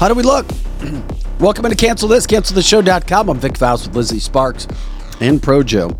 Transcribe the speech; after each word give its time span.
How 0.00 0.08
do 0.08 0.14
we 0.14 0.22
look? 0.24 0.46
Welcome 1.38 1.66
into 1.66 1.76
Cancel 1.76 2.08
This, 2.08 2.26
CancelTheShow.com. 2.26 3.28
I'm 3.28 3.38
Vic 3.38 3.56
Faust 3.56 3.86
with 3.86 3.96
Lizzie 3.96 4.18
Sparks 4.18 4.66
and 5.20 5.40
Pro 5.40 5.62
Joe. 5.62 5.96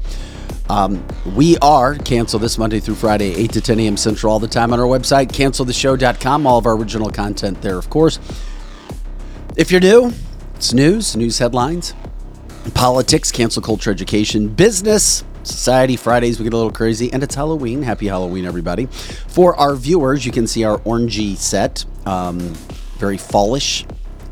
Um, 0.71 1.05
we 1.34 1.59
are 1.59 1.96
Cancel 1.96 2.39
This 2.39 2.57
Monday 2.57 2.79
through 2.79 2.95
Friday, 2.95 3.34
8 3.34 3.52
to 3.55 3.61
10 3.61 3.80
a.m. 3.80 3.97
Central, 3.97 4.33
all 4.33 4.38
the 4.38 4.47
time 4.47 4.73
on 4.73 4.78
our 4.78 4.87
website, 4.87 5.33
CancelTheShow.com. 5.33 6.47
All 6.47 6.59
of 6.59 6.66
our 6.66 6.77
original 6.77 7.11
content 7.11 7.61
there, 7.61 7.77
of 7.77 7.91
course. 7.91 8.20
If 9.56 9.73
you're 9.73 9.80
new, 9.80 10.12
it's 10.55 10.73
news, 10.73 11.16
news 11.16 11.41
headlines, 11.41 11.92
politics, 12.73 13.33
cancel 13.33 13.62
culture, 13.62 13.91
education, 13.91 14.47
business, 14.47 15.25
society. 15.42 15.97
Fridays, 15.97 16.38
we 16.38 16.45
get 16.45 16.52
a 16.52 16.56
little 16.56 16.70
crazy, 16.70 17.12
and 17.12 17.25
it's 17.25 17.34
Halloween. 17.34 17.83
Happy 17.83 18.06
Halloween, 18.06 18.45
everybody. 18.45 18.87
For 18.87 19.56
our 19.56 19.75
viewers, 19.75 20.25
you 20.25 20.30
can 20.30 20.47
see 20.47 20.62
our 20.62 20.78
orangey 20.83 21.37
set. 21.37 21.84
Um, 22.06 22.39
very 22.97 23.16
fallish. 23.16 23.84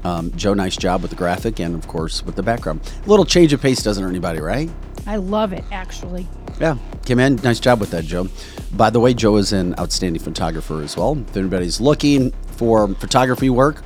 Um, 0.05 0.31
Joe, 0.37 0.55
nice 0.55 0.77
job 0.77 1.03
with 1.03 1.11
the 1.11 1.17
graphic 1.17 1.59
and, 1.59 1.75
of 1.75 1.89
course, 1.89 2.25
with 2.25 2.37
the 2.37 2.45
background. 2.45 2.81
A 3.05 3.11
little 3.11 3.25
change 3.25 3.53
of 3.53 3.61
pace 3.61 3.83
doesn't 3.83 4.01
hurt 4.01 4.11
anybody, 4.11 4.39
right? 4.39 4.71
I 5.09 5.17
love 5.17 5.55
it, 5.55 5.65
actually. 5.73 6.29
Yeah, 6.61 6.77
came 7.07 7.19
in. 7.19 7.37
Nice 7.37 7.61
job 7.61 7.81
with 7.81 7.91
that, 7.93 8.05
Joe. 8.05 8.29
By 8.75 8.91
the 8.91 9.01
way, 9.01 9.15
Joe 9.15 9.37
is 9.37 9.55
an 9.55 9.75
outstanding 9.79 10.23
photographer 10.23 10.83
as 10.83 10.99
well. 10.99 11.17
If 11.19 11.35
anybody's 11.35 11.81
looking 11.81 12.33
for 12.59 12.87
photography 12.89 13.49
work, 13.49 13.83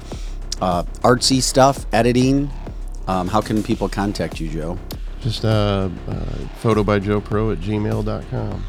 uh, 0.60 0.82
artsy 1.04 1.40
stuff, 1.40 1.86
editing, 1.92 2.50
um, 3.06 3.28
how 3.28 3.40
can 3.40 3.62
people 3.62 3.88
contact 3.88 4.40
you, 4.40 4.48
Joe? 4.48 4.76
Just 5.20 5.44
uh, 5.44 5.88
uh, 6.08 6.24
photo 6.56 6.82
by 6.82 6.98
Joe 6.98 7.20
Pro 7.20 7.52
at 7.52 7.58
gmail.com. 7.58 8.64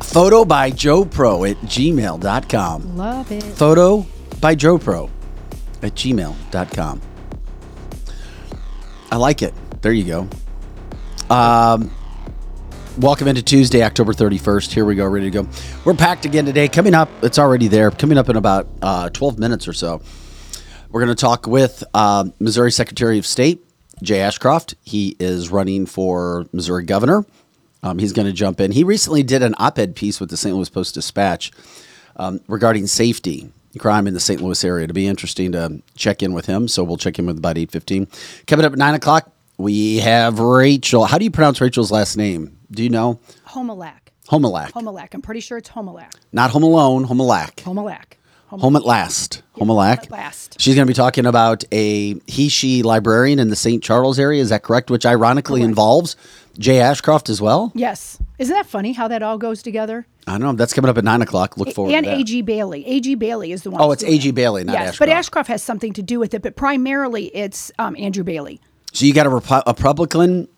Photo 0.00 0.44
by 0.44 0.70
Joe 0.70 1.04
Pro 1.04 1.44
at 1.44 1.56
gmail.com. 1.58 2.96
Love 2.96 3.30
it. 3.30 3.44
Photo 3.44 4.04
by 4.40 4.56
Joe 4.56 4.78
Pro 4.78 5.10
at 5.80 5.94
gmail.com. 5.94 7.00
I 9.12 9.16
like 9.16 9.42
it. 9.42 9.54
There 9.80 9.92
you 9.92 10.04
go. 10.04 10.28
Um, 11.32 11.90
welcome 12.98 13.26
into 13.26 13.42
Tuesday, 13.42 13.82
October 13.82 14.12
31st. 14.12 14.70
Here 14.70 14.84
we 14.84 14.94
go, 14.94 15.06
ready 15.06 15.30
to 15.30 15.42
go. 15.42 15.48
We're 15.82 15.94
packed 15.94 16.26
again 16.26 16.44
today. 16.44 16.68
Coming 16.68 16.92
up, 16.92 17.08
it's 17.22 17.38
already 17.38 17.68
there. 17.68 17.90
Coming 17.90 18.18
up 18.18 18.28
in 18.28 18.36
about 18.36 18.68
uh, 18.82 19.08
12 19.08 19.38
minutes 19.38 19.66
or 19.66 19.72
so. 19.72 20.02
We're 20.90 21.02
going 21.02 21.16
to 21.16 21.18
talk 21.18 21.46
with 21.46 21.82
uh, 21.94 22.26
Missouri 22.38 22.70
Secretary 22.70 23.16
of 23.16 23.24
State, 23.24 23.64
Jay 24.02 24.20
Ashcroft. 24.20 24.74
He 24.82 25.16
is 25.18 25.48
running 25.48 25.86
for 25.86 26.44
Missouri 26.52 26.84
governor. 26.84 27.24
Um, 27.82 27.98
he's 27.98 28.12
going 28.12 28.26
to 28.26 28.34
jump 28.34 28.60
in. 28.60 28.70
He 28.70 28.84
recently 28.84 29.22
did 29.22 29.42
an 29.42 29.54
op 29.58 29.78
ed 29.78 29.96
piece 29.96 30.20
with 30.20 30.28
the 30.28 30.36
St. 30.36 30.54
Louis 30.54 30.68
Post 30.68 30.96
Dispatch 30.96 31.50
um, 32.16 32.40
regarding 32.46 32.86
safety 32.86 33.50
crime 33.78 34.06
in 34.06 34.12
the 34.12 34.20
St. 34.20 34.42
Louis 34.42 34.62
area. 34.64 34.84
It'll 34.84 34.92
be 34.92 35.06
interesting 35.06 35.52
to 35.52 35.80
check 35.96 36.22
in 36.22 36.34
with 36.34 36.44
him. 36.44 36.68
So 36.68 36.84
we'll 36.84 36.98
check 36.98 37.18
in 37.18 37.24
with 37.24 37.38
about 37.38 37.56
8.15. 37.56 38.44
Coming 38.46 38.66
up 38.66 38.72
at 38.72 38.78
9 38.78 38.94
o'clock, 38.96 39.32
we 39.62 39.98
have 39.98 40.40
Rachel. 40.40 41.04
How 41.04 41.18
do 41.18 41.24
you 41.24 41.30
pronounce 41.30 41.60
Rachel's 41.60 41.92
last 41.92 42.16
name? 42.16 42.58
Do 42.70 42.82
you 42.82 42.90
know? 42.90 43.20
Homelac. 43.44 44.12
Homelac. 44.28 44.72
Homelac. 44.72 45.14
I'm 45.14 45.22
pretty 45.22 45.40
sure 45.40 45.56
it's 45.58 45.68
Homelac. 45.68 46.12
Not 46.32 46.50
Home 46.50 46.64
Alone, 46.64 47.04
Homelac. 47.04 47.60
Homelac. 47.60 48.18
Home 48.48 48.76
at 48.76 48.84
Last. 48.84 49.42
Home 49.52 49.70
at 49.70 50.10
Last. 50.10 50.60
She's 50.60 50.74
going 50.74 50.86
to 50.86 50.90
be 50.90 50.94
talking 50.94 51.24
about 51.24 51.64
a 51.72 52.20
he 52.26 52.50
she 52.50 52.82
librarian 52.82 53.38
in 53.38 53.48
the 53.48 53.56
St. 53.56 53.82
Charles 53.82 54.18
area. 54.18 54.42
Is 54.42 54.50
that 54.50 54.62
correct? 54.62 54.90
Which 54.90 55.06
ironically 55.06 55.60
Correct. 55.60 55.70
involves 55.70 56.16
Jay 56.58 56.80
Ashcroft 56.80 57.30
as 57.30 57.40
well. 57.40 57.72
Yes. 57.74 58.18
Isn't 58.38 58.54
that 58.54 58.66
funny 58.66 58.92
how 58.92 59.08
that 59.08 59.22
all 59.22 59.38
goes 59.38 59.62
together? 59.62 60.06
I 60.26 60.32
don't 60.32 60.42
know. 60.42 60.52
That's 60.52 60.74
coming 60.74 60.90
up 60.90 60.98
at 60.98 61.04
9 61.04 61.22
o'clock. 61.22 61.56
Look 61.56 61.72
forward 61.72 61.94
and 61.94 62.04
to 62.04 62.10
that. 62.10 62.20
A.G. 62.20 62.42
Bailey. 62.42 62.84
A.G. 62.86 63.14
Bailey 63.14 63.52
is 63.52 63.62
the 63.62 63.70
one. 63.70 63.80
Oh, 63.80 63.90
it's 63.92 64.04
A.G. 64.04 64.32
Bailey, 64.32 64.64
not 64.64 64.74
yes, 64.74 64.80
Ashcroft. 64.90 64.98
but 64.98 65.08
Ashcroft 65.08 65.48
has 65.48 65.62
something 65.62 65.92
to 65.94 66.02
do 66.02 66.18
with 66.18 66.34
it. 66.34 66.42
But 66.42 66.56
primarily, 66.56 67.34
it's 67.34 67.72
um, 67.78 67.96
Andrew 67.98 68.24
Bailey. 68.24 68.60
So 68.92 69.06
you 69.06 69.14
got 69.14 69.26
a, 69.26 69.30
Repu- 69.30 69.62
a 69.66 69.70
Republican, 69.72 70.48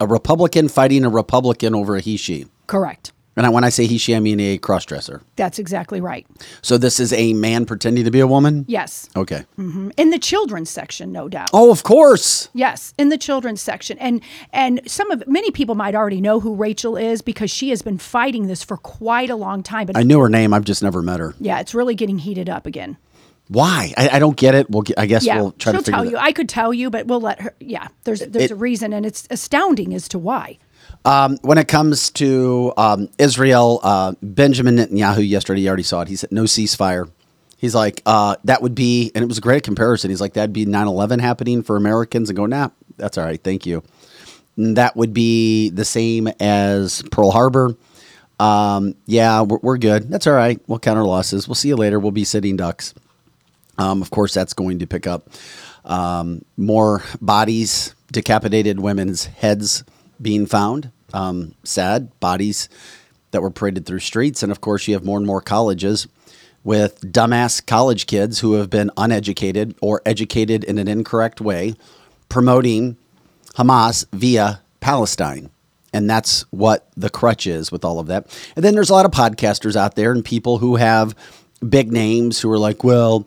a 0.00 0.06
Republican 0.06 0.68
fighting 0.68 1.04
a 1.04 1.08
Republican 1.08 1.74
over 1.74 1.96
a 1.96 2.00
he 2.00 2.16
she. 2.16 2.46
Correct. 2.66 3.12
And 3.36 3.44
I, 3.44 3.48
when 3.48 3.64
I 3.64 3.68
say 3.68 3.86
he 3.86 3.98
she, 3.98 4.14
I 4.14 4.20
mean 4.20 4.38
a 4.38 4.58
crossdresser. 4.58 5.20
That's 5.34 5.58
exactly 5.58 6.00
right. 6.00 6.24
So 6.62 6.78
this 6.78 7.00
is 7.00 7.12
a 7.12 7.32
man 7.32 7.66
pretending 7.66 8.04
to 8.04 8.10
be 8.12 8.20
a 8.20 8.28
woman. 8.28 8.64
Yes. 8.68 9.08
Okay. 9.16 9.44
Mm-hmm. 9.58 9.90
In 9.96 10.10
the 10.10 10.20
children's 10.20 10.70
section, 10.70 11.10
no 11.10 11.28
doubt. 11.28 11.50
Oh, 11.52 11.72
of 11.72 11.82
course. 11.82 12.48
Yes, 12.54 12.94
in 12.96 13.08
the 13.08 13.18
children's 13.18 13.60
section, 13.60 13.98
and 13.98 14.20
and 14.52 14.80
some 14.86 15.10
of 15.10 15.26
many 15.26 15.50
people 15.50 15.74
might 15.74 15.96
already 15.96 16.20
know 16.20 16.38
who 16.38 16.54
Rachel 16.54 16.96
is 16.96 17.22
because 17.22 17.50
she 17.50 17.70
has 17.70 17.82
been 17.82 17.98
fighting 17.98 18.46
this 18.46 18.62
for 18.62 18.76
quite 18.76 19.30
a 19.30 19.36
long 19.36 19.64
time. 19.64 19.86
But 19.88 19.96
I 19.96 20.04
knew 20.04 20.20
her 20.20 20.28
name. 20.28 20.54
I've 20.54 20.64
just 20.64 20.82
never 20.84 21.02
met 21.02 21.18
her. 21.18 21.34
yeah, 21.40 21.58
it's 21.58 21.74
really 21.74 21.96
getting 21.96 22.18
heated 22.20 22.48
up 22.48 22.66
again. 22.66 22.98
Why? 23.54 23.92
I, 23.96 24.08
I 24.16 24.18
don't 24.18 24.36
get 24.36 24.54
it. 24.54 24.68
We'll. 24.68 24.82
Get, 24.82 24.98
I 24.98 25.06
guess 25.06 25.24
Yeah, 25.24 25.36
we'll 25.40 25.52
try 25.52 25.72
to 25.72 25.78
figure 25.78 25.92
tell 25.92 26.04
you. 26.04 26.16
I 26.16 26.32
could 26.32 26.48
tell 26.48 26.74
you, 26.74 26.90
but 26.90 27.06
we'll 27.06 27.20
let 27.20 27.40
her. 27.40 27.54
Yeah, 27.60 27.88
there's 28.04 28.20
there's 28.20 28.46
It- 28.46 28.50
a 28.50 28.56
reason, 28.56 28.92
and 28.92 29.06
it's 29.06 29.26
astounding 29.30 29.94
as 29.94 30.08
to 30.08 30.18
why. 30.18 30.58
Um, 31.06 31.38
when 31.42 31.58
it 31.58 31.68
comes 31.68 32.10
to 32.12 32.72
um, 32.76 33.08
Israel, 33.18 33.80
uh, 33.82 34.14
Benjamin 34.22 34.76
Netanyahu 34.76 35.26
yesterday, 35.26 35.60
you 35.62 35.68
already 35.68 35.82
saw 35.82 36.00
it. 36.00 36.08
He 36.08 36.16
said 36.16 36.32
no 36.32 36.44
ceasefire. 36.44 37.10
He's 37.58 37.74
like, 37.74 38.02
uh, 38.06 38.36
that 38.44 38.62
would 38.62 38.74
be, 38.74 39.10
and 39.14 39.22
it 39.22 39.26
was 39.26 39.38
a 39.38 39.42
great 39.42 39.62
comparison. 39.62 40.10
He's 40.10 40.20
like, 40.20 40.34
that'd 40.34 40.52
be 40.52 40.64
9 40.66 40.86
11 40.86 41.18
happening 41.20 41.62
for 41.62 41.76
Americans 41.76 42.28
and 42.30 42.36
go, 42.36 42.46
nah, 42.46 42.70
that's 42.96 43.16
all 43.18 43.24
right. 43.24 43.42
Thank 43.42 43.64
you. 43.66 43.82
And 44.56 44.76
that 44.76 44.96
would 44.96 45.12
be 45.14 45.70
the 45.70 45.84
same 45.84 46.28
as 46.40 47.02
Pearl 47.10 47.30
Harbor. 47.30 47.76
Um, 48.38 48.94
yeah, 49.06 49.42
we're, 49.42 49.58
we're 49.62 49.78
good. 49.78 50.10
That's 50.10 50.26
all 50.26 50.34
right. 50.34 50.60
We'll 50.66 50.78
count 50.78 50.98
our 50.98 51.04
losses. 51.04 51.48
We'll 51.48 51.54
see 51.54 51.68
you 51.68 51.76
later. 51.76 51.98
We'll 51.98 52.12
be 52.12 52.24
sitting 52.24 52.56
ducks. 52.56 52.94
Um, 53.78 54.02
of 54.02 54.10
course, 54.10 54.34
that's 54.34 54.52
going 54.52 54.78
to 54.78 54.86
pick 54.86 55.06
up 55.06 55.28
um, 55.84 56.44
more 56.56 57.02
bodies, 57.20 57.94
decapitated 58.12 58.80
women's 58.80 59.26
heads 59.26 59.84
being 60.20 60.46
found. 60.46 60.90
Um, 61.12 61.54
sad 61.62 62.18
bodies 62.20 62.68
that 63.30 63.40
were 63.40 63.50
paraded 63.50 63.86
through 63.86 64.00
streets. 64.00 64.42
And 64.42 64.50
of 64.50 64.60
course, 64.60 64.88
you 64.88 64.94
have 64.94 65.04
more 65.04 65.18
and 65.18 65.26
more 65.26 65.40
colleges 65.40 66.08
with 66.64 67.00
dumbass 67.12 67.64
college 67.64 68.06
kids 68.06 68.40
who 68.40 68.54
have 68.54 68.70
been 68.70 68.90
uneducated 68.96 69.76
or 69.80 70.00
educated 70.06 70.64
in 70.64 70.78
an 70.78 70.88
incorrect 70.88 71.40
way 71.40 71.74
promoting 72.28 72.96
Hamas 73.54 74.06
via 74.12 74.60
Palestine. 74.80 75.50
And 75.92 76.10
that's 76.10 76.42
what 76.50 76.88
the 76.96 77.10
crutch 77.10 77.46
is 77.46 77.70
with 77.70 77.84
all 77.84 78.00
of 78.00 78.08
that. 78.08 78.26
And 78.56 78.64
then 78.64 78.74
there's 78.74 78.90
a 78.90 78.94
lot 78.94 79.04
of 79.04 79.12
podcasters 79.12 79.76
out 79.76 79.94
there 79.94 80.10
and 80.10 80.24
people 80.24 80.58
who 80.58 80.76
have 80.76 81.14
big 81.68 81.92
names 81.92 82.40
who 82.40 82.50
are 82.50 82.58
like, 82.58 82.82
well, 82.82 83.26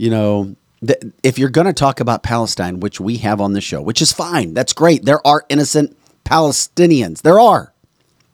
you 0.00 0.08
know, 0.08 0.56
th- 0.84 1.02
if 1.22 1.38
you're 1.38 1.50
going 1.50 1.66
to 1.66 1.74
talk 1.74 2.00
about 2.00 2.22
Palestine, 2.22 2.80
which 2.80 2.98
we 2.98 3.18
have 3.18 3.38
on 3.38 3.52
the 3.52 3.60
show, 3.60 3.82
which 3.82 4.00
is 4.00 4.14
fine, 4.14 4.54
that's 4.54 4.72
great. 4.72 5.04
There 5.04 5.24
are 5.26 5.44
innocent 5.50 5.94
Palestinians. 6.24 7.20
There 7.20 7.38
are 7.38 7.74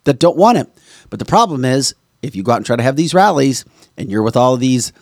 that 0.04 0.20
don't 0.20 0.36
want 0.36 0.58
it. 0.58 0.68
But 1.10 1.18
the 1.18 1.24
problem 1.24 1.64
is, 1.64 1.96
if 2.22 2.36
you 2.36 2.44
go 2.44 2.52
out 2.52 2.58
and 2.58 2.66
try 2.66 2.76
to 2.76 2.84
have 2.84 2.94
these 2.94 3.14
rallies 3.14 3.64
and 3.96 4.12
you're 4.12 4.22
with 4.22 4.36
all 4.36 4.54
of 4.54 4.60
these 4.60 4.92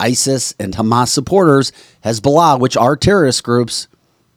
ISIS 0.00 0.54
and 0.58 0.74
Hamas 0.74 1.08
supporters, 1.08 1.72
Hezbollah, 2.02 2.58
which 2.58 2.76
are 2.78 2.96
terrorist 2.96 3.44
groups, 3.44 3.86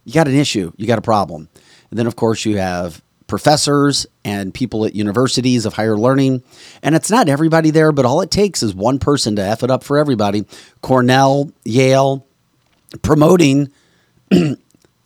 you 0.04 0.12
got 0.12 0.28
an 0.28 0.36
issue. 0.36 0.74
You 0.76 0.88
got 0.88 1.00
a 1.00 1.02
problem. 1.02 1.48
And 1.90 1.98
then, 1.98 2.06
of 2.06 2.18
course, 2.18 2.44
you 2.44 2.58
have 2.58 3.02
professors 3.28 4.08
and 4.24 4.54
people 4.54 4.86
at 4.86 4.96
universities 4.96 5.66
of 5.66 5.74
higher 5.74 5.98
learning. 5.98 6.44
And 6.82 6.96
it's 6.96 7.12
not 7.12 7.30
everybody 7.30 7.70
there, 7.70 7.92
but 7.92 8.06
all 8.06 8.22
it 8.22 8.32
takes 8.32 8.64
is 8.64 8.74
one 8.74 9.00
person 9.00 9.36
to 9.36 9.42
F 9.42 9.64
it 9.64 9.72
up 9.72 9.84
for 9.84 9.98
everybody. 9.98 10.46
Cornell, 10.82 11.52
Yale, 11.64 12.26
promoting 13.02 13.72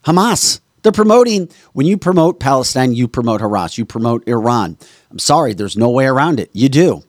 Hamas. 0.06 0.60
They're 0.84 0.92
promoting, 0.92 1.50
when 1.74 1.86
you 1.86 1.98
promote 1.98 2.40
Palestine, 2.40 2.94
you 2.94 3.08
promote 3.08 3.42
Hamas, 3.42 3.78
you 3.78 3.86
promote 3.86 4.28
Iran. 4.28 4.78
I'm 5.12 5.20
sorry, 5.20 5.54
there's 5.54 5.78
no 5.78 5.90
way 5.90 6.06
around 6.06 6.40
it. 6.40 6.50
You 6.54 6.70
do. 6.70 7.04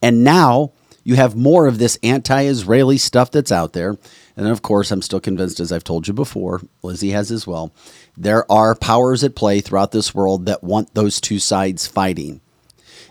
And 0.00 0.24
now 0.24 0.72
you 1.02 1.16
have 1.16 1.36
more 1.36 1.66
of 1.66 1.78
this 1.78 1.98
anti 2.02 2.44
Israeli 2.44 2.98
stuff 2.98 3.30
that's 3.30 3.52
out 3.52 3.74
there. 3.74 3.96
And 4.36 4.48
of 4.48 4.62
course, 4.62 4.90
I'm 4.90 5.02
still 5.02 5.20
convinced, 5.20 5.60
as 5.60 5.70
I've 5.70 5.84
told 5.84 6.08
you 6.08 6.14
before, 6.14 6.60
Lizzie 6.82 7.10
has 7.10 7.30
as 7.30 7.46
well, 7.46 7.72
there 8.16 8.50
are 8.50 8.74
powers 8.74 9.22
at 9.22 9.36
play 9.36 9.60
throughout 9.60 9.92
this 9.92 10.14
world 10.14 10.46
that 10.46 10.64
want 10.64 10.94
those 10.94 11.20
two 11.20 11.38
sides 11.38 11.86
fighting. 11.86 12.40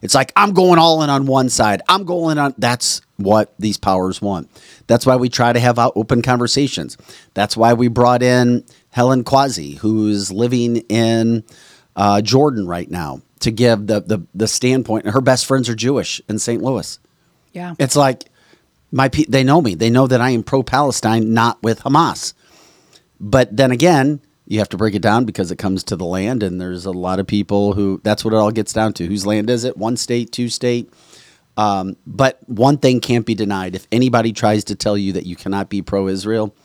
It's 0.02 0.14
like, 0.14 0.34
I'm 0.36 0.54
going 0.54 0.80
all 0.80 1.02
in 1.02 1.10
on 1.10 1.26
one 1.26 1.48
side. 1.48 1.82
I'm 1.88 2.04
going 2.04 2.38
on. 2.38 2.54
That's 2.58 3.02
what 3.16 3.54
these 3.58 3.78
powers 3.78 4.22
want. 4.22 4.50
That's 4.86 5.06
why 5.06 5.16
we 5.16 5.30
try 5.30 5.54
to 5.54 5.60
have 5.62 5.80
open 5.80 6.22
conversations. 6.22 6.98
That's 7.34 7.56
why 7.56 7.74
we 7.74 7.88
brought 7.88 8.22
in 8.22 8.66
Helen 8.90 9.24
Quasi, 9.24 9.76
who's 9.76 10.30
living 10.30 10.78
in 10.90 11.46
uh, 11.96 12.22
Jordan 12.22 12.68
right 12.68 12.92
now, 12.92 13.22
to 13.40 13.52
give 13.52 13.88
the 13.88 14.02
the 14.02 14.26
the 14.34 14.48
standpoint. 14.48 15.08
Her 15.08 15.22
best 15.22 15.46
friends 15.46 15.70
are 15.70 15.76
Jewish 15.76 16.22
in 16.28 16.38
St. 16.38 16.62
Louis. 16.62 17.00
Yeah. 17.54 17.76
It's 17.80 17.96
like 17.96 18.26
my 18.94 19.10
pe- 19.10 19.26
they 19.28 19.44
know 19.44 19.60
me. 19.60 19.74
They 19.74 19.90
know 19.90 20.06
that 20.08 20.22
I 20.22 20.30
am 20.30 20.44
pro 20.44 20.62
Palestine, 20.62 21.34
not 21.34 21.62
with 21.64 21.82
Hamas. 21.82 22.34
But 23.20 23.58
then 23.58 23.72
again, 23.72 24.22
you 24.46 24.60
have 24.60 24.70
to 24.70 24.78
break 24.78 24.94
it 24.94 25.02
down 25.02 25.26
because 25.26 25.52
it 25.52 25.58
comes 25.58 25.84
to 25.86 25.96
the 25.96 26.06
land, 26.06 26.44
and 26.44 26.62
there's 26.62 26.86
a 26.86 26.92
lot 26.92 27.20
of 27.20 27.26
people 27.26 27.74
who 27.74 28.00
that's 28.04 28.24
what 28.24 28.34
it 28.34 28.38
all 28.38 28.52
gets 28.52 28.72
down 28.72 28.94
to. 28.94 29.08
Whose 29.08 29.26
land 29.26 29.50
is 29.50 29.64
it? 29.64 29.78
One 29.78 29.98
state, 29.98 30.32
two 30.32 30.48
state. 30.48 30.94
Um, 31.58 31.98
but 32.06 32.38
one 32.48 32.78
thing 32.78 33.02
can't 33.02 33.26
be 33.26 33.34
denied: 33.34 33.76
if 33.76 33.88
anybody 33.92 34.32
tries 34.32 34.64
to 34.66 34.76
tell 34.76 34.98
you 34.98 35.12
that 35.14 35.26
you 35.26 35.36
cannot 35.36 35.70
be 35.70 35.82
pro-Israel, 35.82 36.56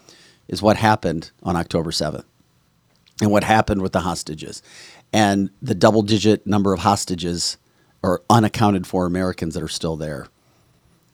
is 0.48 0.60
what 0.60 0.76
happened 0.76 1.30
on 1.42 1.56
October 1.56 1.92
seventh, 1.92 2.26
and 3.22 3.30
what 3.30 3.44
happened 3.44 3.80
with 3.80 3.92
the 3.92 4.00
hostages, 4.00 4.62
and 5.14 5.48
the 5.62 5.74
double-digit 5.74 6.46
number 6.46 6.74
of 6.74 6.80
hostages 6.80 7.56
or 8.02 8.22
unaccounted 8.28 8.86
for 8.86 9.06
Americans 9.06 9.54
that 9.54 9.62
are 9.62 9.68
still 9.68 9.96
there 9.96 10.28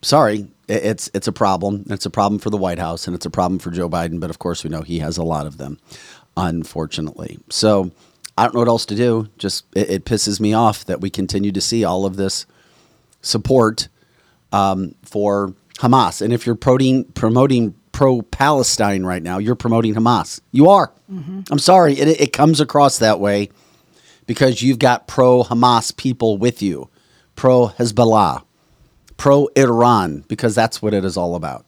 sorry, 0.04 0.48
it's 0.68 1.10
it's 1.14 1.28
a 1.28 1.32
problem. 1.32 1.84
It's 1.90 2.06
a 2.06 2.10
problem 2.10 2.38
for 2.38 2.50
the 2.50 2.56
White 2.56 2.78
House 2.78 3.06
and 3.06 3.14
it's 3.14 3.26
a 3.26 3.30
problem 3.30 3.58
for 3.58 3.70
Joe 3.70 3.88
Biden. 3.88 4.20
But 4.20 4.30
of 4.30 4.38
course, 4.38 4.64
we 4.64 4.70
know 4.70 4.82
he 4.82 4.98
has 5.00 5.16
a 5.16 5.22
lot 5.22 5.46
of 5.46 5.58
them, 5.58 5.78
unfortunately. 6.36 7.38
So 7.50 7.90
I 8.36 8.44
don't 8.44 8.54
know 8.54 8.60
what 8.60 8.68
else 8.68 8.86
to 8.86 8.94
do. 8.94 9.28
Just 9.38 9.64
it, 9.74 9.90
it 9.90 10.04
pisses 10.04 10.40
me 10.40 10.52
off 10.52 10.84
that 10.86 11.00
we 11.00 11.10
continue 11.10 11.52
to 11.52 11.60
see 11.60 11.84
all 11.84 12.06
of 12.06 12.16
this 12.16 12.46
support 13.22 13.88
um, 14.52 14.94
for 15.02 15.54
Hamas. 15.78 16.22
And 16.22 16.32
if 16.32 16.46
you're 16.46 16.54
promoting 16.54 17.04
promoting 17.12 17.74
pro 17.92 18.22
Palestine 18.22 19.04
right 19.04 19.22
now, 19.22 19.38
you're 19.38 19.54
promoting 19.54 19.94
Hamas. 19.94 20.40
You 20.50 20.68
are. 20.68 20.92
I'm 21.50 21.58
sorry. 21.58 21.94
It, 21.94 22.20
it 22.20 22.32
comes 22.32 22.60
across 22.60 22.98
that 22.98 23.20
way 23.20 23.50
because 24.26 24.62
you've 24.62 24.78
got 24.78 25.06
pro 25.06 25.44
Hamas 25.44 25.94
people 25.94 26.38
with 26.38 26.62
you, 26.62 26.88
pro 27.36 27.68
Hezbollah 27.68 28.42
pro 29.16 29.48
Iran 29.56 30.24
because 30.28 30.54
that's 30.54 30.82
what 30.82 30.94
it 30.94 31.04
is 31.04 31.16
all 31.16 31.34
about. 31.34 31.66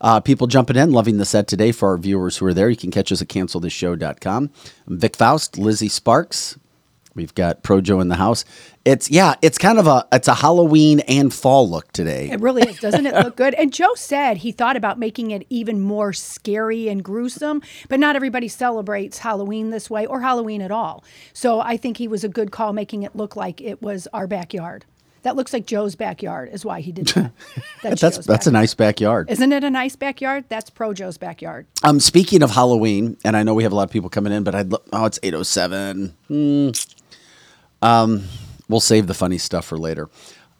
Uh, 0.00 0.20
people 0.20 0.46
jumping 0.46 0.76
in, 0.76 0.92
loving 0.92 1.18
the 1.18 1.24
set 1.24 1.46
today 1.48 1.72
for 1.72 1.90
our 1.90 1.96
viewers 1.96 2.36
who 2.36 2.46
are 2.46 2.54
there. 2.54 2.68
You 2.68 2.76
can 2.76 2.90
catch 2.90 3.10
us 3.10 3.22
at 3.22 3.28
cancelthisshow.com. 3.28 4.50
I'm 4.86 4.98
Vic 4.98 5.16
Faust, 5.16 5.56
Lizzie 5.56 5.88
Sparks. 5.88 6.58
We've 7.16 7.34
got 7.34 7.62
Pro 7.62 7.80
Joe 7.80 8.00
in 8.00 8.08
the 8.08 8.16
house. 8.16 8.44
It's 8.84 9.10
yeah, 9.10 9.34
it's 9.40 9.56
kind 9.56 9.78
of 9.78 9.86
a 9.86 10.06
it's 10.12 10.28
a 10.28 10.34
Halloween 10.34 11.00
and 11.00 11.32
fall 11.32 11.68
look 11.68 11.90
today. 11.92 12.28
It 12.30 12.40
really 12.40 12.68
is. 12.68 12.78
Doesn't 12.78 13.06
it 13.06 13.14
look 13.14 13.36
good? 13.36 13.54
And 13.54 13.72
Joe 13.72 13.94
said 13.94 14.36
he 14.36 14.52
thought 14.52 14.76
about 14.76 14.98
making 14.98 15.30
it 15.30 15.46
even 15.48 15.80
more 15.80 16.12
scary 16.12 16.88
and 16.88 17.02
gruesome, 17.02 17.62
but 17.88 17.98
not 17.98 18.16
everybody 18.16 18.48
celebrates 18.48 19.18
Halloween 19.18 19.70
this 19.70 19.88
way 19.88 20.04
or 20.04 20.20
Halloween 20.20 20.60
at 20.60 20.70
all. 20.70 21.02
So 21.32 21.60
I 21.60 21.78
think 21.78 21.96
he 21.96 22.06
was 22.06 22.22
a 22.22 22.28
good 22.28 22.52
call 22.52 22.74
making 22.74 23.02
it 23.02 23.16
look 23.16 23.34
like 23.34 23.62
it 23.62 23.80
was 23.80 24.06
our 24.12 24.26
backyard. 24.26 24.84
That 25.26 25.34
looks 25.34 25.52
like 25.52 25.66
Joe's 25.66 25.96
backyard, 25.96 26.50
is 26.52 26.64
why 26.64 26.80
he 26.80 26.92
did 26.92 27.08
that. 27.08 27.32
That's 27.82 28.00
Joe's 28.00 28.24
that's 28.26 28.46
a 28.46 28.52
nice 28.52 28.74
backyard. 28.74 29.28
Isn't 29.28 29.50
it 29.50 29.64
a 29.64 29.70
nice 29.70 29.96
backyard? 29.96 30.44
That's 30.48 30.70
pro 30.70 30.94
Joe's 30.94 31.18
backyard. 31.18 31.66
Um, 31.82 31.98
speaking 31.98 32.44
of 32.44 32.52
Halloween, 32.52 33.16
and 33.24 33.36
I 33.36 33.42
know 33.42 33.52
we 33.52 33.64
have 33.64 33.72
a 33.72 33.74
lot 33.74 33.82
of 33.82 33.90
people 33.90 34.08
coming 34.08 34.32
in, 34.32 34.44
but 34.44 34.54
I'd 34.54 34.70
lo- 34.70 34.82
oh, 34.92 35.04
it's 35.04 35.18
eight 35.24 35.34
oh 35.34 35.42
seven. 35.42 36.14
Hmm. 36.28 36.68
Um, 37.82 38.22
we'll 38.68 38.78
save 38.78 39.08
the 39.08 39.14
funny 39.14 39.38
stuff 39.38 39.64
for 39.64 39.76
later. 39.76 40.08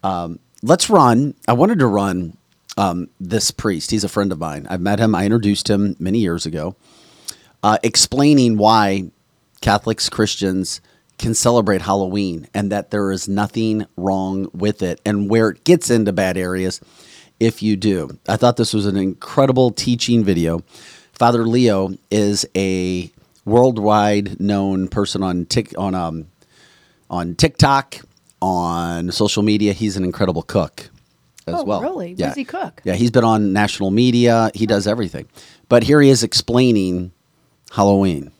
Um, 0.03 0.37
let's 0.61 0.89
run. 0.89 1.33
I 1.47 1.53
wanted 1.53 1.79
to 1.79 1.87
run 1.87 2.35
um, 2.75 3.07
this 3.21 3.51
priest. 3.51 3.91
He's 3.91 4.03
a 4.03 4.09
friend 4.09 4.33
of 4.33 4.39
mine. 4.39 4.67
I've 4.69 4.81
met 4.81 4.99
him. 4.99 5.15
I 5.15 5.23
introduced 5.23 5.69
him 5.69 5.95
many 5.97 6.19
years 6.19 6.45
ago, 6.45 6.75
uh, 7.63 7.77
explaining 7.83 8.57
why 8.57 9.11
Catholics, 9.61 10.09
Christians 10.09 10.81
can 11.17 11.33
celebrate 11.33 11.81
Halloween 11.81 12.47
and 12.53 12.71
that 12.71 12.91
there 12.91 13.11
is 13.11 13.27
nothing 13.27 13.85
wrong 13.95 14.49
with 14.53 14.81
it, 14.83 15.01
and 15.05 15.29
where 15.29 15.49
it 15.49 15.63
gets 15.63 15.89
into 15.89 16.11
bad 16.13 16.37
areas 16.37 16.79
if 17.39 17.61
you 17.61 17.75
do. 17.75 18.17
I 18.27 18.37
thought 18.37 18.57
this 18.57 18.73
was 18.73 18.85
an 18.85 18.97
incredible 18.97 19.71
teaching 19.71 20.23
video. 20.23 20.61
Father 21.13 21.45
Leo 21.47 21.95
is 22.11 22.45
a 22.55 23.11
worldwide 23.45 24.39
known 24.39 24.87
person 24.87 25.23
on 25.23 25.45
Tik 25.45 25.73
on 25.77 25.95
um 25.95 26.27
on 27.09 27.35
TikTok, 27.35 27.97
on 28.41 29.11
social 29.11 29.41
media. 29.43 29.73
He's 29.73 29.97
an 29.97 30.03
incredible 30.03 30.43
cook 30.43 30.89
as 31.47 31.55
Oh, 31.55 31.63
well. 31.63 31.81
really? 31.81 32.09
What 32.09 32.17
does 32.17 32.35
he 32.35 32.43
cook? 32.43 32.81
Yeah, 32.83 32.93
he's 32.95 33.09
been 33.11 33.23
on 33.23 33.53
national 33.53 33.89
media. 33.91 34.51
He 34.53 34.65
does 34.65 34.85
everything. 34.85 35.27
But 35.69 35.83
here 35.83 36.01
he 36.01 36.09
is 36.09 36.21
explaining 36.23 37.11
Halloween. 37.71 38.31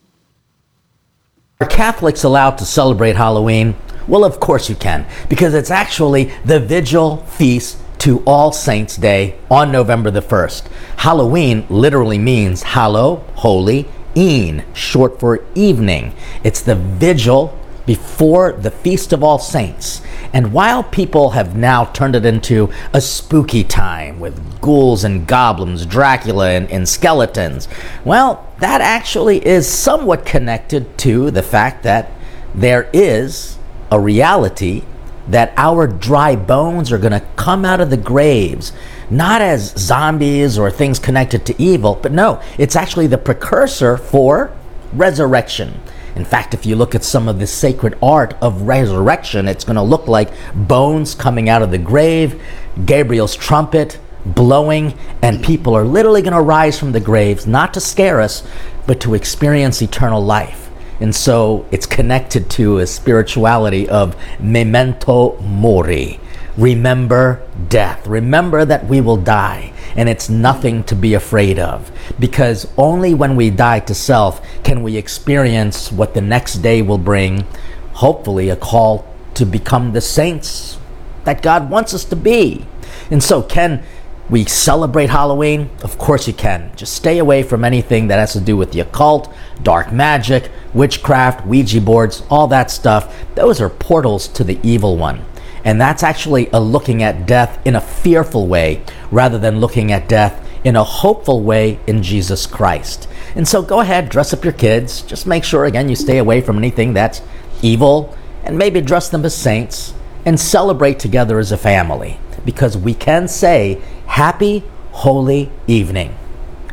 Are 1.60 1.66
Catholics 1.66 2.24
allowed 2.24 2.60
to 2.60 2.66
celebrate 2.66 3.16
Halloween? 3.16 3.74
Well, 4.08 4.24
of 4.24 4.40
course 4.40 4.70
you 4.70 4.76
can, 4.76 5.08
because 5.28 5.56
it's 5.56 5.72
actually 5.72 6.26
the 6.46 6.60
vigil 6.60 7.18
feast 7.18 7.80
to 7.98 8.22
All 8.28 8.52
Saints' 8.52 8.96
Day 8.96 9.40
on 9.50 9.72
November 9.72 10.12
the 10.12 10.22
1st. 10.22 10.68
Halloween 10.98 11.66
literally 11.68 12.20
means 12.20 12.62
hallow, 12.62 13.24
holy, 13.38 13.88
een, 14.16 14.66
short 14.76 15.20
for 15.20 15.44
evening. 15.56 16.14
It's 16.44 16.62
the 16.62 16.76
vigil 16.76 17.58
before 17.88 18.52
the 18.52 18.70
Feast 18.70 19.14
of 19.14 19.24
All 19.24 19.40
Saints. 19.40 20.02
And 20.32 20.54
while 20.54 20.84
people 20.84 21.32
have 21.32 21.56
now 21.56 21.86
turned 21.86 22.16
it 22.16 22.26
into 22.26 22.70
a 22.94 23.02
spooky 23.02 23.64
time 23.64 24.20
with 24.20 24.62
ghouls 24.62 25.04
and 25.04 25.26
goblins, 25.26 25.88
Dracula 25.88 26.52
and, 26.52 26.70
and 26.70 26.88
skeletons, 26.88 27.68
well, 28.06 28.46
that 28.60 28.82
actually 28.82 29.44
is 29.44 29.68
somewhat 29.68 30.26
connected 30.26 30.98
to 31.00 31.32
the 31.32 31.42
fact 31.42 31.82
that 31.84 32.12
there 32.54 32.90
is 32.94 33.58
a 33.90 34.00
reality 34.00 34.84
that 35.28 35.54
our 35.58 35.88
dry 35.88 36.36
bones 36.36 36.92
are 36.92 36.98
going 36.98 37.12
to 37.12 37.26
come 37.36 37.66
out 37.66 37.82
of 37.82 37.90
the 37.90 37.98
graves, 37.98 38.72
not 39.10 39.42
as 39.42 39.72
zombies 39.78 40.58
or 40.58 40.70
things 40.70 41.00
connected 41.00 41.46
to 41.46 41.62
evil, 41.62 42.00
but 42.02 42.12
no, 42.12 42.42
it's 42.58 42.76
actually 42.76 43.08
the 43.08 43.18
precursor 43.18 43.98
for 43.98 44.52
resurrection. 44.94 45.80
In 46.18 46.26
fact, 46.26 46.56
if 46.56 46.66
you 46.66 46.76
look 46.76 46.96
at 46.96 47.04
some 47.04 47.28
of 47.28 47.38
the 47.38 47.46
sacred 47.46 47.96
art 48.02 48.34
of 48.42 48.64
resurrection, 48.64 49.48
it's 49.48 49.64
going 49.64 49.76
to 49.76 49.84
look 49.84 50.08
like 50.08 50.32
bones 50.56 51.14
coming 51.14 51.48
out 51.48 51.62
of 51.62 51.70
the 51.70 51.78
grave, 51.78 52.42
Gabriel's 52.88 53.36
trumpet 53.36 54.00
blowing, 54.26 54.98
and 55.22 55.44
people 55.44 55.76
are 55.76 55.84
literally 55.84 56.24
going 56.24 56.34
to 56.34 56.42
rise 56.42 56.80
from 56.80 56.92
the 56.92 57.00
graves, 57.00 57.46
not 57.46 57.72
to 57.76 57.80
scare 57.80 58.20
us, 58.20 58.42
but 58.88 59.00
to 59.02 59.14
experience 59.14 59.80
eternal 59.84 60.20
life. 60.20 60.72
And 61.00 61.16
so 61.16 61.68
it's 61.70 61.86
connected 61.86 62.50
to 62.52 62.80
a 62.80 62.88
spirituality 62.88 63.88
of 63.88 64.16
memento 64.40 65.40
mori. 65.42 66.20
Remember 66.58 67.42
death. 67.70 68.08
Remember 68.08 68.66
that 68.66 68.88
we 68.88 69.00
will 69.00 69.18
die. 69.18 69.74
And 69.96 70.10
it's 70.10 70.30
nothing 70.30 70.84
to 70.86 70.96
be 70.96 71.14
afraid 71.14 71.60
of. 71.60 71.92
Because 72.20 72.68
only 72.78 73.14
when 73.14 73.36
we 73.36 73.50
die 73.50 73.80
to 73.82 73.94
self 73.94 74.42
can 74.64 74.84
we 74.84 74.98
experience 74.98 75.92
what 75.92 76.14
the 76.14 76.22
next 76.22 76.56
day 76.56 76.82
will 76.82 76.98
bring. 76.98 77.46
Hopefully, 77.94 78.50
a 78.50 78.56
call 78.56 79.06
to 79.36 79.46
become 79.46 79.94
the 79.94 80.02
saints 80.02 80.78
that 81.24 81.42
God 81.42 81.70
wants 81.70 81.94
us 81.94 82.06
to 82.06 82.16
be. 82.16 82.66
And 83.12 83.24
so, 83.24 83.42
can 83.42 83.84
we 84.30 84.46
celebrate 84.46 85.10
Halloween? 85.10 85.70
Of 85.84 85.98
course 85.98 86.28
you 86.28 86.34
can. 86.34 86.72
Just 86.76 86.94
stay 86.94 87.18
away 87.18 87.44
from 87.44 87.64
anything 87.64 88.08
that 88.08 88.20
has 88.20 88.34
to 88.34 88.42
do 88.42 88.58
with 88.58 88.72
the 88.72 88.82
occult, 88.82 89.34
dark 89.64 89.92
magic, 89.92 90.52
witchcraft, 90.74 91.46
Ouija 91.46 91.82
boards, 91.82 92.24
all 92.30 92.48
that 92.48 92.70
stuff. 92.70 93.16
Those 93.36 93.62
are 93.62 93.70
portals 93.70 94.28
to 94.30 94.44
the 94.44 94.60
evil 94.64 94.98
one. 94.98 95.22
And 95.68 95.82
that's 95.82 96.02
actually 96.02 96.48
a 96.54 96.62
looking 96.62 97.04
at 97.04 97.26
death 97.26 97.60
in 97.66 97.76
a 97.76 97.82
fearful 97.82 98.48
way 98.48 98.82
rather 99.12 99.38
than 99.38 99.60
looking 99.60 99.92
at 99.92 100.08
death 100.08 100.42
in 100.64 100.78
a 100.78 100.84
hopeful 100.84 101.44
way 101.44 101.78
in 101.86 102.02
Jesus 102.02 102.46
Christ. 102.46 103.10
And 103.36 103.46
so 103.46 103.62
go 103.62 103.82
ahead, 103.82 104.08
dress 104.08 104.34
up 104.34 104.46
your 104.46 104.54
kids. 104.54 105.02
Just 105.02 105.28
make 105.28 105.44
sure, 105.44 105.66
again, 105.66 105.90
you 105.90 105.96
stay 105.98 106.20
away 106.20 106.40
from 106.40 106.58
anything 106.58 106.94
that's 106.94 107.22
evil 107.62 108.16
and 108.46 108.58
maybe 108.58 108.80
dress 108.80 109.10
them 109.10 109.26
as 109.26 109.36
saints 109.36 109.94
and 110.24 110.40
celebrate 110.40 111.00
together 111.00 111.38
as 111.38 111.52
a 111.52 111.58
family 111.58 112.18
because 112.46 112.78
we 112.78 112.94
can 112.94 113.28
say 113.28 113.82
happy 114.06 114.64
holy 114.92 115.52
evening 115.68 116.18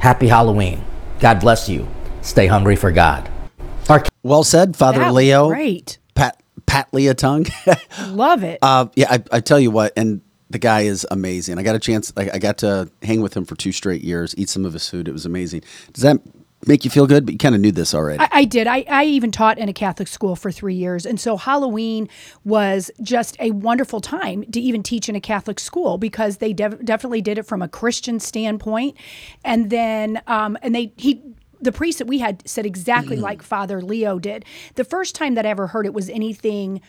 happy 0.01 0.29
halloween 0.29 0.85
god 1.21 1.41
bless 1.41 1.69
you 1.69 1.87
stay 2.23 2.47
hungry 2.47 2.77
for 2.77 2.93
god 2.93 3.29
Our- 3.89 4.05
Well 4.23 4.45
said, 4.45 4.77
Father 4.77 5.01
That 5.01 5.07
was 5.07 5.15
Leo. 5.17 5.49
Great. 5.49 5.99
Pat 6.75 6.91
Patalinghug. 6.91 8.17
Love 8.17 8.43
it. 8.43 8.59
uh, 8.61 8.87
yeah, 8.97 9.07
I, 9.09 9.23
I 9.31 9.41
tell 9.41 9.61
you 9.61 9.71
what, 9.71 9.93
and 9.97 10.21
the 10.51 10.59
guy 10.59 10.81
is 10.83 11.07
amazing. 11.09 11.57
I 11.59 11.63
got 11.63 11.77
a 11.77 11.79
chance. 11.79 12.13
I, 12.17 12.31
I 12.35 12.39
got 12.39 12.59
to 12.59 12.91
hang 13.03 13.21
with 13.21 13.37
him 13.37 13.45
for 13.45 13.55
two 13.55 13.71
straight 13.71 14.03
years, 14.03 14.35
eat 14.37 14.49
some 14.49 14.65
of 14.65 14.73
his 14.73 14.89
food. 14.89 15.07
It 15.07 15.13
was 15.13 15.25
amazing. 15.25 15.63
Does 15.93 16.03
that 16.03 16.19
make 16.67 16.85
you 16.85 16.91
feel 16.91 17.07
good? 17.07 17.27
But 17.27 17.35
you 17.35 17.39
kind 17.39 17.55
of 17.55 17.61
knew 17.61 17.71
this 17.71 17.95
already. 17.95 18.19
I, 18.19 18.29
I 18.33 18.45
did. 18.45 18.67
I, 18.67 18.85
I 18.89 19.05
even 19.05 19.31
taught 19.31 19.57
in 19.59 19.69
a 19.69 19.73
Catholic 19.73 20.09
school 20.09 20.35
for 20.35 20.51
three 20.51 20.75
years. 20.75 21.07
And 21.07 21.21
so 21.21 21.37
Halloween 21.37 22.09
was 22.45 22.91
just 23.03 23.37
a 23.39 23.53
wonderful 23.53 24.01
time 24.01 24.45
to 24.51 24.61
even 24.61 24.83
teach 24.83 25.09
in 25.09 25.15
a 25.15 25.21
Catholic 25.21 25.61
school 25.61 25.97
because 25.97 26.39
they 26.39 26.53
def- 26.53 26.85
definitely 26.85 27.23
did 27.23 27.39
it 27.39 27.45
from 27.45 27.63
a 27.63 27.69
Christian 27.69 28.19
standpoint. 28.19 28.97
And 29.45 29.71
then, 29.71 30.23
um, 30.27 30.59
and 30.61 30.75
they, 30.75 30.93
he, 30.97 31.23
the 31.65 31.73
priest 31.73 31.99
that 31.99 32.07
we 32.07 32.19
had 32.19 32.47
said 32.49 32.67
exactly 32.67 33.17
like 33.17 33.43
Father 33.43 33.83
Leo 33.83 34.19
did. 34.19 34.45
The 34.77 34.85
first 34.85 35.15
time 35.15 35.35
that 35.35 35.47
I 35.47 35.51
ever 35.51 35.69
heard 35.69 35.87
it 35.87 35.95
was 35.95 36.09
anything 36.11 36.81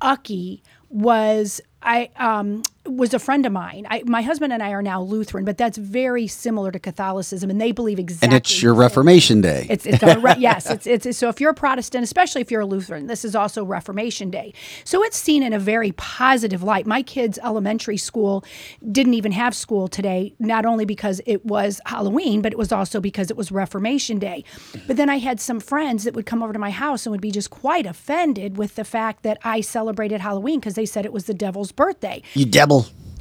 Ucky 0.00 0.62
was 0.88 1.60
I 1.82 2.10
um, 2.16 2.62
was 2.84 3.14
a 3.14 3.18
friend 3.18 3.46
of 3.46 3.52
mine. 3.52 3.86
I, 3.88 4.02
my 4.06 4.22
husband 4.22 4.52
and 4.52 4.62
I 4.62 4.70
are 4.70 4.82
now 4.82 5.02
Lutheran, 5.02 5.44
but 5.44 5.56
that's 5.56 5.78
very 5.78 6.26
similar 6.26 6.72
to 6.72 6.78
Catholicism, 6.78 7.48
and 7.48 7.60
they 7.60 7.72
believe 7.72 7.98
exactly. 7.98 8.26
And 8.26 8.34
it's 8.34 8.62
your. 8.62 8.72
Reformation 8.82 9.40
Day. 9.40 9.66
It's, 9.70 9.86
it's 9.86 10.02
re- 10.02 10.34
yes, 10.38 10.68
it's, 10.68 10.86
it's 10.86 11.16
so 11.16 11.28
if 11.28 11.40
you're 11.40 11.50
a 11.50 11.54
Protestant, 11.54 12.02
especially 12.02 12.40
if 12.40 12.50
you're 12.50 12.62
a 12.62 12.66
Lutheran, 12.66 13.06
this 13.06 13.24
is 13.24 13.36
also 13.36 13.64
Reformation 13.64 14.30
Day. 14.30 14.52
So 14.84 15.04
it's 15.04 15.16
seen 15.16 15.42
in 15.42 15.52
a 15.52 15.58
very 15.58 15.92
positive 15.92 16.62
light. 16.62 16.86
My 16.86 17.02
kids' 17.02 17.38
elementary 17.44 17.96
school 17.96 18.44
didn't 18.90 19.14
even 19.14 19.30
have 19.32 19.54
school 19.54 19.86
today, 19.86 20.34
not 20.40 20.66
only 20.66 20.84
because 20.84 21.20
it 21.26 21.44
was 21.46 21.80
Halloween, 21.86 22.42
but 22.42 22.52
it 22.52 22.58
was 22.58 22.72
also 22.72 23.00
because 23.00 23.30
it 23.30 23.36
was 23.36 23.52
Reformation 23.52 24.18
Day. 24.18 24.42
But 24.86 24.96
then 24.96 25.08
I 25.08 25.18
had 25.18 25.40
some 25.40 25.60
friends 25.60 26.04
that 26.04 26.14
would 26.14 26.26
come 26.26 26.42
over 26.42 26.52
to 26.52 26.58
my 26.58 26.70
house 26.70 27.06
and 27.06 27.12
would 27.12 27.20
be 27.20 27.30
just 27.30 27.50
quite 27.50 27.86
offended 27.86 28.56
with 28.56 28.74
the 28.74 28.84
fact 28.84 29.22
that 29.22 29.38
I 29.44 29.60
celebrated 29.60 30.20
Halloween 30.20 30.58
because 30.58 30.74
they 30.74 30.86
said 30.86 31.04
it 31.04 31.12
was 31.12 31.26
the 31.26 31.34
devil's 31.34 31.70
birthday. 31.70 32.22
you 32.34 32.46
devil. 32.46 32.71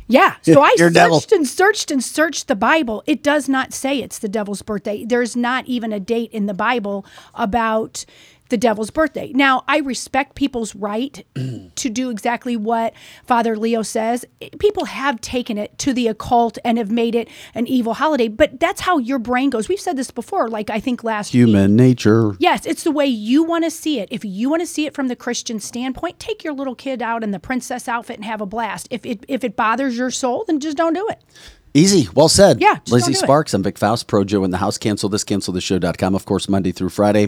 Yeah. 0.08 0.36
So 0.42 0.62
I 0.62 0.76
You're 0.78 0.90
devil. 0.90 1.20
searched 1.22 1.32
and 1.32 1.48
searched 1.48 1.92
and 1.92 2.04
searched 2.04 2.48
the 2.50 2.56
Bible. 2.56 3.02
It 3.08 3.24
does 3.24 3.48
not 3.48 3.74
say 3.74 4.00
it's 4.00 4.20
the 4.20 4.28
devil's 4.28 4.62
birthday. 4.62 5.06
There's 5.06 5.36
not 5.38 5.66
even 5.68 5.94
a 5.94 6.00
date 6.02 6.32
in 6.32 6.48
the 6.48 6.54
Bible 6.54 7.06
about 7.34 8.06
the 8.52 8.58
devil's 8.58 8.92
birthday. 8.92 9.32
Now, 9.34 9.64
I 9.68 9.80
respect 9.80 10.36
people's 10.36 10.76
right 10.76 11.26
to 11.76 11.90
do 11.90 12.12
exactly 12.12 12.56
what 12.56 12.94
Father 13.26 13.58
Leo 13.58 13.82
says. 13.82 14.26
People 14.60 14.86
have 14.86 15.20
taken 15.22 15.58
it 15.58 15.76
to 15.80 15.94
the 15.94 16.08
occult 16.08 16.60
and 16.64 16.78
have 16.78 16.92
made 16.92 17.16
it 17.16 17.28
an 17.56 17.66
evil 17.66 17.96
holiday, 17.96 18.28
but 18.28 18.60
that's 18.60 18.82
how 18.82 19.00
your 19.00 19.18
brain 19.18 19.50
goes. 19.50 19.68
We've 19.68 19.80
said 19.80 19.98
this 19.98 20.12
before, 20.12 20.48
like 20.50 20.70
I 20.70 20.80
think 20.80 21.04
last 21.04 21.34
week. 21.34 21.48
Human 21.48 21.76
nature. 21.76 22.36
Yes, 22.38 22.68
it's 22.68 22.84
the 22.84 22.92
way 22.92 23.08
you 23.08 23.44
want 23.44 23.64
to 23.64 23.72
see 23.72 24.00
it. 24.00 24.10
If 24.12 24.24
you 24.24 24.50
want 24.50 24.62
to 24.62 24.68
see 24.68 24.86
it 24.86 24.94
from 24.94 25.08
the 25.08 25.16
Christian 25.16 25.60
standpoint, 25.60 26.20
take 26.20 26.44
your 26.44 26.54
little 26.54 26.76
kid 26.76 27.02
out 27.02 27.24
in 27.24 27.32
the 27.32 27.40
princess 27.40 27.88
outfit 27.88 28.18
and 28.18 28.26
have 28.26 28.42
a 28.42 28.46
blast. 28.46 28.88
If 28.92 29.06
it 29.06 29.26
if 29.28 29.44
it 29.44 29.56
bothers 29.56 29.98
your 29.98 30.12
soul, 30.12 30.44
then 30.46 30.60
just 30.60 30.78
don't 30.78 30.94
do 30.94 31.08
it. 31.10 31.24
Easy. 31.74 32.10
Well 32.14 32.28
said. 32.28 32.60
Yeah, 32.60 32.80
Lizzie 32.90 33.14
do 33.14 33.18
it. 33.18 33.22
Sparks. 33.22 33.54
I'm 33.54 33.64
Vic 33.64 33.78
Faust, 33.78 34.08
Pro 34.08 34.26
Joe 34.26 34.44
in 34.44 34.52
the 34.52 34.58
house. 34.58 34.78
Cancel 34.78 35.08
this, 35.10 35.24
cancel 35.24 35.54
the 35.54 35.62
show.com. 35.62 36.16
Of 36.16 36.26
course, 36.26 36.50
Monday 36.50 36.72
through 36.72 36.90
Friday. 36.90 37.28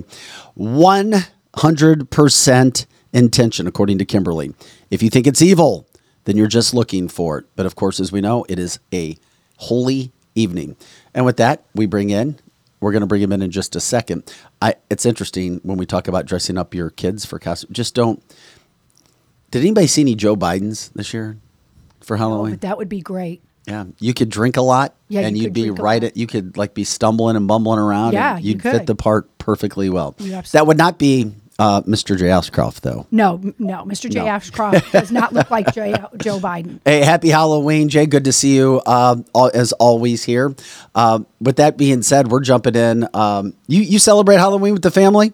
100% 0.58 2.86
intention, 3.14 3.68
according 3.68 4.00
to 4.00 4.06
Kimberly. 4.06 4.54
If 4.92 5.02
you 5.02 5.10
think 5.10 5.28
it's 5.28 5.42
evil, 5.42 5.88
then 6.26 6.36
you're 6.36 6.48
just 6.48 6.74
looking 6.74 7.08
for 7.08 7.38
it. 7.40 7.46
But 7.56 7.66
of 7.66 7.76
course, 7.76 8.02
as 8.02 8.12
we 8.12 8.20
know, 8.20 8.46
it 8.50 8.60
is 8.60 8.80
a 8.94 9.18
holy 9.58 10.12
evening. 10.36 10.76
And 11.14 11.26
with 11.26 11.38
that, 11.38 11.64
we 11.74 11.86
bring 11.86 12.10
in, 12.10 12.38
we're 12.80 12.92
going 12.92 13.02
to 13.02 13.08
bring 13.08 13.22
him 13.22 13.32
in 13.32 13.42
in 13.42 13.52
just 13.52 13.78
a 13.78 13.80
second. 13.80 14.24
I, 14.62 14.76
it's 14.90 15.06
interesting 15.06 15.62
when 15.64 15.78
we 15.78 15.86
talk 15.86 16.10
about 16.10 16.26
dressing 16.26 16.58
up 16.58 16.74
your 16.74 16.90
kids 16.90 17.26
for 17.26 17.40
costume. 17.40 17.72
Just 17.72 17.96
don't. 17.96 18.22
Did 19.52 19.62
anybody 19.62 19.88
see 19.88 20.02
any 20.02 20.16
Joe 20.16 20.36
Bidens 20.36 20.92
this 20.94 21.14
year 21.14 21.38
for 22.02 22.16
oh, 22.16 22.18
Halloween? 22.18 22.54
But 22.54 22.62
that 22.62 22.78
would 22.78 22.90
be 22.90 23.00
great. 23.00 23.42
Yeah, 23.68 23.86
you 24.00 24.14
could 24.14 24.30
drink 24.30 24.58
a 24.58 24.62
lot, 24.62 24.94
Yeah, 25.08 25.22
and 25.22 25.38
you 25.38 25.44
you'd 25.44 25.54
be 25.54 25.70
right 25.70 26.04
at. 26.04 26.18
You 26.18 26.28
could 26.28 26.58
like 26.58 26.74
be 26.74 26.84
stumbling 26.84 27.36
and 27.38 27.48
bumbling 27.48 27.80
around. 27.80 28.14
Yeah, 28.14 28.36
and 28.36 28.44
you 28.44 28.52
you'd 28.54 28.62
fit 28.62 28.86
the 28.88 28.96
part 28.96 29.38
perfectly 29.38 29.90
well. 29.90 30.16
That 30.52 30.68
would 30.68 30.78
not 30.78 30.98
be 30.98 31.32
uh, 31.60 31.82
Mr. 31.84 32.18
J. 32.18 32.30
Ashcroft, 32.30 32.84
though. 32.84 33.06
No, 33.12 33.40
no, 33.60 33.84
Mr. 33.86 34.10
J. 34.10 34.20
No. 34.20 34.28
Ashcroft 34.28 34.92
does 34.92 35.12
not 35.12 35.34
look 35.34 35.50
like 35.52 35.74
J, 35.74 35.94
Joe 36.18 36.40
Biden. 36.40 36.80
Hey, 36.84 37.02
happy 37.02 37.30
Halloween, 37.30 37.90
Jay. 37.90 38.06
Good 38.06 38.26
to 38.26 38.34
see 38.34 38.56
you 38.56 38.82
al- 38.86 39.24
as 39.54 39.72
always 39.74 40.24
here. 40.24 40.56
Um, 40.96 41.26
with 41.40 41.58
that 41.58 41.78
being 41.78 42.02
said, 42.02 42.30
we're 42.30 42.42
jumping 42.42 42.76
in. 42.76 43.08
Um, 43.14 43.54
you 43.68 43.82
you 43.82 44.00
celebrate 44.00 44.38
Halloween 44.38 44.74
with 44.74 44.82
the 44.84 44.92
family? 44.92 45.34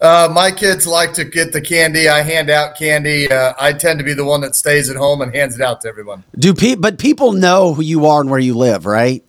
Uh, 0.00 0.28
my 0.32 0.50
kids 0.50 0.86
like 0.86 1.12
to 1.12 1.24
get 1.24 1.52
the 1.52 1.60
candy. 1.60 2.08
I 2.08 2.22
hand 2.22 2.50
out 2.50 2.76
candy. 2.76 3.30
Uh, 3.30 3.52
I 3.58 3.72
tend 3.72 3.98
to 3.98 4.04
be 4.04 4.14
the 4.14 4.24
one 4.24 4.40
that 4.42 4.54
stays 4.54 4.88
at 4.88 4.96
home 4.96 5.20
and 5.22 5.34
hands 5.34 5.56
it 5.56 5.60
out 5.60 5.80
to 5.80 5.88
everyone. 5.88 6.22
Do 6.38 6.54
pe- 6.54 6.76
but 6.76 6.98
people 6.98 7.32
know 7.32 7.74
who 7.74 7.82
you 7.82 8.06
are 8.06 8.20
and 8.20 8.30
where 8.30 8.38
you 8.38 8.56
live, 8.56 8.86
right? 8.86 9.24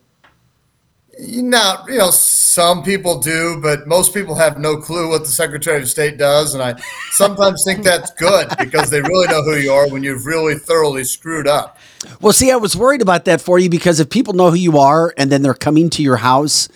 Know, 1.21 1.75
you 1.87 1.97
know, 1.97 2.11
some 2.11 2.81
people 2.81 3.19
do, 3.19 3.59
but 3.61 3.87
most 3.87 4.13
people 4.13 4.35
have 4.35 4.57
no 4.57 4.77
clue 4.77 5.09
what 5.09 5.23
the 5.23 5.29
Secretary 5.29 5.81
of 5.81 5.89
State 5.89 6.17
does, 6.17 6.53
and 6.53 6.63
I 6.63 6.75
sometimes 7.11 7.63
think 7.65 7.83
that's 7.83 8.11
good 8.11 8.47
because 8.57 8.89
they 8.89 9.01
really 9.01 9.27
know 9.27 9.43
who 9.43 9.57
you 9.57 9.73
are 9.73 9.89
when 9.89 10.01
you've 10.01 10.25
really 10.25 10.55
thoroughly 10.55 11.03
screwed 11.03 11.45
up. 11.45 11.77
Well, 12.21 12.31
see, 12.31 12.51
I 12.51 12.55
was 12.55 12.77
worried 12.77 13.01
about 13.01 13.25
that 13.25 13.41
for 13.41 13.59
you 13.59 13.69
because 13.69 13.99
if 13.99 14.09
people 14.09 14.33
know 14.33 14.49
who 14.49 14.55
you 14.55 14.77
are 14.77 15.13
and 15.17 15.29
then 15.29 15.41
they're 15.41 15.53
coming 15.53 15.89
to 15.89 16.03
your 16.03 16.17
house, 16.17 16.69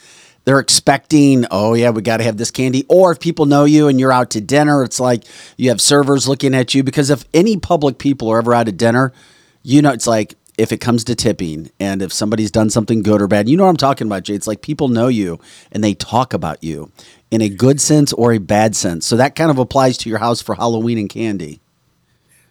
they're 0.45 0.59
expecting, 0.59 1.45
oh, 1.51 1.73
yeah, 1.73 1.89
we 1.89 2.01
got 2.01 2.17
to 2.17 2.23
have 2.23 2.37
this 2.37 2.51
candy. 2.51 2.85
Or 2.89 3.11
if 3.11 3.19
people 3.19 3.45
know 3.45 3.65
you 3.65 3.87
and 3.87 3.99
you're 3.99 4.11
out 4.11 4.29
to 4.31 4.41
dinner, 4.41 4.83
it's 4.83 4.99
like 4.99 5.23
you 5.57 5.69
have 5.69 5.79
servers 5.79 6.27
looking 6.27 6.53
at 6.53 6.73
you. 6.73 6.83
Because 6.83 7.09
if 7.09 7.23
any 7.33 7.57
public 7.57 7.97
people 7.97 8.29
are 8.29 8.39
ever 8.39 8.53
out 8.53 8.65
to 8.65 8.71
dinner, 8.71 9.13
you 9.61 9.81
know, 9.81 9.91
it's 9.91 10.07
like 10.07 10.35
if 10.57 10.71
it 10.71 10.77
comes 10.77 11.03
to 11.05 11.15
tipping 11.15 11.71
and 11.79 12.01
if 12.01 12.11
somebody's 12.11 12.51
done 12.51 12.69
something 12.69 13.01
good 13.01 13.21
or 13.21 13.27
bad, 13.27 13.47
you 13.47 13.57
know 13.57 13.63
what 13.63 13.69
I'm 13.69 13.77
talking 13.77 14.07
about, 14.07 14.23
Jay. 14.23 14.35
It's 14.35 14.47
like 14.47 14.61
people 14.61 14.89
know 14.89 15.07
you 15.07 15.39
and 15.71 15.83
they 15.83 15.93
talk 15.93 16.33
about 16.33 16.63
you 16.63 16.91
in 17.31 17.41
a 17.41 17.49
good 17.49 17.81
sense 17.81 18.13
or 18.13 18.33
a 18.33 18.37
bad 18.37 18.75
sense. 18.75 19.07
So 19.07 19.15
that 19.15 19.35
kind 19.35 19.49
of 19.49 19.57
applies 19.57 19.97
to 19.99 20.09
your 20.09 20.19
house 20.19 20.41
for 20.41 20.55
Halloween 20.55 20.97
and 20.97 21.09
candy. 21.09 21.61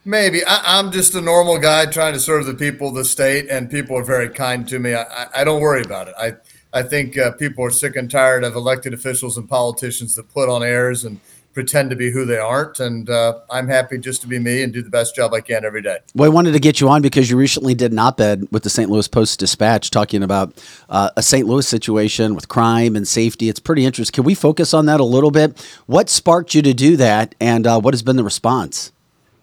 Maybe 0.04 0.44
I, 0.44 0.78
I'm 0.78 0.90
just 0.90 1.14
a 1.14 1.20
normal 1.20 1.58
guy 1.58 1.86
trying 1.86 2.14
to 2.14 2.18
serve 2.18 2.46
the 2.46 2.54
people 2.54 2.88
of 2.88 2.94
the 2.94 3.04
state, 3.04 3.48
and 3.48 3.70
people 3.70 3.96
are 3.96 4.02
very 4.02 4.28
kind 4.28 4.66
to 4.66 4.80
me. 4.80 4.94
I, 4.94 5.02
I, 5.02 5.26
I 5.36 5.44
don't 5.44 5.60
worry 5.60 5.82
about 5.82 6.08
it. 6.08 6.14
I 6.18 6.32
I 6.72 6.82
think 6.82 7.18
uh, 7.18 7.32
people 7.32 7.64
are 7.64 7.70
sick 7.70 7.96
and 7.96 8.10
tired 8.10 8.44
of 8.44 8.54
elected 8.54 8.94
officials 8.94 9.36
and 9.36 9.48
politicians 9.48 10.14
that 10.14 10.28
put 10.28 10.48
on 10.48 10.62
airs 10.62 11.04
and 11.04 11.20
pretend 11.52 11.90
to 11.90 11.96
be 11.96 12.10
who 12.10 12.24
they 12.24 12.38
aren't. 12.38 12.80
And 12.80 13.08
uh, 13.10 13.40
I'm 13.50 13.68
happy 13.68 13.98
just 13.98 14.22
to 14.22 14.26
be 14.26 14.38
me 14.38 14.62
and 14.62 14.72
do 14.72 14.82
the 14.82 14.90
best 14.90 15.14
job 15.14 15.34
I 15.34 15.40
can 15.40 15.64
every 15.64 15.82
day. 15.82 15.98
Well, 16.14 16.30
I 16.30 16.32
wanted 16.32 16.52
to 16.52 16.58
get 16.58 16.80
you 16.80 16.88
on 16.88 17.02
because 17.02 17.30
you 17.30 17.36
recently 17.36 17.74
did 17.74 17.92
an 17.92 17.98
op-ed 17.98 18.48
with 18.50 18.62
the 18.62 18.70
St. 18.70 18.90
Louis 18.90 19.06
Post 19.06 19.38
Dispatch 19.40 19.90
talking 19.90 20.22
about 20.22 20.62
uh, 20.88 21.10
a 21.16 21.22
St. 21.22 21.46
Louis 21.46 21.66
situation 21.66 22.34
with 22.34 22.48
crime 22.48 22.96
and 22.96 23.06
safety. 23.06 23.48
It's 23.48 23.60
pretty 23.60 23.84
interesting. 23.84 24.14
Can 24.14 24.24
we 24.24 24.34
focus 24.34 24.72
on 24.72 24.86
that 24.86 25.00
a 25.00 25.04
little 25.04 25.30
bit? 25.30 25.60
What 25.86 26.08
sparked 26.08 26.54
you 26.54 26.62
to 26.62 26.74
do 26.74 26.96
that, 26.96 27.34
and 27.40 27.66
uh, 27.66 27.80
what 27.80 27.94
has 27.94 28.02
been 28.02 28.16
the 28.16 28.24
response? 28.24 28.92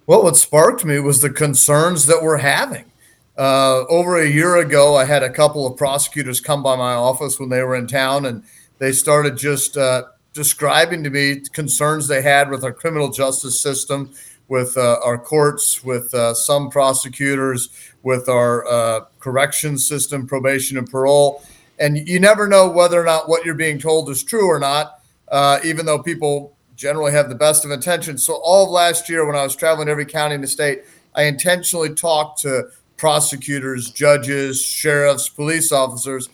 Well, 0.07 0.23
what 0.23 0.37
sparked 0.37 0.83
me 0.85 0.99
was 0.99 1.21
the 1.21 1.29
concerns 1.29 2.07
that 2.07 2.23
we're 2.23 2.37
having. 2.37 2.88
Uh, 3.39 3.85
over 3.87 4.17
a 4.17 4.27
year 4.27 4.57
ago, 4.57 4.97
I 4.97 5.05
had 5.05 5.23
a 5.23 5.29
couple 5.29 5.65
of 5.65 5.77
prosecutors 5.77 6.41
come 6.41 6.61
by 6.61 6.75
my 6.75 6.91
office 6.91 7.39
when 7.39 7.47
they 7.47 7.63
were 7.63 7.77
in 7.77 7.87
town, 7.87 8.25
and 8.25 8.43
they 8.79 8.91
started 8.91 9.37
just 9.37 9.77
uh, 9.77 10.03
describing 10.33 11.05
to 11.05 11.09
me 11.09 11.39
concerns 11.53 12.05
they 12.05 12.21
had 12.21 12.49
with 12.49 12.65
our 12.65 12.73
criminal 12.73 13.09
justice 13.09 13.57
system, 13.57 14.11
with 14.49 14.75
uh, 14.75 14.97
our 15.05 15.17
courts, 15.17 15.85
with 15.85 16.13
uh, 16.13 16.33
some 16.33 16.69
prosecutors, 16.69 17.69
with 18.03 18.27
our 18.27 18.67
uh, 18.67 18.99
correction 19.21 19.77
system, 19.77 20.27
probation 20.27 20.77
and 20.77 20.89
parole. 20.89 21.41
And 21.79 22.09
you 22.09 22.19
never 22.19 22.45
know 22.45 22.69
whether 22.69 23.01
or 23.01 23.05
not 23.05 23.29
what 23.29 23.45
you're 23.45 23.55
being 23.55 23.79
told 23.79 24.09
is 24.09 24.21
true 24.21 24.49
or 24.49 24.59
not, 24.59 24.99
uh, 25.29 25.59
even 25.63 25.85
though 25.85 26.03
people 26.03 26.57
generally 26.75 27.13
have 27.13 27.29
the 27.29 27.35
best 27.35 27.63
of 27.63 27.71
intentions. 27.71 28.21
So 28.21 28.41
all 28.43 28.65
of 28.65 28.69
last 28.69 29.07
year, 29.07 29.25
when 29.25 29.37
I 29.37 29.43
was 29.43 29.55
traveling 29.55 29.87
every 29.87 30.05
county 30.05 30.35
in 30.35 30.41
the 30.41 30.47
state, 30.47 30.81
I 31.15 31.23
intentionally 31.23 31.95
talked 31.95 32.41
to 32.41 32.69
prosecutors, 32.99 33.89
judges, 33.89 34.61
sheriffs, 34.61 35.29
police 35.29 35.71
officers. 35.71 36.29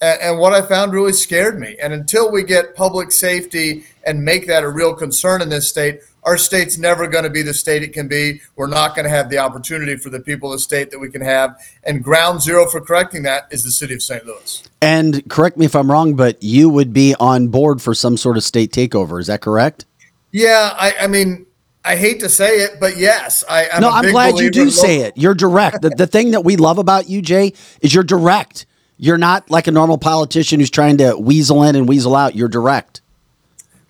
And, 0.00 0.20
and 0.20 0.38
what 0.38 0.52
I 0.52 0.62
found 0.62 0.92
really 0.92 1.12
scared 1.12 1.58
me. 1.58 1.76
And 1.82 1.92
until 1.92 2.30
we 2.30 2.44
get 2.44 2.76
public 2.76 3.10
safety 3.10 3.84
and 4.06 4.24
make 4.24 4.46
that 4.46 4.62
a 4.62 4.68
real 4.68 4.94
concern 4.94 5.42
in 5.42 5.48
this 5.48 5.68
state, 5.68 6.00
our 6.22 6.36
state's 6.36 6.76
never 6.76 7.06
going 7.06 7.24
to 7.24 7.30
be 7.30 7.40
the 7.40 7.54
state 7.54 7.82
it 7.82 7.94
can 7.94 8.06
be. 8.06 8.42
We're 8.54 8.66
not 8.66 8.94
going 8.94 9.04
to 9.04 9.10
have 9.10 9.30
the 9.30 9.38
opportunity 9.38 9.96
for 9.96 10.10
the 10.10 10.20
people 10.20 10.52
of 10.52 10.58
the 10.58 10.62
state 10.62 10.90
that 10.90 10.98
we 10.98 11.10
can 11.10 11.22
have. 11.22 11.58
And 11.84 12.04
ground 12.04 12.42
zero 12.42 12.68
for 12.68 12.80
correcting 12.80 13.22
that 13.22 13.48
is 13.50 13.64
the 13.64 13.70
city 13.70 13.94
of 13.94 14.02
St. 14.02 14.24
Louis. 14.26 14.62
And 14.82 15.26
correct 15.30 15.56
me 15.56 15.64
if 15.64 15.74
I'm 15.74 15.90
wrong, 15.90 16.14
but 16.14 16.42
you 16.42 16.68
would 16.68 16.92
be 16.92 17.14
on 17.18 17.48
board 17.48 17.80
for 17.80 17.94
some 17.94 18.18
sort 18.18 18.36
of 18.36 18.44
state 18.44 18.72
takeover. 18.72 19.18
Is 19.18 19.28
that 19.28 19.40
correct? 19.40 19.86
Yeah, 20.32 20.74
I, 20.78 20.94
I 21.00 21.06
mean, 21.06 21.46
I 21.84 21.96
hate 21.96 22.20
to 22.20 22.28
say 22.28 22.62
it, 22.62 22.78
but 22.78 22.98
yes, 22.98 23.42
I, 23.48 23.68
I'm 23.72 23.80
no, 23.80 23.88
I'm 23.88 24.10
glad 24.10 24.38
you 24.38 24.50
do 24.50 24.70
say 24.70 24.98
it. 24.98 25.16
You're 25.16 25.34
direct. 25.34 25.80
the, 25.80 25.90
the 25.90 26.06
thing 26.06 26.32
that 26.32 26.44
we 26.44 26.56
love 26.56 26.78
about 26.78 27.08
you, 27.08 27.22
Jay, 27.22 27.54
is 27.80 27.94
you're 27.94 28.04
direct. 28.04 28.66
You're 28.98 29.18
not 29.18 29.50
like 29.50 29.66
a 29.66 29.70
normal 29.70 29.96
politician 29.96 30.60
who's 30.60 30.70
trying 30.70 30.98
to 30.98 31.16
weasel 31.16 31.62
in 31.62 31.76
and 31.76 31.88
weasel 31.88 32.14
out. 32.14 32.36
You're 32.36 32.48
direct. 32.48 33.00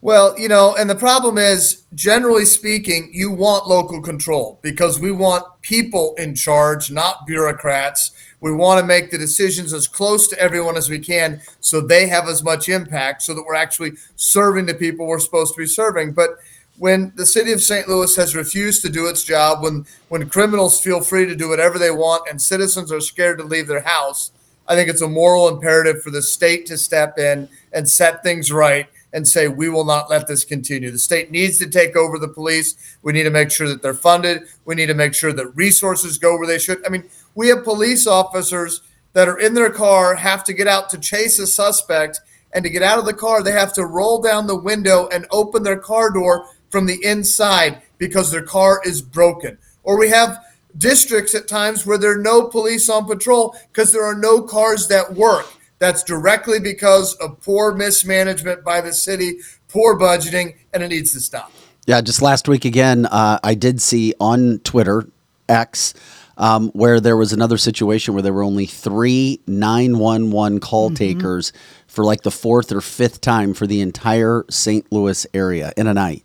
Well, 0.03 0.39
you 0.39 0.49
know, 0.49 0.75
and 0.79 0.89
the 0.89 0.95
problem 0.95 1.37
is, 1.37 1.83
generally 1.95 2.47
speaking, 2.47 3.11
you 3.13 3.31
want 3.31 3.67
local 3.67 4.01
control 4.01 4.59
because 4.63 4.99
we 4.99 5.11
want 5.11 5.45
people 5.61 6.15
in 6.17 6.35
charge, 6.35 6.91
not 6.91 7.27
bureaucrats. 7.27 8.13
We 8.41 8.53
want 8.53 8.81
to 8.81 8.87
make 8.87 9.11
the 9.11 9.19
decisions 9.19 9.75
as 9.75 9.87
close 9.87 10.27
to 10.29 10.39
everyone 10.39 10.79
as 10.79 10.89
we 10.89 11.01
can 11.01 11.43
so 11.61 11.83
they 11.83 12.07
have 12.07 12.29
as 12.29 12.43
much 12.43 12.71
impact 12.71 13.21
so 13.21 13.35
that 13.35 13.45
we're 13.45 13.55
actually 13.55 13.93
serving 14.17 14.65
the 14.65 14.75
people 14.75 15.07
we're 15.07 15.19
supposed 15.19 15.55
to 15.55 15.59
be 15.59 15.67
serving. 15.67 16.13
But 16.13 16.39
when 16.81 17.13
the 17.15 17.27
city 17.27 17.53
of 17.53 17.61
St. 17.61 17.87
Louis 17.91 18.17
has 18.17 18.35
refused 18.35 18.81
to 18.81 18.89
do 18.89 19.07
its 19.07 19.23
job, 19.23 19.63
when 19.63 19.85
when 20.09 20.31
criminals 20.31 20.81
feel 20.81 21.03
free 21.03 21.27
to 21.27 21.37
do 21.37 21.51
whatever 21.51 21.79
they 21.79 21.91
want 21.91 22.27
and 22.31 22.41
citizens 22.41 22.91
are 22.91 23.03
scared 23.03 23.37
to 23.37 23.45
leave 23.45 23.69
their 23.69 23.83
house, 23.83 24.33
I 24.67 24.77
think 24.77 24.89
it's 24.89 25.03
a 25.03 25.09
moral 25.09 25.49
imperative 25.49 26.03
for 26.03 26.11
the 26.11 26.23
state 26.23 26.65
to 26.67 26.79
step 26.79 27.19
in 27.19 27.51
and 27.75 27.87
set 27.87 28.23
things 28.23 28.51
right 28.51 28.89
and 29.13 29.29
say, 29.29 29.47
we 29.47 29.69
will 29.69 29.85
not 29.85 30.09
let 30.09 30.27
this 30.27 30.43
continue. 30.43 30.91
The 30.91 30.99
state 30.99 31.31
needs 31.31 31.59
to 31.59 31.69
take 31.69 31.97
over 31.97 32.19
the 32.19 32.29
police. 32.29 32.97
We 33.03 33.13
need 33.13 33.25
to 33.25 33.31
make 33.31 33.51
sure 33.51 33.69
that 33.69 33.83
they're 33.83 33.93
funded. 33.93 34.45
We 34.65 34.75
need 34.75 34.87
to 34.87 34.95
make 34.95 35.13
sure 35.13 35.35
that 35.35 35.49
resources 35.49 36.17
go 36.17 36.39
where 36.39 36.47
they 36.47 36.59
should. 36.59 36.85
I 36.87 36.89
mean, 36.89 37.05
we 37.35 37.49
have 37.49 37.63
police 37.63 38.07
officers 38.07 38.81
that 39.13 39.29
are 39.29 39.39
in 39.39 39.53
their 39.53 39.71
car, 39.71 40.15
have 40.15 40.45
to 40.45 40.55
get 40.55 40.67
out 40.67 40.89
to 40.91 40.99
chase 40.99 41.39
a 41.41 41.47
suspect. 41.47 42.23
And 42.53 42.65
to 42.65 42.71
get 42.71 42.83
out 42.83 42.99
of 42.99 43.05
the 43.05 43.13
car, 43.13 43.43
they 43.43 43.53
have 43.53 43.73
to 43.75 43.85
roll 43.85 44.21
down 44.21 44.47
the 44.47 44.59
window 44.59 45.09
and 45.13 45.27
open 45.31 45.63
their 45.63 45.79
car 45.79 46.11
door 46.11 46.47
from 46.71 46.87
the 46.87 47.05
inside 47.05 47.83
because 47.99 48.31
their 48.31 48.43
car 48.43 48.81
is 48.85 49.03
broken. 49.03 49.59
Or 49.83 49.99
we 49.99 50.09
have 50.11 50.39
districts 50.77 51.35
at 51.35 51.49
times 51.49 51.85
where 51.85 51.99
there 51.99 52.13
are 52.13 52.23
no 52.23 52.49
police 52.49 52.89
on 52.89 53.07
patrol 53.07 53.57
because 53.73 53.93
there 53.93 54.05
are 54.05 54.15
no 54.15 54.43
cars 54.43 54.89
that 54.89 55.15
work. 55.15 55.47
That's 55.79 56.03
directly 56.03 56.61
because 56.61 57.15
of 57.17 57.41
poor 57.41 57.75
mismanagement 57.75 58.65
by 58.65 58.81
the 58.81 58.93
city, 58.93 59.39
poor 59.69 59.99
budgeting, 59.99 60.57
and 60.73 60.83
it 60.83 60.89
needs 60.89 61.13
to 61.13 61.21
stop. 61.21 61.51
Yeah, 61.87 62.01
just 62.03 62.23
last 62.23 62.47
week 62.49 62.65
again, 62.65 63.07
uh, 63.07 63.39
I 63.43 63.55
did 63.55 63.81
see 63.81 64.15
on 64.21 64.59
Twitter, 64.61 65.09
X, 65.49 65.95
um, 66.37 66.69
where 66.71 67.01
there 67.01 67.17
was 67.17 67.33
another 67.33 67.57
situation 67.57 68.15
where 68.15 68.23
there 68.23 68.33
were 68.33 68.43
only 68.43 68.67
three 68.67 69.41
911 69.47 70.61
call 70.61 70.89
mm-hmm. 70.89 70.97
takers 70.97 71.53
for 71.87 72.05
like 72.05 72.23
the 72.23 72.31
fourth 72.31 72.71
or 72.73 72.81
fifth 72.81 73.21
time 73.21 73.55
for 73.55 73.67
the 73.67 73.81
entire 73.81 74.45
St. 74.49 74.91
Louis 74.93 75.27
area 75.35 75.73
in 75.77 75.87
a 75.87 75.95
night. 75.95 76.25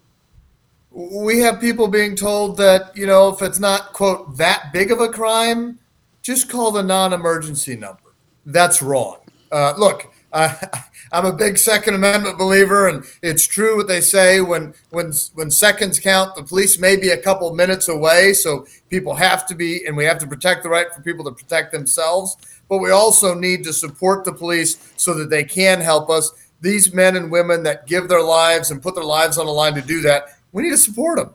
We 0.95 1.39
have 1.39 1.59
people 1.59 1.89
being 1.89 2.15
told 2.15 2.55
that, 2.57 2.95
you 2.95 3.05
know, 3.05 3.27
if 3.27 3.41
it's 3.41 3.59
not, 3.59 3.91
quote, 3.91 4.37
that 4.37 4.71
big 4.71 4.91
of 4.93 5.01
a 5.01 5.09
crime, 5.09 5.77
just 6.21 6.49
call 6.49 6.71
the 6.71 6.83
non 6.83 7.11
emergency 7.11 7.75
number. 7.75 8.15
That's 8.45 8.81
wrong. 8.81 9.17
Uh, 9.51 9.73
look, 9.77 10.13
I'm 10.35 11.25
a 11.25 11.33
big 11.33 11.57
Second 11.57 11.95
Amendment 11.95 12.37
believer, 12.37 12.87
and 12.87 13.05
it's 13.21 13.45
true 13.45 13.77
what 13.77 13.87
they 13.87 14.01
say 14.01 14.41
when 14.41 14.73
when 14.89 15.13
when 15.33 15.49
seconds 15.49 15.99
count. 15.99 16.35
The 16.35 16.43
police 16.43 16.77
may 16.77 16.97
be 16.97 17.09
a 17.09 17.17
couple 17.17 17.53
minutes 17.53 17.87
away, 17.87 18.33
so 18.33 18.65
people 18.89 19.15
have 19.15 19.47
to 19.47 19.55
be, 19.55 19.85
and 19.85 19.95
we 19.95 20.03
have 20.05 20.19
to 20.19 20.27
protect 20.27 20.63
the 20.63 20.69
right 20.69 20.93
for 20.93 21.01
people 21.01 21.23
to 21.25 21.31
protect 21.31 21.71
themselves. 21.71 22.35
But 22.67 22.79
we 22.79 22.91
also 22.91 23.33
need 23.33 23.63
to 23.63 23.73
support 23.73 24.25
the 24.25 24.33
police 24.33 24.93
so 24.97 25.13
that 25.13 25.29
they 25.29 25.43
can 25.43 25.79
help 25.79 26.09
us. 26.09 26.31
These 26.59 26.93
men 26.93 27.15
and 27.15 27.31
women 27.31 27.63
that 27.63 27.85
give 27.85 28.07
their 28.09 28.23
lives 28.23 28.71
and 28.71 28.81
put 28.81 28.95
their 28.95 29.03
lives 29.03 29.37
on 29.37 29.45
the 29.45 29.51
line 29.51 29.75
to 29.75 29.81
do 29.81 30.01
that, 30.01 30.34
we 30.55 30.63
need 30.63 30.69
to 30.69 30.77
support 30.77 31.19
them. 31.19 31.31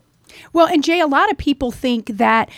Well, 0.54 0.66
and 0.66 0.82
Jay, 0.82 0.98
a 1.00 1.06
lot 1.06 1.30
of 1.30 1.36
people 1.36 1.70
think 1.70 2.06
that 2.16 2.50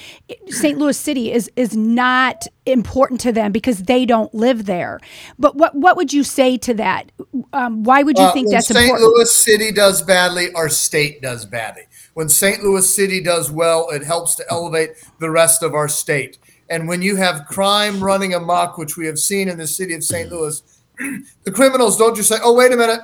St. 0.47 0.79
Louis 0.79 0.97
City 0.97 1.33
is 1.33 1.51
is 1.57 1.77
not 1.77 2.47
important 2.67 3.21
to 3.23 3.33
them 3.33 3.51
because 3.51 3.85
they 3.85 4.07
don't 4.07 4.33
live 4.33 4.67
there. 4.67 5.01
But 5.39 5.57
what 5.57 5.75
what 5.75 5.97
would 5.97 6.13
you 6.13 6.23
say 6.23 6.57
to 6.59 6.75
that? 6.75 7.11
Um, 7.53 7.83
why 7.83 8.05
would 8.05 8.17
you 8.17 8.25
uh, 8.25 8.33
think 8.33 8.51
that's 8.51 8.69
St. 8.69 8.79
important? 8.79 9.01
St. 9.01 9.17
Louis 9.17 9.35
City 9.35 9.73
does 9.73 10.03
badly, 10.03 10.53
our 10.55 10.69
state 10.69 11.21
does 11.21 11.45
badly. 11.45 11.83
When 12.15 12.29
St. 12.29 12.63
Louis 12.63 12.95
City 12.95 13.21
does 13.21 13.51
well, 13.51 13.89
it 13.91 14.05
helps 14.05 14.37
to 14.37 14.45
elevate 14.49 14.91
the 15.19 15.31
rest 15.31 15.65
of 15.65 15.75
our 15.75 15.89
state. 15.89 16.39
And 16.71 16.87
when 16.87 17.03
you 17.03 17.17
have 17.17 17.47
crime 17.47 18.05
running 18.05 18.35
amok, 18.35 18.79
which 18.79 18.97
we 18.97 19.07
have 19.07 19.19
seen 19.19 19.49
in 19.49 19.59
the 19.59 19.67
city 19.67 19.95
of 19.95 20.05
St. 20.05 20.31
Louis, 20.31 20.63
the 21.43 21.51
criminals 21.51 21.99
don't 21.99 22.15
just 22.15 22.29
say, 22.29 22.37
"Oh, 22.41 22.55
wait 22.55 22.73
a 22.73 22.77
minute, 22.77 23.01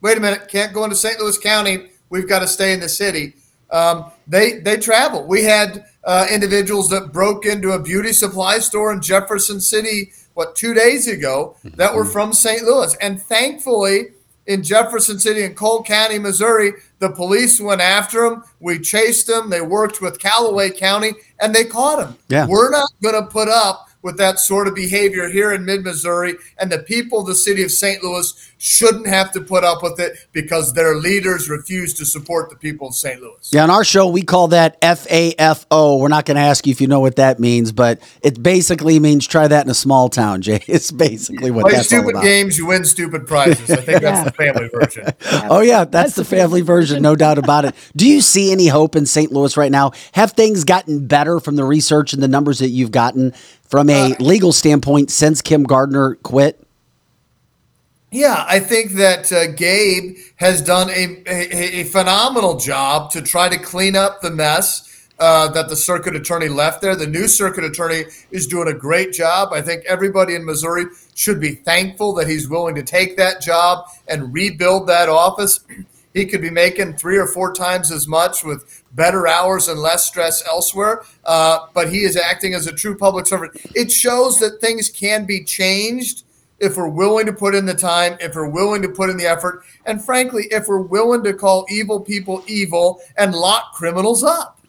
wait 0.00 0.16
a 0.16 0.20
minute, 0.20 0.48
can't 0.48 0.72
go 0.72 0.84
into 0.84 0.96
St. 0.96 1.20
Louis 1.20 1.36
County. 1.36 1.88
We've 2.12 2.28
got 2.28 2.38
to 2.38 2.46
stay 2.46 2.72
in 2.72 2.78
the 2.78 2.88
city." 2.88 3.34
um, 3.72 4.12
they 4.28 4.58
they 4.58 4.76
travel. 4.76 5.26
We 5.26 5.42
had 5.42 5.86
uh, 6.04 6.26
individuals 6.30 6.88
that 6.90 7.12
broke 7.12 7.46
into 7.46 7.72
a 7.72 7.82
beauty 7.82 8.12
supply 8.12 8.58
store 8.58 8.92
in 8.92 9.00
Jefferson 9.00 9.60
City 9.60 10.12
what 10.34 10.54
two 10.54 10.74
days 10.74 11.08
ago 11.08 11.56
that 11.64 11.94
were 11.94 12.04
from 12.04 12.32
St. 12.32 12.62
Louis, 12.62 12.94
and 13.00 13.20
thankfully 13.20 14.08
in 14.46 14.62
Jefferson 14.62 15.18
City 15.18 15.42
in 15.42 15.54
Cole 15.54 15.84
County, 15.84 16.18
Missouri, 16.18 16.72
the 16.98 17.10
police 17.10 17.60
went 17.60 17.80
after 17.80 18.28
them. 18.28 18.44
We 18.60 18.78
chased 18.78 19.26
them. 19.26 19.50
They 19.50 19.60
worked 19.60 20.00
with 20.00 20.18
Callaway 20.18 20.70
County, 20.70 21.12
and 21.40 21.54
they 21.54 21.64
caught 21.64 22.00
them. 22.00 22.16
Yeah. 22.28 22.46
We're 22.48 22.70
not 22.70 22.90
going 23.02 23.14
to 23.14 23.30
put 23.30 23.48
up 23.48 23.88
with 24.02 24.18
that 24.18 24.38
sort 24.38 24.68
of 24.68 24.74
behavior 24.74 25.28
here 25.28 25.52
in 25.52 25.64
mid 25.64 25.84
Missouri. 25.84 26.34
And 26.58 26.70
the 26.70 26.80
people 26.80 27.20
of 27.20 27.26
the 27.26 27.34
city 27.34 27.62
of 27.62 27.70
St. 27.70 28.02
Louis 28.02 28.52
shouldn't 28.58 29.06
have 29.06 29.32
to 29.32 29.40
put 29.40 29.64
up 29.64 29.82
with 29.82 29.98
it 29.98 30.16
because 30.32 30.72
their 30.72 30.96
leaders 30.96 31.48
refuse 31.48 31.94
to 31.94 32.04
support 32.04 32.50
the 32.50 32.56
people 32.56 32.88
of 32.88 32.94
St. 32.94 33.20
Louis. 33.20 33.50
Yeah, 33.52 33.64
on 33.64 33.70
our 33.70 33.84
show, 33.84 34.08
we 34.08 34.22
call 34.22 34.48
that 34.48 34.80
FAFO. 34.80 35.98
We're 35.98 36.08
not 36.08 36.26
going 36.26 36.36
to 36.36 36.42
ask 36.42 36.66
you 36.66 36.70
if 36.70 36.80
you 36.80 36.86
know 36.86 37.00
what 37.00 37.16
that 37.16 37.40
means, 37.40 37.72
but 37.72 38.00
it 38.22 38.42
basically 38.42 39.00
means 39.00 39.26
try 39.26 39.48
that 39.48 39.64
in 39.64 39.70
a 39.70 39.74
small 39.74 40.08
town, 40.08 40.42
Jay. 40.42 40.60
It's 40.72 40.90
basically 40.90 41.50
what 41.50 41.62
Play 41.62 41.72
that's 41.72 41.88
stupid 41.88 42.14
games, 42.22 42.56
you 42.56 42.66
win 42.66 42.84
stupid 42.84 43.26
prizes. 43.26 43.70
I 43.70 43.76
think 43.76 44.00
that's 44.00 44.24
the 44.30 44.32
family 44.32 44.70
version. 44.72 45.06
oh, 45.50 45.60
yeah, 45.60 45.84
that's, 45.84 46.14
that's 46.14 46.16
the 46.16 46.24
family 46.24 46.62
version, 46.62 47.02
no 47.02 47.14
doubt 47.14 47.36
about 47.36 47.66
it. 47.66 47.74
Do 47.94 48.08
you 48.08 48.22
see 48.22 48.52
any 48.52 48.68
hope 48.68 48.96
in 48.96 49.04
St. 49.04 49.30
Louis 49.30 49.54
right 49.56 49.70
now? 49.70 49.92
Have 50.12 50.32
things 50.32 50.64
gotten 50.64 51.06
better 51.06 51.40
from 51.40 51.56
the 51.56 51.64
research 51.64 52.14
and 52.14 52.22
the 52.22 52.28
numbers 52.28 52.60
that 52.60 52.68
you've 52.68 52.90
gotten 52.90 53.34
from 53.72 53.88
a 53.88 54.12
uh, 54.12 54.16
legal 54.20 54.52
standpoint 54.52 55.10
since 55.10 55.40
Kim 55.40 55.62
Gardner 55.62 56.16
quit? 56.16 56.62
Yeah, 58.10 58.44
I 58.46 58.60
think 58.60 58.92
that 58.92 59.32
uh, 59.32 59.46
Gabe 59.52 60.18
has 60.36 60.60
done 60.60 60.90
a, 60.90 61.22
a, 61.26 61.80
a, 61.80 61.84
phenomenal 61.84 62.58
job 62.58 63.10
to 63.12 63.22
try 63.22 63.48
to 63.48 63.56
clean 63.56 63.96
up 63.96 64.20
the 64.20 64.30
mess 64.30 65.08
uh, 65.18 65.48
that 65.52 65.70
the 65.70 65.76
circuit 65.76 66.14
attorney 66.14 66.48
left 66.48 66.82
there. 66.82 66.94
The 66.94 67.06
new 67.06 67.26
circuit 67.26 67.64
attorney 67.64 68.04
is 68.30 68.46
doing 68.46 68.68
a 68.68 68.74
great 68.74 69.14
job. 69.14 69.54
I 69.54 69.62
think 69.62 69.86
everybody 69.86 70.34
in 70.34 70.44
Missouri 70.44 70.84
should 71.14 71.40
be 71.40 71.54
thankful 71.54 72.12
that 72.16 72.28
he's 72.28 72.50
willing 72.50 72.74
to 72.74 72.82
take 72.82 73.16
that 73.16 73.40
job 73.40 73.86
and 74.06 74.34
rebuild 74.34 74.86
that 74.88 75.08
office. 75.08 75.60
He 76.14 76.26
could 76.26 76.42
be 76.42 76.50
making 76.50 76.94
three 76.94 77.16
or 77.16 77.26
four 77.26 77.52
times 77.52 77.90
as 77.90 78.06
much 78.06 78.44
with 78.44 78.82
better 78.92 79.26
hours 79.26 79.68
and 79.68 79.80
less 79.80 80.04
stress 80.06 80.46
elsewhere, 80.46 81.02
uh, 81.24 81.66
but 81.72 81.90
he 81.90 82.02
is 82.02 82.16
acting 82.16 82.54
as 82.54 82.66
a 82.66 82.72
true 82.72 82.96
public 82.96 83.26
servant. 83.26 83.52
It 83.74 83.90
shows 83.90 84.38
that 84.40 84.60
things 84.60 84.88
can 84.90 85.24
be 85.24 85.44
changed 85.44 86.24
if 86.58 86.76
we're 86.76 86.88
willing 86.88 87.26
to 87.26 87.32
put 87.32 87.54
in 87.54 87.66
the 87.66 87.74
time, 87.74 88.16
if 88.20 88.36
we're 88.36 88.48
willing 88.48 88.82
to 88.82 88.88
put 88.88 89.10
in 89.10 89.16
the 89.16 89.26
effort, 89.26 89.64
and 89.84 90.02
frankly, 90.02 90.46
if 90.50 90.68
we're 90.68 90.80
willing 90.80 91.24
to 91.24 91.34
call 91.34 91.66
evil 91.68 91.98
people 91.98 92.44
evil 92.46 93.00
and 93.16 93.34
lock 93.34 93.72
criminals 93.72 94.22
up. 94.22 94.60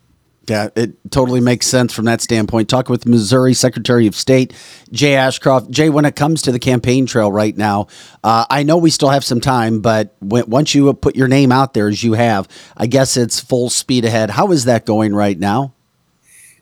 Yeah, 0.46 0.70
it 0.76 1.10
totally 1.10 1.40
makes 1.40 1.68
sense 1.68 1.94
from 1.94 2.04
that 2.06 2.20
standpoint. 2.20 2.68
Talking 2.68 2.92
with 2.92 3.06
Missouri 3.06 3.54
Secretary 3.54 4.08
of 4.08 4.16
State 4.16 4.54
Jay 4.92 5.16
Ashcroft. 5.16 5.72
Jay, 5.72 5.90
when 5.90 6.04
it 6.04 6.18
comes 6.18 6.42
to 6.42 6.52
the 6.52 6.60
campaign 6.60 7.06
trail 7.06 7.32
right 7.32 7.56
now, 7.56 7.88
uh, 8.26 8.46
I 8.50 8.64
know 8.64 8.76
we 8.76 8.90
still 8.90 9.10
have 9.10 9.24
some 9.24 9.40
time, 9.40 9.80
but 9.80 10.16
when, 10.20 10.50
once 10.50 10.76
you 10.76 10.94
put 10.96 11.16
your 11.16 11.30
name 11.30 11.54
out 11.54 11.74
there 11.74 11.88
as 11.88 12.04
you 12.04 12.14
have, 12.14 12.50
I 12.76 12.88
guess 12.88 13.16
it's 13.16 13.40
full 13.40 13.70
speed 13.70 14.04
ahead. 14.04 14.32
How 14.32 14.52
is 14.52 14.66
that 14.66 14.86
going 14.86 15.16
right 15.16 15.40
now? 15.40 15.74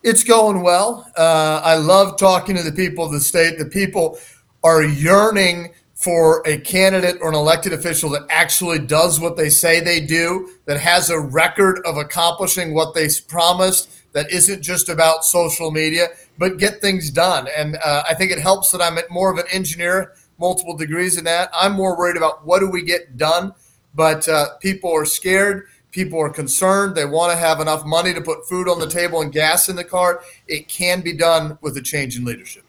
It's 0.03 0.23
going 0.23 0.61
well. 0.61 1.11
Uh, 1.17 1.61
I 1.63 1.75
love 1.75 2.17
talking 2.17 2.55
to 2.57 2.63
the 2.63 2.71
people 2.71 3.05
of 3.05 3.11
the 3.11 3.19
state. 3.19 3.57
The 3.57 3.65
people 3.65 4.19
are 4.63 4.83
yearning 4.83 5.73
for 6.01 6.41
a 6.47 6.57
candidate 6.57 7.17
or 7.21 7.29
an 7.29 7.35
elected 7.35 7.73
official 7.73 8.09
that 8.09 8.25
actually 8.31 8.79
does 8.79 9.19
what 9.19 9.37
they 9.37 9.49
say 9.49 9.79
they 9.79 10.01
do, 10.01 10.49
that 10.65 10.79
has 10.79 11.11
a 11.11 11.19
record 11.19 11.79
of 11.85 11.95
accomplishing 11.97 12.73
what 12.73 12.95
they 12.95 13.07
promised, 13.27 13.91
that 14.13 14.31
isn't 14.31 14.63
just 14.63 14.89
about 14.89 15.23
social 15.23 15.69
media, 15.69 16.07
but 16.39 16.57
get 16.57 16.81
things 16.81 17.11
done. 17.11 17.47
And 17.55 17.77
uh, 17.85 18.01
I 18.09 18.15
think 18.15 18.31
it 18.31 18.39
helps 18.39 18.71
that 18.71 18.81
I'm 18.81 18.97
more 19.11 19.31
of 19.31 19.37
an 19.37 19.45
engineer, 19.51 20.13
multiple 20.39 20.75
degrees 20.75 21.19
in 21.19 21.23
that. 21.25 21.51
I'm 21.53 21.73
more 21.73 21.95
worried 21.95 22.17
about 22.17 22.47
what 22.47 22.61
do 22.61 22.69
we 22.69 22.81
get 22.81 23.15
done, 23.15 23.53
but 23.93 24.27
uh, 24.27 24.57
people 24.57 24.91
are 24.91 25.05
scared. 25.05 25.67
People 25.91 26.19
are 26.19 26.29
concerned. 26.29 26.95
They 26.95 27.05
want 27.05 27.31
to 27.31 27.37
have 27.37 27.59
enough 27.59 27.85
money 27.85 28.11
to 28.15 28.21
put 28.21 28.49
food 28.49 28.67
on 28.67 28.79
the 28.79 28.89
table 28.89 29.21
and 29.21 29.31
gas 29.31 29.69
in 29.69 29.75
the 29.75 29.83
car. 29.83 30.23
It 30.47 30.67
can 30.67 31.01
be 31.01 31.13
done 31.13 31.59
with 31.61 31.77
a 31.77 31.81
change 31.81 32.17
in 32.17 32.25
leadership. 32.25 32.60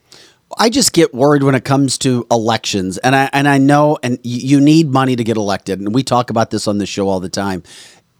I 0.58 0.70
just 0.70 0.92
get 0.92 1.14
worried 1.14 1.42
when 1.42 1.54
it 1.54 1.64
comes 1.64 1.98
to 1.98 2.26
elections, 2.30 2.98
and 2.98 3.14
I 3.14 3.30
and 3.32 3.48
I 3.48 3.58
know, 3.58 3.98
and 4.02 4.18
you 4.22 4.60
need 4.60 4.90
money 4.90 5.16
to 5.16 5.24
get 5.24 5.36
elected, 5.36 5.80
and 5.80 5.94
we 5.94 6.02
talk 6.02 6.30
about 6.30 6.50
this 6.50 6.66
on 6.66 6.78
the 6.78 6.86
show 6.86 7.08
all 7.08 7.20
the 7.20 7.28
time. 7.28 7.62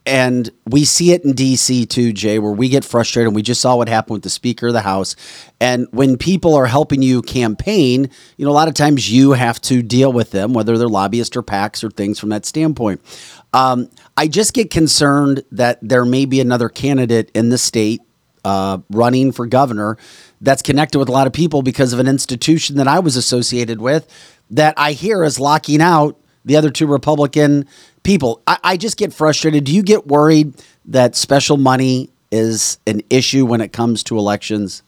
And 0.05 0.51
we 0.67 0.85
see 0.85 1.13
it 1.13 1.25
in 1.25 1.33
DC 1.33 1.89
too, 1.89 2.13
Jay, 2.13 2.39
where 2.41 2.53
we 2.53 2.69
get 2.69 2.85
frustrated. 2.85 3.29
And 3.29 3.37
we 3.37 3.43
just 3.43 3.61
saw 3.61 3.77
what 3.77 3.89
happened 3.89 4.15
with 4.15 4.23
the 4.25 4.31
Speaker 4.31 4.69
of 4.69 4.73
the 4.73 4.81
House. 4.81 5.15
And 5.61 5.87
when 5.93 6.19
people 6.19 6.55
are 6.57 6.67
helping 6.67 7.03
you 7.03 7.23
campaign, 7.23 8.11
you 8.37 8.45
know, 8.45 8.51
a 8.51 8.53
lot 8.53 8.67
of 8.67 8.75
times 8.75 9.13
you 9.13 9.33
have 9.33 9.61
to 9.63 9.81
deal 9.81 10.13
with 10.13 10.33
them, 10.33 10.55
whether 10.55 10.77
they're 10.77 10.89
lobbyists 10.89 11.37
or 11.37 11.43
PACs 11.43 11.85
or 11.85 11.91
things 11.91 12.19
from 12.19 12.31
that 12.31 12.45
standpoint. 12.45 13.01
Um, 13.53 13.91
I 14.17 14.27
just 14.27 14.55
get 14.55 14.71
concerned 14.71 15.45
that 15.53 15.79
there 15.83 16.05
may 16.05 16.25
be 16.25 16.41
another 16.41 16.69
candidate 16.69 17.31
in 17.33 17.51
the 17.51 17.59
state 17.59 18.01
uh, 18.45 18.79
running 18.91 19.31
for 19.31 19.47
governor 19.47 19.99
that's 20.43 20.61
connected 20.61 20.99
with 20.99 21.09
a 21.09 21.13
lot 21.13 21.27
of 21.27 21.33
people 21.33 21.63
because 21.63 21.93
of 21.93 21.99
an 21.99 22.09
institution 22.09 22.77
that 22.77 22.89
I 22.89 22.99
was 22.99 23.17
associated 23.17 23.81
with 23.81 24.07
that 24.51 24.75
I 24.77 24.93
hear 24.93 25.25
is 25.25 25.41
locking 25.41 25.81
out 25.81 26.19
the 26.45 26.57
other 26.57 26.71
two 26.71 26.87
Republican 26.87 27.67
people. 28.03 28.43
I, 28.47 28.59
I 28.63 28.77
just 28.77 28.97
get 28.97 29.15
frustrated. 29.15 29.65
Do 29.65 29.75
you 29.75 29.83
get 29.83 30.09
worried 30.09 30.55
that 30.85 31.15
special 31.15 31.57
money 31.57 32.11
is 32.31 32.79
an 32.87 33.03
issue 33.09 33.47
when 33.47 33.61
it 33.61 33.73
comes 33.73 34.03
to 34.05 34.19
elections? 34.19 34.83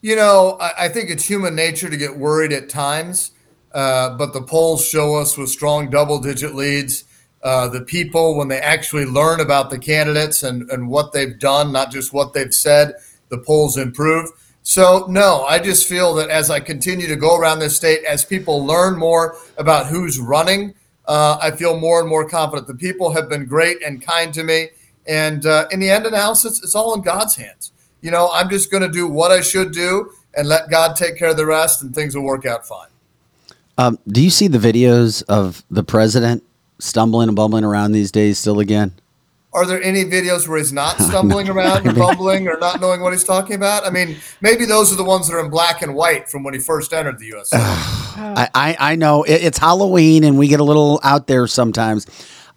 You 0.00 0.16
know, 0.16 0.56
I, 0.60 0.84
I 0.84 0.88
think 0.88 1.10
it's 1.10 1.24
human 1.24 1.54
nature 1.54 1.90
to 1.90 1.96
get 1.96 2.16
worried 2.16 2.52
at 2.52 2.68
times, 2.68 3.32
uh, 3.72 4.16
but 4.16 4.32
the 4.32 4.42
polls 4.42 4.86
show 4.86 5.16
us 5.16 5.36
with 5.36 5.48
strong 5.48 5.90
double 5.90 6.20
digit 6.20 6.54
leads 6.54 7.04
uh, 7.44 7.68
the 7.68 7.82
people, 7.82 8.38
when 8.38 8.48
they 8.48 8.58
actually 8.58 9.04
learn 9.04 9.38
about 9.38 9.68
the 9.68 9.78
candidates 9.78 10.42
and, 10.42 10.70
and 10.70 10.88
what 10.88 11.12
they've 11.12 11.38
done, 11.38 11.72
not 11.72 11.92
just 11.92 12.10
what 12.10 12.32
they've 12.32 12.54
said, 12.54 12.94
the 13.28 13.36
polls 13.36 13.76
improve. 13.76 14.30
So, 14.66 15.04
no, 15.10 15.44
I 15.44 15.58
just 15.58 15.86
feel 15.86 16.14
that 16.14 16.30
as 16.30 16.48
I 16.48 16.58
continue 16.58 17.06
to 17.06 17.16
go 17.16 17.36
around 17.36 17.58
this 17.58 17.76
state, 17.76 18.02
as 18.04 18.24
people 18.24 18.64
learn 18.64 18.98
more 18.98 19.36
about 19.58 19.88
who's 19.88 20.18
running, 20.18 20.74
uh, 21.04 21.36
I 21.40 21.50
feel 21.50 21.78
more 21.78 22.00
and 22.00 22.08
more 22.08 22.26
confident. 22.26 22.66
The 22.66 22.74
people 22.74 23.12
have 23.12 23.28
been 23.28 23.44
great 23.44 23.82
and 23.82 24.00
kind 24.00 24.32
to 24.32 24.42
me. 24.42 24.70
And 25.06 25.44
uh, 25.44 25.66
in 25.70 25.80
the 25.80 25.90
end 25.90 26.06
analysis, 26.06 26.62
it's 26.62 26.74
all 26.74 26.94
in 26.94 27.02
God's 27.02 27.36
hands. 27.36 27.72
You 28.00 28.10
know, 28.10 28.30
I'm 28.32 28.48
just 28.48 28.70
going 28.70 28.82
to 28.82 28.88
do 28.88 29.06
what 29.06 29.30
I 29.30 29.42
should 29.42 29.70
do 29.70 30.10
and 30.34 30.48
let 30.48 30.70
God 30.70 30.96
take 30.96 31.18
care 31.18 31.28
of 31.28 31.36
the 31.36 31.46
rest, 31.46 31.82
and 31.82 31.94
things 31.94 32.16
will 32.16 32.24
work 32.24 32.46
out 32.46 32.66
fine. 32.66 32.88
Um, 33.76 33.98
do 34.08 34.22
you 34.22 34.30
see 34.30 34.48
the 34.48 34.58
videos 34.58 35.22
of 35.28 35.62
the 35.70 35.84
president 35.84 36.42
stumbling 36.78 37.28
and 37.28 37.36
bumbling 37.36 37.64
around 37.64 37.92
these 37.92 38.10
days 38.10 38.38
still 38.38 38.60
again? 38.60 38.94
Are 39.54 39.64
there 39.64 39.80
any 39.82 40.04
videos 40.04 40.48
where 40.48 40.58
he's 40.58 40.72
not 40.72 40.98
stumbling 41.00 41.48
around 41.48 41.86
or 41.86 41.94
bumbling 41.94 42.48
or 42.48 42.58
not 42.58 42.80
knowing 42.80 43.00
what 43.00 43.12
he's 43.12 43.24
talking 43.24 43.54
about? 43.54 43.86
I 43.86 43.90
mean, 43.90 44.16
maybe 44.40 44.66
those 44.66 44.92
are 44.92 44.96
the 44.96 45.04
ones 45.04 45.28
that 45.28 45.34
are 45.34 45.40
in 45.40 45.48
black 45.50 45.80
and 45.80 45.94
white 45.94 46.28
from 46.28 46.42
when 46.42 46.54
he 46.54 46.60
first 46.60 46.92
entered 46.92 47.18
the 47.18 47.26
U.S. 47.26 47.50
Oh. 48.16 48.34
I, 48.36 48.48
I, 48.54 48.76
I 48.92 48.94
know 48.94 49.24
it, 49.24 49.42
it's 49.42 49.58
Halloween 49.58 50.22
and 50.22 50.38
we 50.38 50.46
get 50.46 50.60
a 50.60 50.64
little 50.64 51.00
out 51.02 51.26
there 51.26 51.48
sometimes. 51.48 52.06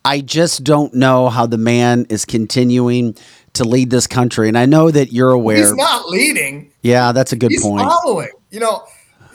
I 0.06 0.22
just 0.22 0.64
don't 0.64 0.94
know 0.94 1.30
how 1.30 1.48
the 1.48 1.58
man 1.58 2.06
is 2.10 2.26
continuing 2.26 3.16
to 3.54 3.64
lead 3.64 3.90
this 3.90 4.06
country. 4.06 4.48
And 4.48 4.58
I 4.58 4.68
know 4.68 4.92
that 4.92 5.12
you're 5.12 5.32
aware. 5.32 5.58
He's 5.58 5.74
not 5.74 6.10
leading. 6.10 6.72
Yeah, 6.84 7.12
that's 7.12 7.32
a 7.32 7.36
good 7.36 7.50
He's 7.50 7.64
point. 7.64 7.90
following. 7.90 8.30
You 8.52 8.60
know, 8.60 8.84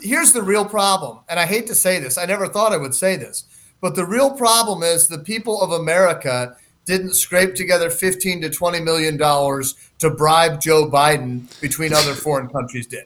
here's 0.01 0.33
the 0.33 0.43
real 0.43 0.65
problem. 0.65 1.19
And 1.29 1.41
I 1.41 1.47
hate 1.47 1.67
to 1.67 1.75
say 1.75 1.99
this. 1.99 2.17
I 2.17 2.25
never 2.25 2.47
thought 2.47 2.73
I 2.73 2.77
would 2.77 2.95
say 2.95 3.17
this. 3.17 3.45
But 3.81 3.97
the 3.97 4.07
real 4.07 4.31
problem 4.31 4.85
is 4.85 5.09
the 5.09 5.19
people 5.19 5.61
of 5.61 5.73
America 5.73 6.57
didn't 6.85 7.15
scrape 7.15 7.55
together 7.55 7.91
15 7.91 8.43
to 8.43 8.51
20 8.51 8.81
million 8.81 9.17
dollars 9.17 9.75
to 9.99 10.11
bribe 10.11 10.61
Joe 10.61 10.89
Biden 10.91 11.43
between 11.61 11.93
other 11.93 12.15
foreign 12.27 12.49
countries 12.49 12.87
did. 12.87 13.05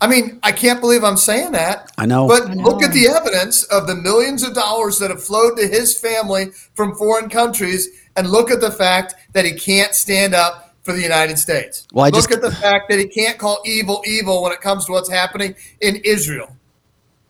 I 0.00 0.06
mean, 0.06 0.38
I 0.42 0.52
can't 0.52 0.80
believe 0.80 1.02
I'm 1.02 1.16
saying 1.16 1.52
that. 1.52 1.90
I 1.96 2.04
know. 2.04 2.28
But 2.28 2.50
I 2.50 2.54
know. 2.54 2.62
look 2.64 2.82
at 2.82 2.92
the 2.92 3.08
evidence 3.08 3.62
of 3.64 3.86
the 3.86 3.94
millions 3.94 4.42
of 4.42 4.52
dollars 4.52 4.98
that 4.98 5.10
have 5.10 5.22
flowed 5.24 5.56
to 5.56 5.66
his 5.66 5.98
family 5.98 6.46
from 6.74 6.94
foreign 6.94 7.30
countries 7.30 7.88
and 8.16 8.28
look 8.28 8.50
at 8.50 8.60
the 8.60 8.70
fact 8.70 9.14
that 9.32 9.46
he 9.46 9.52
can't 9.52 9.94
stand 9.94 10.34
up 10.34 10.74
for 10.82 10.92
the 10.92 11.00
United 11.00 11.38
States. 11.38 11.86
Well, 11.94 12.04
I 12.04 12.08
look 12.08 12.16
just- 12.28 12.32
at 12.32 12.42
the 12.42 12.50
fact 12.54 12.90
that 12.90 12.98
he 12.98 13.06
can't 13.06 13.38
call 13.38 13.60
evil 13.64 14.02
evil 14.06 14.42
when 14.42 14.52
it 14.52 14.60
comes 14.60 14.84
to 14.86 14.92
what's 14.92 15.08
happening 15.10 15.54
in 15.80 15.96
Israel. 16.04 16.54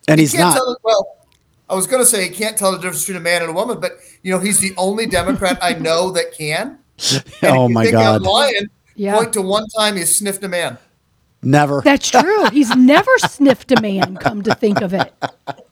and 0.09 0.19
he's 0.19 0.33
Can't 0.33 0.55
not. 0.57 0.79
well, 0.83 1.17
I 1.69 1.75
was 1.75 1.87
going 1.87 2.03
to 2.03 2.07
say 2.07 2.29
he 2.29 2.35
can't 2.35 2.57
tell 2.57 2.73
the 2.73 2.79
difference 2.79 3.03
between 3.03 3.17
a 3.17 3.21
man 3.21 3.41
and 3.43 3.51
a 3.51 3.55
woman, 3.55 3.81
but 3.81 3.93
you 4.23 4.31
know 4.33 4.39
he's 4.39 4.61
the 4.61 4.75
only 4.77 5.07
Democrat 5.07 5.59
I 5.63 5.75
know 5.75 6.11
that 6.13 6.33
can. 6.33 6.79
Oh 7.43 7.49
and 7.49 7.57
oh 7.59 7.65
if 7.65 7.69
you 7.71 7.75
my 7.75 7.85
think 7.85 7.97
I'm 7.97 8.03
God. 8.05 8.23
lying, 8.23 8.67
Yeah. 8.97 9.17
point 9.17 9.33
to 9.33 9.43
one 9.43 9.67
time 9.69 9.97
he 9.97 10.05
sniffed 10.05 10.45
a 10.45 10.49
man. 10.49 10.79
Never. 11.45 11.83
That's 11.85 12.11
true. 12.11 12.47
He's 12.51 12.75
never 12.75 13.11
sniffed 13.19 13.73
a 13.73 13.81
man, 13.81 14.17
come 14.17 14.43
to 14.43 14.55
think 14.55 14.81
of 14.81 14.95
it. 14.95 15.13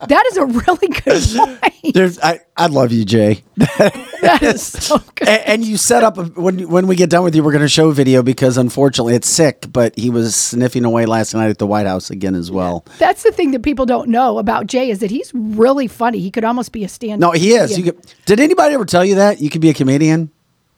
That 0.09 0.25
is 0.27 0.37
a 0.37 0.47
really 0.47 0.89
good 0.89 1.23
point. 1.35 1.95
There's, 1.95 2.19
I, 2.21 2.41
I 2.57 2.67
love 2.67 2.93
you, 2.93 3.05
Jay. 3.05 3.43
That 3.57 4.41
is 4.43 4.63
so 4.63 4.99
good. 5.15 5.29
and, 5.29 5.43
and 5.47 5.65
you 5.65 5.77
set 5.77 6.05
up 6.05 6.19
a, 6.19 6.25
when 6.25 6.69
when 6.69 6.87
we 6.87 6.97
get 6.97 7.11
done 7.11 7.25
with 7.25 7.35
you, 7.35 7.43
we're 7.43 7.53
going 7.53 7.63
to 7.63 7.69
show 7.69 7.89
a 7.89 7.93
video 7.93 8.23
because 8.23 8.57
unfortunately 8.57 9.15
it's 9.15 9.29
sick, 9.29 9.67
but 9.73 9.97
he 9.99 10.11
was 10.11 10.35
sniffing 10.35 10.85
away 10.85 11.07
last 11.07 11.35
night 11.35 11.49
at 11.51 11.59
the 11.59 11.67
White 11.67 11.87
House 11.87 12.11
again 12.11 12.35
as 12.35 12.51
well. 12.51 12.85
That's 12.99 13.23
the 13.23 13.33
thing 13.33 13.51
that 13.53 13.63
people 13.63 13.87
don't 13.87 14.09
know 14.09 14.39
about 14.39 14.67
Jay 14.67 14.91
is 14.91 15.01
that 15.01 15.11
he's 15.11 15.33
really 15.35 15.89
funny. 15.89 16.21
He 16.21 16.31
could 16.31 16.45
almost 16.45 16.73
be 16.73 16.85
a 16.85 16.89
stand 16.89 17.21
No, 17.21 17.33
he 17.33 17.53
is. 17.55 17.77
You 17.77 17.85
could, 17.85 18.15
did 18.27 18.41
anybody 18.41 18.75
ever 18.75 18.85
tell 18.85 19.05
you 19.05 19.17
that 19.17 19.41
you 19.41 19.51
could 19.51 19.61
be 19.61 19.71
a 19.71 19.75
comedian? 19.75 20.31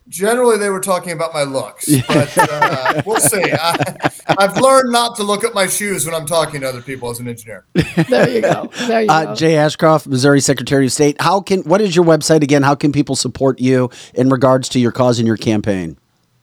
Generally, 0.09 0.59
they 0.59 0.69
were 0.69 0.81
talking 0.81 1.13
about 1.13 1.33
my 1.33 1.45
looks, 1.45 1.89
but 2.09 2.31
uh, 2.37 3.03
we'll 3.07 3.21
see. 3.21 3.43
I, 3.53 4.11
I've 4.39 4.57
learned 4.61 4.93
not 4.93 5.17
to 5.17 5.23
look 5.23 5.45
at 5.45 5.55
my 5.55 5.67
shoes 5.67 6.05
when 6.05 6.15
I'm 6.15 6.27
talking 6.27 6.61
to 6.61 6.69
other 6.69 6.83
people 6.83 7.09
as 7.11 7.21
an 7.21 7.27
engineer. 7.29 7.65
There 8.09 8.29
you 8.29 8.43
go. 8.43 8.71
There 8.87 9.01
you 9.03 9.09
Uh, 9.11 9.25
go. 9.25 9.35
Jay 9.35 9.57
Ashcroft, 9.57 10.07
Missouri 10.07 10.41
Secretary 10.41 10.85
of 10.87 10.93
State. 10.93 11.17
How 11.21 11.41
can 11.41 11.61
what 11.63 11.81
is 11.81 11.97
your 11.97 12.05
website 12.05 12.43
again? 12.43 12.63
How 12.63 12.75
can 12.75 12.93
people 12.93 13.17
support 13.17 13.59
you 13.61 13.89
in 14.15 14.29
regards 14.29 14.69
to 14.71 14.79
your 14.79 14.93
cause 14.93 15.19
and 15.19 15.27
your 15.27 15.39
campaign? 15.39 15.97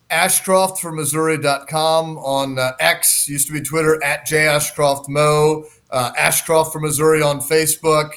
Ashcroft 0.09 0.81
for 0.81 0.91
Missouri.com 0.91 2.17
on 2.17 2.57
uh, 2.59 2.71
X, 2.79 3.29
used 3.29 3.47
to 3.47 3.53
be 3.53 3.61
Twitter, 3.61 4.03
at 4.03 4.25
Jay 4.25 4.47
Ashcroft 4.47 5.07
Mo, 5.07 5.65
uh, 5.91 6.11
Ashcroft 6.17 6.73
for 6.73 6.79
Missouri 6.79 7.21
on 7.21 7.39
Facebook. 7.39 8.09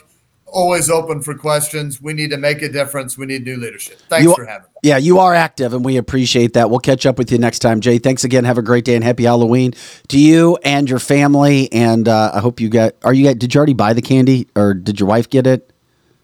Always 0.55 0.89
open 0.89 1.21
for 1.21 1.35
questions. 1.35 2.01
We 2.01 2.13
need 2.13 2.31
to 2.31 2.37
make 2.37 2.63
a 2.63 2.69
difference. 2.69 3.19
We 3.19 3.27
need 3.27 3.45
new 3.45 3.57
leadership. 3.57 3.99
Thanks 4.09 4.23
You- 4.25 4.35
for 4.37 4.45
having 4.45 4.67
me. 4.67 4.71
Yeah, 4.85 4.99
you 4.99 5.19
are 5.19 5.35
active, 5.35 5.73
and 5.75 5.85
we 5.85 5.97
appreciate 5.97 6.53
that. 6.53 6.71
We'll 6.71 6.79
catch 6.79 7.07
up 7.07 7.19
with 7.19 7.33
you 7.33 7.39
next 7.39 7.59
time, 7.59 7.81
Jay. 7.81 7.99
Thanks 7.99 8.23
again. 8.23 8.45
Have 8.45 8.57
a 8.59 8.63
great 8.63 8.85
day 8.85 8.95
and 8.95 9.03
happy 9.03 9.25
Halloween 9.25 9.73
to 10.09 10.19
you 10.19 10.57
and 10.63 10.89
your 10.89 11.01
family. 11.01 11.73
And 11.73 12.07
uh, 12.07 12.31
I 12.35 12.39
hope 12.39 12.61
you 12.61 12.69
got. 12.69 12.93
Are 13.03 13.13
you? 13.13 13.35
Did 13.35 13.53
you 13.53 13.59
already 13.59 13.73
buy 13.75 13.95
the 13.95 14.03
candy, 14.03 14.47
or 14.55 14.75
did 14.75 15.01
your 15.01 15.09
wife 15.09 15.29
get 15.29 15.47
it? 15.49 15.73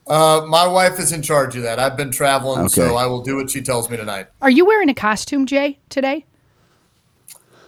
Uh, 0.07 0.45
my 0.49 0.67
wife 0.67 1.01
is 1.01 1.11
in 1.11 1.23
charge 1.23 1.57
of 1.57 1.63
that. 1.65 1.79
I've 1.81 1.97
been 1.97 2.11
traveling, 2.13 2.61
Okay. 2.67 2.69
so 2.69 2.97
I 2.97 3.07
will 3.07 3.23
do 3.23 3.35
what 3.37 3.51
she 3.51 3.63
tells 3.63 3.91
me 3.91 3.97
tonight. 3.97 4.29
Are 4.43 4.51
you 4.51 4.65
wearing 4.65 4.89
a 4.89 4.95
costume, 4.95 5.45
Jay, 5.47 5.79
today? 5.89 6.25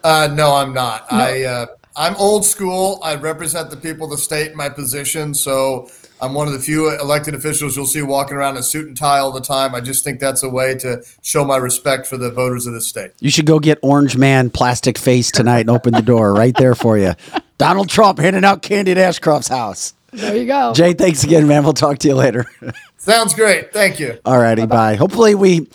Uh, 0.04 0.28
no, 0.32 0.54
I'm 0.54 0.72
not. 0.72 1.12
I 1.12 1.42
uh, 1.44 1.66
I'm 1.96 2.14
old 2.16 2.44
school. 2.44 3.00
I 3.02 3.14
represent 3.16 3.70
the 3.70 3.76
people 3.76 4.04
of 4.06 4.10
the 4.12 4.18
state 4.18 4.50
in 4.52 4.56
my 4.56 4.68
position, 4.68 5.34
so 5.34 5.88
I'm 6.22 6.34
one 6.34 6.46
of 6.46 6.52
the 6.52 6.60
few 6.60 6.88
elected 7.00 7.34
officials 7.34 7.76
you'll 7.76 7.84
see 7.84 8.00
walking 8.00 8.36
around 8.36 8.54
in 8.54 8.60
a 8.60 8.62
suit 8.62 8.86
and 8.86 8.96
tie 8.96 9.18
all 9.18 9.32
the 9.32 9.40
time. 9.40 9.74
I 9.74 9.80
just 9.80 10.04
think 10.04 10.20
that's 10.20 10.44
a 10.44 10.48
way 10.48 10.76
to 10.76 11.02
show 11.20 11.44
my 11.44 11.56
respect 11.56 12.06
for 12.06 12.16
the 12.16 12.30
voters 12.30 12.64
of 12.68 12.74
the 12.74 12.80
state. 12.80 13.10
You 13.18 13.28
should 13.28 13.44
go 13.44 13.58
get 13.58 13.80
Orange 13.82 14.16
Man 14.16 14.48
plastic 14.48 14.96
face 14.96 15.32
tonight 15.32 15.60
and 15.60 15.70
open 15.70 15.92
the 15.92 16.00
door 16.00 16.32
right 16.32 16.56
there 16.56 16.76
for 16.76 16.96
you. 16.96 17.14
Donald 17.58 17.88
Trump 17.88 18.20
handing 18.20 18.44
out 18.44 18.62
candy 18.62 18.92
at 18.92 18.98
Ashcroft's 18.98 19.48
house. 19.48 19.94
There 20.12 20.36
you 20.36 20.46
go. 20.46 20.72
Jay, 20.74 20.92
thanks 20.92 21.24
again, 21.24 21.48
man. 21.48 21.64
We'll 21.64 21.72
talk 21.72 21.98
to 21.98 22.08
you 22.08 22.14
later. 22.14 22.46
Sounds 22.98 23.34
great. 23.34 23.72
Thank 23.72 23.98
you. 23.98 24.20
All 24.24 24.38
righty, 24.38 24.64
bye. 24.64 24.94
Hopefully, 24.94 25.34
we 25.34 25.66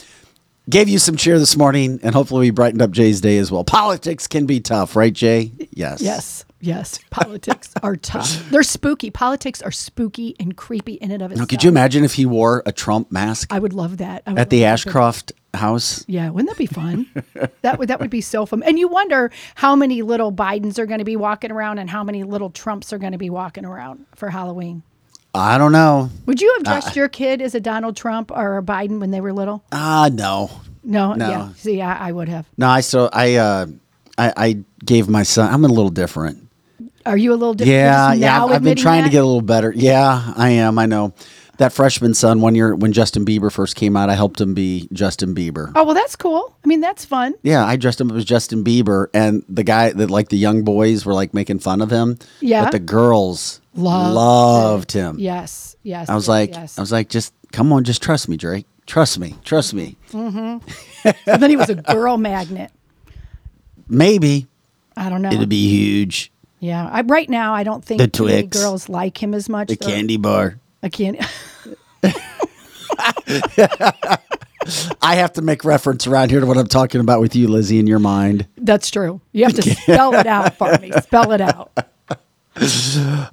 gave 0.69 0.88
you 0.88 0.99
some 0.99 1.17
cheer 1.17 1.39
this 1.39 1.57
morning, 1.57 1.99
and 2.03 2.15
hopefully, 2.15 2.47
we 2.47 2.51
brightened 2.51 2.81
up 2.81 2.91
Jay's 2.91 3.19
day 3.19 3.38
as 3.38 3.51
well. 3.51 3.65
Politics 3.65 4.27
can 4.27 4.45
be 4.45 4.62
tough, 4.62 4.95
right, 4.95 5.13
Jay? 5.13 5.51
Yes. 5.71 6.01
Yes, 6.01 6.43
yes. 6.67 6.99
Politics 7.10 7.73
are 7.82 7.95
tough. 7.95 8.49
They're 8.49 8.63
spooky. 8.63 9.10
Politics 9.10 9.62
are 9.62 9.71
spooky 9.71 10.36
and 10.39 10.56
creepy 10.56 10.93
in 10.93 11.12
and 11.12 11.21
of 11.21 11.32
itself. 11.32 11.47
Now, 11.49 11.49
could 11.49 11.63
you 11.63 11.69
imagine 11.69 12.03
if 12.03 12.13
he 12.15 12.25
wore 12.25 12.63
a 12.65 12.71
Trump 12.71 13.12
mask 13.12 13.51
I 13.51 13.60
would 13.60 13.73
love 13.73 13.97
that. 13.97 14.23
Would 14.27 14.38
at 14.38 14.49
the 14.49 14.58
love 14.58 14.62
that. 14.62 14.88
Ashcroft 14.88 15.32
house? 15.53 16.06
Yeah, 16.08 16.30
wouldn't 16.30 16.49
that 16.49 16.58
be 16.58 16.65
fun? 16.67 17.08
that 17.62 17.80
would 17.80 17.88
that 17.88 17.99
would 17.99 18.10
be 18.10 18.21
so 18.21 18.45
fun. 18.45 18.62
And 18.63 18.77
you 18.77 18.88
wonder 18.88 19.32
how 19.56 19.75
many 19.75 20.01
little 20.01 20.32
Bidens 20.32 20.77
are 20.77 20.86
going 20.86 20.99
to 20.99 21.06
be 21.06 21.15
walking 21.15 21.51
around 21.51 21.80
and 21.80 21.89
how 21.89 22.03
many 22.03 22.23
little 22.23 22.49
Trumps 22.49 22.93
are 22.93 22.97
going 22.99 23.13
to 23.13 23.17
be 23.17 23.30
walking 23.30 23.65
around 23.65 24.06
for 24.15 24.30
Halloween. 24.30 24.84
I 25.34 25.58
don't 25.58 25.71
know. 25.71 26.10
Would 26.25 26.41
you 26.41 26.51
have 26.58 26.63
dressed 26.63 26.95
your 26.95 27.08
kid 27.10 27.41
as 27.41 27.53
a 27.53 27.60
Donald 27.60 27.95
Trump 27.95 28.32
or 28.32 28.58
a 28.58 28.63
Biden 28.63 28.99
when 28.99 29.12
they 29.12 29.21
were 29.21 29.34
little? 29.34 29.63
Ah, 29.71 30.10
no. 30.12 30.49
No, 30.84 31.13
No. 31.13 31.30
yeah. 31.30 31.53
See, 31.53 31.82
I, 31.82 32.08
I 32.08 32.12
would 32.12 32.30
have. 32.30 32.47
No, 32.58 32.67
I 32.67 32.82
still, 32.82 33.10
I, 33.13 33.36
uh, 33.36 33.67
I, 34.17 34.34
I 34.36 34.58
gave 34.84 35.08
my 35.10 35.23
son, 35.23 35.53
I'm 35.53 35.63
a 35.63 35.67
little 35.67 35.89
different. 35.89 36.46
Are 37.07 37.17
you 37.17 37.31
a 37.31 37.35
little 37.35 37.53
different? 37.53 37.77
Yeah, 37.77 38.13
yeah. 38.13 38.43
I've, 38.43 38.63
been 38.63 38.75
trying 38.75 39.05
to 39.05 39.09
get 39.09 39.23
a 39.23 39.25
little 39.25 39.41
better. 39.41 39.71
Yeah, 39.75 40.33
I 40.35 40.51
am. 40.51 40.77
I 40.77 40.85
know. 40.85 41.13
That 41.57 41.73
freshman 41.73 42.13
son, 42.13 42.41
one 42.41 42.53
year 42.53 42.75
when 42.75 42.93
Justin 42.93 43.25
Bieber 43.25 43.51
first 43.51 43.75
came 43.75 43.97
out, 43.97 44.11
I 44.11 44.13
helped 44.13 44.39
him 44.39 44.53
be 44.53 44.87
Justin 44.93 45.33
Bieber. 45.33 45.71
Oh 45.73 45.85
well, 45.85 45.95
that's 45.95 46.15
cool. 46.15 46.55
I 46.63 46.67
mean, 46.67 46.81
that's 46.81 47.03
fun. 47.03 47.33
Yeah, 47.41 47.65
I 47.65 47.77
dressed 47.77 47.99
him 47.99 48.11
up 48.11 48.17
as 48.17 48.25
Justin 48.25 48.63
Bieber, 48.63 49.07
and 49.11 49.43
the 49.49 49.63
guy 49.63 49.91
that 49.91 50.11
like 50.11 50.29
the 50.29 50.37
young 50.37 50.63
boys 50.63 51.03
were 51.03 51.15
like 51.15 51.33
making 51.33 51.59
fun 51.59 51.81
of 51.81 51.89
him. 51.89 52.19
Yeah. 52.41 52.65
but 52.65 52.73
the 52.73 52.79
girls 52.79 53.59
Loved 53.73 54.13
loved 54.13 54.91
him. 54.91 55.17
Yes, 55.17 55.75
yes. 55.81 56.09
I 56.09 56.15
was 56.15 56.25
yes, 56.25 56.29
like, 56.29 56.53
yes. 56.53 56.77
I 56.77 56.81
was 56.81 56.91
like, 56.91 57.09
just 57.09 57.33
come 57.51 57.73
on, 57.73 57.83
just 57.83 58.03
trust 58.03 58.29
me, 58.29 58.37
Drake. 58.37 58.67
Trust 58.85 59.17
me, 59.17 59.35
trust 59.43 59.73
me. 59.73 59.97
Mm-hmm. 60.11 61.09
and 61.29 61.41
then 61.41 61.49
he 61.49 61.55
was 61.55 61.69
a 61.69 61.75
girl 61.75 62.17
magnet. 62.17 62.71
Maybe 63.87 64.47
I 64.95 65.09
don't 65.09 65.21
know. 65.21 65.31
It'd 65.31 65.49
be 65.49 65.69
huge. 65.69 66.31
Yeah, 66.59 66.87
I, 66.91 67.01
right 67.01 67.29
now 67.29 67.53
I 67.53 67.63
don't 67.63 67.83
think 67.83 67.99
The 67.99 68.07
Twix. 68.07 68.57
girls 68.57 68.89
like 68.89 69.21
him 69.21 69.33
as 69.33 69.47
much. 69.49 69.67
The 69.69 69.75
though. 69.75 69.87
candy 69.87 70.17
bar. 70.17 70.59
I 70.83 70.89
can't. 70.89 71.19
I 75.01 75.15
have 75.15 75.33
to 75.33 75.41
make 75.41 75.63
reference 75.63 76.07
around 76.07 76.29
here 76.31 76.39
to 76.39 76.45
what 76.45 76.57
I'm 76.57 76.67
talking 76.67 76.99
about 77.01 77.19
with 77.21 77.35
you, 77.35 77.47
Lizzie, 77.47 77.79
in 77.79 77.87
your 77.87 77.99
mind. 77.99 78.47
That's 78.57 78.89
true. 78.89 79.21
You 79.31 79.45
have 79.45 79.53
to 79.55 79.61
spell 79.61 80.13
it 80.15 80.27
out 80.27 80.55
for 80.57 80.77
me. 80.79 80.91
Spell 81.03 81.31
it 81.31 81.41
out. 81.41 81.71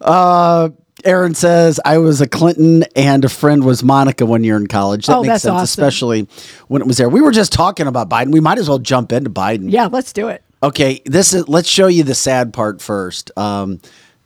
Uh, 0.02 0.68
Aaron 1.02 1.34
says, 1.34 1.80
I 1.82 1.96
was 1.96 2.20
a 2.20 2.28
Clinton 2.28 2.84
and 2.94 3.24
a 3.24 3.30
friend 3.30 3.64
was 3.64 3.82
Monica 3.82 4.26
one 4.26 4.44
year 4.44 4.58
in 4.58 4.66
college. 4.66 5.06
That 5.06 5.16
Oh, 5.16 5.22
makes 5.22 5.28
that's 5.32 5.42
sense, 5.44 5.52
awesome. 5.54 5.64
especially 5.64 6.28
when 6.68 6.82
it 6.82 6.86
was 6.86 6.98
there. 6.98 7.08
We 7.08 7.22
were 7.22 7.30
just 7.32 7.50
talking 7.50 7.86
about 7.86 8.10
Biden. 8.10 8.32
We 8.32 8.40
might 8.40 8.58
as 8.58 8.68
well 8.68 8.78
jump 8.78 9.12
into 9.12 9.30
Biden. 9.30 9.70
Yeah, 9.72 9.86
let's 9.86 10.12
do 10.12 10.28
it. 10.28 10.43
Okay, 10.64 11.02
this 11.04 11.34
is 11.34 11.46
let's 11.46 11.68
show 11.68 11.88
you 11.88 12.04
the 12.04 12.14
sad 12.14 12.52
part 12.54 12.80
first. 12.80 13.30
Um, 13.36 13.80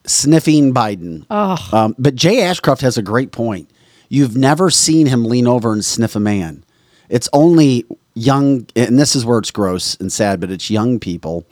sniffing 0.07 0.73
Biden. 0.73 1.27
Um, 1.75 1.97
but 1.99 2.15
Jay 2.15 2.43
Ashcroft 2.43 2.81
has 2.83 2.97
a 2.97 3.03
great 3.03 3.33
point. 3.33 3.69
You've 4.09 4.37
never 4.37 4.71
seen 4.71 5.07
him 5.09 5.25
lean 5.25 5.47
over 5.49 5.73
and 5.73 5.85
sniff 5.85 6.15
a 6.15 6.21
man. 6.21 6.65
It's 7.09 7.29
only 7.33 7.85
young, 8.15 8.67
and 8.77 8.99
this 8.99 9.17
is 9.17 9.25
where 9.27 9.39
it's 9.39 9.51
gross 9.51 9.97
and 9.97 10.13
sad, 10.13 10.39
but 10.41 10.51
it's 10.51 10.71
young 10.71 11.01
people 11.01 11.45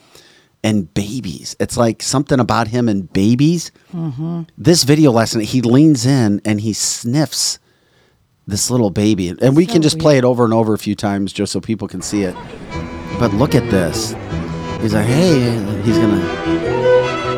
and 0.63 0.93
babies. 0.95 1.57
It's 1.59 1.77
like 1.77 2.01
something 2.03 2.39
about 2.39 2.69
him 2.69 2.89
and 2.89 3.13
babies. 3.13 3.73
This 4.57 4.85
video 4.85 5.11
last 5.11 5.35
night, 5.35 5.47
he 5.47 5.63
leans 5.63 6.07
in 6.07 6.41
and 6.45 6.61
he 6.61 6.73
sniffs 6.73 7.59
this 8.47 8.71
little 8.71 8.91
baby, 8.91 9.29
and 9.31 9.57
we 9.57 9.67
So 9.67 9.73
can 9.73 9.83
just 9.83 9.97
weird. 9.97 10.03
play 10.03 10.19
it 10.19 10.25
over 10.25 10.45
and 10.45 10.55
over 10.55 10.73
a 10.75 10.79
few 10.79 10.95
times 10.95 11.33
just 11.33 11.51
so 11.53 11.61
people 11.61 11.89
can 11.89 12.01
see 12.03 12.23
it. 12.23 12.37
But 13.19 13.35
look 13.35 13.55
at 13.57 13.69
this. 13.71 14.15
He's 14.81 14.95
like, 14.95 15.07
hey, 15.07 15.83
he's 15.83 15.99
gonna. 15.99 17.37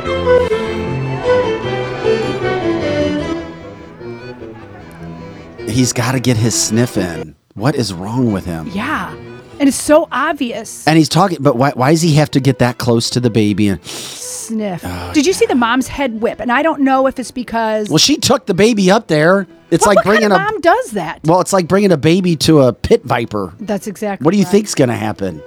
He's 5.68 5.92
got 5.92 6.12
to 6.12 6.20
get 6.20 6.36
his 6.36 6.60
sniff 6.60 6.96
in. 6.96 7.36
What 7.54 7.74
is 7.74 7.92
wrong 7.92 8.32
with 8.32 8.44
him? 8.44 8.68
Yeah. 8.68 9.14
And 9.60 9.68
it's 9.68 9.76
so 9.76 10.08
obvious. 10.10 10.86
And 10.86 10.96
he's 10.96 11.08
talking, 11.08 11.38
but 11.40 11.56
why, 11.56 11.72
why 11.74 11.90
does 11.90 12.02
he 12.02 12.14
have 12.14 12.30
to 12.32 12.40
get 12.40 12.58
that 12.60 12.78
close 12.78 13.10
to 13.10 13.20
the 13.20 13.30
baby? 13.30 13.68
And 13.68 13.84
Sniff. 13.84 14.82
Oh, 14.84 15.12
Did 15.12 15.26
you 15.26 15.32
see 15.32 15.46
the 15.46 15.54
mom's 15.54 15.88
head 15.88 16.20
whip? 16.22 16.40
And 16.40 16.50
I 16.50 16.62
don't 16.62 16.80
know 16.82 17.06
if 17.06 17.18
it's 17.18 17.30
because. 17.30 17.88
well, 17.90 17.98
she 17.98 18.16
took 18.16 18.46
the 18.46 18.54
baby 18.54 18.90
up 18.90 19.08
there. 19.08 19.46
It's 19.70 19.84
What- 19.84 19.96
like 19.96 20.04
what 20.06 20.12
bringing 20.12 20.30
kind 20.30 20.32
of 20.42 20.48
a 20.48 20.52
mom 20.52 20.60
does 20.60 20.92
that? 20.92 21.20
well, 21.24 21.40
it's 21.40 21.52
like 21.52 21.68
bringing 21.68 21.92
a 21.92 21.96
baby 21.98 22.34
to 22.36 22.62
a 22.62 22.72
pit 22.72 23.04
viper. 23.04 23.52
That's 23.60 23.86
exactly. 23.86 24.24
What 24.24 24.30
do 24.30 24.38
you 24.38 24.44
right. 24.44 24.52
think's 24.52 24.74
going 24.74 24.88
to 24.88 24.96
happen? 24.96 25.42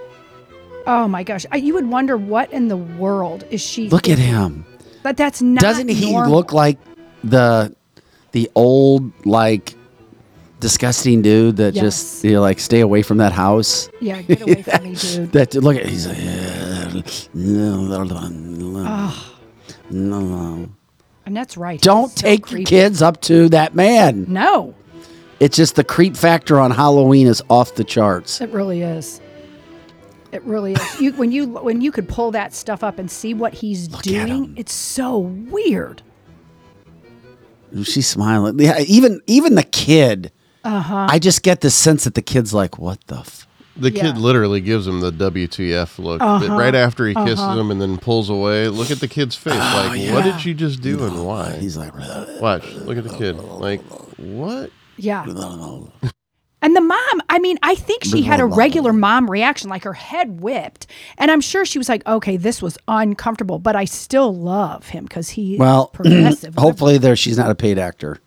Oh 0.87 1.07
my 1.07 1.23
gosh! 1.23 1.45
I, 1.51 1.57
you 1.57 1.73
would 1.75 1.87
wonder 1.89 2.17
what 2.17 2.51
in 2.51 2.67
the 2.67 2.77
world 2.77 3.43
is 3.49 3.61
she? 3.61 3.89
Look 3.89 4.09
at 4.09 4.17
him. 4.19 4.65
But 5.03 5.17
that's 5.17 5.41
not. 5.41 5.61
Doesn't 5.61 5.89
he 5.89 6.11
normal. 6.11 6.31
look 6.35 6.53
like 6.53 6.77
the 7.23 7.75
the 8.31 8.49
old 8.55 9.11
like 9.25 9.75
disgusting 10.59 11.21
dude 11.23 11.57
that 11.57 11.73
Yes. 11.73 11.83
just 11.83 12.23
you 12.23 12.33
know, 12.33 12.41
like 12.41 12.59
stay 12.59 12.79
away 12.81 13.01
from 13.01 13.17
that 13.17 13.31
house? 13.31 13.89
Yeah, 13.99 14.21
get 14.23 14.41
away 14.41 14.61
from 14.61 14.83
me, 14.83 14.95
dude. 14.95 15.31
That 15.33 15.53
look 15.55 15.75
at 15.77 15.85
he's 15.87 16.07
like 16.07 16.17
"Yeah, 16.19 17.01
no, 17.33 18.03
no, 18.03 18.03
no, 18.03 19.13
no." 19.89 20.69
And 21.25 21.37
that's 21.37 21.55
right. 21.57 21.79
Don't 21.81 22.09
so 22.09 22.21
take 22.21 22.39
your 22.41 22.47
creepy. 22.57 22.65
kids 22.65 23.01
up 23.01 23.21
to 23.21 23.49
that 23.49 23.75
man. 23.75 24.25
No, 24.27 24.73
It's 25.39 25.55
just 25.55 25.75
the 25.75 25.83
creep 25.83 26.17
factor 26.17 26.59
on 26.59 26.71
Halloween 26.71 27.27
is 27.27 27.41
off 27.49 27.75
the 27.75 27.83
charts. 27.83 28.41
it 28.41 28.49
really 28.49 28.81
is. 28.81 29.21
It 30.31 30.43
really 30.43 30.73
is. 30.73 31.01
You, 31.01 31.11
when 31.13 31.31
you 31.31 31.47
when 31.47 31.81
you 31.81 31.91
could 31.91 32.07
pull 32.07 32.31
that 32.31 32.53
stuff 32.53 32.83
up 32.83 32.97
and 32.99 33.09
see 33.11 33.33
what 33.33 33.53
he's 33.53 33.93
at 33.93 34.01
doing, 34.03 34.53
it's 34.57 34.73
so 34.73 35.17
weird. 35.17 36.01
She's 37.83 38.07
smiling. 38.07 38.59
Yeah, 38.59 38.79
even 38.87 39.21
even 39.27 39.55
the 39.55 39.63
kid. 39.63 40.31
Uh-huh. 40.63 41.07
I 41.09 41.19
just 41.19 41.41
get 41.43 41.61
the 41.61 41.69
sense 41.71 42.03
that 42.03 42.13
the 42.15 42.21
kid's 42.21 42.53
like, 42.53 42.77
"What 42.77 42.99
the?" 43.07 43.19
F-? 43.19 43.47
The 43.77 43.89
Yeah. 43.91 44.01
kid 44.03 44.17
literally 44.17 44.59
gives 44.61 44.85
him 44.85 44.99
the 44.99 45.11
WTF 45.11 45.97
look 45.97 46.21
Uh-huh. 46.21 46.55
Right 46.55 46.75
after 46.75 47.07
he 47.07 47.13
kisses 47.15 47.39
him 47.39 47.71
and 47.71 47.81
then 47.81 47.97
pulls 47.97 48.29
away. 48.29 48.67
Look 48.67 48.91
at 48.91 48.99
the 48.99 49.07
kid's 49.07 49.35
face. 49.35 49.53
like, 49.55 50.11
what 50.13 50.23
did 50.23 50.43
you 50.45 50.53
just 50.53 50.81
do 50.81 51.03
and 51.05 51.25
why? 51.25 51.53
He's 51.57 51.77
like, 51.77 51.93
Watch. 52.41 52.71
Look 52.73 52.97
at 52.97 53.05
the 53.05 53.17
kid. 53.17 53.37
Like, 53.37 53.81
what? 54.17 54.69
Yeah. 54.97 55.25
And 56.61 56.75
the 56.75 56.81
mom, 56.81 57.21
I 57.29 57.39
mean, 57.39 57.57
I 57.63 57.73
think 57.75 58.03
she 58.03 58.21
had 58.21 58.39
a 58.39 58.45
regular 58.45 58.93
mom 58.93 59.29
reaction, 59.29 59.69
like 59.69 59.83
her 59.83 59.93
head 59.93 60.41
whipped. 60.41 60.85
And 61.17 61.31
I'm 61.31 61.41
sure 61.41 61.65
she 61.65 61.77
was 61.79 61.89
like, 61.89 62.05
okay, 62.05 62.37
this 62.37 62.61
was 62.61 62.77
uncomfortable, 62.87 63.57
but 63.57 63.75
I 63.75 63.85
still 63.85 64.35
love 64.35 64.87
him 64.89 65.05
because 65.05 65.29
he 65.29 65.57
Well, 65.57 65.87
progressive. 65.93 66.53
hopefully, 66.55 66.97
there 66.99 67.15
she's 67.15 67.37
not 67.37 67.49
a 67.49 67.55
paid 67.55 67.79
actor 67.79 68.19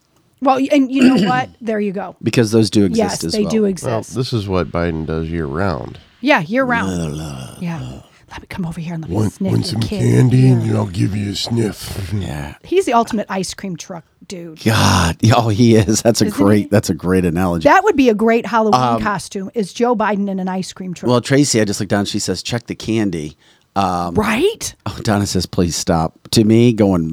Well, 0.42 0.58
and 0.72 0.90
you 0.90 1.02
know 1.14 1.28
what? 1.28 1.48
There 1.60 1.78
you 1.80 1.92
go. 1.92 2.16
because 2.22 2.50
those 2.50 2.70
do 2.70 2.84
exist 2.84 2.98
Yes, 2.98 3.24
as 3.24 3.32
they 3.34 3.42
well. 3.42 3.50
do 3.50 3.62
Well, 3.62 3.70
exist. 3.70 4.14
this 4.16 4.32
is 4.32 4.48
what 4.48 4.70
Biden 4.72 5.06
does 5.06 5.28
year 5.30 5.46
round. 5.46 5.98
yeah, 6.20 6.40
year 6.40 6.64
round. 6.64 7.16
Yeah. 7.62 8.00
Let 8.34 8.42
me 8.42 8.46
come 8.48 8.66
over 8.66 8.80
here 8.80 8.94
and 8.94 9.02
let 9.04 9.10
me 9.10 9.16
Want, 9.16 9.32
sniff 9.32 9.52
want 9.52 9.62
your 9.64 9.70
some 9.72 9.80
kid. 9.80 10.00
candy 10.00 10.48
and 10.48 10.76
I'll 10.76 10.86
give 10.86 11.14
you 11.14 11.30
a 11.30 11.34
sniff. 11.36 12.12
Yeah. 12.14 12.56
He's 12.64 12.84
the 12.84 12.92
ultimate 12.92 13.26
ice 13.28 13.54
cream 13.54 13.76
truck 13.76 14.04
dude. 14.26 14.60
God, 14.64 15.16
oh, 15.36 15.48
he 15.50 15.76
is. 15.76 16.02
That's 16.02 16.20
a 16.20 16.26
Isn't 16.26 16.36
great. 16.44 16.58
he? 16.62 16.68
That's 16.68 16.90
a 16.90 16.94
great 16.94 17.24
analogy. 17.24 17.64
That 17.68 17.84
would 17.84 17.96
be 17.96 18.08
a 18.08 18.14
great 18.14 18.44
Halloween 18.46 19.00
costume. 19.02 19.50
Is 19.54 19.72
Joe 19.72 19.94
Biden 19.94 20.28
in 20.28 20.38
an 20.40 20.48
ice 20.48 20.72
cream 20.72 20.94
truck? 20.94 21.04
Um, 21.08 21.10
well, 21.12 21.20
Tracy, 21.20 21.60
I 21.60 21.64
just 21.64 21.78
looked 21.80 21.90
down. 21.90 22.04
She 22.06 22.18
says, 22.18 22.42
"Check 22.42 22.66
the 22.66 22.74
candy." 22.74 23.36
right? 23.76 24.74
Oh, 24.86 24.98
Donna 25.02 25.26
says, 25.26 25.46
"Please 25.46 25.76
stop." 25.76 26.18
To 26.32 26.42
me, 26.44 26.72
going. 26.72 27.10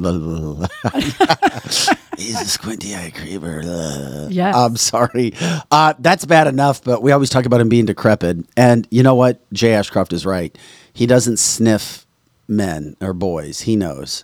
He's 2.18 2.40
a 2.40 2.46
squinty 2.46 2.96
eye 2.96 3.12
creeper. 3.16 4.28
Yeah. 4.30 4.52
I'm 4.56 4.78
sorry. 4.78 5.34
Uh, 5.72 5.94
that's 6.00 6.26
bad 6.26 6.48
enough, 6.48 6.84
but 6.84 7.02
we 7.02 7.12
always 7.12 7.30
talk 7.30 7.46
about 7.46 7.62
him 7.62 7.70
being 7.70 7.86
decrepit. 7.86 8.38
And 8.56 8.88
you 8.92 9.04
know 9.04 9.16
what? 9.16 9.42
Jay 9.54 9.74
Ashcroft 9.74 10.14
is 10.14 10.26
right. 10.26 10.56
He 10.94 11.06
doesn't 11.06 11.38
sniff 11.38 12.06
men 12.48 12.96
or 13.02 13.14
boys. 13.14 13.62
He 13.62 13.76
knows. 13.76 14.24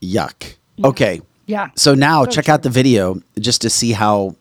Yuck. 0.00 0.54
Okay. 0.84 1.20
Yeah. 1.46 1.68
So 1.76 1.94
now 1.94 2.24
So 2.24 2.30
check 2.30 2.48
out 2.48 2.62
the 2.62 2.70
video 2.70 3.20
just 3.38 3.62
to 3.62 3.70
see 3.70 3.92
how 3.92 4.36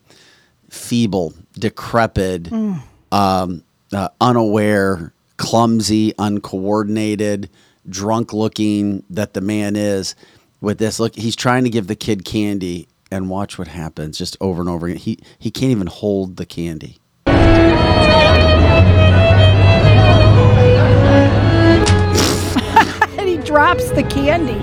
feeble, 0.69 1.33
decrepit, 1.53 2.43
Mm. 2.43 2.81
um, 3.11 3.63
uh, 3.91 4.09
unaware, 4.21 5.13
clumsy, 5.37 6.13
uncoordinated, 6.17 7.49
drunk 7.89 8.31
looking 8.33 9.03
that 9.09 9.33
the 9.33 9.41
man 9.41 9.75
is 9.75 10.15
with 10.61 10.77
this. 10.77 10.99
Look, 10.99 11.15
he's 11.15 11.35
trying 11.35 11.63
to 11.63 11.69
give 11.69 11.87
the 11.87 11.95
kid 11.95 12.23
candy 12.23 12.87
and 13.11 13.29
watch 13.29 13.57
what 13.57 13.67
happens 13.67 14.17
just 14.17 14.37
over 14.39 14.61
and 14.61 14.69
over 14.69 14.85
again. 14.87 14.97
He 14.99 15.17
he 15.37 15.51
can't 15.51 15.71
even 15.71 15.87
hold 15.87 16.37
the 16.37 16.45
candy. 16.45 16.97
And 23.19 23.29
he 23.29 23.37
drops 23.37 23.91
the 23.91 24.03
candy. 24.03 24.53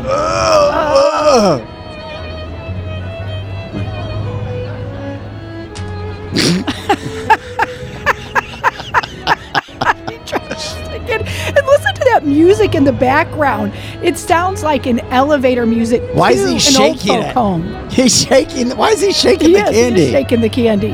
He 10.09 10.17
drops 10.25 10.75
the 10.75 11.03
candy. 11.07 11.31
And 11.47 11.67
listen 11.67 11.95
to 11.95 12.05
that 12.13 12.23
music 12.25 12.75
in 12.75 12.85
the 12.85 12.93
background. 12.93 13.73
It 14.03 14.17
sounds 14.17 14.63
like 14.63 14.87
an 14.87 15.01
elevator 15.13 15.67
music. 15.67 16.03
Why 16.13 16.33
is 16.33 16.49
he 16.49 16.59
shaking 16.59 17.15
it? 17.21 17.35
home. 17.35 17.89
He's 17.91 18.23
shaking. 18.23 18.77
Why 18.77 18.91
is 18.91 19.01
he 19.01 19.13
shaking 19.13 19.49
He 19.49 19.55
the 19.55 19.65
is, 19.65 19.71
candy? 19.71 20.03
is 20.03 20.11
shaking 20.11 20.41
the 20.41 20.49
candy. 20.49 20.93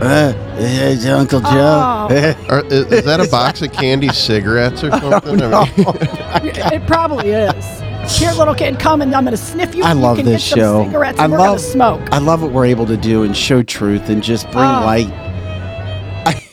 Uh, 0.00 0.32
it's 0.56 1.04
Uncle 1.06 1.40
Joe. 1.40 1.48
Oh. 1.50 2.46
Are, 2.48 2.64
is, 2.66 2.86
is 2.92 3.04
that 3.04 3.18
a 3.20 3.28
box 3.28 3.62
of 3.62 3.72
candy 3.72 4.08
cigarettes 4.08 4.84
or 4.84 4.90
something? 5.00 5.42
I 5.42 6.40
mean, 6.42 6.52
It 6.72 6.86
probably 6.86 7.30
is. 7.30 7.80
Here, 8.16 8.30
little 8.32 8.54
kid, 8.54 8.78
come 8.78 9.02
and 9.02 9.12
I'm 9.14 9.24
going 9.24 9.36
to 9.36 9.42
sniff 9.42 9.74
you. 9.74 9.82
I 9.84 9.90
and 9.90 10.00
love 10.00 10.18
you 10.18 10.22
can 10.24 10.32
this 10.32 10.42
get 10.44 10.50
some 10.50 10.58
show. 10.58 10.84
Cigarettes 10.84 11.18
I 11.18 11.24
and 11.24 11.32
we're 11.32 11.38
love 11.38 11.48
going 11.48 11.58
to 11.58 11.64
smoke. 11.64 12.08
I 12.12 12.18
love 12.18 12.42
what 12.42 12.52
we're 12.52 12.66
able 12.66 12.86
to 12.86 12.96
do 12.96 13.24
and 13.24 13.36
show 13.36 13.62
truth 13.62 14.08
and 14.08 14.22
just 14.22 14.44
bring 14.46 14.58
Oh. 14.64 14.84
light. 14.84 15.08
I, 15.10 16.48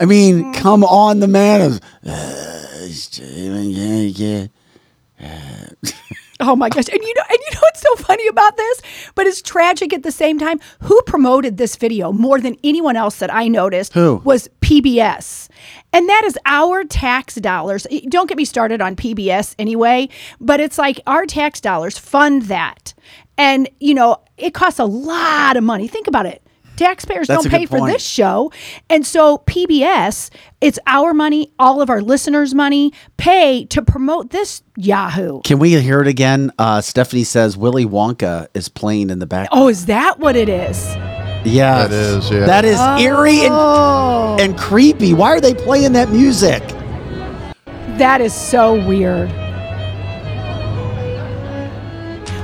I 0.00 0.04
mean, 0.06 0.54
come 0.54 0.82
on, 0.82 1.20
the 1.20 1.28
man 1.28 1.60
is. 1.60 1.80
Uh, 2.06 2.88
yeah, 3.20 4.46
yeah. 5.20 5.66
Oh 6.40 6.54
my 6.54 6.68
gosh. 6.68 6.88
And 6.88 7.02
you 7.02 7.14
know 7.14 7.22
and 7.28 7.38
you 7.38 7.54
know 7.54 7.60
what's 7.62 7.80
so 7.80 7.96
funny 7.96 8.26
about 8.28 8.56
this? 8.56 8.80
But 9.14 9.26
it's 9.26 9.42
tragic 9.42 9.92
at 9.92 10.02
the 10.04 10.12
same 10.12 10.38
time. 10.38 10.60
Who 10.82 11.00
promoted 11.02 11.56
this 11.56 11.76
video 11.76 12.12
more 12.12 12.40
than 12.40 12.56
anyone 12.62 12.96
else 12.96 13.18
that 13.18 13.32
I 13.32 13.48
noticed 13.48 13.92
Who? 13.94 14.16
was 14.24 14.48
PBS. 14.60 15.48
And 15.92 16.08
that 16.08 16.22
is 16.24 16.38
our 16.46 16.84
tax 16.84 17.34
dollars. 17.36 17.86
Don't 18.08 18.28
get 18.28 18.36
me 18.36 18.44
started 18.44 18.80
on 18.80 18.94
PBS 18.94 19.54
anyway, 19.58 20.08
but 20.40 20.60
it's 20.60 20.78
like 20.78 21.00
our 21.06 21.26
tax 21.26 21.60
dollars 21.60 21.98
fund 21.98 22.42
that. 22.42 22.94
And 23.36 23.68
you 23.80 23.94
know, 23.94 24.18
it 24.36 24.54
costs 24.54 24.78
a 24.78 24.84
lot 24.84 25.56
of 25.56 25.64
money. 25.64 25.88
Think 25.88 26.06
about 26.06 26.26
it. 26.26 26.42
Taxpayers 26.78 27.26
That's 27.26 27.42
don't 27.42 27.50
pay 27.50 27.66
for 27.66 27.78
point. 27.78 27.92
this 27.92 28.02
show. 28.02 28.52
And 28.88 29.04
so 29.06 29.38
PBS, 29.46 30.30
it's 30.60 30.78
our 30.86 31.12
money, 31.12 31.52
all 31.58 31.82
of 31.82 31.90
our 31.90 32.00
listeners' 32.00 32.54
money, 32.54 32.92
pay 33.16 33.64
to 33.66 33.82
promote 33.82 34.30
this 34.30 34.62
Yahoo. 34.76 35.42
Can 35.42 35.58
we 35.58 35.78
hear 35.80 36.00
it 36.00 36.06
again? 36.08 36.52
Uh, 36.58 36.80
Stephanie 36.80 37.24
says 37.24 37.56
Willy 37.56 37.84
Wonka 37.84 38.48
is 38.54 38.68
playing 38.68 39.10
in 39.10 39.18
the 39.18 39.26
back. 39.26 39.48
Oh, 39.52 39.68
is 39.68 39.86
that 39.86 40.18
what 40.20 40.36
it 40.36 40.48
is? 40.48 40.86
yeah, 41.44 41.86
That 41.86 41.92
is, 41.92 42.30
yeah. 42.30 42.46
That 42.46 42.64
is 42.64 42.78
eerie 43.02 43.40
and, 43.44 43.52
Oh, 43.54 44.36
and 44.40 44.56
creepy. 44.58 45.14
Why 45.14 45.30
are 45.32 45.40
they 45.40 45.54
playing 45.54 45.92
that 45.92 46.10
music? 46.10 46.62
that 47.98 48.20
is 48.20 48.32
so 48.32 48.74
weird. 48.86 49.28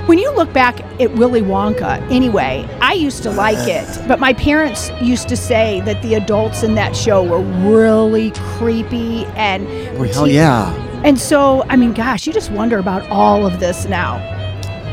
When 0.06 0.18
you 0.18 0.30
look 0.34 0.52
back 0.52 0.80
at 1.00 1.14
Willy 1.14 1.40
Wonka, 1.40 1.98
anyway, 2.10 2.68
I 2.82 2.92
used 2.92 3.22
to 3.22 3.30
like 3.30 3.66
it, 3.66 4.06
but 4.06 4.20
my 4.20 4.34
parents 4.34 4.90
used 5.00 5.28
to 5.28 5.36
say 5.36 5.80
that 5.86 6.02
the 6.02 6.12
adults 6.12 6.62
in 6.62 6.74
that 6.74 6.94
show 6.94 7.24
were 7.24 7.40
really 7.66 8.30
creepy 8.32 9.24
and 9.34 9.66
Well, 9.98 10.12
hell 10.12 10.28
yeah. 10.28 10.74
And 11.04 11.18
so, 11.18 11.64
I 11.70 11.76
mean, 11.76 11.94
gosh, 11.94 12.26
you 12.26 12.34
just 12.34 12.50
wonder 12.50 12.78
about 12.78 13.08
all 13.08 13.46
of 13.46 13.60
this 13.60 13.86
now. 13.86 14.16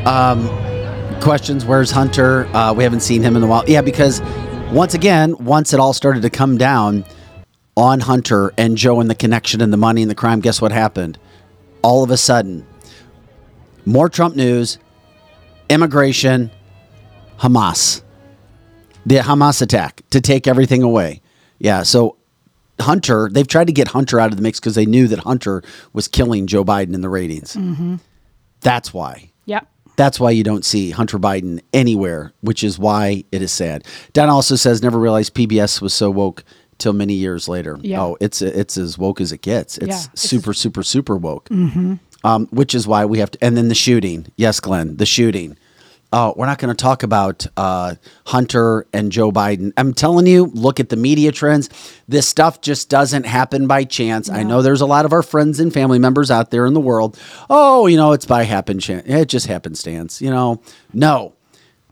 Um, 0.06 0.48
questions. 1.20 1.66
Where's 1.66 1.92
Hunter? 1.92 2.46
Uh, 2.56 2.74
we 2.74 2.86
haven't 2.86 3.02
seen 3.02 3.22
him 3.22 3.36
in 3.36 3.44
a 3.44 3.48
while. 3.48 3.66
Yeah, 3.68 3.82
because 3.82 4.22
once 4.72 4.94
again, 4.94 5.36
once 5.44 5.74
it 5.74 5.80
all 5.82 5.92
started 5.92 6.22
to 6.22 6.30
come 6.30 6.58
down 6.58 7.04
on 7.76 8.00
Hunter 8.00 8.54
and 8.58 8.78
Joe 8.78 9.02
and 9.02 9.10
the 9.10 9.16
connection 9.16 9.60
and 9.60 9.74
the 9.74 9.78
money 9.78 10.02
and 10.02 10.10
the 10.10 10.16
crime, 10.16 10.40
guess 10.40 10.62
what 10.62 10.72
happened? 10.72 11.20
All 11.82 12.02
of 12.02 12.12
a 12.12 12.18
sudden, 12.18 12.66
more 13.86 14.08
Trump 14.08 14.38
news, 14.38 14.78
immigration, 15.72 16.52
Hamas, 17.40 18.02
the 19.06 19.16
Hamas 19.16 19.62
attack 19.62 20.02
to 20.12 20.22
take 20.22 20.48
everything 20.48 20.84
away. 20.84 21.22
Yeah, 21.60 21.84
so 21.84 22.18
Hunter, 22.80 23.30
they've 23.32 23.48
tried 23.48 23.68
to 23.68 23.74
get 23.74 23.88
Hunter 23.90 24.20
out 24.20 24.32
of 24.32 24.38
the 24.38 24.44
mix 24.44 24.60
because 24.60 24.76
they 24.76 24.86
knew 24.86 25.08
that 25.08 25.20
Hunter 25.20 25.64
was 25.94 26.08
killing 26.08 26.48
Joe 26.48 26.64
Biden 26.66 26.94
in 26.94 27.02
the 27.02 27.10
ratings. 27.10 27.56
That's 28.62 28.94
why. 28.94 29.32
Yep. 29.46 29.68
That's 29.96 30.20
why 30.20 30.32
you 30.32 30.44
don't 30.44 30.66
see 30.66 30.92
Hunter 30.92 31.20
Biden 31.20 31.62
anywhere, 31.74 32.34
which 32.42 32.64
is 32.64 32.80
why 32.80 33.24
it 33.32 33.42
is 33.42 33.52
sad. 33.52 33.86
Don 34.14 34.30
also 34.30 34.56
says 34.56 34.82
never 34.82 34.98
realized 35.00 35.36
PBS 35.36 35.82
was 35.82 35.94
so 35.94 36.10
woke 36.10 36.44
till 36.78 36.94
many 36.94 37.14
years 37.14 37.48
later. 37.48 37.78
Yeah. 37.82 38.02
Oh, 38.02 38.18
it's 38.20 38.42
it's 38.42 38.78
as 38.78 38.98
woke 38.98 39.22
as 39.22 39.32
it 39.32 39.42
gets. 39.42 39.78
It's 39.78 39.88
Yeah, 39.88 39.94
it's- 39.94 40.08
Mm-hmm. 40.08 40.18
super 40.18 40.54
super 40.54 40.84
super 40.84 41.18
woke. 41.18 41.50
Um, 42.24 42.48
which 42.52 42.74
is 42.76 42.88
why 42.88 43.06
we 43.06 43.18
have 43.20 43.32
to. 43.32 43.44
And 43.44 43.58
then 43.58 43.68
the 43.68 43.76
shooting. 43.76 44.28
Yes, 44.38 44.60
Glenn, 44.60 44.98
the 44.98 45.06
shooting. 45.08 45.58
Oh, 46.14 46.34
we're 46.36 46.46
not 46.46 46.58
going 46.60 46.76
to 46.76 46.82
talk 46.82 47.04
about 47.04 47.48
uh, 47.56 47.96
Hunter 48.26 48.86
and 48.92 49.14
Joe 49.14 49.32
Biden. 49.32 49.72
I'm 49.78 49.94
telling 49.94 50.28
you, 50.28 50.48
look 50.54 50.82
at 50.82 50.90
the 50.90 50.98
media 50.98 51.32
trends. 51.32 51.70
This 52.10 52.28
stuff 52.28 52.60
just 52.60 52.90
doesn't 52.90 53.26
happen 53.26 53.66
by 53.66 53.86
chance. 53.86 54.30
I 54.30 54.44
know 54.44 54.62
there's 54.62 54.82
a 54.82 54.86
lot 54.86 55.06
of 55.06 55.14
our 55.14 55.24
friends 55.24 55.62
and 55.62 55.74
family 55.74 56.00
members 56.00 56.30
out 56.30 56.52
there 56.52 56.66
in 56.66 56.74
the 56.74 56.82
world. 56.82 57.18
Oh, 57.50 57.88
you 57.88 57.96
know, 57.96 58.12
it's 58.12 58.26
by 58.26 58.44
happen 58.44 58.80
chance. 58.80 59.08
It 59.08 59.30
just 59.30 59.48
happenstance. 59.48 60.22
You 60.22 60.32
know, 60.32 60.62
no. 60.94 61.34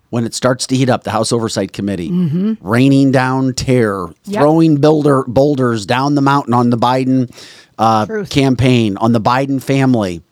When 0.10 0.26
it 0.26 0.34
starts 0.34 0.66
to 0.68 0.76
heat 0.76 0.90
up, 0.90 1.04
the 1.04 1.12
House 1.12 1.32
Oversight 1.32 1.72
Committee 1.72 2.10
raining 2.62 3.12
down 3.12 3.54
terror, 3.54 4.12
Yep. 4.26 4.42
throwing 4.42 4.78
builder 4.78 5.24
boulders 5.28 5.86
down 5.86 6.16
the 6.16 6.22
mountain 6.22 6.54
on 6.56 6.72
the 6.72 6.78
Biden 6.78 7.32
uh, 7.78 8.26
campaign, 8.26 8.98
on 8.98 9.12
the 9.14 9.22
Biden 9.22 9.62
family 9.62 10.24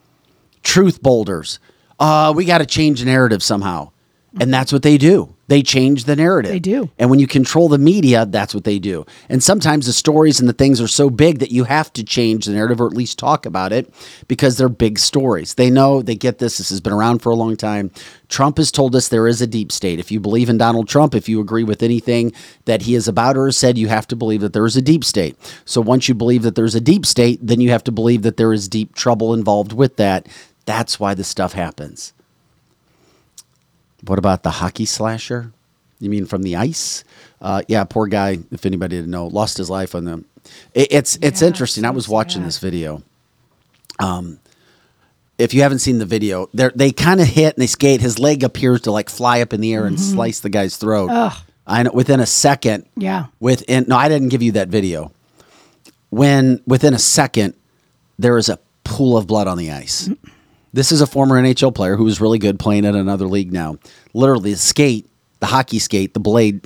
truth 0.63 1.01
boulders. 1.03 1.59
Uh, 1.99 2.33
we 2.35 2.45
got 2.45 2.59
to 2.59 2.65
change 2.65 2.99
the 2.99 3.05
narrative 3.05 3.41
somehow. 3.41 3.91
And 4.39 4.53
that's 4.53 4.71
what 4.71 4.83
they 4.83 4.97
do. 4.97 5.33
They 5.47 5.63
change 5.63 6.03
the 6.03 6.15
narrative. 6.15 6.51
They 6.51 6.59
do. 6.59 6.91
And 6.99 7.09
when 7.09 7.19
you 7.19 7.27
control 7.27 7.69
the 7.69 7.77
media, 7.77 8.25
that's 8.25 8.53
what 8.53 8.65
they 8.65 8.79
do. 8.79 9.05
And 9.29 9.41
sometimes 9.41 9.85
the 9.85 9.93
stories 9.93 10.41
and 10.41 10.49
the 10.49 10.53
things 10.53 10.81
are 10.81 10.89
so 10.89 11.09
big 11.09 11.39
that 11.39 11.51
you 11.51 11.63
have 11.63 11.91
to 11.93 12.03
change 12.03 12.45
the 12.45 12.51
narrative 12.51 12.81
or 12.81 12.87
at 12.87 12.93
least 12.93 13.17
talk 13.17 13.45
about 13.45 13.71
it 13.71 13.91
because 14.27 14.57
they're 14.57 14.67
big 14.67 14.99
stories. 14.99 15.53
They 15.53 15.69
know, 15.69 16.01
they 16.01 16.15
get 16.15 16.39
this. 16.39 16.57
This 16.57 16.69
has 16.69 16.81
been 16.81 16.91
around 16.91 17.19
for 17.19 17.29
a 17.29 17.35
long 17.35 17.55
time. 17.55 17.91
Trump 18.27 18.57
has 18.57 18.71
told 18.71 18.93
us 18.93 19.07
there 19.07 19.27
is 19.27 19.41
a 19.41 19.47
deep 19.47 19.71
state. 19.71 19.99
If 19.99 20.11
you 20.11 20.19
believe 20.19 20.49
in 20.49 20.57
Donald 20.57 20.89
Trump, 20.89 21.15
if 21.15 21.29
you 21.29 21.39
agree 21.39 21.63
with 21.63 21.81
anything 21.81 22.33
that 22.65 22.81
he 22.81 22.93
is 22.93 23.07
about 23.07 23.37
or 23.37 23.45
has 23.45 23.57
said, 23.57 23.77
you 23.77 23.87
have 23.87 24.07
to 24.07 24.17
believe 24.17 24.41
that 24.41 24.51
there 24.51 24.65
is 24.65 24.75
a 24.75 24.81
deep 24.81 25.05
state. 25.05 25.37
So 25.63 25.79
once 25.79 26.09
you 26.09 26.13
believe 26.13 26.43
that 26.43 26.55
there's 26.55 26.75
a 26.75 26.81
deep 26.81 27.05
state, 27.05 27.39
then 27.41 27.61
you 27.61 27.69
have 27.69 27.85
to 27.85 27.91
believe 27.91 28.23
that 28.23 28.35
there 28.35 28.51
is 28.51 28.67
deep 28.67 28.95
trouble 28.95 29.33
involved 29.33 29.71
with 29.71 29.95
that. 29.95 30.27
That's 30.67 30.99
why 30.99 31.15
this 31.15 31.27
stuff 31.29 31.53
happens. 31.53 32.13
What 34.05 34.19
about 34.19 34.43
the 34.43 34.51
hockey 34.51 34.85
slasher? 34.85 35.51
You 35.99 36.09
mean 36.11 36.27
from 36.27 36.43
the 36.43 36.55
ice? 36.57 37.03
Uh, 37.41 37.63
yeah, 37.67 37.83
poor 37.85 38.05
guy. 38.07 38.37
If 38.51 38.65
anybody 38.67 38.97
didn't 38.97 39.09
know, 39.09 39.25
lost 39.27 39.57
his 39.57 39.69
life 39.69 39.95
on 39.95 40.05
them. 40.05 40.25
It, 40.75 40.89
it's 40.91 41.17
it's 41.23 41.41
Yeah, 41.41 41.47
interesting. 41.47 41.85
I 41.85 41.89
was 41.89 42.07
watching 42.07 42.41
sad. 42.41 42.47
this 42.47 42.59
video. 42.59 43.01
Um, 43.99 44.39
if 45.39 45.53
you 45.53 45.61
haven't 45.63 45.79
seen 45.79 45.97
the 45.99 46.05
video, 46.05 46.49
they 46.53 46.69
they 46.75 46.91
kind 46.91 47.19
of 47.21 47.27
hit 47.27 47.55
and 47.55 47.61
they 47.63 47.67
skate. 47.67 48.01
His 48.01 48.19
leg 48.19 48.43
appears 48.43 48.81
to 48.81 48.91
like 48.91 49.09
fly 49.09 49.41
up 49.41 49.53
in 49.53 49.61
the 49.61 49.73
air 49.73 49.85
and 49.85 49.99
slice 49.99 50.39
the 50.41 50.49
guy's 50.49 50.77
throat. 50.77 51.07
Mm-hmm. 51.09 51.37
Ugh. 51.37 51.43
I 51.65 51.83
know. 51.83 51.91
Within 51.93 52.19
a 52.19 52.25
second. 52.25 52.85
Yeah. 52.95 53.27
Within 53.39 53.85
no, 53.87 53.95
I 53.97 54.09
didn't 54.09 54.29
give 54.29 54.43
you 54.43 54.51
that 54.53 54.67
video. 54.67 55.11
When 56.09 56.61
within 56.67 56.93
a 56.93 56.99
second, 56.99 57.53
there 58.19 58.37
is 58.37 58.49
a 58.49 58.59
pool 58.83 59.17
of 59.17 59.27
blood 59.27 59.47
on 59.47 59.57
the 59.57 59.71
ice. 59.71 60.09
This 60.77 60.91
is 60.91 61.01
a 61.01 61.07
former 61.07 61.41
NHL 61.41 61.73
player 61.73 61.95
who 61.95 62.03
was 62.03 62.21
really 62.21 62.37
good 62.37 62.59
playing 62.59 62.85
at 62.85 62.93
another 62.93 63.25
league 63.25 63.51
now. 63.51 63.77
Literally, 64.13 64.51
the 64.51 64.59
skate, 64.59 65.09
the 65.39 65.47
hockey 65.47 65.79
skate, 65.79 66.13
the 66.13 66.19
blade, 66.19 66.63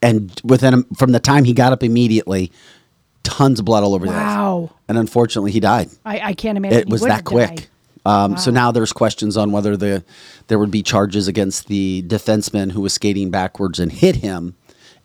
and 0.00 0.40
within 0.42 0.72
a, 0.72 0.94
from 0.96 1.12
the 1.12 1.20
time 1.20 1.44
he 1.44 1.52
got 1.52 1.74
up 1.74 1.82
immediately, 1.82 2.50
tons 3.22 3.58
of 3.58 3.66
blood 3.66 3.84
all 3.84 3.94
over 3.94 4.06
the. 4.06 4.12
Wow. 4.12 4.70
And 4.88 4.96
unfortunately, 4.96 5.52
he 5.52 5.60
died. 5.60 5.90
I, 6.06 6.20
I 6.20 6.32
can't 6.32 6.56
imagine. 6.56 6.78
It 6.78 6.88
was 6.88 7.02
that 7.02 7.26
quick. 7.26 7.68
Um, 8.06 8.38
So 8.38 8.50
now 8.50 8.72
there's 8.72 8.94
questions 8.94 9.36
on 9.36 9.52
whether 9.52 9.76
the 9.76 10.02
there 10.46 10.58
would 10.58 10.70
be 10.70 10.82
charges 10.82 11.28
against 11.28 11.68
the 11.68 12.02
defenseman 12.06 12.72
who 12.72 12.80
was 12.80 12.94
skating 12.94 13.30
backwards 13.30 13.78
and 13.78 13.92
hit 13.92 14.16
him, 14.16 14.54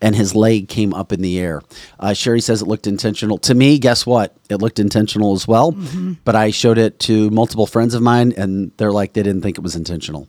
and 0.01 0.15
his 0.15 0.35
leg 0.35 0.67
came 0.67 0.93
up 0.93 1.11
in 1.11 1.21
the 1.21 1.39
air. 1.39 1.61
Uh, 1.99 2.13
Sherry 2.13 2.41
says 2.41 2.61
it 2.61 2.67
looked 2.67 2.87
intentional. 2.87 3.37
To 3.39 3.53
me, 3.53 3.77
guess 3.79 4.05
what? 4.05 4.35
It 4.49 4.57
looked 4.57 4.79
intentional 4.79 5.33
as 5.33 5.47
well. 5.47 5.73
Mm-hmm. 5.73 6.13
But 6.23 6.35
I 6.35 6.51
showed 6.51 6.77
it 6.77 6.99
to 7.01 7.29
multiple 7.29 7.67
friends 7.67 7.93
of 7.93 8.01
mine, 8.01 8.33
and 8.37 8.71
they're 8.77 8.91
like 8.91 9.13
they 9.13 9.23
didn't 9.23 9.41
think 9.41 9.57
it 9.57 9.61
was 9.61 9.75
intentional. 9.75 10.27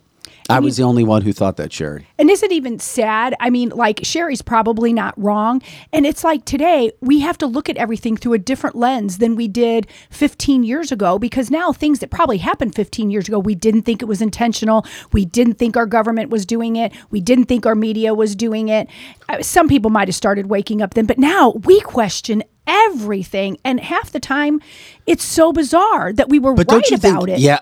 I 0.49 0.59
was 0.59 0.77
the 0.77 0.83
only 0.83 1.03
one 1.03 1.21
who 1.21 1.33
thought 1.33 1.57
that, 1.57 1.71
Sherry. 1.71 2.07
And 2.19 2.29
is 2.29 2.43
it 2.43 2.51
even 2.51 2.79
sad? 2.79 3.35
I 3.39 3.49
mean, 3.49 3.69
like 3.69 4.01
Sherry's 4.03 4.41
probably 4.41 4.93
not 4.93 5.13
wrong. 5.17 5.61
And 5.91 6.05
it's 6.05 6.23
like 6.23 6.45
today, 6.45 6.91
we 7.01 7.19
have 7.21 7.37
to 7.39 7.45
look 7.47 7.69
at 7.69 7.77
everything 7.77 8.17
through 8.17 8.33
a 8.33 8.37
different 8.39 8.75
lens 8.75 9.19
than 9.19 9.35
we 9.35 9.47
did 9.47 9.87
15 10.09 10.63
years 10.63 10.91
ago 10.91 11.17
because 11.17 11.49
now 11.49 11.71
things 11.71 11.99
that 11.99 12.09
probably 12.11 12.37
happened 12.39 12.75
15 12.75 13.09
years 13.09 13.27
ago, 13.27 13.39
we 13.39 13.55
didn't 13.55 13.83
think 13.83 14.01
it 14.01 14.05
was 14.05 14.21
intentional. 14.21 14.85
We 15.11 15.25
didn't 15.25 15.55
think 15.55 15.77
our 15.77 15.85
government 15.85 16.29
was 16.29 16.45
doing 16.45 16.75
it. 16.75 16.91
We 17.09 17.21
didn't 17.21 17.45
think 17.45 17.65
our 17.65 17.75
media 17.75 18.13
was 18.13 18.35
doing 18.35 18.69
it. 18.69 18.87
Uh, 19.29 19.41
Some 19.41 19.67
people 19.67 19.91
might 19.91 20.07
have 20.07 20.15
started 20.15 20.47
waking 20.47 20.81
up 20.81 20.93
then, 20.93 21.05
but 21.05 21.17
now 21.17 21.51
we 21.63 21.79
question 21.81 22.43
everything. 22.67 23.57
And 23.63 23.79
half 23.79 24.11
the 24.11 24.19
time, 24.19 24.61
it's 25.05 25.23
so 25.23 25.51
bizarre 25.51 26.13
that 26.13 26.29
we 26.29 26.39
were 26.39 26.53
But 26.53 26.67
right 26.71 26.81
don't 26.81 26.89
you 26.89 26.95
about 26.97 27.25
think? 27.25 27.37
it. 27.37 27.41
Yeah, 27.41 27.59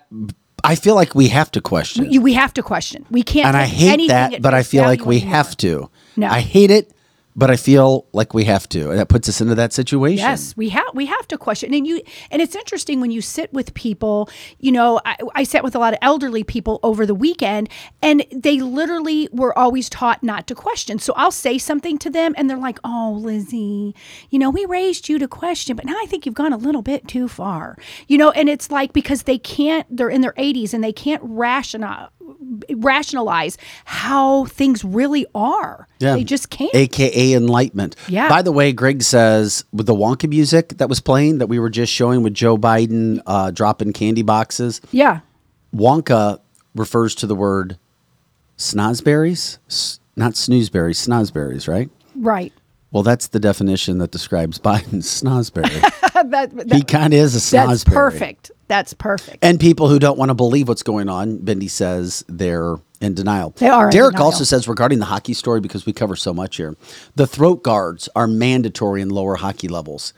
I 0.64 0.76
feel 0.76 0.96
like 0.96 1.16
we 1.16 1.28
have 1.30 1.52
to 1.52 1.62
question. 1.62 2.12
You- 2.12 2.22
We 2.22 2.34
have 2.34 2.54
to 2.54 2.64
question. 2.64 3.06
We 3.10 3.24
can't. 3.24 3.48
and 3.48 3.58
I 3.58 3.66
hate 3.66 3.90
anything 3.94 4.08
that, 4.32 4.42
but 4.42 4.54
I 4.54 4.64
feel 4.64 4.84
like 4.84 5.06
we 5.06 5.20
have 5.20 5.56
to. 5.58 5.90
No. 6.18 6.28
I 6.28 6.42
hate 6.42 6.72
it, 6.72 6.92
but 7.36 7.50
I 7.50 7.56
feel 7.56 8.08
like 8.12 8.34
we 8.34 8.46
have 8.46 8.68
to, 8.70 8.90
and 8.90 9.00
that 9.00 9.10
puts 9.10 9.30
us 9.30 9.42
into 9.42 9.56
that 9.56 9.74
situation. 9.74 10.18
Yes, 10.18 10.56
we 10.58 10.70
have 10.70 10.88
we 10.94 11.06
have 11.06 11.28
to 11.30 11.38
question, 11.38 11.74
and 11.74 11.88
you 11.88 12.02
and 12.30 12.42
it's 12.42 12.56
interesting 12.56 13.00
when 13.00 13.12
you 13.12 13.22
sit 13.22 13.52
with 13.54 13.74
people. 13.74 14.30
You 14.60 14.72
know, 14.72 15.00
I, 15.06 15.18
I 15.36 15.44
sat 15.44 15.64
with 15.64 15.76
a 15.76 15.80
lot 15.80 15.94
of 15.94 16.00
elderly 16.02 16.44
people 16.44 16.80
over 16.84 17.06
the 17.06 17.16
weekend, 17.16 17.70
and 18.02 18.26
they 18.32 18.60
literally 18.60 19.30
were 19.32 19.58
always 19.58 19.90
taught 19.90 20.24
not 20.24 20.48
to 20.48 20.56
question. 20.56 21.00
So 21.00 21.14
I'll 21.16 21.32
say 21.32 21.58
something 21.58 21.98
to 22.00 22.10
them, 22.10 22.34
and 22.38 22.50
they're 22.50 22.58
like, 22.58 22.80
"Oh, 22.84 23.18
Lizzie, 23.20 23.96
you 24.30 24.40
know, 24.40 24.50
we 24.50 24.66
raised 24.66 25.08
you 25.10 25.20
to 25.20 25.28
question, 25.28 25.76
but 25.76 25.86
now 25.86 25.96
I 26.02 26.06
think 26.08 26.26
you've 26.26 26.36
gone 26.36 26.54
a 26.54 26.58
little 26.58 26.82
bit 26.82 27.08
too 27.08 27.28
far." 27.28 27.78
You 28.08 28.18
know, 28.18 28.32
and 28.32 28.50
it's 28.50 28.72
like 28.72 28.94
because 28.94 29.24
they 29.24 29.38
can't, 29.38 29.86
they're 29.96 30.10
in 30.10 30.22
their 30.22 30.34
80s, 30.34 30.74
and 30.74 30.84
they 30.84 30.94
can't 30.94 31.22
rationalize 31.24 32.10
rationalize 32.70 33.58
how 33.86 34.46
things 34.46 34.84
really 34.84 35.26
are. 35.36 35.88
Yeah. 36.00 36.16
They 36.16 36.24
just 36.24 36.50
can't. 36.50 36.74
AKA 36.74 37.34
enlightenment. 37.34 37.96
Yeah. 38.08 38.30
By 38.30 38.42
the 38.42 38.52
way, 38.52 38.74
Greg 38.74 39.04
says 39.04 39.66
with 39.72 39.86
the 39.86 39.96
Wonka 39.96 40.30
music 40.30 40.78
that 40.78 40.90
was 40.90 41.00
playing 41.00 41.40
that 41.40 41.48
we 41.48 41.60
were 41.60 41.70
just 41.70 41.92
showing 41.92 42.24
with 42.24 42.34
Joe 42.34 42.58
Biden 42.58 43.22
uh, 43.26 43.52
dropping 43.52 43.94
candy 43.94 44.24
boxes, 44.24 44.82
yeah. 44.92 45.22
Wonka 45.76 46.40
refers 46.76 47.16
to 47.16 47.28
the 47.28 47.36
word 47.36 47.78
snozberries, 48.58 49.58
S- 49.68 50.00
not 50.16 50.34
snoozeberries, 50.34 51.08
snozberries, 51.08 51.68
right? 51.68 51.90
Right. 52.16 52.54
Well, 52.92 53.04
that's 53.04 53.28
the 53.28 53.40
definition 53.40 54.00
that 54.00 54.12
describes 54.12 54.60
Biden's 54.60 55.08
snozberry. 55.22 55.82
that, 56.30 56.52
that, 56.56 56.74
he 56.74 56.84
kind 56.84 57.14
of 57.14 57.20
is 57.20 57.36
a 57.36 57.40
snozberry. 57.40 57.68
That's 57.68 57.84
perfect. 57.84 58.52
That's 58.72 58.94
perfect. 58.94 59.40
And 59.42 59.60
people 59.60 59.90
who 59.90 60.00
don't 60.00 60.18
want 60.18 60.30
to 60.30 60.34
believe 60.34 60.70
what's 60.70 60.82
going 60.82 61.10
on, 61.10 61.40
Bendy 61.40 61.68
says 61.68 62.24
they're 62.30 62.78
in 63.02 63.14
denial. 63.14 63.50
They 63.58 63.68
are 63.68 63.92
Derek 63.92 64.14
denial. 64.14 64.28
also 64.28 64.46
says 64.46 64.66
regarding 64.66 65.00
the 65.00 65.06
hockey 65.06 65.34
story, 65.34 65.60
because 65.60 65.86
we 65.86 65.92
cover 65.92 66.16
so 66.16 66.34
much 66.34 66.56
here, 66.56 66.78
the 67.16 67.28
throat 67.28 67.64
guards 67.64 68.08
are 68.16 68.28
mandatory 68.28 69.02
in 69.02 69.10
lower 69.10 69.36
hockey 69.36 69.68
levels 69.68 70.14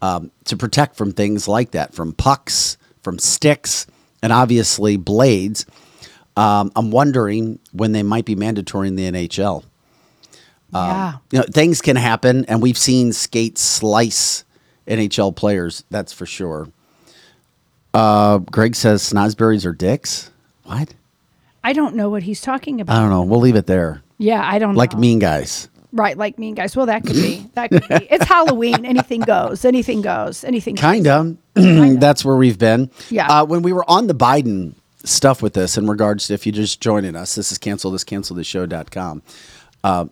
um, 0.00 0.30
to 0.46 0.56
protect 0.56 0.96
from 0.96 1.12
things 1.12 1.48
like 1.48 1.72
that, 1.72 1.92
from 1.92 2.14
pucks, 2.14 2.78
from 3.02 3.18
sticks, 3.18 3.86
and 4.22 4.32
obviously 4.32 4.96
blades. 4.96 5.66
Um, 6.34 6.72
I'm 6.76 6.90
wondering 6.90 7.58
when 7.72 7.92
they 7.92 8.02
might 8.02 8.24
be 8.24 8.34
mandatory 8.34 8.88
in 8.88 8.96
the 8.96 9.10
NHL. 9.10 9.64
yeah. 10.72 11.16
You 11.30 11.40
know, 11.40 11.44
things 11.52 11.82
can 11.82 11.96
happen, 11.96 12.46
and 12.46 12.62
we've 12.62 12.78
seen 12.78 13.12
skates 13.12 13.60
slice 13.60 14.44
NHL 14.86 15.36
players. 15.36 15.84
That's 15.90 16.14
for 16.14 16.24
sure. 16.24 16.68
Uh, 17.98 18.38
Greg 18.38 18.74
says 18.76 19.02
snozberries 19.02 19.66
are 19.66 19.72
dicks. 19.72 20.30
What? 20.64 20.94
I 21.64 21.72
don't 21.72 21.94
know 21.96 22.08
what 22.10 22.22
he's 22.22 22.40
talking 22.40 22.80
about. 22.80 22.96
I 22.96 23.00
don't 23.00 23.10
know. 23.10 23.22
We'll 23.22 23.40
leave 23.40 23.56
it 23.56 23.66
there. 23.66 24.02
yeah, 24.18 24.40
I 24.44 24.58
don't 24.58 24.74
Like 24.76 24.92
know. 24.92 25.00
mean 25.00 25.18
guys. 25.18 25.68
Right, 25.90 26.16
like 26.16 26.38
mean 26.38 26.54
guys. 26.54 26.76
Well, 26.76 26.86
that 26.86 27.02
could 27.04 27.16
be. 27.16 27.46
That 27.54 27.70
could 27.70 27.82
be. 27.88 28.06
It's 28.10 28.26
Halloween. 28.26 28.84
Anything 28.84 29.20
goes. 29.22 29.64
Anything 29.64 30.02
goes. 30.02 30.44
Anything. 30.44 30.76
Kind 30.76 31.06
of. 31.08 31.36
That's 31.54 32.24
where 32.24 32.36
we've 32.36 32.58
been. 32.58 32.90
Yeah. 33.10 33.26
Uh, 33.28 33.44
when 33.46 33.62
we 33.62 33.72
were 33.72 33.88
on 33.90 34.06
the 34.06 34.14
Biden 34.14 34.74
stuff 35.04 35.40
with 35.42 35.54
this 35.54 35.78
in 35.78 35.86
regards 35.88 36.26
to 36.26 36.34
if 36.34 36.44
you're 36.46 36.52
just 36.52 36.80
joining 36.80 37.16
us. 37.16 37.34
This 37.34 37.50
is 37.52 37.58
cancel 37.58 37.90
this 37.90 38.04
cancel 38.04 38.36
this 38.36 38.46
show.com. 38.46 39.22
Uh, 39.82 40.06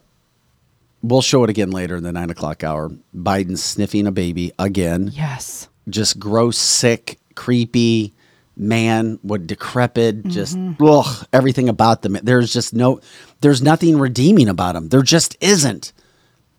we'll 1.02 1.22
show 1.22 1.44
it 1.44 1.50
again 1.50 1.70
later 1.70 1.94
in 1.96 2.02
the 2.02 2.12
nine 2.12 2.30
o'clock 2.30 2.64
hour. 2.64 2.90
Biden 3.14 3.58
sniffing 3.58 4.06
a 4.06 4.12
baby 4.12 4.52
again. 4.58 5.10
Yes. 5.12 5.68
Just 5.90 6.18
gross, 6.18 6.56
sick, 6.58 7.18
creepy 7.36 8.12
man, 8.56 9.18
what 9.22 9.46
decrepit, 9.46 10.18
mm-hmm. 10.18 10.30
just 10.30 10.58
ugh, 10.80 11.26
everything 11.32 11.68
about 11.68 12.02
them. 12.02 12.18
There's 12.22 12.52
just 12.52 12.74
no, 12.74 13.00
there's 13.40 13.62
nothing 13.62 13.98
redeeming 13.98 14.48
about 14.48 14.72
them. 14.72 14.88
There 14.88 15.02
just 15.02 15.36
isn't. 15.40 15.92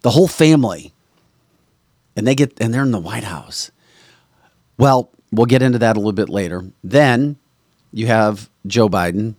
The 0.01 0.11
whole 0.11 0.27
family, 0.27 0.93
and 2.15 2.25
they 2.27 2.35
get, 2.35 2.61
and 2.61 2.73
they're 2.73 2.83
in 2.83 2.91
the 2.91 2.99
White 2.99 3.23
House. 3.23 3.71
Well, 4.77 5.09
we'll 5.31 5.47
get 5.47 5.63
into 5.63 5.79
that 5.79 5.97
a 5.97 5.99
little 5.99 6.13
bit 6.13 6.29
later. 6.29 6.63
Then 6.83 7.37
you 7.91 8.07
have 8.07 8.49
Joe 8.67 8.87
Biden, 8.87 9.35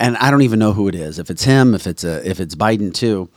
and 0.00 0.16
I 0.16 0.30
don't 0.30 0.42
even 0.42 0.58
know 0.58 0.72
who 0.72 0.88
it 0.88 0.94
is. 0.94 1.18
If 1.18 1.30
it's 1.30 1.44
him, 1.44 1.74
if 1.74 1.86
it's 1.86 2.04
a, 2.04 2.28
if 2.28 2.40
it's 2.40 2.54
Biden 2.54 2.92
too. 2.92 3.28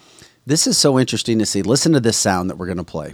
This 0.46 0.66
is 0.66 0.78
so 0.78 0.98
interesting 0.98 1.38
to 1.40 1.46
see. 1.46 1.62
Listen 1.62 1.92
to 1.92 2.00
this 2.00 2.18
sound 2.18 2.50
that 2.50 2.56
we're 2.58 2.66
going 2.66 2.78
to 2.78 2.84
play. 2.84 3.14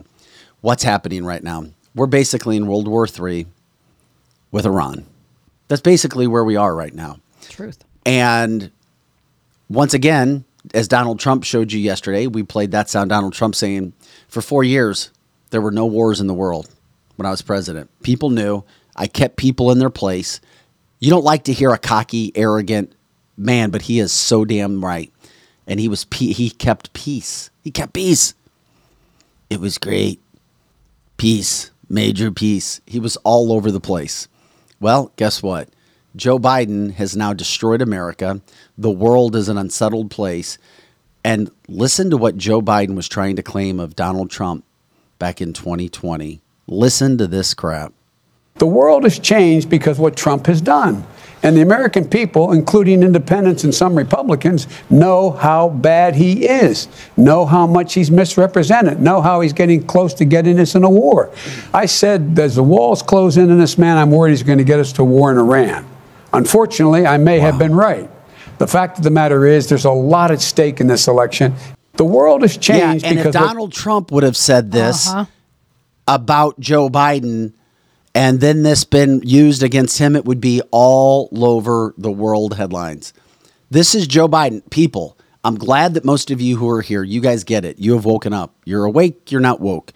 What's 0.61 0.83
happening 0.83 1.25
right 1.25 1.43
now? 1.43 1.65
We're 1.93 2.05
basically 2.05 2.55
in 2.55 2.67
World 2.67 2.87
War 2.87 3.07
III 3.07 3.47
with 4.55 4.65
Iran. 4.65 5.05
That's 5.67 5.81
basically 5.81 6.27
where 6.27 6.45
we 6.45 6.55
are 6.55 6.73
right 6.73 6.95
now. 6.95 7.19
Truth. 7.49 7.83
And 8.05 8.71
once 9.69 9.93
again, 9.93 10.45
as 10.73 10.87
Donald 10.87 11.19
Trump 11.19 11.43
showed 11.43 11.73
you 11.73 11.79
yesterday, 11.81 12.27
we 12.27 12.41
played 12.41 12.71
that 12.71 12.89
sound. 12.89 13.09
Donald 13.09 13.33
Trump 13.33 13.53
saying, 13.53 13.91
for 14.29 14.41
four 14.41 14.63
years, 14.63 15.11
there 15.49 15.59
were 15.59 15.71
no 15.71 15.85
wars 15.85 16.21
in 16.21 16.27
the 16.27 16.33
world 16.33 16.69
when 17.17 17.25
I 17.25 17.31
was 17.31 17.41
president. 17.41 17.89
People 18.01 18.29
knew 18.29 18.63
I 18.95 19.07
kept 19.07 19.35
people 19.35 19.71
in 19.71 19.79
their 19.79 19.89
place. 19.89 20.39
You 21.01 21.09
don't 21.09 21.25
like 21.25 21.43
to 21.43 21.53
hear 21.53 21.71
a 21.71 21.77
cocky, 21.77 22.31
arrogant 22.33 22.93
man, 23.35 23.71
but 23.71 23.81
he 23.81 23.99
is 23.99 24.13
so 24.13 24.45
damn 24.45 24.85
right. 24.85 25.11
And 25.67 25.81
he 25.81 25.89
was 25.89 26.07
he 26.13 26.49
kept 26.49 26.93
peace. 26.93 27.49
He 27.61 27.71
kept 27.71 27.91
peace. 27.91 28.33
It 29.49 29.59
was 29.59 29.77
great. 29.77 30.21
Peace, 31.17 31.71
major 31.89 32.31
peace. 32.31 32.79
He 32.85 33.01
was 33.01 33.17
all 33.17 33.51
over 33.51 33.69
the 33.69 33.81
place. 33.81 34.29
Well, 34.79 35.11
guess 35.15 35.41
what? 35.41 35.69
Joe 36.15 36.39
Biden 36.39 36.93
has 36.93 37.15
now 37.15 37.33
destroyed 37.33 37.81
America. 37.81 38.41
The 38.77 38.91
world 38.91 39.35
is 39.35 39.49
an 39.49 39.57
unsettled 39.57 40.11
place. 40.11 40.57
And 41.23 41.49
listen 41.67 42.09
to 42.11 42.17
what 42.17 42.37
Joe 42.37 42.61
Biden 42.61 42.95
was 42.95 43.07
trying 43.07 43.35
to 43.35 43.43
claim 43.43 43.79
of 43.79 43.95
Donald 43.95 44.29
Trump 44.29 44.63
back 45.19 45.41
in 45.41 45.53
2020. 45.53 46.41
Listen 46.67 47.17
to 47.17 47.27
this 47.27 47.53
crap. 47.53 47.93
The 48.55 48.67
world 48.67 49.03
has 49.03 49.19
changed 49.19 49.69
because 49.69 49.99
what 49.99 50.15
Trump 50.15 50.45
has 50.47 50.61
done. 50.61 51.05
And 51.43 51.55
the 51.55 51.61
American 51.61 52.07
people, 52.07 52.51
including 52.53 53.03
independents 53.03 53.63
and 53.63 53.73
some 53.75 53.95
Republicans, 53.95 54.67
know 54.89 55.29
how 55.31 55.69
bad 55.69 56.15
he 56.15 56.45
is, 56.47 56.87
know 57.17 57.45
how 57.45 57.67
much 57.67 57.93
he's 57.93 58.09
misrepresented, 58.09 58.99
know 58.99 59.21
how 59.21 59.41
he's 59.41 59.53
getting 59.53 59.85
close 59.85 60.13
to 60.15 60.25
getting 60.25 60.59
us 60.59 60.73
in 60.73 60.83
a 60.83 60.89
war. 60.89 61.29
I 61.73 61.85
said, 61.85 62.39
as 62.39 62.55
the 62.55 62.63
walls 62.63 63.03
close 63.03 63.37
in 63.37 63.51
on 63.51 63.59
this 63.59 63.77
man, 63.77 63.97
I'm 63.97 64.09
worried 64.09 64.31
he's 64.31 64.41
going 64.43 64.57
to 64.57 64.63
get 64.63 64.79
us 64.79 64.91
to 64.93 65.03
war 65.03 65.31
in 65.31 65.37
Iran. 65.37 65.85
Unfortunately, 66.33 67.05
I 67.05 67.17
may 67.17 67.39
have 67.39 67.59
been 67.59 67.75
right. 67.75 68.09
The 68.57 68.67
fact 68.67 68.97
of 68.97 69.03
the 69.03 69.11
matter 69.11 69.45
is, 69.45 69.69
there's 69.69 69.85
a 69.85 69.91
lot 69.91 70.31
at 70.31 70.41
stake 70.41 70.81
in 70.81 70.87
this 70.87 71.07
election. 71.07 71.53
The 71.93 72.05
world 72.05 72.41
has 72.41 72.57
changed 72.57 73.03
yeah, 73.03 73.09
and 73.09 73.17
because 73.17 73.35
what- 73.35 73.47
Donald 73.47 73.71
Trump 73.71 74.11
would 74.11 74.23
have 74.23 74.35
said 74.37 74.71
this 74.71 75.07
Uh-huh. 75.09 75.25
about 76.07 76.59
Joe 76.59 76.89
Biden 76.89 77.53
and 78.15 78.39
then 78.39 78.63
this 78.63 78.85
been 78.85 79.21
used 79.23 79.61
against 79.61 79.99
him, 79.99 80.15
it 80.15 80.25
would 80.25 80.41
be 80.41 80.61
all 80.71 81.29
over 81.33 81.93
the 81.97 82.11
world 82.11 82.55
headlines. 82.55 83.13
This 83.69 83.93
is 83.93 84.07
Joe 84.07 84.29
Biden. 84.29 84.67
People, 84.71 85.17
I'm 85.43 85.57
glad 85.57 85.93
that 85.93 86.05
most 86.05 86.31
of 86.31 86.39
you 86.39 86.55
who 86.55 86.69
are 86.69 86.81
here, 86.81 87.03
you 87.03 87.19
guys 87.19 87.43
get 87.43 87.65
it. 87.65 87.77
You 87.77 87.93
have 87.93 88.05
woken 88.05 88.31
up. 88.33 88.55
You're 88.63 88.85
awake, 88.85 89.31
you're 89.31 89.41
not 89.41 89.59
woke. 89.59 89.91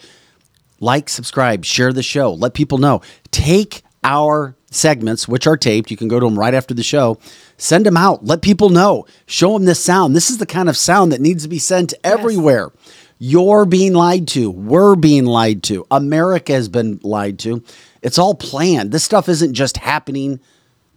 Like, 0.81 1.07
subscribe, 1.07 1.63
share 1.63 1.93
the 1.93 2.03
show, 2.03 2.33
let 2.33 2.53
people 2.53 2.77
know. 2.77 3.01
Take 3.31 3.83
our 4.03 4.55
segments, 4.71 5.27
which 5.27 5.47
are 5.47 5.57
taped. 5.57 5.89
You 5.89 5.97
can 5.97 6.07
go 6.07 6.19
to 6.19 6.25
them 6.25 6.37
right 6.37 6.53
after 6.53 6.73
the 6.73 6.83
show. 6.83 7.17
Send 7.57 7.85
them 7.85 7.97
out. 7.97 8.25
Let 8.25 8.41
people 8.41 8.69
know. 8.69 9.05
Show 9.25 9.53
them 9.53 9.65
this 9.65 9.83
sound. 9.83 10.15
This 10.15 10.29
is 10.29 10.37
the 10.37 10.45
kind 10.45 10.69
of 10.69 10.77
sound 10.77 11.11
that 11.11 11.21
needs 11.21 11.43
to 11.43 11.49
be 11.49 11.59
sent 11.59 11.93
everywhere. 12.03 12.71
You're 13.17 13.65
being 13.65 13.93
lied 13.93 14.27
to. 14.29 14.49
We're 14.49 14.95
being 14.95 15.25
lied 15.25 15.63
to. 15.63 15.85
America 15.91 16.53
has 16.53 16.69
been 16.69 16.99
lied 17.03 17.39
to. 17.39 17.63
It's 18.01 18.17
all 18.17 18.35
planned. 18.35 18.91
This 18.91 19.03
stuff 19.03 19.29
isn't 19.29 19.53
just 19.53 19.77
happening 19.77 20.39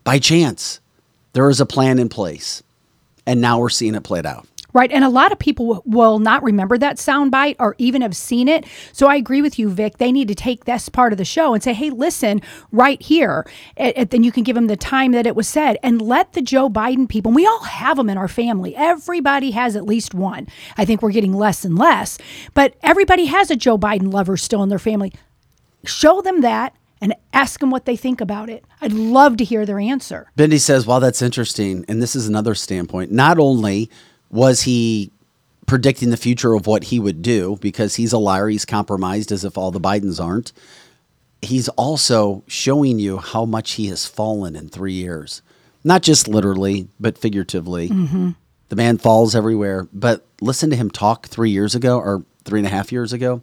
by 0.05 0.18
chance. 0.18 0.80
There 1.32 1.48
is 1.48 1.61
a 1.61 1.66
plan 1.66 1.98
in 1.98 2.09
place. 2.09 2.62
And 3.26 3.40
now 3.40 3.59
we're 3.59 3.70
seeing 3.70 3.94
it 3.94 4.03
played 4.03 4.26
out. 4.26 4.46
Right. 4.74 4.90
And 4.90 5.05
a 5.05 5.11
lot 5.11 5.32
of 5.32 5.38
people 5.38 5.82
will 5.84 6.18
not 6.18 6.42
remember 6.42 6.78
that 6.78 6.96
soundbite 6.96 7.57
or 7.59 7.74
even 7.76 8.00
have 8.00 8.16
seen 8.16 8.48
it. 8.48 8.64
So 8.92 9.07
I 9.07 9.16
agree 9.16 9.42
with 9.42 9.59
you, 9.59 9.68
Vic. 9.68 9.98
They 9.98 10.11
need 10.11 10.28
to 10.28 10.34
take 10.34 10.64
this 10.64 10.88
part 10.88 11.12
of 11.12 11.18
the 11.18 11.26
show 11.26 11.53
and 11.53 11.62
say, 11.62 11.74
hey, 11.74 11.90
listen, 11.90 12.40
right 12.70 13.00
here. 13.03 13.46
And, 13.76 14.09
then 14.09 14.24
you 14.24 14.32
can 14.32 14.44
give 14.44 14.55
them 14.55 14.68
the 14.68 14.76
time 14.76 15.12
that 15.12 15.26
it 15.26 15.36
was 15.36 15.46
said 15.46 15.76
and 15.82 16.00
let 16.00 16.32
the 16.32 16.40
Joe 16.40 16.70
Biden 16.70 17.07
people, 17.07 17.32
we 17.32 17.46
all 17.46 17.64
have 17.64 17.98
them 17.98 18.09
in 18.09 18.16
our 18.16 18.28
family. 18.28 18.74
Everybody 18.74 19.50
has 19.50 19.76
at 19.76 19.84
least 19.84 20.14
one. 20.14 20.48
I 20.78 20.86
think 20.86 21.03
we're 21.03 21.12
getting 21.12 21.34
less 21.34 21.66
and 21.66 21.78
less, 21.78 22.16
but 22.55 22.74
everybody 22.82 23.26
has 23.26 23.50
a 23.50 23.57
Joe 23.57 23.76
Biden 23.76 24.11
lover 24.11 24.38
still 24.38 24.62
in 24.62 24.70
their 24.70 24.78
family. 24.78 25.12
Show 25.84 26.22
them 26.22 26.40
that 26.40 26.74
and 27.03 27.14
ask 27.34 27.61
them 27.61 27.70
what 27.70 27.84
they 27.84 27.96
think 27.96 28.20
about 28.20 28.48
it. 28.48 28.64
I'd 28.80 28.92
love 28.92 29.36
to 29.38 29.44
hear 29.44 29.66
their 29.66 29.78
answer. 29.80 30.30
Bendy 30.36 30.59
says, 30.59 30.86
"Well, 30.86 31.00
that's 31.00 31.20
interesting." 31.20 31.84
And 31.88 32.00
this 32.00 32.16
is 32.16 32.28
another 32.28 32.55
standpoint. 32.55 33.12
Not 33.12 33.38
only 33.38 33.90
was 34.30 34.62
he 34.62 35.11
predicting 35.66 36.11
the 36.11 36.16
future 36.16 36.55
of 36.55 36.66
what 36.66 36.84
he 36.84 36.98
would 36.98 37.22
do 37.22 37.57
because 37.61 37.96
he's 37.96 38.12
a 38.12 38.18
liar, 38.18 38.48
he's 38.48 38.64
compromised 38.64 39.30
as 39.32 39.44
if 39.44 39.59
all 39.59 39.70
the 39.70 39.80
Bidens 39.80 40.22
aren't. 40.22 40.53
He's 41.40 41.68
also 41.70 42.42
showing 42.46 42.98
you 42.98 43.18
how 43.18 43.44
much 43.44 43.72
he 43.72 43.86
has 43.88 44.07
fallen 44.07 44.55
in 44.55 44.68
three 44.68 44.92
years, 44.92 45.42
not 45.82 46.03
just 46.03 46.28
literally, 46.28 46.88
but 47.00 47.18
figuratively. 47.18 47.88
The 48.68 48.76
man 48.76 48.96
falls 48.98 49.34
everywhere. 49.34 49.88
But 49.92 50.24
listen 50.40 50.70
to 50.70 50.76
him 50.76 50.90
talk 50.90 51.26
three 51.26 51.50
years 51.50 51.74
ago 51.74 51.98
or 51.98 52.24
three 52.44 52.61
and 52.61 52.66
a 52.66 52.70
half 52.70 52.92
years 52.92 53.12
ago 53.12 53.42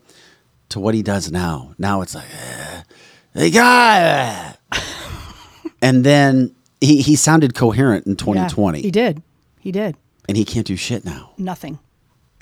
to 0.70 0.80
what 0.80 0.96
he 0.96 1.02
does 1.04 1.32
now. 1.32 1.74
Now 1.78 2.02
it's 2.02 2.16
like, 2.16 2.26
eh, 2.32 2.82
hey, 3.34 3.50
guy. 3.50 4.56
and 5.82 6.04
then 6.04 6.56
he, 6.82 7.02
he 7.02 7.16
sounded 7.16 7.56
coherent 7.56 8.06
in 8.06 8.14
Yeah, 8.14 8.18
2020 8.18 8.82
he 8.82 8.92
did. 8.92 9.22
He 9.60 9.72
did. 9.72 9.96
and 10.28 10.38
he 10.38 10.46
can't 10.46 10.66
do 10.66 10.76
shit 10.76 11.06
now. 11.06 11.32
Nothing. 11.38 11.80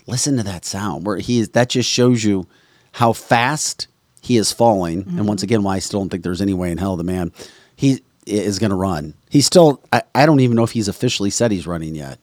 Listen 0.05 0.37
to 0.37 0.43
that 0.43 0.63
sound 0.65 1.05
where 1.05 1.17
he 1.17 1.39
is, 1.39 1.49
that 1.49 1.69
just 1.69 1.89
shows 1.89 2.23
you 2.23 2.47
how 2.93 3.13
fast 3.13 3.87
he 4.21 4.37
is 4.37 4.51
falling. 4.51 5.03
And 5.07 5.27
once 5.27 5.41
mm-hmm. 5.41 5.45
again, 5.45 5.63
why 5.63 5.75
I 5.75 5.79
still 5.79 5.99
don't 5.99 6.09
think 6.09 6.23
there's 6.23 6.41
any 6.41 6.53
way 6.53 6.71
in 6.71 6.77
hell 6.77 6.95
the 6.95 7.03
man 7.03 7.31
he 7.75 8.01
is 8.25 8.59
going 8.59 8.69
to 8.71 8.75
run. 8.75 9.13
He's 9.29 9.45
still, 9.45 9.81
I, 9.91 10.01
I 10.15 10.25
don't 10.25 10.39
even 10.39 10.55
know 10.55 10.63
if 10.63 10.71
he's 10.71 10.87
officially 10.87 11.29
said 11.29 11.51
he's 11.51 11.67
running 11.67 11.95
yet. 11.95 12.19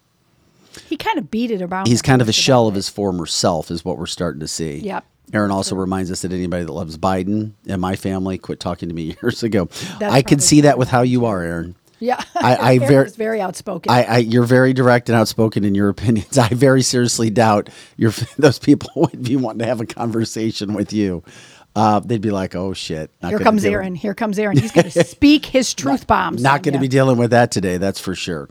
He 0.87 0.97
kind 0.97 1.19
of 1.19 1.31
beat 1.31 1.51
it 1.51 1.63
around. 1.63 1.87
He's 1.87 2.03
kind 2.03 2.21
of 2.21 2.29
a 2.29 2.33
shell 2.33 2.67
of 2.67 2.75
his 2.75 2.89
former 2.89 3.27
self, 3.27 3.71
is 3.71 3.85
what 3.85 3.99
we're 3.99 4.07
starting 4.07 4.41
to 4.41 4.49
see. 4.49 4.79
Yep. 4.79 5.05
Aaron 5.35 5.51
also 5.51 5.75
reminds 5.75 6.11
us 6.11 6.23
that 6.23 6.33
anybody 6.33 6.65
that 6.65 6.73
loves 6.73 6.97
Biden 6.97 7.53
and 7.67 7.81
my 7.81 7.97
family 7.97 8.39
quit 8.39 8.61
talking 8.61 8.89
to 8.89 8.95
me 8.95 9.17
years 9.23 9.43
ago. 9.43 9.67
That's 9.99 10.15
I 10.15 10.23
can 10.23 10.39
see 10.39 10.63
that 10.63 10.79
with 10.79 10.89
how 10.89 11.03
you 11.03 11.27
are, 11.27 11.43
Aaron. 11.43 11.75
Yeah, 12.01 12.23
I- 12.35 12.55
I 12.61 12.75
Aaron 12.77 12.89
ver- 12.89 13.05
is 13.05 13.17
very 13.17 13.41
outspoken. 13.41 13.91
I, 13.93 14.05
I 14.05 14.17
you're 14.19 14.45
very 14.45 14.73
direct 14.73 15.09
and 15.09 15.17
outspoken 15.17 15.65
in 15.65 15.75
your 15.75 15.89
opinions. 15.91 16.39
I 16.39 16.49
very 16.49 16.83
seriously 16.83 17.31
doubt 17.31 17.69
your 17.97 18.13
those 18.39 18.59
people 18.59 18.91
would 18.97 19.23
be 19.23 19.37
wanting 19.37 19.61
to 19.61 19.67
have 19.67 19.81
a 19.81 19.87
conversation 19.87 20.75
with 20.75 20.93
you. 20.93 21.23
Uh, 21.77 21.99
they'd 21.99 22.21
be 22.21 22.31
like, 22.31 22.55
"Oh 22.55 22.73
shit!" 22.73 23.11
Here 23.21 23.39
comes. 23.41 23.65
Aaron. 23.65 23.97
Here 23.97 24.15
comes 24.15 24.39
Aaron. 24.39 24.57
He's 24.57 24.71
going 24.71 24.89
to 24.89 25.03
speak 25.05 25.45
his 25.47 25.75
truth 25.75 26.07
bombs. 26.07 26.41
Not 26.41 26.63
going 26.63 26.75
to 26.75 26.79
be 26.81 26.87
dealing 26.87 27.17
with 27.19 27.31
that 27.33 27.51
today. 27.51 27.79
That's 27.79 27.99
for 27.99 28.15
sure. 28.15 28.49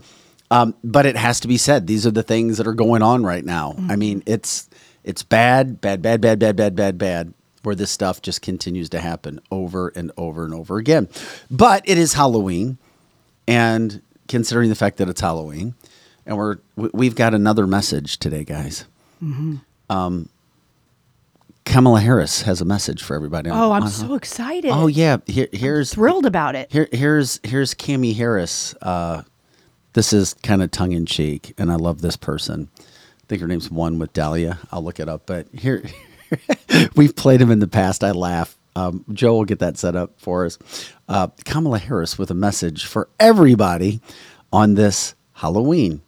Um, 0.50 0.74
but 0.84 1.06
it 1.06 1.16
has 1.16 1.40
to 1.40 1.48
be 1.48 1.56
said. 1.56 1.86
These 1.86 2.06
are 2.06 2.10
the 2.10 2.22
things 2.22 2.58
that 2.58 2.66
are 2.66 2.74
going 2.74 3.00
on 3.02 3.24
right 3.24 3.42
now. 3.44 3.72
Mm-hmm. 3.72 3.90
I 3.90 3.96
mean, 3.96 4.22
it's 4.26 4.68
it's 5.04 5.22
bad, 5.22 5.80
bad, 5.80 6.02
bad, 6.02 6.20
bad, 6.20 6.38
bad, 6.38 6.56
bad, 6.56 6.74
bad, 6.74 6.98
bad. 6.98 7.34
Where 7.62 7.74
this 7.74 7.90
stuff 7.90 8.20
just 8.20 8.42
continues 8.42 8.90
to 8.90 9.00
happen 9.00 9.40
over 9.50 9.88
and 9.96 10.12
over 10.18 10.44
and 10.44 10.52
over 10.52 10.76
again. 10.76 11.08
But 11.50 11.82
it 11.88 11.96
is 11.96 12.12
Halloween, 12.12 12.76
and 13.48 14.02
considering 14.28 14.68
the 14.68 14.74
fact 14.74 14.98
that 14.98 15.08
it's 15.08 15.22
Halloween, 15.22 15.74
and 16.26 16.36
we're 16.36 16.56
we- 16.76 16.90
we've 16.92 17.14
got 17.14 17.32
another 17.32 17.66
message 17.66 18.18
today, 18.18 18.44
guys. 18.44 18.84
Mm-hmm. 19.22 19.56
Um, 19.88 20.28
Kamala 21.64 22.00
Harris 22.00 22.42
has 22.42 22.60
a 22.60 22.64
message 22.66 23.02
for 23.02 23.16
everybody. 23.16 23.48
Oh, 23.48 23.72
I'm 23.72 23.84
on- 23.84 23.88
so 23.88 24.14
excited. 24.14 24.70
Oh 24.70 24.86
yeah, 24.86 25.16
Here, 25.26 25.48
here's 25.52 25.94
thrilled 25.94 26.26
about 26.26 26.54
it. 26.56 26.70
here, 26.70 26.88
here's 26.92 27.40
here's 27.42 27.74
Cami 27.74 28.14
Harris. 28.14 28.74
Uh, 28.82 29.22
this 29.94 30.12
is 30.12 30.34
kind 30.42 30.62
of 30.62 30.70
tongue 30.70 30.92
in 30.92 31.06
cheek, 31.06 31.54
and 31.56 31.72
I 31.72 31.76
love 31.76 32.02
this 32.02 32.16
person. 32.16 32.68
I 33.24 33.26
think 33.26 33.40
her 33.40 33.48
name's 33.48 33.70
one 33.70 33.98
with 33.98 34.12
Dahlia. 34.12 34.58
I'll 34.70 34.84
look 34.84 35.00
it 35.00 35.08
up, 35.08 35.22
but 35.24 35.46
here 35.50 35.82
we've 36.94 37.16
played 37.16 37.40
him 37.40 37.50
in 37.50 37.58
the 37.58 37.66
past. 37.66 38.04
I 38.04 38.10
laugh. 38.10 38.54
Um, 38.76 39.02
Joe 39.14 39.32
will 39.36 39.46
get 39.46 39.60
that 39.60 39.78
set 39.78 39.96
up 39.96 40.20
for 40.20 40.44
us. 40.44 40.58
Uh, 41.08 41.28
Kamala 41.46 41.78
Harris 41.78 42.18
with 42.18 42.30
a 42.30 42.34
message 42.34 42.84
for 42.84 43.08
everybody 43.18 44.02
on 44.52 44.74
this 44.74 45.14
Halloween. 45.32 46.02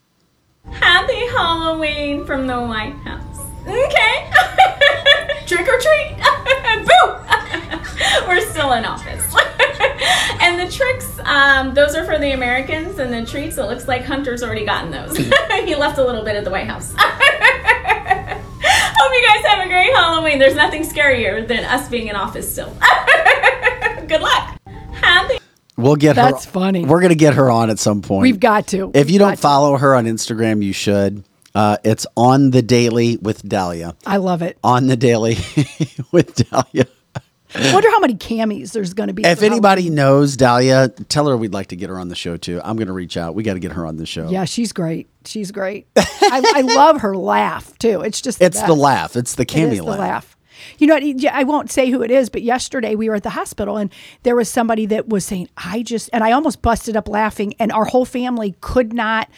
Happy 0.70 1.26
Halloween 1.28 2.26
from 2.26 2.46
the 2.46 2.60
White 2.60 2.96
House. 2.96 3.38
Okay. 3.66 4.30
Trick 5.46 5.66
or 5.66 5.80
treat. 5.80 6.16
Boo! 6.84 8.28
We're 8.28 8.42
still 8.42 8.72
in 8.74 8.84
office. 8.84 9.32
and 10.40 10.58
the 10.60 10.70
tricks, 10.70 11.18
um, 11.24 11.74
those 11.74 11.94
are 11.94 12.04
for 12.04 12.18
the 12.18 12.32
Americans, 12.32 12.98
and 12.98 13.12
the 13.12 13.24
treats, 13.30 13.58
it 13.58 13.64
looks 13.64 13.88
like 13.88 14.04
Hunter's 14.04 14.42
already 14.42 14.64
gotten 14.64 14.90
those. 14.90 15.16
he 15.64 15.74
left 15.74 15.98
a 15.98 16.04
little 16.04 16.24
bit 16.24 16.36
at 16.36 16.44
the 16.44 16.50
White 16.50 16.66
House. 16.66 16.94
Hope 16.98 19.12
you 19.12 19.26
guys 19.26 19.44
have 19.46 19.64
a 19.66 19.68
great 19.68 19.92
Halloween. 19.94 20.38
There's 20.38 20.54
nothing 20.54 20.82
scarier 20.82 21.46
than 21.46 21.64
us 21.64 21.88
being 21.88 22.08
in 22.08 22.16
office 22.16 22.50
still. 22.50 22.76
Good 24.06 24.20
luck. 24.20 24.58
Happy. 24.92 25.38
We'll 25.76 25.96
get 25.96 26.16
her. 26.16 26.22
That's 26.22 26.46
funny. 26.46 26.84
We're 26.84 27.00
gonna 27.02 27.14
get 27.14 27.34
her 27.34 27.50
on 27.50 27.70
at 27.70 27.78
some 27.78 28.02
point. 28.02 28.22
We've 28.22 28.40
got 28.40 28.66
to. 28.68 28.90
If 28.94 29.08
you 29.10 29.14
We've 29.14 29.20
don't 29.20 29.28
got 29.30 29.36
to. 29.36 29.42
follow 29.42 29.76
her 29.76 29.94
on 29.94 30.06
Instagram, 30.06 30.62
you 30.62 30.72
should. 30.72 31.22
Uh, 31.54 31.76
it's 31.84 32.06
on 32.16 32.50
the 32.50 32.62
daily 32.62 33.16
with 33.18 33.46
Dahlia. 33.46 33.94
I 34.06 34.16
love 34.18 34.42
it. 34.42 34.58
On 34.64 34.86
the 34.88 34.96
daily 34.96 35.36
with 36.12 36.34
Dahlia. 36.34 36.86
I 37.54 37.72
wonder 37.72 37.90
how 37.90 38.00
many 38.00 38.14
camis 38.14 38.72
there's 38.72 38.94
going 38.94 39.08
to 39.08 39.12
be. 39.14 39.24
If 39.24 39.42
anybody 39.42 39.88
knows 39.90 40.36
Dahlia, 40.36 40.88
tell 41.08 41.28
her 41.28 41.36
we'd 41.36 41.52
like 41.52 41.68
to 41.68 41.76
get 41.76 41.88
her 41.90 41.98
on 41.98 42.08
the 42.08 42.14
show 42.14 42.36
too. 42.36 42.60
I'm 42.64 42.76
going 42.76 42.88
to 42.88 42.92
reach 42.92 43.16
out. 43.16 43.34
We 43.34 43.42
got 43.42 43.54
to 43.54 43.60
get 43.60 43.72
her 43.72 43.86
on 43.86 43.96
the 43.96 44.06
show. 44.06 44.28
Yeah, 44.28 44.44
she's 44.44 44.72
great. 44.72 45.08
She's 45.24 45.50
great. 45.52 45.86
I, 45.96 46.52
I 46.56 46.60
love 46.62 47.00
her 47.02 47.16
laugh 47.16 47.76
too. 47.78 48.02
It's 48.02 48.20
just 48.20 48.40
It's 48.42 48.60
the 48.62 48.74
laugh. 48.74 49.16
It's 49.16 49.34
the 49.34 49.42
It 49.42 49.48
Cammy 49.48 49.72
is 49.72 49.78
the 49.78 49.84
laugh. 49.84 49.98
laugh. 49.98 50.36
You 50.78 50.86
know, 50.86 50.94
what, 50.94 51.24
I 51.32 51.44
won't 51.44 51.70
say 51.70 51.90
who 51.90 52.02
it 52.02 52.10
is, 52.10 52.28
but 52.30 52.42
yesterday 52.42 52.94
we 52.94 53.08
were 53.08 53.14
at 53.14 53.22
the 53.22 53.30
hospital 53.30 53.76
and 53.76 53.92
there 54.22 54.34
was 54.34 54.48
somebody 54.48 54.86
that 54.86 55.08
was 55.08 55.24
saying, 55.24 55.48
I 55.56 55.82
just, 55.82 56.08
and 56.12 56.24
I 56.24 56.32
almost 56.32 56.62
busted 56.62 56.96
up 56.96 57.08
laughing, 57.08 57.54
and 57.58 57.70
our 57.70 57.84
whole 57.84 58.06
family 58.06 58.54
could 58.62 58.92
not 58.92 59.28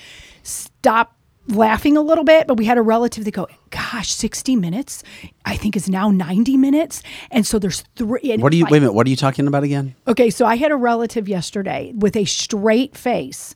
stop 0.42 1.14
laughing 1.48 1.96
a 1.96 2.00
little 2.00 2.24
bit. 2.24 2.46
But 2.46 2.56
we 2.56 2.64
had 2.64 2.78
a 2.78 2.82
relative 2.82 3.24
that 3.24 3.32
go, 3.34 3.48
Gosh, 3.70 4.12
60 4.12 4.56
minutes, 4.56 5.02
I 5.44 5.56
think 5.56 5.76
is 5.76 5.88
now 5.88 6.10
90 6.10 6.56
minutes. 6.56 7.02
And 7.30 7.46
so 7.46 7.58
there's 7.58 7.82
three. 7.96 8.36
What 8.38 8.52
are 8.52 8.56
you? 8.56 8.64
my- 8.64 8.70
Wait 8.70 8.78
a 8.78 8.80
minute. 8.80 8.92
What 8.92 9.06
are 9.06 9.10
you 9.10 9.16
talking 9.16 9.46
about 9.46 9.62
again? 9.64 9.94
Okay, 10.06 10.30
so 10.30 10.46
I 10.46 10.56
had 10.56 10.70
a 10.72 10.76
relative 10.76 11.28
yesterday 11.28 11.92
with 11.96 12.16
a 12.16 12.24
straight 12.24 12.96
face 12.96 13.54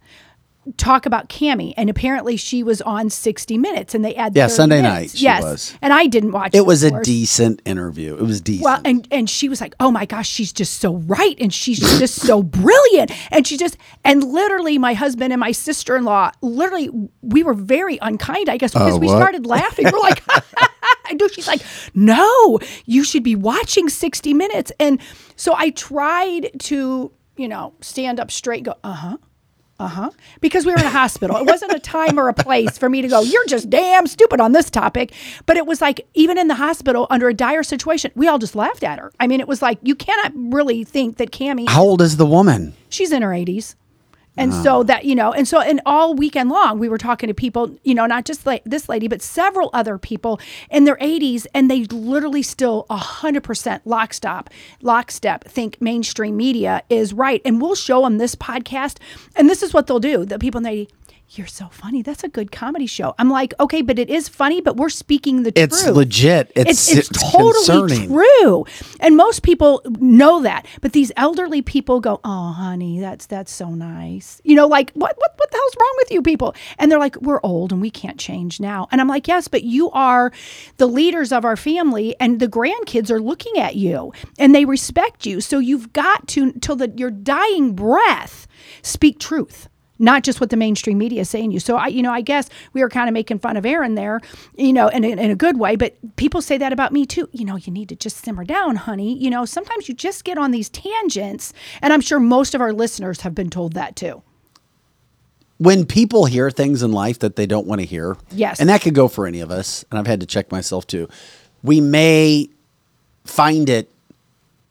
talk 0.76 1.06
about 1.06 1.28
Cami, 1.28 1.74
and 1.76 1.90
apparently 1.90 2.36
she 2.36 2.62
was 2.62 2.80
on 2.82 3.10
60 3.10 3.58
Minutes, 3.58 3.94
and 3.94 4.04
they 4.04 4.12
had 4.14 4.36
Yeah, 4.36 4.46
Sunday 4.46 4.80
minutes. 4.80 5.12
night 5.14 5.18
she 5.18 5.24
yes, 5.24 5.42
was. 5.42 5.74
and 5.82 5.92
I 5.92 6.06
didn't 6.06 6.32
watch. 6.32 6.54
It 6.54 6.64
was 6.66 6.84
a 6.84 6.90
course. 6.90 7.04
decent 7.06 7.60
interview. 7.64 8.14
It 8.14 8.22
was 8.22 8.40
decent. 8.40 8.64
Well, 8.64 8.80
and 8.84 9.06
and 9.10 9.28
she 9.28 9.48
was 9.48 9.60
like, 9.60 9.74
"Oh 9.80 9.90
my 9.90 10.04
gosh, 10.06 10.28
she's 10.28 10.52
just 10.52 10.78
so 10.80 10.96
right, 10.98 11.36
and 11.40 11.52
she's 11.52 11.80
just 11.98 12.14
so 12.22 12.42
brilliant." 12.42 13.10
And 13.32 13.46
she 13.46 13.56
just 13.56 13.76
and 14.04 14.22
literally, 14.22 14.78
my 14.78 14.94
husband 14.94 15.32
and 15.32 15.40
my 15.40 15.52
sister 15.52 15.96
in 15.96 16.04
law, 16.04 16.30
literally, 16.42 16.90
we 17.22 17.42
were 17.42 17.54
very 17.54 17.98
unkind, 18.00 18.48
I 18.48 18.56
guess, 18.56 18.72
because 18.72 18.98
we 19.00 19.08
started 19.08 19.46
laughing. 19.46 19.86
We're 19.92 19.98
like, 19.98 20.22
I 21.06 21.14
do. 21.16 21.28
She's 21.28 21.48
like, 21.48 21.62
"No, 21.94 22.60
you 22.86 23.02
should 23.04 23.22
be 23.24 23.34
watching 23.34 23.88
60 23.88 24.32
Minutes." 24.34 24.70
And 24.78 25.00
so 25.34 25.54
I 25.56 25.70
tried 25.70 26.50
to, 26.60 27.10
you 27.36 27.48
know, 27.48 27.74
stand 27.80 28.20
up 28.20 28.30
straight, 28.30 28.62
go, 28.62 28.74
"Uh 28.84 28.92
huh." 28.92 29.16
Uh 29.82 29.88
huh. 29.88 30.10
Because 30.40 30.64
we 30.64 30.70
were 30.70 30.78
in 30.78 30.86
a 30.86 30.90
hospital. 30.90 31.36
It 31.38 31.46
wasn't 31.46 31.72
a 31.72 31.80
time 31.80 32.16
or 32.20 32.28
a 32.28 32.34
place 32.34 32.78
for 32.78 32.88
me 32.88 33.02
to 33.02 33.08
go, 33.08 33.20
you're 33.20 33.46
just 33.46 33.68
damn 33.68 34.06
stupid 34.06 34.40
on 34.40 34.52
this 34.52 34.70
topic. 34.70 35.12
But 35.44 35.56
it 35.56 35.66
was 35.66 35.80
like, 35.80 36.06
even 36.14 36.38
in 36.38 36.46
the 36.46 36.54
hospital 36.54 37.08
under 37.10 37.28
a 37.28 37.34
dire 37.34 37.64
situation, 37.64 38.12
we 38.14 38.28
all 38.28 38.38
just 38.38 38.54
laughed 38.54 38.84
at 38.84 39.00
her. 39.00 39.10
I 39.18 39.26
mean, 39.26 39.40
it 39.40 39.48
was 39.48 39.60
like, 39.60 39.80
you 39.82 39.96
cannot 39.96 40.30
really 40.36 40.84
think 40.84 41.16
that 41.16 41.32
Cami, 41.32 41.68
How 41.68 41.82
old 41.82 42.00
is 42.00 42.16
the 42.16 42.26
woman? 42.26 42.74
she's 42.90 43.10
in 43.10 43.22
her 43.22 43.30
80s. 43.30 43.74
And 44.36 44.54
so 44.54 44.82
that, 44.84 45.04
you 45.04 45.14
know, 45.14 45.32
and 45.32 45.46
so, 45.46 45.60
and 45.60 45.80
all 45.84 46.14
weekend 46.14 46.48
long, 46.48 46.78
we 46.78 46.88
were 46.88 46.96
talking 46.96 47.26
to 47.28 47.34
people, 47.34 47.76
you 47.82 47.94
know, 47.94 48.06
not 48.06 48.24
just 48.24 48.46
like 48.46 48.62
this 48.64 48.88
lady, 48.88 49.06
but 49.06 49.20
several 49.20 49.68
other 49.74 49.98
people 49.98 50.40
in 50.70 50.84
their 50.84 50.96
80s, 50.96 51.46
and 51.54 51.70
they 51.70 51.84
literally 51.84 52.42
still 52.42 52.86
100% 52.88 53.80
lockstep, 53.84 54.48
lockstep 54.80 55.44
think 55.44 55.80
mainstream 55.82 56.36
media 56.36 56.82
is 56.88 57.12
right. 57.12 57.42
And 57.44 57.60
we'll 57.60 57.74
show 57.74 58.02
them 58.02 58.16
this 58.16 58.34
podcast. 58.34 58.98
And 59.36 59.50
this 59.50 59.62
is 59.62 59.74
what 59.74 59.86
they'll 59.86 60.00
do. 60.00 60.24
The 60.24 60.38
people, 60.38 60.58
and 60.58 60.66
they, 60.66 60.88
you're 61.38 61.46
so 61.46 61.68
funny. 61.68 62.02
That's 62.02 62.24
a 62.24 62.28
good 62.28 62.52
comedy 62.52 62.86
show. 62.86 63.14
I'm 63.18 63.30
like, 63.30 63.54
okay, 63.60 63.82
but 63.82 63.98
it 63.98 64.10
is 64.10 64.28
funny, 64.28 64.60
but 64.60 64.76
we're 64.76 64.88
speaking 64.90 65.42
the 65.42 65.52
truth." 65.52 65.64
It's 65.72 65.82
truth. 65.82 65.96
legit. 65.96 66.52
It's, 66.54 66.90
It's, 66.90 67.10
it's 67.10 67.30
totally 67.32 67.52
concerning. 67.88 68.08
true, 68.08 68.66
and 69.00 69.16
most 69.16 69.42
people 69.42 69.82
know 69.98 70.42
that. 70.42 70.66
But 70.80 70.92
these 70.92 71.12
elderly 71.16 71.62
people 71.62 72.00
go, 72.00 72.20
"Oh, 72.24 72.52
honey, 72.52 73.00
that's 73.00 73.26
that's 73.26 73.52
so 73.52 73.70
nice." 73.70 74.40
You 74.44 74.54
know, 74.56 74.66
like 74.66 74.90
what 74.92 75.16
what 75.18 75.32
what 75.36 75.50
the 75.50 75.56
hell's 75.56 75.76
wrong 75.80 75.94
with 75.98 76.10
you 76.12 76.22
people? 76.22 76.54
And 76.78 76.90
they're 76.90 76.98
like, 76.98 77.16
"We're 77.20 77.40
old 77.42 77.72
and 77.72 77.80
we 77.80 77.90
can't 77.90 78.18
change 78.18 78.60
now." 78.60 78.88
And 78.92 79.00
I'm 79.00 79.08
like, 79.08 79.26
"Yes, 79.28 79.48
but 79.48 79.64
you 79.64 79.90
are 79.92 80.32
the 80.76 80.86
leaders 80.86 81.32
of 81.32 81.44
our 81.44 81.56
family, 81.56 82.14
and 82.20 82.40
the 82.40 82.48
grandkids 82.48 83.10
are 83.10 83.20
looking 83.20 83.58
at 83.58 83.76
you, 83.76 84.12
and 84.38 84.54
they 84.54 84.64
respect 84.64 85.26
you. 85.26 85.40
So 85.40 85.58
you've 85.58 85.92
got 85.92 86.28
to 86.28 86.52
till 86.60 86.76
the 86.76 86.92
your 86.96 87.10
dying 87.10 87.74
breath 87.74 88.46
speak 88.82 89.18
truth." 89.18 89.68
Not 90.02 90.22
just 90.24 90.40
what 90.40 90.50
the 90.50 90.56
mainstream 90.56 90.98
media 90.98 91.22
is 91.22 91.30
saying 91.30 91.50
to 91.50 91.54
you. 91.54 91.60
So 91.60 91.76
I, 91.76 91.86
you 91.86 92.02
know, 92.02 92.12
I 92.12 92.20
guess 92.20 92.50
we 92.74 92.82
were 92.82 92.88
kind 92.90 93.08
of 93.08 93.14
making 93.14 93.38
fun 93.38 93.56
of 93.56 93.64
Aaron 93.64 93.94
there, 93.94 94.20
you 94.56 94.72
know, 94.72 94.88
in, 94.88 95.04
in, 95.04 95.18
in 95.18 95.30
a 95.30 95.34
good 95.36 95.58
way. 95.58 95.76
But 95.76 95.96
people 96.16 96.42
say 96.42 96.58
that 96.58 96.72
about 96.72 96.92
me 96.92 97.06
too. 97.06 97.28
You 97.32 97.44
know, 97.44 97.56
you 97.56 97.72
need 97.72 97.88
to 97.90 97.96
just 97.96 98.16
simmer 98.24 98.44
down, 98.44 98.76
honey. 98.76 99.16
You 99.16 99.30
know, 99.30 99.44
sometimes 99.46 99.88
you 99.88 99.94
just 99.94 100.24
get 100.24 100.36
on 100.36 100.50
these 100.50 100.68
tangents, 100.68 101.52
and 101.80 101.92
I'm 101.92 102.00
sure 102.02 102.20
most 102.20 102.54
of 102.54 102.60
our 102.60 102.72
listeners 102.72 103.22
have 103.22 103.34
been 103.34 103.48
told 103.48 103.72
that 103.74 103.96
too. 103.96 104.22
when 105.58 105.86
people 105.86 106.24
hear 106.24 106.50
things 106.50 106.82
in 106.82 106.90
life 106.90 107.20
that 107.20 107.36
they 107.36 107.46
don't 107.46 107.66
want 107.68 107.80
to 107.80 107.86
hear, 107.86 108.16
Yes. 108.32 108.58
and 108.58 108.68
that 108.68 108.82
could 108.82 108.94
go 108.96 109.06
for 109.06 109.26
any 109.28 109.38
of 109.40 109.50
us, 109.52 109.84
and 109.90 109.98
I've 109.98 110.08
had 110.08 110.18
to 110.20 110.26
check 110.26 110.50
myself 110.50 110.86
too. 110.88 111.08
We 111.62 111.80
may 111.80 112.48
find 113.24 113.68
it 113.68 113.88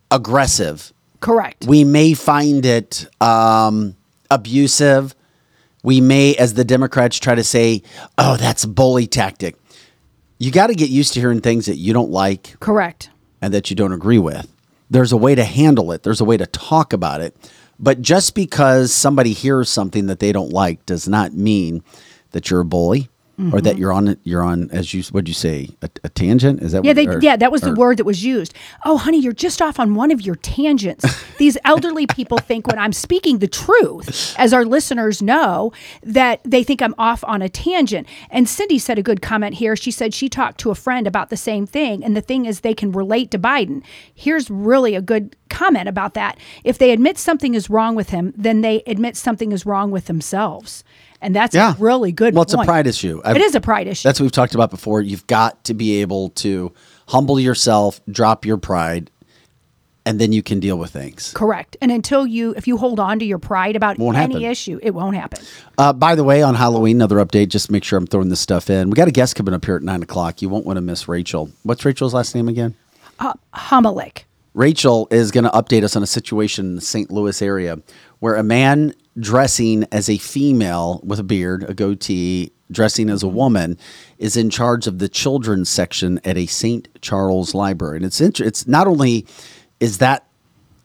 aggressive. 0.09 0.91
Correct. 1.21 1.65
We 1.65 1.85
may 1.85 2.13
find 2.13 2.65
it 2.65 3.05
um, 3.21 3.95
abusive. 4.29 5.15
We 5.83 6.01
may, 6.01 6.35
as 6.35 6.53
the 6.53 6.63
Democrats 6.63 7.17
try 7.19 7.35
to 7.35 7.43
say, 7.43 7.81
"Oh, 8.17 8.37
that's 8.37 8.65
bully 8.65 9.07
tactic." 9.07 9.55
You 10.37 10.51
got 10.51 10.67
to 10.67 10.75
get 10.75 10.89
used 10.89 11.13
to 11.13 11.19
hearing 11.19 11.41
things 11.41 11.67
that 11.67 11.77
you 11.77 11.93
don't 11.93 12.09
like 12.09 12.59
Correct. 12.59 13.09
and 13.41 13.53
that 13.53 13.69
you 13.69 13.75
don't 13.75 13.93
agree 13.93 14.17
with. 14.17 14.47
There's 14.89 15.11
a 15.11 15.17
way 15.17 15.35
to 15.35 15.43
handle 15.43 15.91
it. 15.91 16.01
There's 16.01 16.19
a 16.21 16.25
way 16.25 16.35
to 16.37 16.47
talk 16.47 16.93
about 16.93 17.21
it. 17.21 17.35
But 17.79 18.01
just 18.01 18.33
because 18.33 18.91
somebody 18.91 19.33
hears 19.33 19.69
something 19.69 20.07
that 20.07 20.19
they 20.19 20.31
don't 20.31 20.51
like 20.51 20.85
does 20.87 21.07
not 21.07 21.33
mean 21.33 21.83
that 22.31 22.49
you're 22.49 22.61
a 22.61 22.65
bully 22.65 23.09
or 23.37 23.43
Mm-hmm. 23.43 23.57
that 23.59 23.77
you're 23.77 23.91
on 23.91 24.17
you're 24.23 24.43
on 24.43 24.69
as 24.71 24.93
you 24.93 25.01
what'd 25.11 25.27
you 25.27 25.33
say 25.33 25.69
a, 25.81 25.89
a 26.03 26.09
tangent 26.09 26.61
is 26.61 26.73
that 26.73 26.83
Yeah, 26.85 26.89
what, 26.91 26.95
they, 26.95 27.07
or- 27.07 27.19
yeah, 27.21 27.35
that 27.37 27.51
was 27.51 27.61
the 27.61 27.73
word 27.73 27.97
that 27.97 28.03
was 28.03 28.23
used. 28.23 28.53
Oh, 28.85 28.97
honey, 28.97 29.19
you're 29.19 29.33
just 29.33 29.61
off 29.61 29.79
on 29.79 29.95
one 29.95 30.11
of 30.11 30.21
your 30.21 30.35
tangents. 30.35 31.05
These 31.37 31.57
elderly 31.65 32.05
people 32.05 32.37
think 32.37 32.67
when 32.67 32.77
I'm 32.77 32.93
speaking 32.93 33.39
the 33.39 33.47
truth, 33.47 34.35
as 34.37 34.53
our 34.53 34.63
listeners 34.65 35.21
know, 35.23 35.71
that 36.03 36.41
they 36.43 36.63
think 36.63 36.81
I'm 36.81 36.93
off 36.99 37.23
on 37.23 37.41
a 37.41 37.49
tangent. 37.49 38.07
And 38.29 38.47
Cindy 38.47 38.77
said 38.77 38.99
a 38.99 39.03
good 39.03 39.21
comment 39.23 39.55
here. 39.55 39.75
She 39.75 39.89
said 39.91 40.13
she 40.13 40.29
talked 40.29 40.59
to 40.59 40.69
a 40.69 40.75
friend 40.75 41.07
about 41.07 41.29
the 41.29 41.37
same 41.37 41.65
thing. 41.65 42.03
And 42.03 42.15
the 42.15 42.21
thing 42.21 42.45
is, 42.45 42.59
they 42.59 42.73
can 42.75 42.91
relate 42.91 43.31
to 43.31 43.39
Biden. 43.39 43.81
Here's 44.13 44.49
really 44.51 44.93
a 44.93 45.01
good 45.01 45.35
comment 45.49 45.87
about 45.89 46.13
that. 46.13 46.37
If 46.63 46.77
they 46.77 46.91
admit 46.91 47.17
something 47.17 47.55
is 47.55 47.69
wrong 47.71 47.95
with 47.95 48.09
him, 48.09 48.33
then 48.37 48.61
they 48.61 48.83
admit 48.85 49.17
something 49.17 49.51
is 49.51 49.65
wrong 49.65 49.89
with 49.89 50.05
themselves. 50.05 50.83
And 51.21 51.35
that's 51.35 51.53
yeah 51.55 51.73
a 51.73 51.77
really 51.77 52.11
good 52.11 52.33
well 52.33 52.43
it's 52.43 52.55
point. 52.55 52.67
a 52.67 52.71
pride 52.71 52.87
issue 52.87 53.21
It 53.25 53.37
is 53.41 53.55
a 53.55 53.61
pride 53.61 53.87
issue. 53.87 54.07
that's 54.07 54.19
what 54.19 54.25
we've 54.25 54.31
talked 54.31 54.55
about 54.55 54.69
before 54.71 55.01
you've 55.01 55.27
got 55.27 55.63
to 55.65 55.73
be 55.73 56.01
able 56.01 56.29
to 56.31 56.73
humble 57.07 57.39
yourself 57.39 58.01
drop 58.09 58.45
your 58.45 58.57
pride 58.57 59.11
and 60.03 60.19
then 60.19 60.31
you 60.31 60.41
can 60.41 60.59
deal 60.59 60.77
with 60.79 60.89
things 60.89 61.31
Correct. 61.35 61.77
And 61.79 61.91
until 61.91 62.25
you, 62.25 62.55
if 62.57 62.67
you 62.67 62.77
hold 62.77 62.99
on 62.99 63.19
to 63.19 63.25
your 63.25 63.37
pride 63.37 63.75
about 63.75 63.99
Won't 63.99 64.17
any 64.17 64.33
happen. 64.33 64.49
issue, 64.49 64.79
it 64.81 64.95
won't 64.95 65.15
happen. 65.15 65.43
Uh, 65.77 65.93
by 65.93 66.15
the 66.15 66.23
way, 66.23 66.41
on 66.41 66.55
Halloween, 66.55 66.97
another 66.97 67.17
update. 67.17 67.49
Just 67.49 67.69
make 67.69 67.83
sure 67.83 67.99
I'm 67.99 68.07
throwing 68.07 68.29
this 68.29 68.39
stuff 68.39 68.71
in. 68.71 68.89
We 68.89 68.95
got 68.95 69.07
a 69.07 69.11
guest 69.11 69.35
coming 69.35 69.53
up 69.53 69.63
here 69.63 69.75
at 69.75 69.83
nine 69.83 70.01
o'clock. 70.01 70.41
You 70.41 70.49
won't 70.49 70.65
want 70.65 70.77
to 70.77 70.81
miss 70.81 71.07
Rachel. 71.07 71.51
What's 71.61 71.85
Rachel's 71.85 72.15
last 72.15 72.33
name 72.33 72.49
again? 72.49 72.73
Homilick. 73.53 74.25
Rachel 74.55 75.07
is 75.11 75.29
going 75.31 75.43
to 75.43 75.49
update 75.51 75.83
us 75.83 75.95
on 75.95 76.03
a 76.03 76.07
situation 76.07 76.65
in 76.65 76.75
the 76.75 76.81
St. 76.81 77.09
Louis 77.11 77.39
area 77.41 77.79
where 78.19 78.35
a 78.35 78.43
man 78.43 78.93
dressing 79.19 79.85
as 79.91 80.09
a 80.09 80.17
female 80.17 81.01
with 81.03 81.19
a 81.19 81.23
beard, 81.23 81.63
a 81.69 81.73
goatee, 81.73 82.51
dressing 82.71 83.09
as 83.09 83.23
a 83.23 83.25
mm-hmm. 83.25 83.35
woman, 83.35 83.77
is 84.17 84.37
in 84.37 84.49
charge 84.49 84.87
of 84.87 84.99
the 84.99 85.09
children's 85.09 85.69
section 85.69 86.19
at 86.23 86.37
a 86.37 86.45
St. 86.45 86.87
Charles 87.01 87.53
library. 87.53 87.97
And 87.97 88.05
it's 88.05 88.21
inter- 88.21 88.45
it's 88.45 88.67
not 88.67 88.87
only 88.87 89.25
is 89.79 89.97
that 89.97 90.25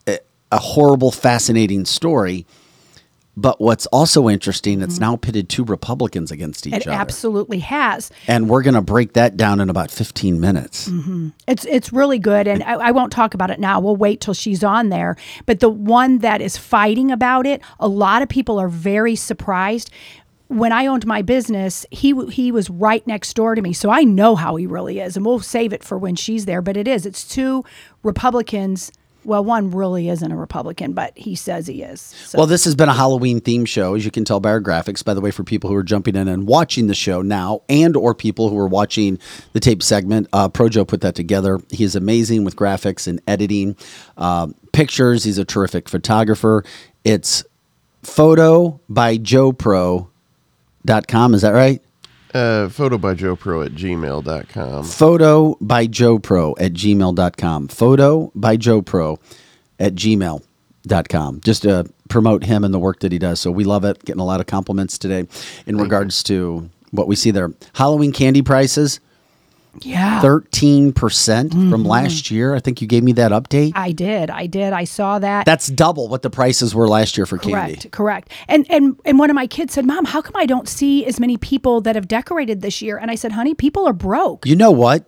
a, 0.07 0.19
a 0.51 0.59
horrible, 0.59 1.11
fascinating 1.11 1.85
story, 1.85 2.47
But 3.39 3.61
what's 3.61 3.85
also 3.87 4.31
interesting, 4.31 4.81
it's 4.81 4.99
now 4.99 5.17
pitted 5.17 5.51
two 5.51 5.63
Republicans 5.65 6.31
against 6.31 6.67
each 6.67 6.73
Mm-hmm. 6.73 6.81
It 6.81 6.87
other. 6.89 6.97
absolutely 7.01 7.59
has. 7.59 8.11
And 8.27 8.49
we're 8.49 8.63
going 8.63 8.75
to 8.75 8.81
break 8.83 9.13
that 9.13 9.37
down 9.37 9.61
in 9.61 9.69
about 9.69 9.91
15 9.91 10.41
minutes. 10.41 10.91
It's 11.47 11.65
it's 11.67 11.93
really 11.93 12.19
good, 12.19 12.49
and 12.49 12.63
I, 12.63 12.75
I 12.75 12.91
won't 12.93 13.13
talk 13.13 13.35
about 13.35 13.51
it 13.51 13.61
now. 13.61 13.79
We'll 13.81 13.97
wait 13.97 14.21
till 14.23 14.35
she's 14.35 14.65
on 14.65 14.89
there. 14.89 15.17
But 15.45 15.61
the 15.61 15.69
one 15.69 16.19
that 16.19 16.41
is 16.41 16.57
fighting 16.57 17.11
about 17.11 17.47
it, 17.47 17.61
a 17.79 17.89
lot 17.89 18.23
of 18.23 18.29
people 18.29 18.59
are 18.59 18.69
very 18.69 19.17
surprised. 19.17 19.91
When 20.49 20.73
I 20.73 20.87
owned 20.87 21.05
my 21.07 21.23
business, 21.23 21.85
he 21.91 22.15
he 22.31 22.51
was 22.53 22.71
right 22.71 23.07
next 23.07 23.35
door 23.35 23.55
to 23.55 23.61
me, 23.63 23.73
so 23.73 23.91
I 23.91 24.03
know 24.05 24.37
how 24.37 24.57
he 24.57 24.67
really 24.67 25.01
is, 25.01 25.17
and 25.17 25.27
we'll 25.27 25.41
save 25.41 25.73
it 25.73 25.83
for 25.85 25.99
when 25.99 26.15
she's 26.17 26.47
there. 26.47 26.63
But 26.63 26.77
it 26.77 26.89
is 26.89 27.05
it's 27.05 27.27
two 27.27 27.65
Republicans. 28.03 28.93
Well, 29.27 29.43
one 29.43 29.73
really 29.73 30.09
isn't 30.09 30.31
a 30.31 30.37
Republican, 30.37 30.93
but 30.93 31.19
he 31.19 31.35
says 31.35 31.67
he 31.67 31.83
is. 31.83 32.01
So. 32.01 32.39
Well, 32.39 32.47
this 32.47 32.65
has 32.65 32.77
been 32.77 32.89
a 32.89 32.95
Halloween 32.95 33.41
themed 33.41 33.67
show, 33.67 33.97
as 33.97 34.05
you 34.05 34.13
can 34.13 34.25
tell 34.25 34.39
by 34.39 34.51
our 34.51 34.61
graphics. 34.61 35.05
By 35.05 35.15
the 35.15 35.21
way, 35.21 35.33
for 35.33 35.43
people 35.43 35.69
who 35.69 35.75
are 35.75 35.83
jumping 35.83 36.15
in 36.15 36.29
and 36.29 36.47
watching 36.47 36.87
the 36.87 36.95
show 36.95 37.23
now, 37.23 37.63
and 37.69 37.97
or 37.97 38.15
people 38.15 38.51
who 38.51 38.59
are 38.59 38.69
watching 38.69 39.19
the 39.53 39.59
tape 39.59 39.83
segment, 39.83 40.29
uh, 40.33 40.49
Projo 40.49 40.87
put 40.87 41.01
that 41.01 41.17
together. 41.17 41.59
He 41.71 41.83
is 41.83 41.97
amazing 41.97 42.45
with 42.45 42.55
graphics 42.55 43.09
and 43.09 43.21
editing, 43.27 43.75
uh, 44.17 44.47
pictures. 44.73 45.25
He's 45.25 45.39
a 45.39 45.45
terrific 45.45 45.89
photographer. 45.89 46.63
It's 47.03 47.43
photo 48.05 48.81
by 48.89 49.19
JoePro.com. 49.19 50.07
Is 51.35 51.43
that 51.43 51.51
right? 51.51 51.83
Uh, 52.37 52.69
photo 52.69 52.99
by 52.99 53.15
Joe 53.15 53.35
Pro 53.35 53.63
at 53.63 53.73
gmail.com. 53.73 54.85
Photo 54.85 55.57
by 55.59 55.87
Joe 55.87 56.19
Pro 56.19 56.55
at 56.59 56.75
gmail.com. 56.75 57.69
Photo 57.69 58.31
by 58.35 58.59
Joe 58.59 58.83
Pro 58.83 59.19
at 59.79 59.95
gmail.com. 59.95 61.41
Just 61.41 61.63
to 61.63 61.87
promote 62.11 62.45
him 62.45 62.63
and 62.63 62.75
the 62.75 62.79
work 62.79 63.01
that 63.01 63.11
he 63.11 63.19
does. 63.19 63.41
So 63.41 63.51
we 63.51 63.65
love 63.65 63.87
it. 63.87 64.05
Getting 64.05 64.21
a 64.21 64.25
lot 64.27 64.41
of 64.41 64.47
compliments 64.47 64.99
today 64.99 65.27
in 65.67 65.79
regards 65.79 66.23
to 66.25 66.69
what 66.91 67.09
we 67.09 67.17
see 67.17 67.31
there. 67.31 67.55
Halloween 67.73 68.13
candy 68.13 68.43
prices, 68.43 69.01
yeah, 69.83 70.21
13% 70.23 70.95
from 71.51 71.61
mm-hmm. 71.61 71.83
last 71.83 72.31
year. 72.31 72.55
I 72.55 72.61
think 72.61 72.81
you 72.81 72.89
gave 72.89 73.03
me 73.03 73.13
that 73.13 73.33
update. 73.33 73.73
I 73.75 73.93
did. 73.93 74.31
I 74.31 74.47
did. 74.47 74.73
I 74.73 74.85
saw 74.85 75.19
that. 75.19 75.47
That's 75.47 75.67
double 75.69 76.09
what 76.09 76.23
the 76.23 76.31
prices 76.31 76.75
were 76.75 76.89
last 76.89 77.17
year 77.17 77.27
for 77.27 77.39
Correct, 77.39 77.75
candy. 77.75 77.89
correct. 77.91 78.33
And 78.49 78.67
and 78.71 78.99
and 79.05 79.19
one 79.19 79.31
of 79.31 79.35
my 79.35 79.47
kids 79.47 79.75
said, 79.75 79.85
"Mom, 79.85 80.05
how 80.05 80.23
come 80.23 80.37
I 80.37 80.47
don't 80.47 80.69
see 80.69 81.05
as 81.07 81.21
many 81.21 81.37
people 81.37 81.81
that 81.83 81.95
have 81.95 82.09
decorated 82.09 82.63
this 82.63 82.81
year?" 82.81 82.97
And 82.97 83.11
I 83.11 83.15
said, 83.15 83.33
"Honey, 83.33 83.55
people 83.55 83.87
are 83.87 83.93
broke." 83.93 84.47
You 84.47 84.57
know 84.57 84.71
what? 84.71 85.05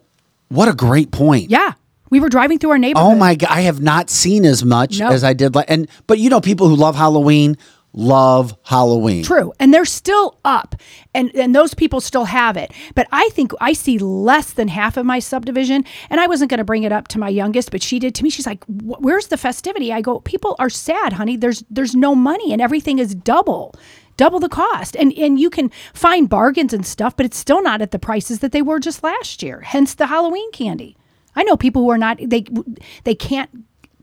What 0.49 0.69
a 0.69 0.75
great 0.75 1.11
point. 1.11 1.51
Yeah, 1.51 1.75
we 2.11 2.21
were 2.21 2.29
driving 2.29 2.59
through 2.59 2.71
our 2.71 2.79
neighborhood. 2.79 3.12
Oh 3.12 3.14
my 3.14 3.35
god, 3.35 3.51
I 3.51 3.62
have 3.62 3.81
not 3.81 4.11
seen 4.11 4.45
as 4.45 4.64
much 4.64 4.99
No. 4.99 5.09
as 5.09 5.25
I 5.25 5.33
did. 5.33 5.55
like 5.55 5.66
And 5.69 5.89
but 6.07 6.19
you 6.19 6.31
know, 6.31 6.41
people 6.41 6.69
who 6.69 6.77
love 6.77 6.97
Halloween 6.97 7.57
love 7.99 8.57
Halloween. 8.62 9.24
True, 9.24 9.53
and 9.59 9.74
they're 9.74 9.84
still 9.84 10.38
up, 10.44 10.76
and 11.12 11.34
and 11.34 11.55
those 11.55 11.74
people 11.74 12.01
still 12.01 12.26
have 12.26 12.57
it. 12.57 12.72
But 12.94 13.09
I 13.12 13.28
think 13.30 13.53
I 13.61 13.72
see 13.72 13.99
less 13.99 14.53
than 14.53 14.68
half 14.68 14.96
of 14.96 15.05
my 15.05 15.18
subdivision. 15.18 15.84
And 16.09 16.20
I 16.20 16.28
wasn't 16.28 16.51
going 16.51 16.59
to 16.59 16.64
bring 16.64 16.84
it 16.84 16.92
up 16.92 17.09
to 17.09 17.18
my 17.18 17.28
youngest, 17.28 17.70
but 17.70 17.82
she 17.82 17.99
did 17.99 18.14
to 18.14 18.22
me. 18.22 18.30
She's 18.30 18.46
like, 18.46 18.64
"Where's 18.66 19.26
the 19.26 19.36
festivity?" 19.36 19.92
I 19.92 20.01
go, 20.01 20.20
"People 20.20 20.55
are 20.59 20.70
sad, 20.70 21.14
honey. 21.14 21.36
There's 21.36 21.64
there's 21.68 21.94
no 21.94 22.14
money, 22.14 22.53
and 22.53 22.62
everything 22.62 22.99
is 22.99 23.14
double." 23.14 23.74
Double 24.16 24.40
the 24.40 24.49
cost, 24.49 24.96
and 24.96 25.12
and 25.16 25.38
you 25.38 25.49
can 25.49 25.70
find 25.94 26.28
bargains 26.28 26.72
and 26.72 26.84
stuff, 26.84 27.16
but 27.16 27.24
it's 27.24 27.36
still 27.36 27.62
not 27.62 27.80
at 27.80 27.92
the 27.92 28.01
prices 28.01 28.40
that 28.40 28.51
they 28.51 28.62
were 28.62 28.80
just 28.80 29.05
last 29.05 29.44
year. 29.44 29.61
Hence 29.61 29.94
the 29.94 30.07
Halloween 30.07 30.51
candy. 30.51 30.96
I 31.36 31.44
know 31.44 31.57
people 31.57 31.82
who 31.82 31.90
are 31.90 31.99
not 31.99 32.18
they 32.20 32.44
they 33.05 33.14
can't 33.14 33.51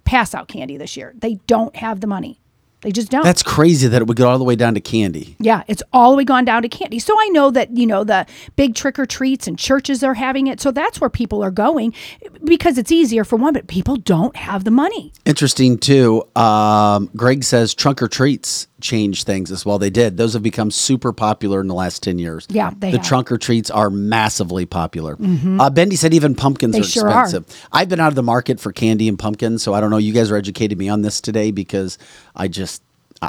pass 0.05 0.33
out 0.33 0.47
candy 0.47 0.77
this 0.77 0.95
year. 0.95 1.13
They 1.17 1.35
don't 1.47 1.75
have 1.75 1.99
the 1.99 2.07
money. 2.07 2.39
They 2.85 2.91
just 2.91 3.09
don't. 3.09 3.23
That's 3.23 3.41
crazy 3.41 3.87
that 3.87 3.99
it 3.99 4.07
would 4.07 4.15
go 4.15 4.29
all 4.29 4.37
the 4.37 4.43
way 4.43 4.55
down 4.55 4.75
to 4.75 4.79
candy. 4.79 5.35
Yeah, 5.39 5.63
it's 5.67 5.81
all 5.91 6.11
the 6.11 6.17
way 6.17 6.23
gone 6.23 6.45
down 6.45 6.61
to 6.61 6.69
candy. 6.69 6.99
So 6.99 7.15
I 7.19 7.29
know 7.29 7.49
that, 7.49 7.75
you 7.75 7.87
know, 7.87 8.03
the 8.03 8.27
big 8.57 8.75
trick 8.75 8.99
or 8.99 9.07
treats 9.07 9.47
and 9.47 9.57
churches 9.57 10.03
are 10.03 10.13
having 10.13 10.45
it. 10.45 10.61
So 10.61 10.69
that's 10.69 11.01
where 11.01 11.09
people 11.09 11.43
are 11.43 11.49
going 11.49 11.95
because 12.43 12.77
it's 12.77 12.91
easier 12.91 13.23
for 13.23 13.37
one, 13.37 13.53
but 13.53 13.65
people 13.65 13.95
don't 13.95 14.35
have 14.35 14.65
the 14.65 14.71
money. 14.71 15.11
Interesting 15.25 15.79
too. 15.79 16.27
Um, 16.35 17.09
Greg 17.15 17.43
says 17.43 17.73
trunk 17.73 18.03
or 18.03 18.07
treats 18.07 18.67
changed 18.85 19.25
things 19.25 19.51
as 19.51 19.65
well. 19.65 19.77
They 19.79 19.89
did. 19.89 20.15
Those 20.17 20.33
have 20.33 20.43
become 20.43 20.71
super 20.71 21.11
popular 21.11 21.59
in 21.59 21.67
the 21.67 21.73
last 21.73 22.03
ten 22.03 22.19
years. 22.19 22.45
Yeah, 22.49 22.69
they 22.69 22.91
the 22.91 22.97
have. 22.97 23.01
Mm-hmm. 23.01 23.07
trunk 23.09 23.31
or 23.31 23.37
treats 23.37 23.69
are 23.71 23.89
massively 23.89 24.65
popular. 24.65 25.17
Uh, 25.19 25.69
Bendy 25.69 25.95
said 25.95 26.13
even 26.13 26.35
pumpkins 26.35 26.73
They 26.73 26.79
are 26.81 26.83
sure 26.83 27.09
are. 27.09 27.23
expensive. 27.23 27.67
I've 27.71 27.89
been 27.89 27.99
out 27.99 28.09
of 28.09 28.15
the 28.15 28.23
market 28.23 28.59
for 28.59 28.71
candy 28.71 29.07
and 29.09 29.17
pumpkins, 29.19 29.63
so 29.63 29.73
I 29.73 29.81
don't 29.81 29.89
know. 29.89 29.97
You 29.97 30.13
guys 30.13 30.31
are 30.31 30.37
educating 30.37 30.77
me 30.77 30.87
on 30.89 31.01
this 31.01 31.19
today 31.21 31.51
because 31.51 31.97
I 32.35 32.47
just 32.47 32.81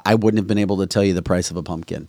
I 0.04 0.14
wouldn't 0.14 0.38
have 0.38 0.46
been 0.46 0.58
able 0.58 0.76
to 0.78 0.86
tell 0.86 1.02
you 1.04 1.14
the 1.14 1.22
price 1.22 1.50
of 1.50 1.56
a 1.56 1.62
pumpkin. 1.62 2.08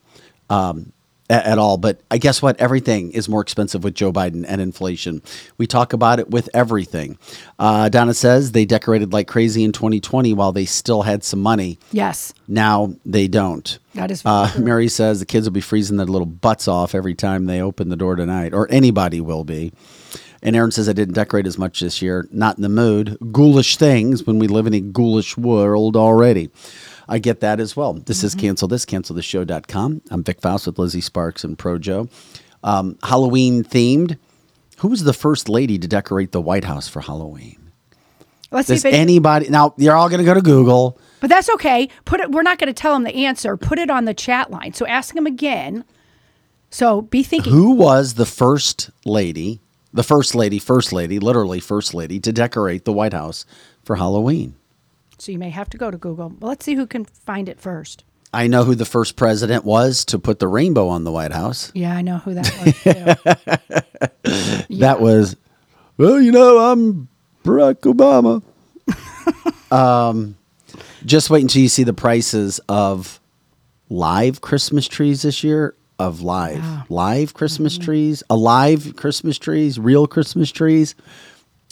Um, 0.50 0.92
at 1.30 1.58
all. 1.58 1.78
But 1.78 2.00
I 2.10 2.18
guess 2.18 2.42
what? 2.42 2.60
Everything 2.60 3.12
is 3.12 3.28
more 3.28 3.42
expensive 3.42 3.84
with 3.84 3.96
Joe 3.96 4.14
Biden 4.14 4.46
and 4.48 4.62
inflation. 4.62 5.22
We 5.58 5.68
talk 5.68 5.94
about 5.94 6.20
it 6.20 6.30
with 6.30 6.50
everything. 6.54 7.18
Uh, 7.60 7.90
Donna 7.90 8.14
says 8.14 8.52
they 8.54 8.66
decorated 8.66 9.12
like 9.14 9.28
crazy 9.28 9.64
in 9.64 9.72
2020 9.72 10.34
while 10.34 10.52
they 10.52 10.66
still 10.66 11.02
had 11.02 11.24
some 11.24 11.42
money. 11.42 11.80
Yes. 11.92 12.34
Now 12.48 12.94
they 13.06 13.28
don't. 13.28 13.78
That 13.94 14.12
is 14.12 14.22
Uh. 14.26 14.52
Mary 14.60 14.88
says 14.88 15.20
the 15.20 15.26
kids 15.26 15.46
will 15.48 15.54
be 15.54 15.62
freezing 15.62 15.98
their 15.98 16.06
little 16.06 16.26
butts 16.26 16.68
off 16.68 16.96
every 16.96 17.16
time 17.16 17.46
they 17.46 17.62
open 17.62 17.90
the 17.90 17.96
door 17.96 18.16
tonight, 18.16 18.54
or 18.54 18.68
anybody 18.72 19.20
will 19.22 19.44
be. 19.44 19.74
And 20.44 20.56
Aaron 20.56 20.72
says 20.72 20.88
I 20.88 20.94
didn't 20.94 21.16
decorate 21.16 21.48
as 21.48 21.58
much 21.58 21.80
this 21.80 22.00
year. 22.02 22.28
Not 22.32 22.58
in 22.58 22.62
the 22.62 22.70
mood. 22.70 23.18
Ghoulish 23.32 23.76
things 23.78 24.24
when 24.26 24.38
we 24.38 24.48
live 24.48 24.68
in 24.68 24.74
a 24.76 24.80
ghoulish 24.80 25.36
world 25.36 25.98
already. 25.98 26.52
I 27.10 27.20
get 27.20 27.40
that 27.40 27.60
as 27.60 27.76
well. 27.76 27.94
This 27.94 28.24
is 28.24 28.36
cancel 28.36 28.68
this, 28.68 28.86
cancel 28.86 29.16
the 29.16 29.22
show.com. 29.22 30.02
I'm 30.12 30.24
Vic 30.24 30.42
Faust 30.42 30.68
with 30.68 30.78
Lizzie 30.78 31.02
Sparks 31.02 31.44
and 31.44 31.58
Projo. 31.58 32.10
Um, 32.64 32.98
Halloween 33.04 33.64
themed. 33.64 34.18
Who 34.80 34.90
was 34.90 35.04
the 35.04 35.14
first 35.14 35.48
lady 35.50 35.80
to 35.80 35.88
decorate 35.88 36.32
the 36.32 36.42
White 36.42 36.66
House 36.66 36.88
for 36.88 37.02
Halloween? 37.02 37.72
Let's 38.52 38.68
Does 38.68 38.82
see 38.82 38.90
if 38.90 38.94
it, 38.94 38.98
anybody 38.98 39.50
now 39.50 39.74
you're 39.78 39.96
all 39.96 40.10
gonna 40.10 40.24
go 40.24 40.34
to 40.34 40.42
Google. 40.42 40.98
but 41.20 41.30
that's 41.30 41.50
okay. 41.50 41.90
Put 42.06 42.20
it, 42.22 42.32
we're 42.32 42.44
not 42.44 42.60
going 42.60 42.74
to 42.74 42.74
tell 42.74 42.94
them 42.94 43.04
the 43.04 43.26
answer. 43.26 43.58
Put 43.58 43.78
it 43.80 43.90
on 43.90 44.06
the 44.06 44.14
chat 44.14 44.50
line. 44.52 44.74
So 44.74 44.86
ask 44.86 45.14
them 45.14 45.26
again. 45.26 45.84
So 46.70 47.02
be 47.02 47.24
thinking. 47.24 47.52
Who 47.52 47.72
was 47.72 48.14
the 48.14 48.26
first 48.26 48.90
lady, 49.06 49.60
the 49.94 50.04
first 50.04 50.36
lady, 50.36 50.60
first 50.60 50.94
lady, 50.94 51.20
literally 51.20 51.60
first 51.60 51.94
lady, 51.94 52.20
to 52.22 52.32
decorate 52.32 52.86
the 52.86 52.94
White 52.94 53.14
House 53.14 53.46
for 53.84 53.96
Halloween? 53.98 54.56
So 55.20 55.32
you 55.32 55.40
may 55.40 55.50
have 55.50 55.70
to 55.72 55.78
go 55.78 55.90
to 55.90 55.98
Google. 55.98 56.30
Well, 56.40 56.50
let's 56.50 56.66
see 56.66 56.76
who 56.76 56.86
can 56.86 57.06
find 57.06 57.50
it 57.50 57.60
first. 57.60 58.04
I 58.34 58.48
know 58.48 58.66
who 58.66 58.76
the 58.76 58.86
first 58.86 59.16
president 59.16 59.64
was 59.64 60.04
to 60.06 60.20
put 60.20 60.40
the 60.40 60.48
rainbow 60.48 60.90
on 60.90 61.06
the 61.06 61.12
White 61.12 61.32
House. 61.32 61.72
Yeah, 61.74 61.96
I 61.96 62.02
know 62.02 62.18
who 62.18 62.34
that 62.34 62.52
was. 62.64 62.84
Too. 64.68 64.78
That 64.80 65.00
was, 65.00 65.36
well, 65.98 66.22
you 66.22 66.32
know, 66.32 66.60
I'm 66.60 67.08
Barack 67.44 67.82
Obama. 67.92 68.44
um, 69.72 70.36
just 71.06 71.30
wait 71.30 71.42
until 71.42 71.62
you 71.62 71.70
see 71.70 71.84
the 71.84 71.94
prices 71.94 72.60
of 72.68 73.20
live 73.90 74.42
Christmas 74.42 74.88
trees 74.88 75.22
this 75.22 75.44
year. 75.44 75.76
Of 76.00 76.22
live, 76.22 76.92
live 76.92 77.34
Christmas 77.34 77.76
trees, 77.76 78.22
alive 78.30 78.94
Christmas 78.96 79.40
trees, 79.40 79.80
real 79.80 80.06
Christmas 80.06 80.52
trees. 80.52 80.94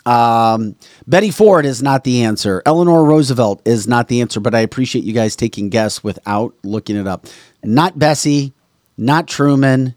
Um, 0.06 0.76
Betty 1.08 1.32
Ford 1.32 1.66
is 1.66 1.82
not 1.82 2.04
the 2.04 2.24
answer. 2.24 2.62
Eleanor 2.66 3.04
Roosevelt 3.04 3.62
is 3.66 3.88
not 3.88 4.08
the 4.08 4.22
answer, 4.22 4.40
but 4.40 4.54
I 4.54 4.60
appreciate 4.60 5.04
you 5.04 5.14
guys 5.14 5.36
taking 5.36 5.70
guess 5.70 6.04
without 6.04 6.54
looking 6.64 6.96
it 6.96 7.08
up. 7.08 7.26
Not 7.64 7.98
Bessie, 7.98 8.54
not 8.98 9.28
Truman. 9.28 9.96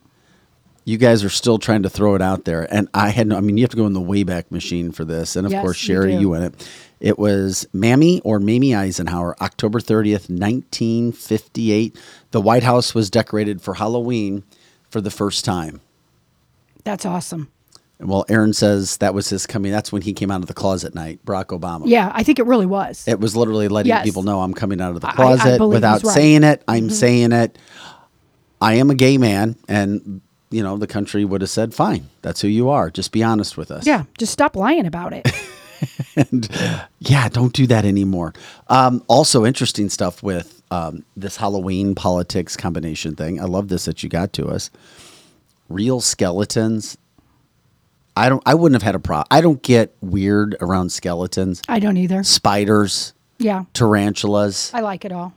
You 0.86 0.96
guys 0.96 1.22
are 1.22 1.28
still 1.28 1.58
trying 1.58 1.82
to 1.82 1.90
throw 1.90 2.14
it 2.14 2.22
out 2.22 2.46
there. 2.46 2.66
And 2.72 2.88
I 2.94 3.10
had 3.10 3.26
no, 3.26 3.36
I 3.36 3.40
mean, 3.42 3.58
you 3.58 3.62
have 3.64 3.70
to 3.72 3.76
go 3.76 3.86
in 3.86 3.92
the 3.92 4.00
Wayback 4.00 4.50
Machine 4.50 4.90
for 4.90 5.04
this. 5.04 5.36
And 5.36 5.44
of 5.44 5.52
Yes, 5.52 5.62
course, 5.62 5.76
Sherry, 5.76 6.12
do. 6.12 6.20
you 6.20 6.28
win 6.30 6.42
it. 6.42 6.68
It 6.98 7.18
was 7.18 7.68
Mammy 7.74 8.22
or 8.22 8.40
Mamie 8.40 8.74
Eisenhower, 8.74 9.36
October 9.42 9.80
30th, 9.80 10.30
1958. 10.30 11.98
The 12.30 12.40
White 12.40 12.62
House 12.62 12.94
was 12.94 13.10
decorated 13.10 13.60
for 13.60 13.74
Halloween 13.74 14.44
for 14.88 15.02
the 15.02 15.10
first 15.10 15.44
time. 15.44 15.82
That's 16.84 17.04
awesome. 17.04 17.50
Well, 18.00 18.24
Aaron 18.28 18.52
says 18.52 18.96
that 18.98 19.12
was 19.12 19.28
his 19.28 19.44
coming. 19.46 19.72
That's 19.72 19.90
when 19.90 20.02
he 20.02 20.12
came 20.12 20.30
out 20.30 20.40
of 20.40 20.46
the 20.46 20.54
closet 20.54 20.94
night, 20.94 21.18
Barack 21.24 21.46
Obama. 21.46 21.82
Yeah, 21.86 22.12
I 22.14 22.22
think 22.22 22.38
it 22.38 22.46
really 22.46 22.66
was. 22.66 23.06
It 23.08 23.18
was 23.18 23.34
literally 23.34 23.66
letting 23.66 23.88
Yes. 23.90 24.04
people 24.04 24.22
know 24.22 24.40
I'm 24.40 24.54
coming 24.54 24.80
out 24.80 24.94
of 24.94 25.00
the 25.00 25.08
I- 25.08 25.10
I 25.10 25.14
closet 25.14 25.66
without 25.66 25.94
right. 25.94 26.02
Mm-hmm. 26.02 26.08
saying 26.10 26.44
it. 26.44 26.62
I'm 26.68 26.90
saying 26.90 27.32
it. 27.32 27.58
I 28.60 28.74
am 28.74 28.90
a 28.90 28.94
gay 28.94 29.18
man, 29.18 29.56
and 29.68 30.20
you 30.50 30.62
know 30.62 30.76
the 30.76 30.86
country 30.86 31.24
would 31.24 31.40
have 31.40 31.50
said, 31.50 31.74
"Fine, 31.74 32.08
that's 32.22 32.40
who 32.40 32.48
you 32.48 32.68
are. 32.68 32.88
Just 32.90 33.10
be 33.12 33.22
honest 33.22 33.56
with 33.56 33.70
us." 33.70 33.84
yeah, 33.86 34.04
just 34.16 34.32
stop 34.32 34.54
lying 34.56 34.86
about 34.86 35.12
it. 35.12 35.26
and 36.16 36.48
yeah, 37.00 37.28
don't 37.28 37.52
do 37.52 37.66
that 37.68 37.84
anymore. 37.84 38.32
Um, 38.68 39.02
also, 39.08 39.44
interesting 39.44 39.88
stuff 39.88 40.22
with 40.22 40.62
um, 40.70 41.04
this 41.16 41.36
Halloween 41.36 41.94
politics 41.94 42.56
combination 42.56 43.14
thing. 43.16 43.40
I 43.40 43.44
love 43.44 43.68
this 43.68 43.84
that 43.86 44.02
you 44.02 44.08
got 44.08 44.32
to 44.34 44.46
us. 44.46 44.70
Real 45.68 46.00
skeletons. 46.00 46.96
I 48.18 48.28
don't. 48.28 48.42
I 48.46 48.54
wouldn't 48.54 48.74
have 48.80 48.86
had 48.86 48.94
a 48.94 49.00
problem. 49.00 49.26
I 49.30 49.40
don't 49.40 49.62
get 49.62 49.94
weird 50.00 50.56
around 50.60 50.90
skeletons, 50.90 51.62
I 51.68 51.78
don't 51.80 51.96
either. 51.96 52.22
spiders, 52.22 53.14
Yeah, 53.38 53.64
tarantulas. 53.74 54.70
I 54.74 54.80
like 54.80 55.04
it 55.04 55.12
all. 55.12 55.32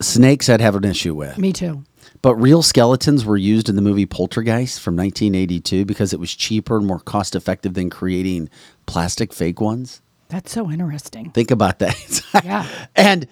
Snakes, 0.00 0.48
I'd 0.48 0.60
have 0.60 0.74
an 0.74 0.84
issue 0.84 1.14
with. 1.14 1.38
Me 1.38 1.52
too. 1.52 1.84
But 2.22 2.34
real 2.36 2.62
skeletons 2.62 3.24
were 3.24 3.36
used 3.36 3.68
in 3.68 3.76
the 3.76 3.82
movie 3.82 4.06
Poltergeist 4.06 4.80
from 4.80 4.96
1982 4.96 5.84
because 5.84 6.12
it 6.12 6.20
was 6.20 6.34
cheaper 6.34 6.76
and 6.76 6.86
more 6.86 7.00
cost 7.00 7.34
effective 7.34 7.74
than 7.74 7.90
creating 7.90 8.48
plastic 8.86 9.32
fake 9.32 9.60
ones. 9.60 10.00
That's 10.28 10.50
so 10.52 10.70
interesting. 10.70 11.30
Think 11.30 11.50
about 11.50 11.78
that. 11.80 11.96
Yeah. 12.44 12.66
and 12.96 13.26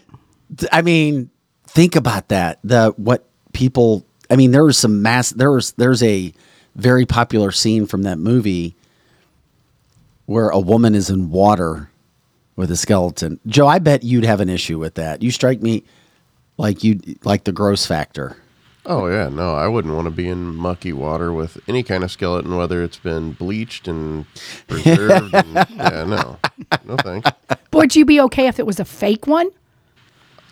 th- 0.57 0.69
I 0.73 0.83
mean, 0.83 1.31
think 1.67 1.97
about 1.97 2.29
that. 2.29 2.59
The 2.63 2.93
what 2.97 3.29
people 3.53 4.07
I 4.31 4.37
mean, 4.37 4.51
there 4.53 4.65
was 4.65 4.79
some 4.79 5.03
mass 5.03 5.31
there 5.31 5.51
was 5.51 5.73
there's 5.73 6.03
a 6.03 6.33
very 6.81 7.07
popular 7.07 7.53
scene 7.53 7.87
from 7.87 8.03
that 8.03 8.19
movie 8.19 8.75
where 10.27 10.49
a 10.49 10.59
woman 10.59 10.95
is 10.95 11.11
in 11.11 11.31
water 11.31 11.91
with 12.57 12.71
a 12.71 12.77
skeleton. 12.77 13.41
Joe, 13.47 13.67
I 13.67 13.79
bet 13.79 14.03
you'd 14.03 14.25
have 14.25 14.41
an 14.41 14.49
issue 14.49 14.79
with 14.79 14.95
that. 14.95 15.23
You 15.23 15.31
strike 15.31 15.63
me 15.63 15.85
like 16.57 16.85
you 16.85 17.01
like 17.25 17.45
the 17.45 17.53
gross 17.53 17.87
factor. 17.87 18.37
Oh 18.87 19.09
yeah, 19.09 19.29
no, 19.29 19.55
I 19.55 19.69
wouldn't 19.69 19.95
want 19.95 20.07
to 20.07 20.11
be 20.11 20.29
in 20.29 20.55
mucky 20.55 20.93
water 20.93 21.33
with 21.33 21.59
any 21.69 21.83
kind 21.83 22.03
of 22.03 22.11
skeleton, 22.11 22.57
whether 22.57 22.83
it's 22.83 22.99
been 22.99 23.33
bleached 23.33 23.89
and 23.89 24.25
preserved. 24.69 25.35
and, 25.35 25.55
yeah, 25.77 26.05
no, 26.05 26.39
no 26.85 26.97
thanks. 26.97 27.31
Would 27.73 27.95
you 27.95 28.05
be 28.05 28.21
okay 28.23 28.47
if 28.47 28.59
it 28.59 28.67
was 28.67 28.81
a 28.81 28.85
fake 28.85 29.27
one? 29.27 29.51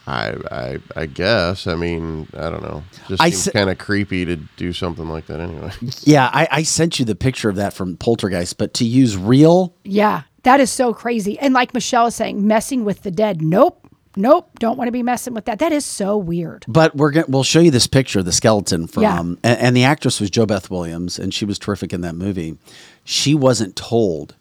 I, 0.09 0.35
I, 0.51 0.79
I 0.97 1.07
guess. 1.07 1.67
I 1.67 1.75
mean, 1.75 2.29
I 2.35 2.49
don't 2.51 2.63
know. 2.63 2.83
Just 3.09 3.23
I 3.23 3.31
seems 3.31 3.49
s- 3.49 3.53
kind 3.53 3.69
of 3.71 3.79
creepy 3.79 4.25
to 4.25 4.37
do 4.57 4.73
something 4.73 5.09
like 5.09 5.27
that 5.27 5.41
anyway. 5.41 5.71
Yeah, 6.03 6.31
I, 6.33 6.49
I 6.51 6.63
sent 6.63 6.99
you 6.99 7.05
the 7.05 7.15
picture 7.15 7.49
of 7.51 7.57
that 7.57 7.75
from 7.75 7.97
Poltergeist, 7.97 8.57
but 8.59 8.73
to 8.75 8.85
use 8.85 9.17
real 9.17 9.75
Yeah, 9.85 10.23
that 10.45 10.61
is 10.61 10.71
so 10.71 10.95
crazy. 10.95 11.39
And 11.39 11.53
like 11.53 11.75
Michelle 11.75 12.07
is 12.07 12.15
saying, 12.15 12.47
messing 12.47 12.85
with 12.85 13.03
the 13.03 13.11
dead. 13.11 13.43
Nope. 13.43 13.85
Nope. 14.17 14.51
Don't 14.59 14.77
want 14.79 14.89
to 14.89 14.93
be 14.93 15.03
messing 15.03 15.35
with 15.35 15.45
that. 15.45 15.59
That 15.61 15.71
is 15.73 15.85
so 15.85 16.17
weird. 16.17 16.65
But 16.67 16.97
we're 16.97 17.11
gonna 17.13 17.27
we'll 17.29 17.45
show 17.45 17.61
you 17.61 17.71
this 17.71 17.87
picture 17.87 18.19
of 18.21 18.25
the 18.25 18.33
skeleton 18.33 18.87
from 18.87 19.03
Yeah. 19.03 19.21
and, 19.21 19.39
and 19.45 19.77
the 19.77 19.85
actress 19.85 20.21
was 20.21 20.31
JoBeth 20.31 20.71
Williams 20.71 21.19
and 21.19 21.33
she 21.35 21.45
was 21.45 21.59
terrific 21.59 21.93
in 21.93 22.01
that 22.01 22.15
movie. 22.15 22.57
She 23.05 23.35
wasn't 23.35 23.77
told 23.77 24.35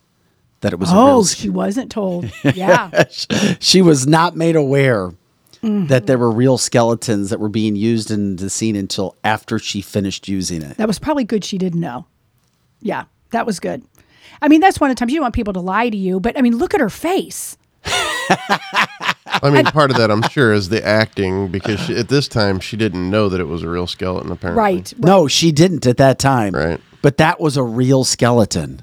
that 0.61 0.73
it 0.73 0.79
was 0.79 0.91
a 0.91 0.95
real 0.95 1.03
Oh, 1.03 1.23
she 1.25 1.49
wasn't 1.49 1.91
told. 1.91 2.31
Yeah. 2.55 3.03
she 3.59 3.81
was 3.83 4.07
not 4.07 4.35
made 4.35 4.55
aware 4.55 5.11
Mm-hmm. 5.63 5.87
that 5.87 6.05
there 6.07 6.17
were 6.17 6.29
real 6.31 6.57
skeletons 6.57 7.29
that 7.31 7.39
were 7.39 7.49
being 7.49 7.75
used 7.75 8.11
in 8.11 8.35
the 8.35 8.49
scene 8.49 8.75
until 8.75 9.15
after 9.23 9.57
she 9.59 9.81
finished 9.81 10.27
using 10.27 10.61
it. 10.61 10.77
that 10.77 10.87
was 10.87 10.99
probably 10.99 11.23
good 11.23 11.43
she 11.43 11.57
didn't 11.57 11.79
know. 11.79 12.05
Yeah, 12.81 13.05
that 13.31 13.45
was 13.45 13.59
good. 13.59 13.83
I 14.41 14.49
mean, 14.49 14.61
that's 14.61 14.79
one 14.79 14.91
of 14.91 14.95
the 14.95 14.99
times 14.99 15.11
you 15.11 15.17
don't 15.17 15.23
want 15.23 15.33
people 15.35 15.53
to 15.53 15.59
lie 15.59 15.89
to 15.89 15.97
you, 15.97 16.19
but 16.19 16.37
I 16.37 16.41
mean, 16.41 16.57
look 16.57 16.73
at 16.75 16.79
her 16.79 16.89
face. 16.91 17.57
I 17.85 19.49
mean, 19.51 19.65
part 19.65 19.91
of 19.91 19.97
that, 19.97 20.09
I'm 20.11 20.21
sure, 20.29 20.53
is 20.53 20.69
the 20.69 20.85
acting 20.85 21.47
because 21.49 21.79
she, 21.79 21.95
at 21.95 22.09
this 22.09 22.27
time 22.27 22.59
she 22.59 22.77
didn't 22.77 23.09
know 23.09 23.29
that 23.29 23.39
it 23.39 23.45
was 23.47 23.63
a 23.63 23.69
real 23.69 23.87
skeleton. 23.87 24.31
Apparently, 24.31 24.61
Right. 24.61 24.93
No, 24.97 25.27
she 25.27 25.51
didn't 25.51 25.85
at 25.87 25.97
that 25.97 26.19
time. 26.19 26.53
Right. 26.53 26.79
But 27.01 27.17
that 27.17 27.39
was 27.39 27.57
a 27.57 27.63
real 27.63 28.03
skeleton. 28.03 28.81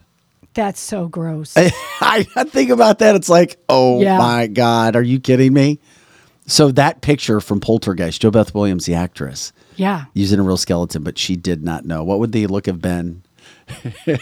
That's 0.55 0.81
so 0.81 1.09
gross. 1.09 1.55
I 2.01 2.23
think 2.49 2.71
about 2.71 3.01
that. 3.01 3.17
It's 3.17 3.29
like, 3.29 3.59
oh 3.69 4.01
Yeah. 4.01 4.19
my 4.19 4.47
God, 4.47 4.95
are 4.97 5.03
you 5.03 5.19
kidding 5.19 5.53
me? 5.53 5.81
So 6.47 6.71
that 6.73 7.01
picture 7.01 7.41
from 7.41 7.61
Poltergeist, 7.61 8.21
JoBeth 8.21 8.53
Williams, 8.55 8.85
the 8.87 8.95
actress, 8.95 9.53
Yeah. 9.77 10.05
using 10.13 10.39
a 10.39 10.43
real 10.43 10.57
skeleton, 10.59 11.03
but 11.03 11.17
she 11.19 11.37
did 11.37 11.63
not 11.65 11.85
know. 11.87 12.05
What 12.05 12.19
would 12.19 12.33
the 12.33 12.47
look 12.47 12.67
have 12.67 12.81
been? 12.83 13.23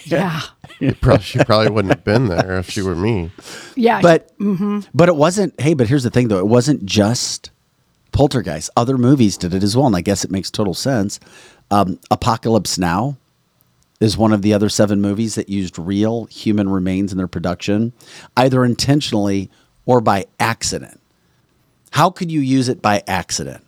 Yeah. 0.05 0.41
It 0.81 1.01
prob- 1.01 1.23
she 1.23 1.43
probably 1.45 1.70
wouldn't 1.70 1.95
have 1.95 2.05
been 2.05 2.27
there 2.29 2.59
if 2.59 2.70
she 2.70 2.83
were 2.83 2.95
me. 2.97 3.31
Yeah. 3.77 4.01
But 4.01 4.37
Mm-hmm. 4.39 4.81
but 4.95 5.09
it 5.09 5.16
wasn't. 5.16 5.61
Hey, 5.61 5.75
but 5.75 5.89
here's 5.89 6.03
the 6.05 6.11
thing, 6.11 6.29
though. 6.29 6.39
It 6.39 6.47
wasn't 6.49 6.85
just 6.87 7.51
Poltergeist. 8.12 8.70
Other 8.77 8.97
movies 8.99 9.37
did 9.37 9.55
it 9.55 9.62
as 9.62 9.77
well, 9.77 9.87
and 9.87 9.97
I 9.97 10.01
guess 10.01 10.25
it 10.25 10.31
makes 10.31 10.51
total 10.51 10.75
sense. 10.75 11.18
Um, 11.70 11.99
Apocalypse 12.11 12.79
Now 12.79 13.16
is 14.01 14.16
one 14.16 14.33
of 14.33 14.43
the 14.43 14.53
other 14.55 14.68
seven 14.68 15.01
movies 15.01 15.35
that 15.37 15.49
used 15.49 15.79
real 15.79 16.25
human 16.27 16.68
remains 16.68 17.11
in 17.12 17.18
their 17.18 17.29
production, 17.29 17.93
either 18.37 18.64
intentionally 18.64 19.51
or 19.87 20.01
by 20.01 20.27
accident. 20.41 21.01
How 21.93 22.11
could 22.11 22.30
you 22.30 22.40
use 22.40 22.68
it 22.68 22.82
by 22.82 23.03
accident? 23.07 23.64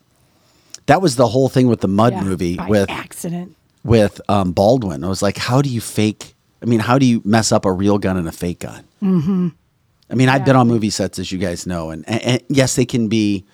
That 0.87 1.01
was 1.01 1.17
the 1.17 1.29
whole 1.29 1.49
thing 1.49 1.69
with 1.69 1.81
the 1.81 1.89
Mud 1.89 2.13
yeah, 2.15 2.23
movie 2.23 2.57
by 2.57 2.69
with 2.69 2.91
accident. 2.91 3.55
with 3.85 4.21
um, 4.29 4.53
Baldwin. 4.53 5.05
I 5.05 5.09
was 5.09 5.23
like, 5.23 5.37
how 5.37 5.63
do 5.63 5.69
you 5.69 5.81
fake? 5.81 6.35
I 6.63 6.67
mean, 6.67 6.81
how 6.81 6.99
do 6.99 7.07
you 7.07 7.23
mess 7.25 7.53
up 7.53 7.65
a 7.65 7.73
real 7.73 7.99
gun 7.99 8.17
and 8.17 8.27
a 8.27 8.33
fake 8.33 8.61
gun? 8.61 8.85
Mm-hmm. 9.03 9.49
I 10.11 10.15
mean, 10.15 10.29
I've 10.29 10.45
been 10.45 10.57
on 10.57 10.69
movie 10.69 10.91
sets, 10.91 11.19
as 11.19 11.33
you 11.33 11.39
guys 11.39 11.67
know, 11.67 11.91
and, 11.91 12.07
and, 12.09 12.23
and 12.23 12.43
yes, 12.49 12.77
they 12.77 12.85
can 12.85 13.09
be 13.09 13.45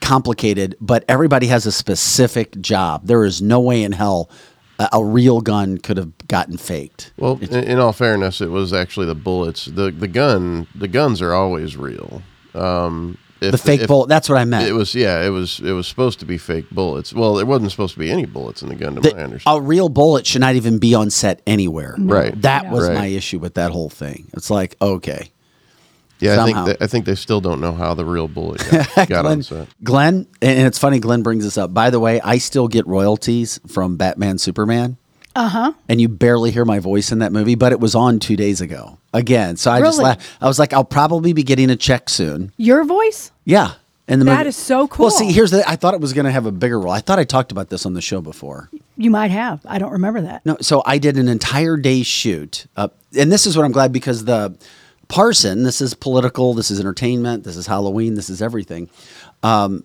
complicated, 0.00 0.76
but 0.80 1.04
everybody 1.08 1.46
has 1.48 1.66
a 1.66 1.72
specific 1.72 2.58
job. 2.60 3.06
There 3.06 3.24
is 3.24 3.42
no 3.42 3.60
way 3.60 3.82
in 3.82 3.92
hell 3.92 4.30
a, 4.78 4.88
a 4.94 5.04
real 5.04 5.40
gun 5.40 5.78
could 5.78 5.96
have 5.98 6.16
gotten 6.28 6.56
faked. 6.56 7.12
Well, 7.18 7.38
in, 7.42 7.54
in 7.64 7.78
all 7.78 7.92
fairness, 7.92 8.40
it 8.40 8.50
was 8.50 8.72
actually 8.72 9.06
the 9.06 9.14
bullets. 9.14 9.66
the 9.66 9.90
The 9.90 10.08
gun, 10.08 10.66
the 10.74 10.88
guns 10.88 11.20
are 11.22 11.34
always 11.34 11.76
real. 11.76 12.22
Um, 12.54 13.18
if, 13.40 13.52
The 13.52 13.58
fake 13.58 13.80
if- 13.82 13.88
bullet. 13.88 14.08
That's 14.08 14.28
what 14.28 14.38
I 14.38 14.44
meant. 14.44 14.68
It 14.68 14.72
was 14.72 14.94
yeah. 14.94 15.24
It 15.24 15.30
was 15.30 15.60
it 15.60 15.72
was 15.72 15.86
supposed 15.86 16.18
to 16.20 16.26
be 16.26 16.38
fake 16.38 16.68
bullets. 16.70 17.12
Well, 17.12 17.34
there 17.36 17.46
wasn't 17.46 17.70
supposed 17.70 17.94
to 17.94 17.98
be 18.00 18.10
any 18.10 18.26
bullets 18.26 18.62
in 18.62 18.68
the 18.68 18.74
gun, 18.74 18.94
to 18.96 19.00
The- 19.00 19.14
my 19.14 19.22
understanding. 19.22 19.62
a 19.62 19.66
real 19.66 19.88
bullet 19.88 20.26
should 20.26 20.40
not 20.42 20.54
even 20.56 20.78
be 20.78 20.94
on 20.94 21.10
set 21.10 21.40
anywhere. 21.46 21.94
Right. 21.98 22.40
That 22.42 22.70
was 22.70 22.88
Right. 22.88 22.94
my 22.98 23.06
issue 23.06 23.38
with 23.38 23.54
that 23.54 23.70
whole 23.70 23.88
thing. 23.90 24.28
It's 24.34 24.50
like, 24.50 24.76
okay. 24.82 25.30
yeah, 26.20 26.42
I 26.42 26.44
think 26.44 26.66
they, 26.66 26.84
I 26.84 26.86
think 26.86 27.04
they 27.06 27.14
still 27.14 27.40
don't 27.40 27.60
know 27.62 27.72
how 27.72 27.94
the 27.94 28.04
real 28.04 28.28
bullet 28.28 28.62
got, 28.96 29.08
got 29.08 29.24
on 29.26 29.42
set. 29.42 29.68
Glenn, 29.82 30.26
and 30.42 30.66
it's 30.66 30.78
funny, 30.78 30.98
Glenn 31.00 31.22
brings 31.22 31.44
this 31.44 31.56
up. 31.56 31.72
By 31.72 31.88
the 31.88 31.98
way, 31.98 32.20
I 32.20 32.36
still 32.38 32.68
get 32.68 32.86
royalties 32.86 33.58
from 33.66 33.96
Batman 33.96 34.36
Superman. 34.36 34.98
Uh 35.36 35.40
Uh-huh. 35.40 35.72
And 35.88 36.00
you 36.00 36.08
barely 36.08 36.50
hear 36.50 36.64
my 36.64 36.78
voice 36.80 37.12
in 37.12 37.18
that 37.20 37.32
movie, 37.32 37.54
but 37.54 37.72
it 37.72 37.80
was 37.80 37.94
on 37.94 38.18
two 38.18 38.36
days 38.36 38.60
ago 38.60 38.98
again. 39.14 39.56
So 39.56 39.70
I 39.70 39.80
just 39.80 39.98
Really? 39.98 40.08
laughed. 40.10 40.26
I 40.40 40.46
was 40.48 40.58
like, 40.58 40.72
I'll 40.72 40.84
probably 40.84 41.32
be 41.32 41.42
getting 41.42 41.70
a 41.70 41.76
check 41.76 42.08
soon. 42.08 42.52
Your 42.56 42.84
voice? 42.84 43.30
Yeah. 43.44 43.72
And 44.08 44.20
the 44.20 44.24
That 44.24 44.38
movie- 44.38 44.48
is 44.48 44.56
so 44.56 44.88
cool. 44.88 45.04
Well, 45.06 45.10
see, 45.12 45.30
here's 45.30 45.52
the. 45.52 45.62
I 45.68 45.76
thought 45.76 45.94
it 45.94 46.00
was 46.00 46.12
going 46.12 46.24
to 46.24 46.32
have 46.32 46.44
a 46.46 46.50
bigger 46.50 46.80
role. 46.80 46.92
I 46.92 46.98
thought 47.00 47.20
I 47.20 47.24
talked 47.24 47.52
about 47.52 47.68
this 47.68 47.86
on 47.86 47.94
the 47.94 48.00
show 48.00 48.20
before. 48.20 48.68
You 48.96 49.08
might 49.10 49.30
have. 49.30 49.60
I 49.64 49.78
don't 49.78 49.92
remember 49.92 50.20
that. 50.22 50.44
No, 50.44 50.56
so 50.60 50.82
I 50.84 50.98
did 50.98 51.16
an 51.16 51.28
entire 51.28 51.76
day 51.76 52.02
shoot, 52.02 52.66
and 52.76 53.30
this 53.30 53.46
is 53.46 53.56
what 53.56 53.64
I'm 53.64 53.70
glad 53.72 53.92
because 53.92 54.24
the 54.24 54.56
Parson. 55.06 55.62
This 55.62 55.80
is 55.80 55.94
political. 55.94 56.54
This 56.54 56.70
is 56.72 56.80
entertainment. 56.80 57.44
This 57.44 57.56
is 57.56 57.66
Halloween. 57.68 58.14
This 58.14 58.30
is 58.30 58.42
everything. 58.42 58.88
Um, 59.44 59.84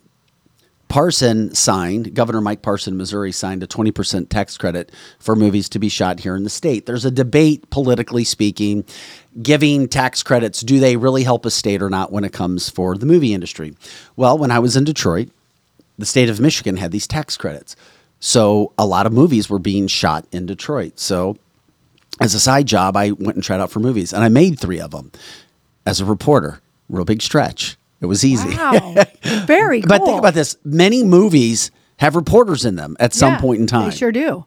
Parson 0.88 1.54
signed, 1.54 2.14
Governor 2.14 2.42
Mike 2.42 2.62
Parson, 2.62 2.96
Missouri, 2.96 3.32
signed 3.32 3.64
a 3.64 3.68
20% 3.68 4.30
tax 4.30 4.58
credit 4.58 4.92
for 5.20 5.36
movies 5.36 5.68
to 5.70 5.80
be 5.80 5.90
shot 5.90 6.20
here 6.20 6.36
in 6.36 6.44
the 6.44 6.50
state. 6.50 6.86
There's 6.86 7.06
a 7.06 7.12
debate, 7.12 7.70
politically 7.70 8.24
speaking, 8.24 8.86
giving 9.42 9.88
tax 9.88 10.24
credits, 10.24 10.62
do 10.62 10.80
they 10.80 10.96
really 10.96 11.24
help 11.24 11.46
a 11.46 11.52
state 11.52 11.82
or 11.82 11.90
not 11.90 12.12
when 12.12 12.24
it 12.24 12.34
comes 12.34 12.70
for 12.70 12.96
the 12.96 13.06
movie 13.06 13.34
industry? 13.34 13.76
Well, 14.16 14.38
when 14.38 14.52
I 14.52 14.60
was 14.60 14.78
in 14.78 14.84
Detroit, 14.84 15.30
the 15.98 16.06
state 16.06 16.30
of 16.30 16.40
Michigan 16.40 16.78
had 16.78 16.92
these 16.92 17.08
tax 17.08 17.36
credits. 17.38 17.76
So 18.20 18.72
a 18.78 18.86
lot 18.86 19.06
of 19.06 19.14
movies 19.14 19.50
were 19.50 19.60
being 19.60 19.88
shot 19.88 20.26
in 20.32 20.46
Detroit. 20.46 21.00
So 21.00 21.38
as 22.22 22.34
a 22.34 22.40
side 22.40 22.66
job, 22.66 22.96
I 22.96 23.12
went 23.12 23.36
and 23.36 23.44
tried 23.44 23.60
out 23.60 23.72
for 23.72 23.80
movies 23.80 24.14
and 24.14 24.24
I 24.24 24.30
made 24.30 24.60
three 24.60 24.80
of 24.80 24.92
them 24.92 25.12
as 25.86 26.00
a 26.00 26.06
reporter. 26.06 26.62
Real 26.90 27.06
big 27.06 27.22
stretch. 27.22 27.78
It 28.02 28.06
was 28.08 28.24
easy. 28.26 28.50
Wow. 28.56 28.96
Very 29.46 29.82
cool. 29.82 29.88
But 29.89 30.06
think 30.06 30.20
about 30.20 30.34
this: 30.34 30.58
many 30.64 31.04
movies 31.04 31.72
have 31.98 32.16
reporters 32.16 32.66
in 32.66 32.76
them 32.76 32.96
at 33.00 33.14
some 33.14 33.34
Yeah, 33.34 33.39
point 33.41 33.62
in 33.62 33.68
time. 33.68 33.89
They 33.89 33.96
sure 33.96 34.12
do. 34.12 34.46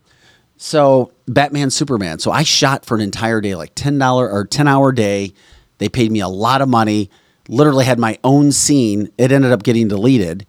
So 0.56 1.12
Batman, 1.26 1.70
Superman. 1.70 2.18
So 2.18 2.30
I 2.30 2.42
shot 2.42 2.84
for 2.84 2.94
an 2.96 3.00
entire 3.00 3.40
day, 3.40 3.54
like 3.54 3.72
ten 3.74 3.98
dollar 3.98 4.28
or 4.30 4.44
ten 4.44 4.68
hour 4.68 4.92
day. 4.92 5.32
They 5.78 5.88
paid 5.88 6.10
me 6.10 6.20
a 6.20 6.28
lot 6.28 6.60
of 6.60 6.68
money. 6.68 7.10
Literally 7.48 7.84
had 7.84 7.98
my 7.98 8.18
own 8.24 8.52
scene. 8.52 9.10
It 9.16 9.32
ended 9.32 9.52
up 9.52 9.62
getting 9.62 9.88
deleted, 9.88 10.44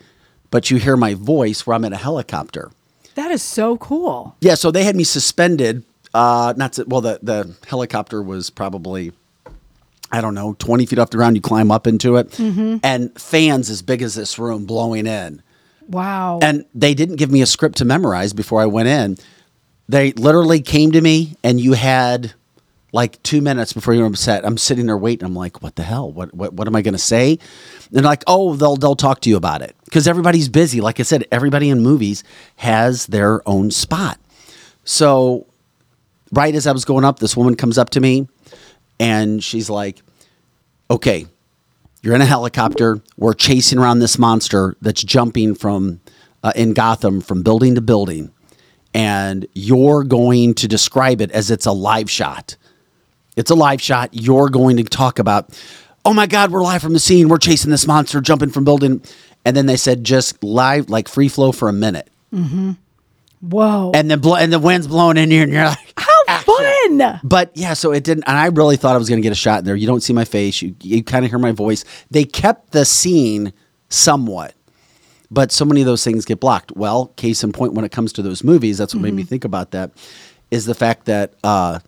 but 0.51 0.69
you 0.69 0.77
hear 0.77 0.97
my 0.97 1.13
voice 1.13 1.65
where 1.65 1.75
I'm 1.75 1.85
in 1.85 1.93
a 1.93 1.97
helicopter. 1.97 2.71
That 3.15 3.31
is 3.31 3.41
so 3.41 3.77
cool. 3.77 4.35
Yeah, 4.41 4.55
so 4.55 4.71
they 4.71 4.83
had 4.83 4.95
me 4.95 5.03
suspended. 5.03 5.83
Uh, 6.13 6.53
not 6.57 6.73
to, 6.73 6.83
well, 6.87 7.01
the 7.01 7.19
the 7.21 7.55
helicopter 7.67 8.21
was 8.23 8.49
probably, 8.49 9.11
I 10.11 10.21
don't 10.21 10.33
know, 10.33 10.55
twenty 10.59 10.85
feet 10.85 10.99
off 10.99 11.09
the 11.11 11.17
ground. 11.17 11.35
You 11.35 11.41
climb 11.41 11.71
up 11.71 11.85
into 11.87 12.15
it, 12.17 12.29
Mm-hmm. 12.31 12.77
and 12.83 13.19
fans 13.19 13.69
as 13.69 13.81
big 13.81 14.01
as 14.01 14.15
this 14.15 14.39
room 14.39 14.65
blowing 14.65 15.05
in. 15.07 15.41
Wow. 15.87 16.39
And 16.41 16.65
they 16.75 16.93
didn't 16.93 17.15
give 17.17 17.31
me 17.31 17.41
a 17.41 17.45
script 17.45 17.77
to 17.77 17.85
memorize 17.85 18.33
before 18.33 18.61
I 18.61 18.65
went 18.67 18.87
in. 18.87 19.17
They 19.87 20.11
literally 20.13 20.61
came 20.61 20.91
to 20.91 21.01
me, 21.01 21.35
and 21.43 21.59
you 21.59 21.73
had 21.73 22.33
like 22.91 23.21
two 23.23 23.39
minutes 23.41 23.71
before 23.73 23.93
you 23.93 24.01
were 24.07 24.15
set. 24.15 24.45
I'm 24.45 24.57
sitting 24.57 24.87
there 24.87 24.97
waiting. 24.97 25.25
I'm 25.25 25.35
like, 25.35 25.61
what 25.61 25.75
the 25.75 25.83
hell? 25.83 26.11
What 26.11 26.33
what, 26.33 26.53
what 26.53 26.67
am 26.67 26.75
I 26.75 26.81
going 26.81 26.93
to 26.95 26.97
say? 26.99 27.31
And 27.33 27.39
they're 27.91 28.03
like, 28.03 28.23
oh, 28.27 28.55
they'll 28.55 28.75
they'll 28.77 28.95
talk 28.95 29.21
to 29.21 29.29
you 29.29 29.37
about 29.37 29.61
it 29.61 29.75
because 29.85 30.07
everybody's 30.07 30.49
busy. 30.49 30.81
Like 30.81 30.99
I 30.99 31.03
said, 31.03 31.25
everybody 31.31 31.69
in 31.69 31.81
movies 31.81 32.23
has 32.57 33.05
their 33.07 33.47
own 33.47 33.69
spot. 33.71 34.19
So, 34.85 35.45
right 36.31 36.53
as 36.55 36.65
I 36.67 36.71
was 36.71 36.85
going 36.85 37.05
up, 37.05 37.19
this 37.19 37.37
woman 37.37 37.55
comes 37.55 37.77
up 37.77 37.89
to 37.91 37.99
me, 37.99 38.27
and 38.99 39.43
she's 39.43 39.69
like, 39.69 40.01
okay, 40.91 41.25
You're 42.01 42.15
in 42.15 42.21
a 42.21 42.25
helicopter. 42.25 43.01
We're 43.17 43.33
chasing 43.33 43.77
around 43.77 43.99
this 43.99 44.17
monster 44.17 44.77
that's 44.81 45.03
jumping 45.03 45.55
from 45.55 45.99
uh, 46.43 46.53
in 46.55 46.73
Gotham 46.73 47.19
from 47.19 47.43
building 47.43 47.75
to 47.75 47.81
building, 47.81 48.31
and 48.93 49.45
you're 49.53 50.05
going 50.05 50.53
to 50.55 50.67
describe 50.67 51.19
it 51.19 51.31
as 51.31 51.51
it's 51.51 51.65
a 51.65 51.73
live 51.73 52.09
shot. 52.09 52.55
It's 53.35 53.51
a 53.51 53.55
live 53.55 53.81
shot. 53.81 54.09
You're 54.13 54.49
going 54.49 54.77
to 54.77 54.83
talk 54.83 55.19
about, 55.19 55.57
oh 56.05 56.13
my 56.13 56.25
God, 56.25 56.51
we're 56.51 56.63
live 56.63 56.81
from 56.81 56.93
the 56.93 56.99
scene. 56.99 57.27
We're 57.27 57.37
chasing 57.37 57.71
this 57.71 57.85
monster, 57.85 58.21
jumping 58.21 58.49
from 58.51 58.63
building. 58.63 59.01
And 59.45 59.55
then 59.55 59.65
they 59.65 59.77
said 59.77 60.03
just 60.03 60.43
live, 60.43 60.89
like 60.89 61.07
free 61.07 61.27
flow 61.29 61.51
for 61.51 61.69
a 61.69 61.73
minute. 61.73 62.09
Whoa. 63.41 63.91
And 63.93 64.09
then 64.09 64.19
blow, 64.19 64.35
and 64.35 64.51
the 64.51 64.59
wind's 64.59 64.87
blowing 64.87 65.17
in 65.17 65.31
here, 65.31 65.43
and 65.43 65.53
you're 65.53 65.65
like, 65.65 65.99
Fun. 66.37 67.19
but 67.23 67.51
yeah, 67.55 67.73
so 67.73 67.91
it 67.91 68.03
didn't, 68.03 68.23
and 68.27 68.37
I 68.37 68.47
really 68.47 68.77
thought 68.77 68.95
I 68.95 68.97
was 68.97 69.09
going 69.09 69.21
to 69.21 69.23
get 69.23 69.31
a 69.31 69.35
shot 69.35 69.59
in 69.59 69.65
there. 69.65 69.75
You 69.75 69.87
don't 69.87 70.01
see 70.01 70.13
my 70.13 70.25
face, 70.25 70.61
you 70.61 70.75
you 70.81 71.03
kind 71.03 71.25
of 71.25 71.31
hear 71.31 71.39
my 71.39 71.51
voice. 71.51 71.83
They 72.11 72.23
kept 72.23 72.71
the 72.71 72.85
scene 72.85 73.53
somewhat, 73.89 74.53
but 75.31 75.51
so 75.51 75.65
many 75.65 75.81
of 75.81 75.87
those 75.87 76.03
things 76.03 76.25
get 76.25 76.39
blocked. 76.39 76.71
Well, 76.73 77.07
case 77.15 77.43
in 77.43 77.51
point, 77.51 77.73
when 77.73 77.85
it 77.85 77.91
comes 77.91 78.13
to 78.13 78.21
those 78.21 78.43
movies, 78.43 78.77
that's 78.77 78.93
what 78.93 79.01
made 79.01 79.13
me 79.13 79.23
think 79.23 79.43
about 79.45 79.71
that. 79.71 79.91
Is 80.51 80.65
the 80.65 80.73
fact 80.75 81.05
that 81.05 81.33
uh, 81.43 81.79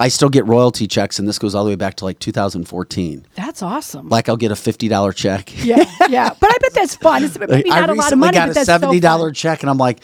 I 0.00 0.08
still 0.08 0.28
get 0.28 0.46
royalty 0.46 0.86
checks, 0.86 1.18
and 1.18 1.26
this 1.26 1.38
goes 1.38 1.54
all 1.54 1.64
the 1.64 1.70
way 1.70 1.76
back 1.76 1.96
to 1.96 2.04
like 2.04 2.18
2014. 2.20 3.26
That's 3.34 3.62
awesome. 3.62 4.08
Like 4.08 4.28
I'll 4.28 4.36
get 4.36 4.52
a 4.52 4.56
fifty 4.56 4.86
dollar 4.88 5.12
check. 5.12 5.52
yeah, 5.64 5.84
yeah. 6.08 6.30
But 6.38 6.50
I 6.50 6.58
bet 6.60 6.74
that's 6.74 6.94
fun. 6.94 7.24
It's 7.24 7.38
maybe 7.48 7.70
I 7.70 7.80
not 7.80 7.90
a 7.90 7.94
lot 7.94 8.12
of 8.12 8.18
recently 8.18 8.20
money, 8.20 8.34
got 8.38 8.46
but 8.46 8.50
a 8.50 8.54
that's 8.54 8.66
seventy 8.66 9.00
dollar 9.00 9.28
fun. 9.28 9.34
check, 9.34 9.62
and 9.62 9.70
I'm 9.70 9.78
like, 9.78 9.98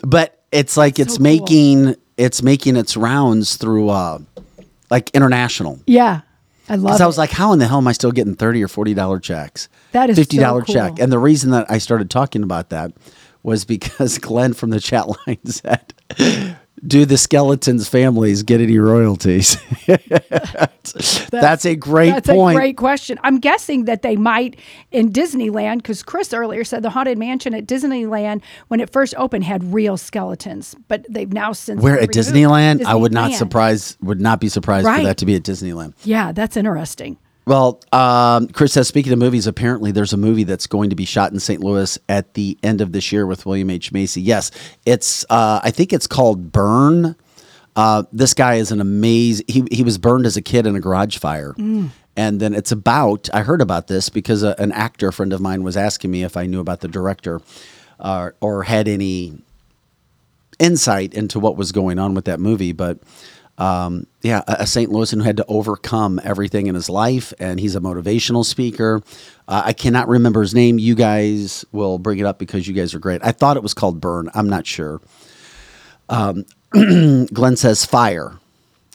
but 0.00 0.42
it's 0.50 0.76
like 0.76 0.98
it's 0.98 1.18
cool. 1.18 1.22
making 1.22 1.94
it's 2.18 2.42
making 2.42 2.76
its 2.76 2.96
rounds 2.96 3.56
through 3.56 3.88
uh, 3.88 4.18
like 4.90 5.10
international. 5.14 5.78
Yeah. 5.86 6.20
I 6.68 6.74
love 6.74 6.82
Because 6.84 7.00
it. 7.00 7.04
I 7.04 7.06
was 7.06 7.16
like, 7.18 7.30
how 7.30 7.52
in 7.54 7.58
the 7.60 7.66
hell 7.66 7.78
am 7.78 7.88
I 7.88 7.92
still 7.92 8.12
getting 8.12 8.34
thirty 8.34 8.62
or 8.62 8.68
forty 8.68 8.92
dollar 8.92 9.18
checks? 9.18 9.70
That 9.92 10.10
is 10.10 10.16
so 10.16 10.20
fifty 10.22 10.36
dollar 10.38 10.60
check. 10.62 10.96
cool. 10.96 11.02
And 11.02 11.10
the 11.10 11.18
reason 11.18 11.50
that 11.52 11.70
I 11.70 11.78
started 11.78 12.10
talking 12.10 12.42
about 12.42 12.68
that 12.68 12.92
was 13.42 13.64
because 13.64 14.18
Glenn 14.20 14.52
from 14.52 14.68
the 14.70 14.80
chat 14.80 15.06
line 15.08 15.38
said, 15.46 15.94
"Do 16.86 17.04
the 17.04 17.18
skeletons' 17.18 17.88
families 17.88 18.42
get 18.42 18.60
any 18.60 18.78
royalties?" 18.78 19.56
That's, 21.30 21.64
a 21.66 21.74
great 21.76 22.10
That's 22.10 22.28
point. 22.28 22.56
a 22.56 22.58
great 22.58 22.76
question. 22.76 23.18
I'm 23.22 23.38
guessing 23.38 23.84
that 23.84 24.02
they 24.02 24.16
might 24.16 24.58
in 24.90 25.10
Disneyland, 25.12 25.78
because 25.78 26.02
Chris 26.02 26.32
earlier 26.32 26.64
said 26.64 26.82
the 26.82 26.90
Haunted 26.90 27.18
Mansion 27.18 27.54
at 27.54 27.66
Disneyland, 27.66 28.42
when 28.68 28.80
it 28.80 28.90
first 28.90 29.14
opened, 29.16 29.44
had 29.44 29.72
real 29.72 29.96
skeletons, 29.96 30.74
but 30.88 31.04
they've 31.08 31.32
now 31.32 31.52
since 31.52 31.82
Where 31.82 31.94
at 31.94 32.08
removed- 32.08 32.14
Disneyland, 32.14 32.84
I 32.84 32.94
would 32.94 33.12
not 33.12 33.32
surprise 33.32 33.96
would 34.02 34.20
not 34.20 34.40
be 34.40 34.48
surprised 34.48 34.86
for 34.86 35.02
that 35.02 35.18
to 35.18 35.26
be 35.26 35.34
at 35.34 35.42
Disneyland. 35.42 35.94
Yeah, 36.04 36.32
that's 36.32 36.56
interesting. 36.56 37.18
Well, 37.48 37.80
um, 37.92 38.48
Chris 38.48 38.74
says, 38.74 38.88
speaking 38.88 39.10
of 39.10 39.18
movies, 39.18 39.46
apparently 39.46 39.90
there's 39.90 40.12
a 40.12 40.18
movie 40.18 40.44
that's 40.44 40.66
going 40.66 40.90
to 40.90 40.96
be 40.96 41.06
shot 41.06 41.32
in 41.32 41.40
St. 41.40 41.62
Louis 41.62 41.98
at 42.06 42.34
the 42.34 42.58
end 42.62 42.82
of 42.82 42.92
this 42.92 43.10
year 43.10 43.26
with 43.26 43.46
William 43.46 43.70
H. 43.70 43.90
Macy. 43.90 44.20
Yes, 44.20 44.50
it's, 44.84 45.24
uh, 45.30 45.58
I 45.64 45.70
think 45.70 45.94
it's 45.94 46.06
called 46.06 46.52
Burn. 46.52 47.16
Uh, 47.74 48.02
this 48.12 48.34
guy 48.34 48.56
is 48.56 48.70
an 48.70 48.82
amazing, 48.82 49.46
he, 49.48 49.64
he 49.72 49.82
was 49.82 49.96
burned 49.96 50.26
as 50.26 50.36
a 50.36 50.42
kid 50.42 50.66
in 50.66 50.76
a 50.76 50.80
garage 50.80 51.16
fire. 51.16 51.54
And 52.18 52.38
then 52.38 52.52
it's 52.52 52.70
about, 52.70 53.30
I 53.32 53.40
heard 53.40 53.62
about 53.62 53.86
this 53.86 54.10
because 54.10 54.42
a, 54.42 54.54
an 54.58 54.70
actor 54.72 55.10
friend 55.10 55.32
of 55.32 55.40
mine 55.40 55.62
was 55.62 55.74
asking 55.74 56.10
me 56.10 56.24
if 56.24 56.36
I 56.36 56.44
knew 56.44 56.60
about 56.60 56.80
the 56.80 56.88
director 56.88 57.40
uh, 57.98 58.32
or 58.42 58.64
had 58.64 58.88
any 58.88 59.40
insight 60.58 61.14
into 61.14 61.40
what 61.40 61.56
was 61.56 61.72
going 61.72 61.98
on 61.98 62.12
with 62.12 62.26
that 62.26 62.40
movie. 62.40 62.72
But 62.72 62.98
um, 63.58 64.06
yeah, 64.22 64.42
a, 64.46 64.56
a 64.60 64.66
St. 64.66 64.90
Louisan 64.90 65.18
who 65.18 65.24
had 65.24 65.36
to 65.36 65.44
overcome 65.48 66.20
everything 66.22 66.68
in 66.68 66.74
his 66.74 66.88
life, 66.88 67.34
and 67.38 67.58
he's 67.60 67.74
a 67.74 67.80
motivational 67.80 68.44
speaker. 68.44 69.02
Uh, 69.46 69.62
I 69.66 69.72
cannot 69.72 70.08
remember 70.08 70.40
his 70.40 70.54
name. 70.54 70.78
You 70.78 70.94
guys 70.94 71.64
will 71.72 71.98
bring 71.98 72.18
it 72.18 72.24
up 72.24 72.38
because 72.38 72.66
you 72.66 72.74
guys 72.74 72.94
are 72.94 72.98
great. 72.98 73.20
I 73.24 73.32
thought 73.32 73.56
it 73.56 73.62
was 73.62 73.74
called 73.74 74.00
Burn. 74.00 74.30
I'm 74.34 74.48
not 74.48 74.66
sure. 74.66 75.00
Um, 76.08 76.44
Glenn 76.72 77.56
says 77.56 77.84
Fire. 77.84 78.38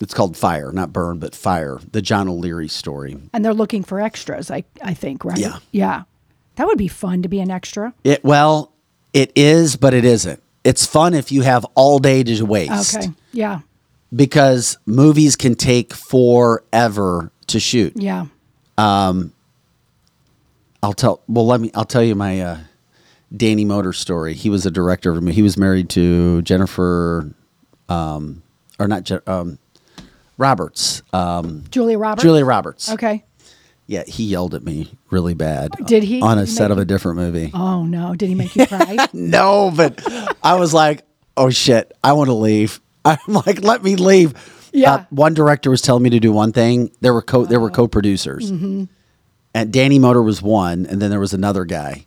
It's 0.02 0.14
called 0.14 0.36
Fire, 0.36 0.72
not 0.72 0.92
Burn, 0.92 1.20
but 1.20 1.36
Fire. 1.36 1.80
The 1.92 2.02
John 2.02 2.28
O'Leary 2.28 2.68
story. 2.68 3.18
And 3.34 3.46
they're 3.46 3.54
looking 3.54 3.84
for 3.84 4.02
extras, 4.02 4.50
I, 4.50 4.64
I 4.82 4.94
think, 4.94 5.24
right? 5.24 5.38
Yeah. 5.38 5.60
Yeah. 5.72 6.04
That 6.56 6.68
would 6.68 6.78
be 6.78 6.88
fun 6.88 7.22
to 7.24 7.30
be 7.30 7.40
an 7.40 7.52
extra. 7.52 7.94
It 8.04 8.24
well, 8.24 8.74
it 9.14 9.32
is, 9.36 9.76
but 9.76 9.94
it 9.94 10.06
isn't. 10.06 10.42
It's 10.64 10.86
fun 10.86 11.14
if 11.14 11.32
you 11.32 11.42
have 11.42 11.66
all 11.76 12.00
day 12.00 12.24
to 12.24 12.46
waste. 12.46 12.96
Okay. 12.96 13.08
Yeah. 13.32 13.60
Because 14.16 14.78
movies 14.86 15.36
can 15.36 15.56
take 15.56 15.94
forever 15.94 17.32
to 17.48 17.60
shoot. 17.60 17.94
Yeah. 17.96 18.26
I'll 20.84 20.94
tell. 20.94 21.22
Well, 21.28 21.46
let 21.48 21.62
me. 21.62 21.72
I'll 21.74 21.86
tell 21.86 22.04
you 22.04 22.14
my 22.14 22.42
uh, 22.42 22.58
Danny 23.36 23.64
Moder 23.64 23.94
story. 23.94 24.34
He 24.34 24.50
was 24.50 24.66
a 24.66 24.72
director 24.72 25.12
of 25.12 25.18
a 25.18 25.22
movie. 25.22 25.34
He 25.34 25.42
was 25.42 25.58
married 25.58 25.90
to 25.92 26.42
Jennifer, 26.42 27.34
um, 27.88 28.44
or 28.80 28.88
not 28.90 29.10
um, 29.28 29.60
Roberts. 30.38 31.02
Um, 31.14 31.64
Julia 31.70 31.98
Roberts. 31.98 32.24
Julia 32.24 32.44
Roberts. 32.44 32.92
Okay. 32.92 33.24
Yeah, 33.88 34.04
he 34.08 34.26
yelled 34.26 34.56
at 34.56 34.64
me 34.64 34.90
really 35.10 35.34
bad. 35.34 35.72
Did 35.86 36.04
he? 36.04 36.22
on 36.22 36.38
a 36.38 36.48
set 36.48 36.72
of 36.72 36.78
a 36.78 36.86
different 36.86 37.18
movie? 37.18 37.52
Oh 37.54 37.84
no! 37.86 38.16
Did 38.16 38.30
he 38.30 38.36
make 38.36 38.56
you 38.56 38.66
cry? 38.68 39.08
No, 39.14 39.72
but 39.76 40.02
I 40.44 40.56
was 40.56 40.74
like, 40.74 41.04
oh 41.38 41.50
shit, 41.50 41.92
I 42.04 42.14
want 42.14 42.28
to 42.30 42.34
leave. 42.34 42.82
I'm 43.06 43.18
like, 43.46 43.62
let 43.64 43.84
me 43.84 43.96
leave. 43.96 44.34
Yeah. 44.72 44.94
Uh, 44.94 45.06
one 45.10 45.34
director 45.34 45.70
was 45.70 45.82
telling 45.82 46.04
me 46.04 46.10
to 46.12 46.20
do 46.20 46.32
one 46.32 46.52
thing. 46.52 46.92
There 47.02 47.14
were 47.14 47.22
co 47.22 47.46
there 47.46 47.60
were 47.60 47.70
co-producers, 47.70 48.52
Mm-hmm. 48.52 48.86
and 49.54 49.72
Danny 49.74 50.00
Moder 50.00 50.22
was 50.24 50.42
one, 50.42 50.86
and 50.86 51.02
then 51.02 51.10
there 51.12 51.20
was 51.20 51.34
another 51.34 51.64
guy, 51.66 52.06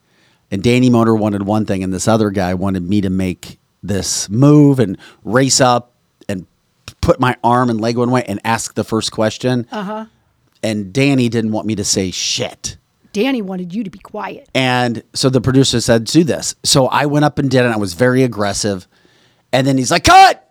and 0.50 0.62
Danny 0.62 0.90
Moder 0.90 1.14
wanted 1.14 1.42
one 1.42 1.64
thing, 1.66 1.84
and 1.84 1.92
this 1.94 2.08
other 2.08 2.30
guy 2.30 2.54
wanted 2.54 2.82
me 2.82 3.00
to 3.02 3.10
make 3.10 3.58
this 3.82 4.28
move 4.28 4.80
and 4.80 4.98
race 5.22 5.60
up 5.60 5.92
and 6.28 6.46
put 7.00 7.20
my 7.20 7.36
arm 7.44 7.70
and 7.70 7.80
leg 7.80 7.96
one 7.98 8.10
way 8.10 8.24
and 8.26 8.40
ask 8.44 8.74
the 8.74 8.82
first 8.84 9.12
question. 9.12 9.66
Uh 9.70 9.82
huh. 9.82 10.04
And 10.62 10.92
Danny 10.92 11.28
didn't 11.28 11.52
want 11.52 11.66
me 11.68 11.76
to 11.76 11.84
say 11.84 12.10
shit. 12.10 12.78
Danny 13.12 13.40
wanted 13.42 13.72
you 13.72 13.84
to 13.84 13.90
be 13.90 13.98
quiet. 14.00 14.48
And 14.54 15.02
so 15.14 15.28
the 15.30 15.40
producer 15.40 15.80
said, 15.80 16.04
do 16.04 16.24
this. 16.24 16.54
So 16.64 16.86
I 16.88 17.06
went 17.06 17.24
up 17.24 17.38
and 17.38 17.48
did 17.50 17.64
it. 17.64 17.68
I 17.68 17.76
was 17.76 17.94
very 17.94 18.24
aggressive. 18.24 18.88
And 19.52 19.66
then 19.66 19.78
he's 19.78 19.90
like, 19.90 20.04
cut. 20.04 20.45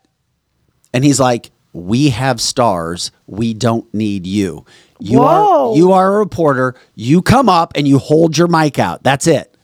And 0.95 1.03
he's 1.03 1.19
like, 1.19 1.51
we 1.73 2.09
have 2.09 2.39
stars. 2.39 3.11
We 3.27 3.53
don't 3.53 3.93
need 3.93 4.25
you. 4.25 4.65
You 4.99 5.19
Whoa. 5.19 5.73
are 5.73 5.75
you 5.75 5.91
are 5.91 6.15
a 6.15 6.19
reporter. 6.19 6.75
You 6.95 7.21
come 7.21 7.49
up 7.49 7.73
and 7.75 7.85
you 7.85 7.99
hold 7.99 8.37
your 8.37 8.47
mic 8.47 8.79
out. 8.79 9.03
That's 9.03 9.27
it. 9.27 9.55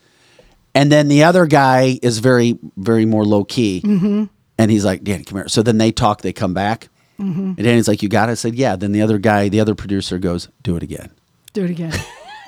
And 0.76 0.92
then 0.92 1.08
the 1.08 1.24
other 1.24 1.46
guy 1.46 2.00
is 2.02 2.20
very, 2.20 2.60
very 2.76 3.06
more 3.06 3.26
low 3.26 3.46
key. 3.46 3.82
Mm-hmm. 3.84 4.26
And 4.58 4.72
he's 4.72 4.86
like, 4.86 5.04
Danny, 5.04 5.24
come 5.24 5.38
here. 5.38 5.48
So 5.48 5.64
then 5.64 5.78
they 5.78 5.92
talk, 5.92 6.22
they 6.22 6.34
come 6.34 6.54
back. 6.54 6.90
Mm-hmm. 7.20 7.42
And 7.42 7.58
Danny's 7.58 7.88
like, 7.88 8.04
You 8.04 8.10
got 8.10 8.30
it? 8.30 8.34
I 8.34 8.36
said, 8.36 8.56
Yeah. 8.56 8.76
Then 8.76 8.92
the 8.92 9.02
other 9.02 9.18
guy, 9.18 9.48
the 9.48 9.62
other 9.62 9.76
producer 9.76 10.20
goes, 10.20 10.50
Do 10.64 10.76
it 10.76 10.84
again. 10.84 11.12
Do 11.54 11.64
it 11.64 11.70
again. 11.70 11.94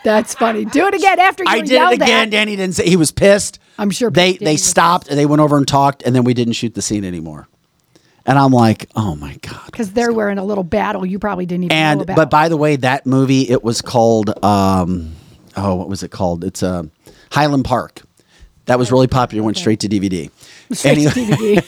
That's 0.03 0.35
funny. 0.35 0.65
Do 0.65 0.87
it 0.87 0.93
again 0.93 1.19
after 1.19 1.43
you 1.43 1.49
I 1.49 1.61
did 1.61 1.81
it 1.81 1.93
again. 1.93 2.27
At. 2.27 2.31
Danny 2.31 2.57
didn't 2.57 2.75
say 2.75 2.89
he 2.89 2.97
was 2.97 3.11
pissed. 3.11 3.59
I'm 3.77 3.91
sure 3.91 4.11
they 4.11 4.33
Danny 4.33 4.45
they 4.45 4.57
stopped 4.57 5.07
and 5.07 5.17
they 5.17 5.25
went 5.25 5.41
over 5.41 5.57
and 5.57 5.67
talked 5.67 6.03
and 6.03 6.13
then 6.13 6.25
we 6.25 6.33
didn't 6.33 6.53
shoot 6.53 6.73
the 6.73 6.81
scene 6.81 7.05
anymore. 7.05 7.47
And 8.25 8.39
I'm 8.39 8.51
like, 8.51 8.89
oh 8.95 9.15
my 9.15 9.35
god. 9.41 9.65
Because 9.65 9.91
they're 9.91 10.13
wearing 10.13 10.37
a 10.37 10.45
little 10.45 10.63
battle 10.63 11.05
you 11.05 11.19
probably 11.19 11.45
didn't 11.45 11.65
even 11.65 11.75
know 11.77 11.83
And 11.83 12.01
about. 12.01 12.15
but 12.15 12.29
by 12.29 12.49
the 12.49 12.57
way, 12.57 12.77
that 12.77 13.05
movie 13.05 13.49
it 13.49 13.63
was 13.63 13.81
called 13.81 14.43
um 14.43 15.13
oh 15.57 15.75
what 15.75 15.89
was 15.89 16.03
it 16.03 16.11
called? 16.11 16.43
It's 16.43 16.63
uh, 16.63 16.83
Highland 17.31 17.65
Park. 17.65 18.01
That 18.65 18.79
was 18.79 18.91
really 18.91 19.07
popular. 19.07 19.43
Went 19.43 19.57
straight 19.57 19.81
to 19.81 19.89
DVD. 19.89 20.31
Straight 20.71 20.99
to 20.99 21.09
DVD. 21.09 21.61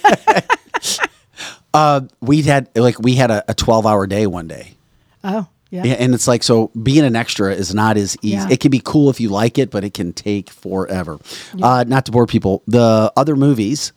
we 2.21 2.41
had 2.43 2.69
like 2.75 2.99
we 2.99 3.15
had 3.15 3.31
a, 3.31 3.43
a 3.49 3.53
12 3.53 3.85
hour 3.85 4.07
day 4.07 4.27
one 4.27 4.47
day. 4.47 4.75
oh, 5.23 5.47
yeah. 5.71 5.83
Yeah, 5.83 5.93
and 5.93 6.13
it's 6.13 6.27
like 6.27 6.41
so 6.43 6.71
being 6.81 7.03
an 7.03 7.17
extra 7.17 7.53
is 7.53 7.73
not 7.75 7.97
as 7.97 8.15
easy. 8.21 8.35
Yeah. 8.37 8.47
It 8.49 8.61
can 8.61 8.71
be 8.71 8.81
cool 8.83 9.09
if 9.09 9.19
you 9.19 9.27
like 9.27 9.57
it, 9.57 9.71
but 9.71 9.83
it 9.83 9.93
can 9.93 10.13
take 10.13 10.49
forever. 10.49 11.19
Uh, 11.61 11.83
not 11.85 12.05
to 12.05 12.11
bore 12.13 12.27
people, 12.27 12.63
the 12.65 13.11
other 13.17 13.35
movies 13.35 13.91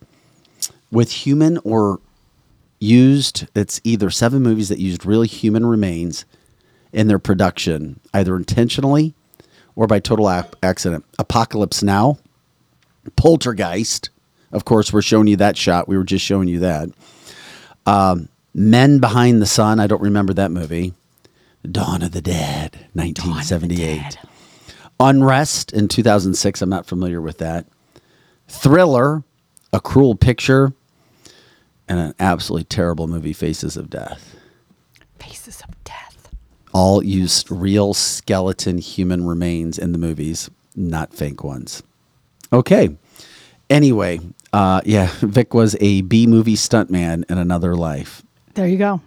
with 0.91 1.09
human 1.11 1.57
or 1.63 2.01
used, 2.79 3.47
it's 3.55 3.81
either 3.83 4.09
seven 4.09 4.41
movies 4.41 4.69
that 4.69 4.79
used 4.79 5.05
real 5.05 5.21
human 5.23 5.65
remains 5.65 6.25
in 6.91 7.07
their 7.07 7.19
production, 7.19 7.99
either 8.13 8.35
intentionally 8.35 9.13
or 9.75 9.87
by 9.87 9.99
total 9.99 10.29
accident. 10.63 11.05
Apocalypse 11.17 11.83
Now, 11.83 12.17
Poltergeist. 13.15 14.09
Of 14.51 14.65
course, 14.65 14.91
we're 14.91 15.01
showing 15.01 15.27
you 15.27 15.35
that 15.37 15.57
shot. 15.57 15.87
We 15.87 15.97
were 15.97 16.03
just 16.03 16.25
showing 16.25 16.47
you 16.47 16.59
that. 16.59 16.89
Um, 17.85 18.29
Men 18.53 18.99
Behind 18.99 19.41
the 19.41 19.45
Sun. 19.45 19.79
I 19.79 19.87
don't 19.87 20.01
remember 20.01 20.33
that 20.33 20.51
movie. 20.51 20.93
Dawn 21.69 22.01
of 22.01 22.11
the 22.11 22.21
Dead, 22.21 22.87
1978. 22.93 24.17
Unrest 24.99 25.71
in 25.71 25.87
2006. 25.87 26.61
I'm 26.61 26.69
not 26.69 26.85
familiar 26.85 27.21
with 27.21 27.37
that. 27.37 27.65
Thriller, 28.47 29.23
A 29.71 29.79
Cruel 29.79 30.15
Picture, 30.15 30.73
and 31.89 31.99
an 31.99 32.13
absolutely 32.19 32.63
terrible 32.65 33.07
movie, 33.07 33.33
Faces 33.33 33.75
of 33.75 33.89
Death. 33.89 34.35
Faces 35.19 35.61
of 35.67 35.83
Death. 35.83 36.29
all 36.73 37.03
used 37.03 37.49
real 37.51 37.93
skeleton 37.93 38.77
human 38.77 39.25
remains 39.25 39.77
in 39.79 39.91
the 39.91 39.97
movies, 39.97 40.49
not 40.75 41.13
fake 41.13 41.43
ones. 41.43 41.81
Okay. 42.53 42.95
Anyway, 43.69 44.19
uh, 44.53 44.81
yeah, 44.85 45.09
Vic 45.19 45.53
was 45.53 45.75
a 45.81 46.01
B 46.01 46.25
movie 46.27 46.55
stuntman 46.55 47.29
in 47.29 47.37
another 47.37 47.75
life. 47.75 48.23
There 48.53 48.67
you 48.67 48.77
go. 48.77 49.01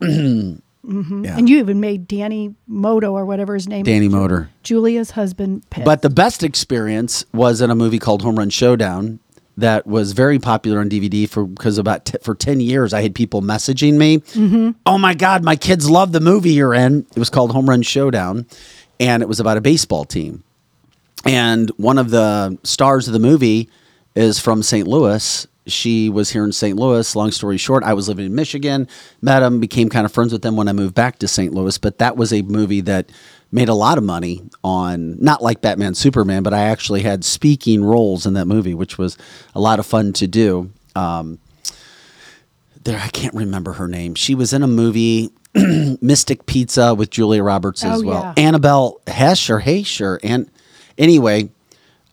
Yeah. 0.82 1.36
And 1.36 1.46
you 1.46 1.58
even 1.58 1.78
made 1.78 2.08
Danny 2.08 2.54
Moto 2.66 3.12
or 3.12 3.26
whatever 3.26 3.52
his 3.52 3.68
name 3.68 3.84
Danny 3.84 4.06
is. 4.06 4.12
Ju- 4.12 4.18
Motor. 4.18 4.50
Julia's 4.62 5.10
husband 5.10 5.68
pissed. 5.68 5.84
But 5.84 6.00
the 6.00 6.08
best 6.08 6.42
experience 6.42 7.22
was 7.34 7.60
in 7.60 7.70
a 7.70 7.74
movie 7.74 7.98
called 7.98 8.22
Home 8.22 8.36
Run 8.36 8.48
Showdown 8.48 9.20
that 9.60 9.86
was 9.86 10.12
very 10.12 10.38
popular 10.38 10.80
on 10.80 10.88
DVD 10.88 11.28
for 11.28 11.46
because 11.46 11.78
about 11.78 12.04
t- 12.04 12.18
for 12.22 12.34
10 12.34 12.60
years 12.60 12.92
I 12.92 13.02
had 13.02 13.14
people 13.14 13.42
messaging 13.42 13.94
me, 13.94 14.18
mm-hmm. 14.18 14.70
"Oh 14.86 14.98
my 14.98 15.14
god, 15.14 15.44
my 15.44 15.56
kids 15.56 15.88
love 15.88 16.12
the 16.12 16.20
movie 16.20 16.52
you're 16.52 16.74
in." 16.74 17.06
It 17.14 17.18
was 17.18 17.30
called 17.30 17.52
Home 17.52 17.68
Run 17.68 17.82
Showdown 17.82 18.46
and 19.00 19.22
it 19.22 19.28
was 19.28 19.40
about 19.40 19.56
a 19.56 19.60
baseball 19.62 20.04
team. 20.04 20.44
And 21.24 21.70
one 21.76 21.98
of 21.98 22.10
the 22.10 22.58
stars 22.62 23.08
of 23.08 23.14
the 23.14 23.18
movie 23.18 23.68
is 24.14 24.38
from 24.38 24.62
St. 24.62 24.86
Louis. 24.86 25.46
She 25.66 26.08
was 26.08 26.30
here 26.30 26.44
in 26.44 26.52
St. 26.52 26.78
Louis. 26.78 27.14
Long 27.16 27.30
story 27.30 27.56
short, 27.56 27.82
I 27.82 27.94
was 27.94 28.08
living 28.08 28.26
in 28.26 28.34
Michigan, 28.34 28.88
met 29.22 29.42
him, 29.42 29.60
became 29.60 29.88
kind 29.88 30.04
of 30.04 30.12
friends 30.12 30.32
with 30.32 30.42
them 30.42 30.56
when 30.56 30.68
I 30.68 30.72
moved 30.72 30.94
back 30.94 31.18
to 31.18 31.28
St. 31.28 31.52
Louis. 31.54 31.78
But 31.78 31.98
that 31.98 32.16
was 32.16 32.32
a 32.32 32.42
movie 32.42 32.80
that 32.82 33.10
made 33.52 33.68
a 33.68 33.74
lot 33.74 33.98
of 33.98 34.04
money 34.04 34.42
on, 34.62 35.20
not 35.22 35.42
like 35.42 35.60
Batman 35.60 35.94
Superman, 35.94 36.42
but 36.42 36.54
I 36.54 36.62
actually 36.62 37.02
had 37.02 37.24
speaking 37.24 37.82
roles 37.84 38.26
in 38.26 38.34
that 38.34 38.46
movie, 38.46 38.74
which 38.74 38.96
was 38.98 39.16
a 39.54 39.60
lot 39.60 39.78
of 39.78 39.86
fun 39.86 40.12
to 40.14 40.26
do. 40.26 40.70
Um, 40.94 41.38
there, 42.84 42.98
I 42.98 43.08
can't 43.08 43.34
remember 43.34 43.72
her 43.74 43.88
name. 43.88 44.14
She 44.14 44.34
was 44.34 44.52
in 44.52 44.62
a 44.62 44.66
movie, 44.68 45.30
Mystic 45.54 46.46
Pizza, 46.46 46.94
with 46.94 47.10
Julia 47.10 47.42
Roberts 47.42 47.84
as 47.84 48.02
Oh, 48.02 48.06
well. 48.06 48.22
yeah. 48.36 48.42
Annabelle 48.42 49.00
Hesh 49.06 49.50
or 49.50 49.58
Hesh 49.58 50.00
or 50.00 50.18
and 50.22 50.50
anyway, 50.96 51.50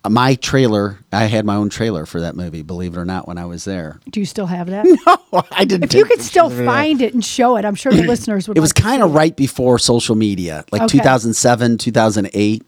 my 0.10 0.36
trailer. 0.36 1.00
I 1.12 1.26
had 1.26 1.46
my 1.46 1.56
own 1.56 1.70
trailer 1.70 2.06
for 2.06 2.22
that 2.22 2.36
movie. 2.36 2.62
Believe 2.62 2.96
it 2.96 3.00
or 3.00 3.06
not, 3.06 3.28
when 3.28 3.38
I 3.38 3.46
was 3.46 3.66
there, 3.66 4.00
Do 4.12 4.20
you 4.20 4.26
still 4.26 4.48
have 4.48 4.68
that? 4.68 4.86
No, 5.34 5.44
I 5.52 5.66
didn't. 5.66 5.86
If 5.86 5.94
you 5.94 6.06
could 6.06 6.22
still 6.22 6.46
pictures 6.50 6.60
of 6.60 6.66
that. 6.66 6.72
find 6.72 7.02
it 7.02 7.14
and 7.14 7.24
show 7.24 7.58
it, 7.58 7.66
I'm 7.66 7.76
sure 7.76 7.92
the 7.92 8.04
listeners 8.08 8.48
would. 8.48 8.58
it 8.58 8.62
was 8.62 8.70
like 8.72 8.76
to 8.76 8.82
kind 8.82 9.04
of 9.04 9.14
right 9.14 9.36
before 9.36 9.78
social 9.80 10.16
media, 10.16 10.64
like 10.72 10.84
Okay. 10.84 10.98
2007, 11.00 11.78
2008. 11.78 12.64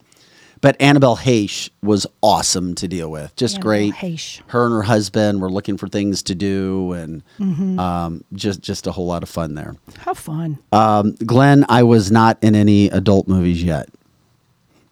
But 0.62 0.76
Annabelle 0.82 1.16
Hesh 1.16 1.70
was 1.82 2.06
awesome 2.22 2.76
to 2.76 2.88
deal 2.90 3.10
with. 3.10 3.34
Just 3.38 3.56
Annabelle 3.56 3.70
great. 3.70 3.94
Heche. 3.94 4.42
Her 4.48 4.66
and 4.66 4.74
her 4.74 4.82
husband 4.82 5.42
were 5.42 5.50
looking 5.50 5.78
for 5.78 5.88
things 5.88 6.22
to 6.24 6.36
do, 6.36 6.92
and 6.92 7.24
Mm-hmm. 7.40 7.80
um, 7.80 8.26
just 8.34 8.60
just 8.62 8.86
a 8.86 8.92
whole 8.92 9.06
lot 9.06 9.24
of 9.24 9.30
fun 9.30 9.54
there. 9.56 9.78
How 10.00 10.14
fun. 10.14 10.58
Um, 10.74 11.16
Glenn, 11.26 11.66
I 11.70 11.84
was 11.84 12.12
not 12.12 12.38
in 12.44 12.56
any 12.56 12.88
adult 12.90 13.30
movies 13.30 13.64
yet, 13.64 13.88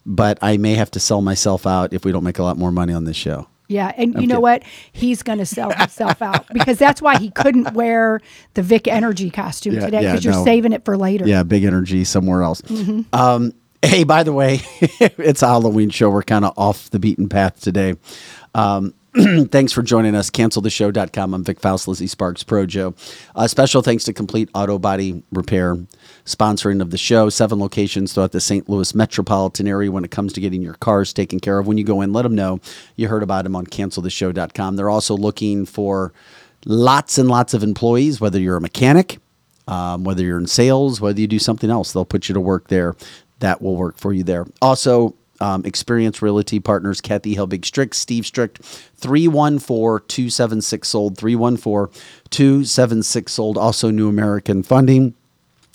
but 0.07 0.39
I 0.41 0.57
may 0.57 0.73
have 0.75 0.89
to 0.91 0.99
sell 0.99 1.21
myself 1.21 1.67
out 1.67 1.93
if 1.93 2.05
we 2.05 2.11
don't 2.11 2.23
make 2.23 2.39
a 2.39 2.43
lot 2.43 2.57
more 2.57 2.71
money 2.71 2.93
on 2.93 3.03
this 3.03 3.17
show. 3.17 3.47
Yeah, 3.67 3.91
and 3.97 4.13
you 4.13 4.21
know 4.21 4.35
kidding. 4.35 4.41
what? 4.41 4.63
He's 4.93 5.21
going 5.21 5.39
to 5.39 5.45
sell 5.45 5.71
himself 5.71 6.21
out 6.21 6.47
because 6.53 6.79
that's 6.79 7.01
why 7.01 7.17
he 7.17 7.29
couldn't 7.29 7.73
wear 7.73 8.21
the 8.53 8.63
Vic 8.63 8.87
Energy 8.87 9.29
costume 9.29 9.75
Yeah, 9.75 9.81
today 9.81 10.03
yeah, 10.03 10.11
because 10.13 10.23
you're 10.23 10.33
no. 10.33 10.45
saving 10.45 10.71
it 10.71 10.85
for 10.85 10.97
later. 10.97 11.27
Yeah, 11.27 11.43
big 11.43 11.65
energy 11.65 12.05
somewhere 12.05 12.43
else. 12.43 12.61
Mm-hmm. 12.61 13.13
Um, 13.13 13.51
hey, 13.81 14.05
by 14.05 14.23
the 14.23 14.31
way, 14.31 14.61
it's 14.81 15.41
a 15.41 15.47
Halloween 15.47 15.89
show. 15.89 16.09
We're 16.09 16.23
kind 16.23 16.45
of 16.45 16.53
off 16.57 16.89
the 16.89 16.99
beaten 16.99 17.27
path 17.27 17.59
today. 17.59 17.95
Um, 18.55 18.93
thanks 19.51 19.73
for 19.73 19.81
joining 19.81 20.15
us. 20.15 20.29
CancelTheShow.com. 20.29 21.33
I'm 21.33 21.43
Vic 21.43 21.59
Faust, 21.59 21.87
Lizzie 21.87 22.07
Sparks, 22.07 22.43
Projo. 22.43 22.95
Uh, 23.35 23.47
special 23.47 23.81
thanks 23.81 24.03
to 24.05 24.13
Complete 24.13 24.49
Auto 24.53 24.79
Body 24.79 25.23
Repair, 25.31 25.77
sponsoring 26.27 26.81
of 26.81 26.91
the 26.91 26.97
show. 26.97 27.29
Seven 27.29 27.59
locations 27.59 28.13
throughout 28.13 28.33
the 28.33 28.41
St. 28.41 28.69
Louis 28.69 28.93
metropolitan 28.93 29.67
area 29.67 29.91
when 29.91 30.03
it 30.03 30.11
comes 30.11 30.33
to 30.33 30.41
getting 30.41 30.61
your 30.61 30.75
cars 30.75 31.13
taken 31.13 31.39
care 31.39 31.57
of. 31.57 31.65
When 31.65 31.77
you 31.77 31.83
go 31.83 32.01
in, 32.01 32.13
let 32.13 32.23
them 32.23 32.35
know 32.35 32.59
you 32.95 33.07
heard 33.07 33.23
about 33.23 33.45
them 33.45 33.55
on 33.55 33.65
CancelTheShow.com. 33.65 34.75
They're 34.75 34.89
also 34.89 35.15
looking 35.15 35.65
for 35.65 36.13
lots 36.65 37.17
and 37.17 37.29
lots 37.29 37.53
of 37.53 37.63
employees, 37.63 38.21
whether 38.21 38.39
you're 38.39 38.57
a 38.57 38.61
mechanic, 38.61 39.19
um, 39.67 40.03
whether 40.03 40.23
you're 40.23 40.37
in 40.37 40.47
sales, 40.47 41.01
whether 41.01 41.19
you 41.19 41.27
do 41.27 41.39
something 41.39 41.69
else, 41.69 41.93
they'll 41.93 42.05
put 42.05 42.29
you 42.29 42.33
to 42.33 42.41
work 42.41 42.67
there. 42.67 42.95
That 43.39 43.61
will 43.61 43.75
work 43.75 43.97
for 43.97 44.13
you 44.13 44.23
there. 44.23 44.45
Also, 44.61 45.15
um, 45.39 45.63
Experience 45.65 46.21
Realty 46.21 46.59
Partners, 46.59 46.99
Kathy 46.99 47.35
Helbig 47.35 47.63
Strick, 47.63 47.93
Steve 47.93 48.25
Strick, 48.25 48.57
314 48.57 50.07
276 50.07 50.87
sold, 50.87 51.17
314 51.17 52.01
276 52.31 53.31
sold. 53.31 53.57
Also, 53.57 53.91
New 53.91 54.09
American 54.09 54.63
Funding 54.63 55.13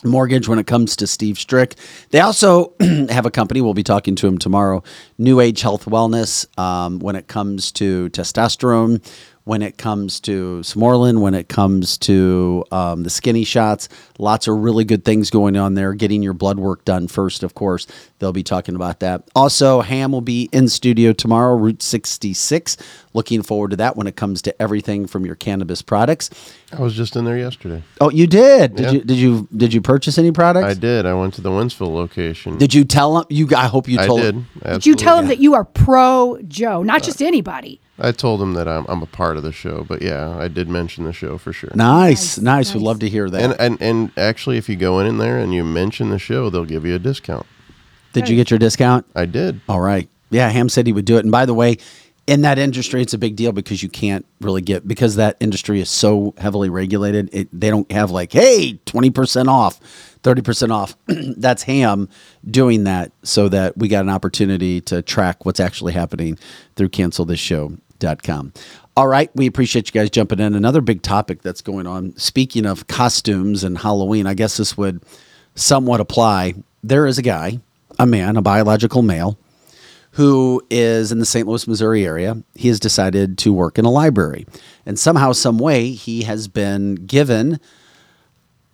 mortgage 0.05 0.49
when 0.49 0.59
it 0.59 0.67
comes 0.67 0.97
to 0.97 1.07
Steve 1.07 1.39
Strick. 1.39 1.75
They 2.11 2.21
also 2.21 2.75
have 2.81 3.27
a 3.27 3.31
company. 3.31 3.61
We'll 3.61 3.75
be 3.75 3.83
talking 3.83 4.15
to 4.17 4.27
him 4.27 4.39
tomorrow. 4.39 4.83
New 5.19 5.41
Age 5.41 5.61
Health 5.61 5.85
Wellness. 5.85 6.47
Um, 6.59 6.99
when 6.99 7.17
it 7.17 7.29
comes 7.29 7.73
to 7.73 8.09
testosterone, 8.11 9.03
when 9.45 9.61
it 9.61 9.77
comes 9.77 10.21
to 10.21 10.61
Sermorelin, 10.61 11.21
when 11.21 11.35
it 11.35 11.49
comes 11.49 11.99
to 11.99 12.65
um, 12.71 13.03
the 13.03 13.11
skinny 13.11 13.43
shots, 13.43 13.89
lots 14.19 14.47
of 14.47 14.57
really 14.59 14.85
good 14.85 15.05
things 15.05 15.31
going 15.31 15.57
on 15.57 15.75
there. 15.75 15.95
Getting 15.95 16.23
your 16.23 16.33
blood 16.33 16.59
work 16.61 16.85
done 16.85 17.09
first, 17.09 17.43
of 17.43 17.55
course. 17.55 17.87
They'll 18.21 18.33
be 18.33 18.45
talking 18.45 18.77
about 18.77 19.01
that. 19.01 19.29
Also, 19.35 19.81
Ham 19.81 20.13
will 20.13 20.21
be 20.21 20.49
in 20.53 20.69
studio 20.69 21.13
tomorrow, 21.13 21.57
Route 21.57 21.83
66. 21.83 22.77
Looking 23.15 23.43
forward 23.43 23.73
to 23.73 23.77
that 23.77 23.97
when 23.97 24.07
it 24.07 24.15
comes 24.17 24.41
to 24.43 24.63
everything 24.63 25.07
from 25.07 25.27
your 25.27 25.35
cannabis 25.35 25.83
products. 25.83 26.31
I 26.73 26.81
was 26.81 26.95
just 26.95 27.15
in 27.17 27.25
there 27.25 27.37
yesterday. 27.37 27.83
Oh, 28.01 28.11
you 28.11 28.27
did? 28.27 28.77
Did 28.77 28.85
Yeah. 28.87 28.91
you 28.93 29.01
did 29.05 29.17
you 29.19 29.49
did 29.55 29.75
you 29.75 29.83
purchase 29.83 30.17
any 30.19 30.31
products? 30.33 30.65
I 30.67 30.75
did. 30.75 31.05
I 31.05 31.13
went 31.15 31.35
to 31.35 31.41
the 31.43 31.51
Wentzville 31.51 31.93
location. 31.93 32.57
Did 32.57 32.73
you 32.73 32.85
tell 32.85 33.19
him? 33.19 33.25
You, 33.29 33.49
I 33.55 33.67
hope 33.67 33.87
you 33.89 33.99
I 33.99 34.07
told. 34.07 34.21
did. 34.23 34.45
Did 34.65 34.87
you 34.87 34.95
tell 34.95 35.19
him 35.19 35.25
absolutely. 35.25 35.35
that 35.35 35.43
you 35.43 35.55
are 35.55 35.65
pro 35.65 36.39
Joe, 36.49 36.83
not 36.83 37.03
just 37.03 37.21
anybody? 37.21 37.82
I 37.99 38.13
told 38.13 38.41
him 38.41 38.55
that 38.55 38.67
I'm, 38.67 38.87
I'm 38.89 39.03
a 39.03 39.07
part 39.07 39.37
of 39.37 39.43
the 39.43 39.53
show, 39.53 39.85
but 39.85 40.03
yeah, 40.03 40.37
I 40.37 40.49
did 40.49 40.69
mention 40.69 41.05
the 41.05 41.13
show 41.13 41.39
for 41.39 41.53
sure. 41.53 41.71
Nice, 41.75 42.39
nice. 42.39 42.69
Nice, 42.69 42.75
We'd 42.75 42.83
love 42.83 42.99
to 43.01 43.09
hear 43.09 43.29
that. 43.31 43.41
And, 43.41 43.61
and 43.61 43.83
and 43.83 44.13
actually, 44.17 44.57
if 44.59 44.69
you 44.69 44.77
go 44.77 44.99
in 45.01 45.19
there 45.19 45.39
and 45.39 45.53
you 45.55 45.63
mention 45.63 46.11
the 46.11 46.19
show, 46.19 46.51
they'll 46.51 46.65
give 46.65 46.85
you 46.87 46.95
a 46.95 46.99
discount. 46.99 47.47
did 48.13 48.29
you 48.29 48.37
get 48.37 48.51
your 48.51 48.59
discount? 48.59 49.07
I 49.15 49.27
did. 49.27 49.61
All 49.69 49.81
right. 49.81 50.09
Yeah, 50.31 50.49
Ham 50.49 50.69
said 50.71 50.87
he 50.87 50.93
would 50.93 51.05
do 51.05 51.17
it. 51.19 51.21
And 51.21 51.31
by 51.31 51.45
the 51.45 51.55
way, 51.55 51.77
in 52.27 52.43
that 52.43 52.59
industry, 52.59 53.03
it's 53.03 53.13
a 53.13 53.19
big 53.19 53.37
deal 53.37 53.53
because 53.53 53.83
you 53.83 53.89
can't 53.89 54.25
really 54.41 54.63
get 54.63 54.87
because 54.87 55.17
that 55.17 55.37
industry 55.41 55.81
is 55.81 55.91
so 55.91 56.35
heavily 56.39 56.71
regulated. 56.71 57.29
It, 57.33 57.49
they 57.53 57.69
don't 57.69 57.91
have 57.93 58.11
like, 58.11 58.33
hey, 58.33 58.79
twenty 58.87 59.11
percent 59.11 59.49
off, 59.49 59.81
thirty 60.23 60.41
percent 60.41 60.71
off. 60.71 60.97
That's 61.07 61.65
Ham 61.65 62.09
doing 62.49 62.85
that 62.85 63.11
so 63.25 63.49
that 63.49 63.77
we 63.77 63.89
got 63.89 64.05
an 64.05 64.11
opportunity 64.11 64.81
to 64.83 65.03
track 65.03 65.45
what's 65.45 65.61
actually 65.61 65.93
happening 65.95 66.39
through 66.77 66.91
cancelthisshow.com. 68.03 68.53
All 68.97 69.07
right, 69.07 69.31
we 69.35 69.47
appreciate 69.47 69.89
you 69.89 69.93
guys 69.93 70.11
jumping 70.11 70.41
in. 70.41 70.55
Another 70.55 70.81
big 70.81 71.03
topic 71.03 71.43
that's 71.43 71.63
going 71.63 71.87
on. 71.87 72.17
Speaking 72.17 72.67
of 72.67 72.87
costumes 72.87 73.65
and 73.65 73.79
Halloween, 73.79 74.27
I 74.27 74.35
guess 74.35 74.57
this 74.57 74.77
would 74.77 75.03
somewhat 75.55 76.01
apply. 76.01 76.55
There 76.83 77.07
is 77.07 77.19
a 77.19 77.23
guy, 77.23 77.61
a 77.99 78.07
man, 78.07 78.37
a 78.37 78.43
biological 78.43 79.03
male 79.03 79.39
who 80.13 80.63
is 80.69 81.11
in 81.11 81.21
the 81.21 81.25
St. 81.25 81.49
Louis, 81.49 81.67
Missouri 81.67 82.05
area. 82.05 82.43
He 82.55 82.69
has 82.69 82.79
decided 82.79 83.39
to 83.39 83.53
work 83.53 83.79
in 83.79 83.87
a 83.87 83.91
library. 83.91 84.47
And 84.85 84.99
somehow, 84.99 85.33
some 85.33 85.59
way, 85.59 85.93
he 85.93 86.25
has 86.25 86.49
been 86.49 86.97
given, 86.97 87.59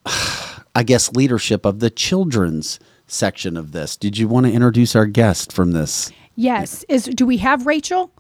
I 0.05 0.83
guess, 0.85 1.13
leadership 1.13 1.65
of 1.65 1.79
the 1.79 1.91
children's 1.91 2.81
section 3.07 3.57
of 3.57 3.71
this. 3.71 3.97
Did 3.97 4.19
you 4.19 4.27
want 4.27 4.47
to 4.47 4.53
introduce 4.53 4.97
our 4.97 5.07
guest 5.07 5.53
from 5.53 5.73
this? 5.73 6.11
Yes. 6.35 6.85
Is 6.89 7.05
do 7.05 7.25
we 7.25 7.37
have 7.39 7.67
Rachel? 7.67 8.13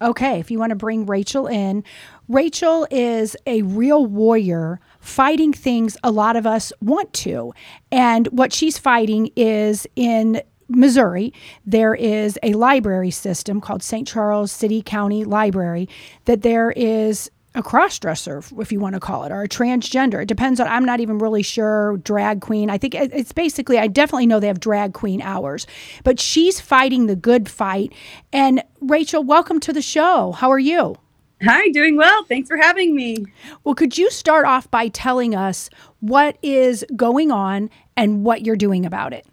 Okay, 0.00 0.38
if 0.40 0.50
you 0.50 0.58
want 0.58 0.70
to 0.70 0.76
bring 0.76 1.06
Rachel 1.06 1.46
in. 1.46 1.84
Rachel 2.28 2.86
is 2.90 3.36
a 3.46 3.62
real 3.62 4.06
warrior 4.06 4.80
fighting 5.00 5.52
things 5.52 5.96
a 6.02 6.10
lot 6.10 6.36
of 6.36 6.46
us 6.46 6.72
want 6.80 7.12
to. 7.12 7.52
And 7.92 8.26
what 8.28 8.52
she's 8.52 8.78
fighting 8.78 9.30
is 9.36 9.86
in 9.96 10.42
Missouri, 10.68 11.32
there 11.66 11.94
is 11.94 12.38
a 12.42 12.54
library 12.54 13.10
system 13.10 13.60
called 13.60 13.82
St. 13.82 14.08
Charles 14.08 14.50
City 14.50 14.82
County 14.82 15.24
Library 15.24 15.88
that 16.24 16.42
there 16.42 16.70
is 16.70 17.30
a 17.54 17.62
cross 17.62 17.98
dresser, 17.98 18.42
if 18.58 18.72
you 18.72 18.80
want 18.80 18.94
to 18.94 19.00
call 19.00 19.24
it, 19.24 19.30
or 19.30 19.42
a 19.42 19.48
transgender. 19.48 20.20
It 20.22 20.26
depends 20.26 20.58
on, 20.58 20.66
I'm 20.66 20.84
not 20.84 21.00
even 21.00 21.18
really 21.18 21.42
sure, 21.42 21.96
drag 21.98 22.40
queen. 22.40 22.68
I 22.68 22.78
think 22.78 22.94
it's 22.94 23.32
basically, 23.32 23.78
I 23.78 23.86
definitely 23.86 24.26
know 24.26 24.40
they 24.40 24.48
have 24.48 24.60
drag 24.60 24.92
queen 24.92 25.22
hours, 25.22 25.66
but 26.02 26.18
she's 26.18 26.60
fighting 26.60 27.06
the 27.06 27.16
good 27.16 27.48
fight. 27.48 27.92
And 28.32 28.62
Rachel, 28.80 29.22
welcome 29.22 29.60
to 29.60 29.72
the 29.72 29.82
show. 29.82 30.32
How 30.32 30.50
are 30.50 30.58
you? 30.58 30.96
Hi, 31.42 31.68
doing 31.68 31.96
well. 31.96 32.24
Thanks 32.24 32.48
for 32.48 32.56
having 32.56 32.94
me. 32.94 33.26
Well, 33.64 33.74
could 33.74 33.98
you 33.98 34.10
start 34.10 34.46
off 34.46 34.70
by 34.70 34.88
telling 34.88 35.34
us 35.34 35.68
what 36.00 36.38
is 36.42 36.84
going 36.96 37.30
on 37.30 37.70
and 37.96 38.24
what 38.24 38.46
you're 38.46 38.56
doing 38.56 38.86
about 38.86 39.12
it? 39.12 39.26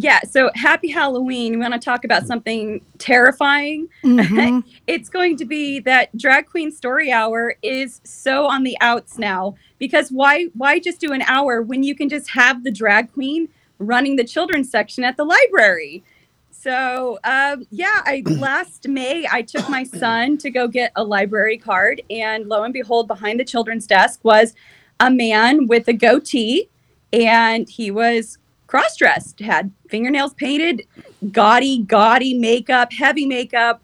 Yeah, 0.00 0.20
so 0.22 0.48
happy 0.54 0.88
Halloween. 0.90 1.54
We 1.54 1.58
want 1.58 1.74
to 1.74 1.80
talk 1.80 2.04
about 2.04 2.24
something 2.24 2.80
terrifying. 2.98 3.88
it's 4.86 5.08
going 5.08 5.36
to 5.38 5.44
be 5.44 5.80
that 5.80 6.16
drag 6.16 6.46
queen 6.46 6.70
story 6.70 7.10
hour 7.10 7.56
is 7.62 8.00
so 8.04 8.46
on 8.46 8.62
the 8.62 8.76
outs 8.80 9.18
now 9.18 9.56
because 9.78 10.10
why 10.10 10.46
why 10.54 10.78
just 10.78 11.00
do 11.00 11.12
an 11.12 11.22
hour 11.22 11.62
when 11.62 11.82
you 11.82 11.96
can 11.96 12.08
just 12.08 12.30
have 12.30 12.62
the 12.62 12.70
drag 12.70 13.12
queen 13.12 13.48
running 13.80 14.14
the 14.14 14.22
children's 14.22 14.70
section 14.70 15.02
at 15.02 15.16
the 15.16 15.24
library. 15.24 16.04
So 16.52 17.18
um, 17.24 17.66
yeah, 17.72 18.02
I 18.04 18.22
last 18.26 18.86
May 18.86 19.26
I 19.28 19.42
took 19.42 19.68
my 19.68 19.82
son 19.82 20.38
to 20.38 20.50
go 20.50 20.68
get 20.68 20.92
a 20.94 21.02
library 21.02 21.58
card, 21.58 22.02
and 22.08 22.46
lo 22.46 22.62
and 22.62 22.72
behold, 22.72 23.08
behind 23.08 23.40
the 23.40 23.44
children's 23.44 23.88
desk 23.88 24.20
was 24.22 24.54
a 25.00 25.10
man 25.10 25.66
with 25.66 25.88
a 25.88 25.92
goatee, 25.92 26.68
and 27.12 27.68
he 27.68 27.90
was 27.90 28.38
cross-dressed, 28.68 29.40
had 29.40 29.72
fingernails 29.88 30.34
painted, 30.34 30.86
gaudy, 31.32 31.82
gaudy 31.82 32.34
makeup, 32.34 32.92
heavy 32.92 33.26
makeup. 33.26 33.82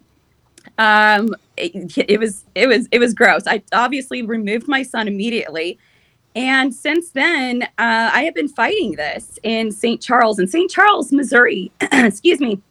Um, 0.77 1.35
it, 1.57 1.97
it 2.09 2.19
was 2.19 2.45
it 2.55 2.67
was 2.67 2.87
it 2.91 2.99
was 2.99 3.13
gross. 3.13 3.43
I 3.47 3.63
obviously 3.73 4.21
removed 4.21 4.67
my 4.67 4.83
son 4.83 5.07
immediately. 5.07 5.77
And 6.35 6.73
since 6.73 7.11
then, 7.11 7.63
uh, 7.63 8.11
I 8.13 8.23
have 8.23 8.35
been 8.35 8.49
fighting 8.49 8.93
this 8.93 9.39
in 9.43 9.71
St. 9.71 10.01
Charles. 10.01 10.37
And 10.37 10.49
St. 10.49 10.69
Charles, 10.69 11.13
Missouri, 11.13 11.71
excuse 11.81 12.41
me, 12.41 12.61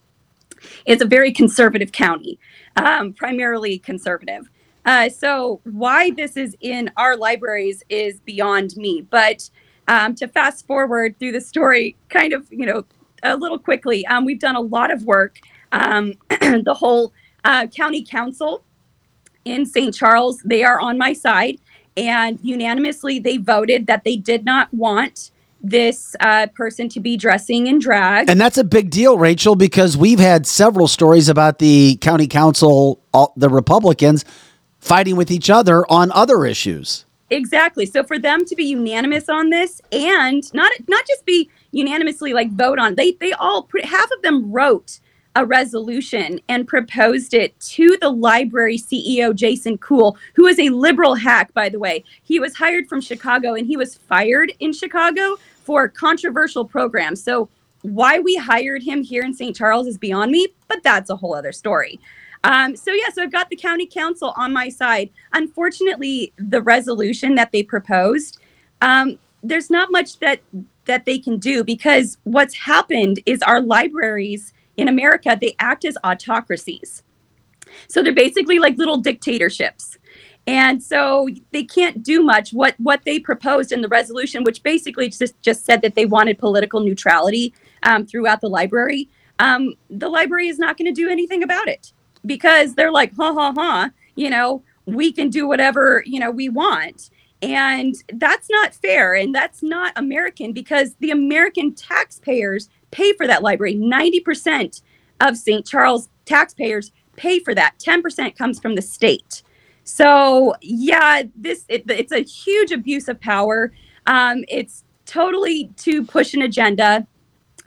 is 0.84 1.00
a 1.00 1.06
very 1.06 1.32
conservative 1.32 1.90
county, 1.90 2.38
um, 2.76 3.14
primarily 3.14 3.78
conservative. 3.78 4.50
Uh, 4.84 5.08
so 5.08 5.62
why 5.64 6.10
this 6.10 6.36
is 6.36 6.54
in 6.60 6.90
our 6.98 7.16
libraries 7.16 7.82
is 7.88 8.20
beyond 8.20 8.76
me. 8.76 9.00
But 9.00 9.48
um, 9.88 10.14
to 10.16 10.28
fast 10.28 10.66
forward 10.66 11.18
through 11.18 11.32
the 11.32 11.40
story, 11.40 11.96
kind 12.08 12.32
of, 12.32 12.46
you 12.50 12.66
know, 12.66 12.84
a 13.22 13.36
little 13.36 13.58
quickly, 13.58 14.06
um, 14.06 14.24
we've 14.24 14.40
done 14.40 14.56
a 14.56 14.60
lot 14.60 14.90
of 14.90 15.04
work. 15.04 15.38
Um, 15.72 16.14
the 16.28 16.74
whole 16.76 17.12
uh, 17.44 17.66
county 17.66 18.04
council 18.04 18.64
in 19.44 19.66
St. 19.66 19.94
Charles, 19.94 20.40
they 20.44 20.62
are 20.62 20.80
on 20.80 20.98
my 20.98 21.12
side 21.12 21.58
and 21.96 22.38
unanimously 22.42 23.18
they 23.18 23.36
voted 23.36 23.86
that 23.86 24.04
they 24.04 24.16
did 24.16 24.44
not 24.44 24.72
want 24.72 25.30
this 25.62 26.14
uh, 26.20 26.46
person 26.54 26.88
to 26.90 27.00
be 27.00 27.16
dressing 27.16 27.66
in 27.66 27.78
drag. 27.78 28.28
And 28.28 28.38
that's 28.38 28.58
a 28.58 28.64
big 28.64 28.90
deal, 28.90 29.16
Rachel, 29.16 29.56
because 29.56 29.96
we've 29.96 30.18
had 30.18 30.46
several 30.46 30.86
stories 30.88 31.28
about 31.28 31.58
the 31.58 31.96
county 31.96 32.26
council, 32.26 33.00
all, 33.14 33.32
the 33.36 33.48
Republicans, 33.48 34.26
fighting 34.78 35.16
with 35.16 35.30
each 35.30 35.48
other 35.48 35.90
on 35.90 36.12
other 36.12 36.44
issues. 36.44 37.06
Exactly. 37.34 37.84
So 37.84 38.04
for 38.04 38.18
them 38.18 38.44
to 38.44 38.54
be 38.54 38.64
unanimous 38.64 39.28
on 39.28 39.50
this 39.50 39.80
and 39.90 40.42
not 40.54 40.70
not 40.86 41.04
just 41.06 41.26
be 41.26 41.50
unanimously 41.72 42.32
like 42.32 42.50
vote 42.52 42.78
on, 42.78 42.94
they 42.94 43.12
they 43.12 43.32
all 43.32 43.68
half 43.82 44.10
of 44.12 44.22
them 44.22 44.52
wrote 44.52 45.00
a 45.34 45.44
resolution 45.44 46.40
and 46.48 46.68
proposed 46.68 47.34
it 47.34 47.58
to 47.58 47.96
the 48.00 48.08
library 48.08 48.78
CEO, 48.78 49.34
Jason 49.34 49.76
Kuhl, 49.78 50.16
who 50.36 50.46
is 50.46 50.60
a 50.60 50.68
liberal 50.68 51.16
hack, 51.16 51.52
by 51.54 51.68
the 51.68 51.78
way. 51.80 52.04
He 52.22 52.38
was 52.38 52.54
hired 52.54 52.88
from 52.88 53.00
Chicago 53.00 53.54
and 53.54 53.66
he 53.66 53.76
was 53.76 53.96
fired 53.96 54.52
in 54.60 54.72
Chicago 54.72 55.36
for 55.64 55.88
controversial 55.88 56.64
programs. 56.64 57.20
So, 57.20 57.48
why 57.82 58.20
we 58.20 58.36
hired 58.36 58.84
him 58.84 59.02
here 59.02 59.24
in 59.24 59.34
St. 59.34 59.54
Charles 59.54 59.88
is 59.88 59.98
beyond 59.98 60.30
me, 60.30 60.48
but 60.68 60.82
that's 60.84 61.10
a 61.10 61.16
whole 61.16 61.34
other 61.34 61.52
story. 61.52 62.00
Um, 62.44 62.76
so, 62.76 62.92
yeah, 62.92 63.08
so 63.12 63.22
I've 63.22 63.32
got 63.32 63.48
the 63.48 63.56
county 63.56 63.86
council 63.86 64.34
on 64.36 64.52
my 64.52 64.68
side. 64.68 65.10
Unfortunately, 65.32 66.32
the 66.36 66.60
resolution 66.60 67.34
that 67.36 67.50
they 67.52 67.62
proposed, 67.62 68.38
um, 68.82 69.18
there's 69.42 69.70
not 69.70 69.90
much 69.90 70.18
that 70.20 70.40
that 70.84 71.06
they 71.06 71.18
can 71.18 71.38
do 71.38 71.64
because 71.64 72.18
what's 72.24 72.54
happened 72.54 73.18
is 73.24 73.40
our 73.40 73.60
libraries 73.62 74.52
in 74.76 74.88
America, 74.88 75.36
they 75.40 75.56
act 75.58 75.86
as 75.86 75.96
autocracies. 76.04 77.02
So 77.88 78.02
they're 78.02 78.12
basically 78.12 78.58
like 78.58 78.76
little 78.76 78.98
dictatorships. 78.98 79.96
And 80.46 80.82
so 80.82 81.26
they 81.52 81.64
can't 81.64 82.02
do 82.02 82.22
much. 82.22 82.52
What 82.52 82.74
what 82.76 83.00
they 83.06 83.18
proposed 83.18 83.72
in 83.72 83.80
the 83.80 83.88
resolution, 83.88 84.44
which 84.44 84.62
basically 84.62 85.08
just, 85.08 85.40
just 85.40 85.64
said 85.64 85.80
that 85.80 85.94
they 85.94 86.04
wanted 86.04 86.38
political 86.38 86.80
neutrality 86.80 87.54
um, 87.84 88.04
throughout 88.04 88.42
the 88.42 88.50
library, 88.50 89.08
um, 89.38 89.72
the 89.88 90.10
library 90.10 90.48
is 90.48 90.58
not 90.58 90.76
going 90.76 90.94
to 90.94 91.02
do 91.02 91.08
anything 91.08 91.42
about 91.42 91.68
it 91.68 91.93
because 92.26 92.74
they're 92.74 92.92
like, 92.92 93.14
ha 93.16 93.32
ha 93.32 93.52
ha, 93.54 93.90
you 94.14 94.30
know, 94.30 94.62
we 94.86 95.12
can 95.12 95.30
do 95.30 95.46
whatever 95.48 96.02
you 96.06 96.20
know 96.20 96.30
we 96.30 96.48
want, 96.48 97.10
and 97.42 97.94
that's 98.14 98.48
not 98.50 98.74
fair 98.74 99.14
and 99.14 99.34
that's 99.34 99.62
not 99.62 99.92
American 99.96 100.52
because 100.52 100.94
the 101.00 101.10
American 101.10 101.74
taxpayers 101.74 102.68
pay 102.90 103.12
for 103.14 103.26
that 103.26 103.42
library. 103.42 103.74
90% 103.74 104.82
of 105.20 105.36
St. 105.36 105.66
Charles 105.66 106.08
taxpayers 106.24 106.92
pay 107.16 107.40
for 107.40 107.54
that. 107.54 107.74
10% 107.78 108.36
comes 108.36 108.60
from 108.60 108.74
the 108.74 108.82
state. 108.82 109.42
So, 109.84 110.54
yeah, 110.62 111.24
this 111.36 111.64
it, 111.68 111.84
it's 111.90 112.12
a 112.12 112.22
huge 112.22 112.72
abuse 112.72 113.08
of 113.08 113.20
power. 113.20 113.72
Um, 114.06 114.44
it's 114.48 114.84
totally 115.04 115.70
to 115.78 116.04
push 116.04 116.34
an 116.34 116.42
agenda. 116.42 117.06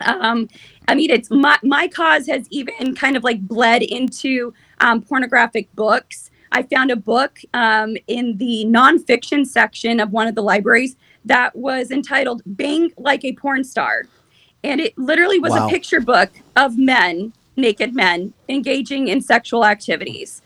Um, 0.01 0.47
I 0.87 0.95
mean, 0.95 1.09
it's 1.09 1.29
my, 1.31 1.57
my 1.63 1.87
cause 1.87 2.27
has 2.27 2.47
even 2.49 2.95
kind 2.95 3.17
of 3.17 3.23
like 3.23 3.41
bled 3.41 3.81
into 3.81 4.53
um, 4.79 5.01
pornographic 5.01 5.73
books. 5.75 6.29
I 6.51 6.63
found 6.63 6.91
a 6.91 6.95
book 6.95 7.39
um, 7.53 7.97
in 8.07 8.37
the 8.37 8.65
nonfiction 8.67 9.45
section 9.45 9.99
of 9.99 10.11
one 10.11 10.27
of 10.27 10.35
the 10.35 10.43
libraries 10.43 10.95
that 11.25 11.55
was 11.55 11.91
entitled 11.91 12.41
Bang 12.45 12.91
Like 12.97 13.25
a 13.25 13.33
Porn 13.33 13.63
Star 13.63 14.03
and 14.63 14.81
it 14.81 14.97
literally 14.97 15.39
was 15.39 15.51
wow. 15.51 15.67
a 15.67 15.69
picture 15.69 15.99
book 15.99 16.29
of 16.55 16.77
men, 16.77 17.33
naked 17.55 17.95
men, 17.95 18.33
engaging 18.49 19.07
in 19.07 19.21
sexual 19.21 19.65
activities. 19.65 20.41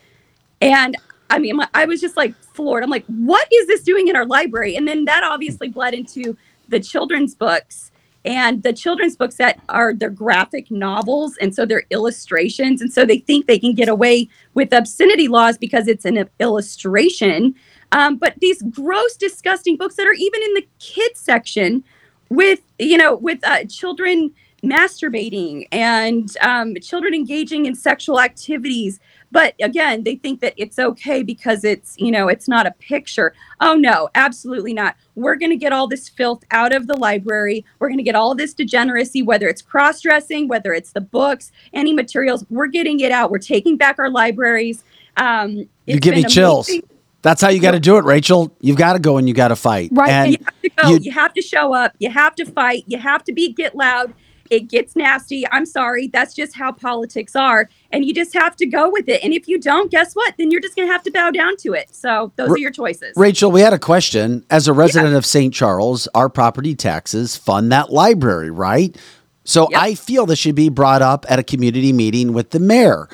And 0.62 0.95
I 1.30 1.39
mean, 1.39 1.60
I 1.74 1.86
was 1.86 2.02
just 2.02 2.18
like 2.18 2.36
floored. 2.54 2.84
I'm 2.84 2.89
like, 2.89 3.06
what 3.08 3.47
is 3.52 3.68
this 3.68 3.84
doing 3.84 4.10
in 4.10 4.16
our 4.16 4.26
library? 4.26 4.76
And 4.76 4.88
then 4.88 5.06
that 5.06 5.24
obviously 5.24 5.70
bled 5.70 5.93
into 5.93 6.38
the 6.68 6.80
children's 6.80 7.34
books 7.34 7.91
and 8.24 8.63
the 8.63 8.74
children's 8.74 9.15
books 9.15 9.36
that 9.36 9.59
are 9.69 9.93
their 9.93 10.09
graphic 10.09 10.69
novels 10.69 11.38
and 11.38 11.55
so 11.55 11.65
they're 11.65 11.86
illustrations 11.89 12.82
and 12.82 12.93
so 12.93 13.05
they 13.05 13.19
think 13.19 13.47
they 13.47 13.59
can 13.59 13.74
get 13.74 13.89
away 13.89 14.28
with 14.53 14.72
obscenity 14.74 15.28
laws 15.28 15.57
because 15.57 15.88
it's 15.88 16.05
an 16.05 16.30
illustration. 16.39 17.55
Um, 17.91 18.17
but 18.17 18.36
these 18.39 18.61
gross 18.63 19.15
disgusting 19.17 19.76
books 19.76 19.95
that 19.95 20.07
are 20.07 20.13
even 20.13 20.41
in 20.43 20.53
the 20.53 20.67
kids 20.80 21.19
section 21.19 21.84
with 22.30 22.61
you 22.80 22.97
know 22.97 23.15
with 23.15 23.39
uh, 23.45 23.65
children 23.65 24.32
masturbating 24.63 25.67
and 25.72 26.38
um, 26.41 26.76
children 26.82 27.13
engaging 27.13 27.65
in 27.65 27.76
sexual 27.76 28.22
activities 28.22 28.99
but 29.32 29.55
again 29.61 30.03
they 30.03 30.15
think 30.15 30.41
that 30.41 30.53
it's 30.57 30.77
okay 30.77 31.23
because 31.23 31.63
it's 31.63 31.95
you 31.97 32.11
know 32.11 32.27
it's 32.27 32.47
not 32.47 32.65
a 32.65 32.71
picture 32.71 33.34
oh 33.59 33.75
no 33.75 34.09
absolutely 34.15 34.73
not 34.73 34.95
we're 35.15 35.36
going 35.36 35.49
to 35.49 35.57
get 35.57 35.73
all 35.73 35.88
this 35.88 36.09
filth 36.09 36.43
out 36.51 36.73
of 36.73 36.88
the 36.88 36.97
library 36.97 37.65
we're 37.79 37.88
going 37.88 37.97
to 37.97 38.03
get 38.03 38.15
all 38.15 38.36
this 38.36 38.53
degeneracy 38.53 39.21
whether 39.21 39.47
it's 39.47 39.61
cross-dressing 39.61 40.47
whether 40.47 40.73
it's 40.73 40.91
the 40.91 41.01
books 41.01 41.51
any 41.73 41.93
materials 41.93 42.45
we're 42.49 42.67
getting 42.67 42.99
it 42.99 43.11
out 43.11 43.32
we're 43.32 43.38
taking 43.38 43.77
back 43.77 43.99
our 43.99 44.09
libraries 44.09 44.84
um, 45.17 45.67
you 45.86 45.99
give 45.99 46.15
me 46.15 46.23
chills 46.23 46.69
amazing. 46.69 46.88
That's 47.21 47.41
how 47.41 47.49
you 47.49 47.61
got 47.61 47.71
to 47.71 47.79
do 47.79 47.97
it, 47.97 48.03
Rachel. 48.03 48.51
You've 48.61 48.77
got 48.77 48.93
to 48.93 48.99
go 48.99 49.17
and 49.17 49.27
you 49.27 49.34
got 49.34 49.49
to 49.49 49.55
fight. 49.55 49.89
Right. 49.93 50.09
And 50.09 50.32
you 50.32 50.38
have 50.43 50.61
to 50.61 50.69
go. 50.69 50.89
You, 50.89 50.97
you 50.97 51.11
have 51.11 51.34
to 51.36 51.41
show 51.41 51.73
up. 51.73 51.93
You 51.99 52.09
have 52.09 52.36
to 52.36 52.45
fight. 52.45 52.84
You 52.88 52.97
have 52.97 53.23
to 53.25 53.34
be 53.34 53.53
get 53.53 53.75
loud. 53.75 54.13
It 54.52 54.68
gets 54.68 54.97
nasty. 54.97 55.47
I'm 55.49 55.66
sorry. 55.66 56.08
That's 56.08 56.34
just 56.34 56.58
how 56.58 56.74
politics 56.74 57.38
are. 57.38 57.70
And 57.89 58.04
you 58.04 58.14
just 58.14 58.34
have 58.34 58.58
to 58.58 58.66
go 58.66 58.89
with 58.89 59.08
it. 59.08 59.24
And 59.24 59.34
if 59.34 59.47
you 59.47 59.58
don't, 59.58 59.89
guess 59.89 60.14
what? 60.14 60.36
Then 60.38 60.52
you're 60.52 60.60
just 60.60 60.76
going 60.76 60.89
to 60.89 60.91
have 60.91 61.04
to 61.04 61.12
bow 61.12 61.32
down 61.32 61.56
to 61.58 61.74
it. 61.74 61.95
So 61.95 62.34
those 62.36 62.49
Ra- 62.49 62.56
are 62.56 62.58
your 62.58 62.72
choices. 62.72 63.14
Rachel, 63.16 63.49
we 63.49 63.62
had 63.62 63.71
a 63.71 63.80
question. 63.80 64.46
As 64.50 64.67
a 64.67 64.74
resident 64.74 65.13
yeah. 65.13 65.17
of 65.17 65.25
St. 65.25 65.54
Charles, 65.54 66.09
our 66.13 66.28
property 66.28 66.75
taxes 66.75 67.38
fund 67.38 67.71
that 67.71 67.93
library, 67.93 68.51
right? 68.51 68.97
So 69.46 69.70
yep. 69.71 69.82
I 69.82 69.96
feel 69.96 70.25
this 70.25 70.39
should 70.39 70.55
be 70.55 70.67
brought 70.67 71.01
up 71.01 71.25
at 71.30 71.39
a 71.39 71.43
community 71.43 71.93
meeting 71.93 72.34
with 72.34 72.50
the 72.50 72.59
mayor. 72.59 73.08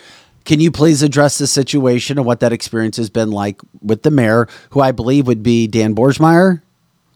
Can 0.44 0.60
you 0.60 0.72
please 0.72 1.04
address 1.04 1.38
the 1.38 1.46
situation 1.46 2.18
and 2.18 2.26
what 2.26 2.40
that 2.40 2.52
experience 2.52 2.98
has 2.98 3.12
been 3.12 3.30
like 3.30 3.62
with 3.82 4.02
the 4.02 4.12
mayor, 4.12 4.48
who 4.72 4.82
I 4.82 4.92
believe 4.92 5.28
would 5.28 5.44
be 5.44 5.68
Dan 5.68 5.94
Borgmeyer? 5.94 6.64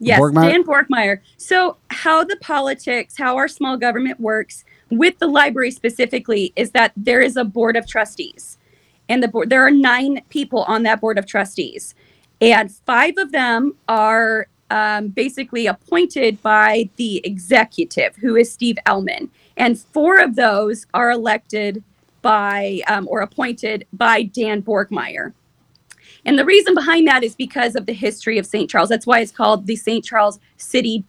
Yes? 0.02 0.18
Dan 0.34 0.64
Borgmeyer. 0.64 1.20
So, 1.36 1.76
how 1.90 2.24
the 2.24 2.36
politics, 2.36 3.16
how 3.16 3.36
our 3.36 3.48
small 3.48 3.76
government 3.76 4.18
works 4.20 4.64
with 4.90 5.18
the 5.18 5.28
library 5.28 5.70
specifically 5.70 6.52
is 6.56 6.72
that 6.72 6.92
there 6.96 7.20
is 7.20 7.36
a 7.36 7.44
board 7.44 7.76
of 7.76 7.86
trustees. 7.86 8.58
And 9.08 9.22
the 9.22 9.28
board 9.28 9.48
there 9.48 9.64
are 9.64 9.70
9 9.70 10.22
people 10.28 10.64
on 10.64 10.82
that 10.82 11.00
board 11.00 11.18
of 11.18 11.26
trustees. 11.26 11.94
And 12.40 12.70
5 12.70 13.14
of 13.18 13.32
them 13.32 13.76
are 13.88 14.48
um, 14.72 15.08
basically 15.08 15.66
appointed 15.66 16.42
by 16.42 16.88
the 16.96 17.20
executive, 17.24 18.16
who 18.16 18.36
is 18.36 18.50
Steve 18.50 18.78
Ehlmann. 18.86 19.28
And 19.56 19.78
four 19.78 20.18
of 20.18 20.34
those 20.34 20.86
are 20.94 21.10
elected 21.10 21.84
by 22.22 22.80
um, 22.88 23.06
or 23.10 23.20
appointed 23.20 23.86
by 23.92 24.22
Dan 24.22 24.62
Borgmeyer. 24.62 25.34
And 26.24 26.38
the 26.38 26.44
reason 26.44 26.74
behind 26.74 27.06
that 27.08 27.24
is 27.24 27.34
because 27.34 27.74
of 27.74 27.86
the 27.86 27.92
history 27.92 28.38
of 28.38 28.46
St. 28.46 28.70
Charles. 28.70 28.88
That's 28.88 29.06
why 29.06 29.20
it's 29.20 29.32
called 29.32 29.66
the 29.66 29.76
St. 29.76 30.04
Charles 30.04 30.38
City 30.56 31.04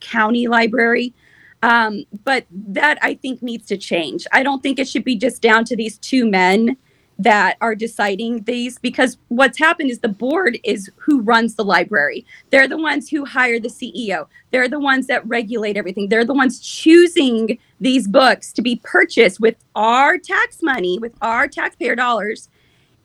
County 0.00 0.48
Library. 0.48 1.14
Um, 1.62 2.04
but 2.24 2.46
that 2.50 2.98
I 3.02 3.14
think 3.14 3.42
needs 3.42 3.66
to 3.68 3.76
change. 3.76 4.26
I 4.32 4.42
don't 4.42 4.62
think 4.62 4.78
it 4.78 4.88
should 4.88 5.04
be 5.04 5.16
just 5.16 5.40
down 5.40 5.64
to 5.66 5.76
these 5.76 5.98
two 5.98 6.28
men 6.28 6.76
that 7.18 7.56
are 7.60 7.74
deciding 7.74 8.42
these 8.42 8.78
because 8.78 9.16
what's 9.28 9.58
happened 9.58 9.90
is 9.90 10.00
the 10.00 10.08
board 10.08 10.58
is 10.64 10.90
who 10.96 11.22
runs 11.22 11.54
the 11.54 11.64
library. 11.64 12.26
They're 12.50 12.68
the 12.68 12.76
ones 12.76 13.08
who 13.08 13.24
hire 13.24 13.58
the 13.58 13.68
CEO. 13.68 14.26
They're 14.50 14.68
the 14.68 14.80
ones 14.80 15.06
that 15.06 15.26
regulate 15.26 15.76
everything. 15.76 16.08
They're 16.08 16.26
the 16.26 16.34
ones 16.34 16.60
choosing 16.60 17.58
these 17.80 18.06
books 18.06 18.52
to 18.52 18.62
be 18.62 18.80
purchased 18.84 19.40
with 19.40 19.56
our 19.74 20.18
tax 20.18 20.62
money, 20.62 20.98
with 20.98 21.14
our 21.22 21.48
taxpayer 21.48 21.96
dollars. 21.96 22.50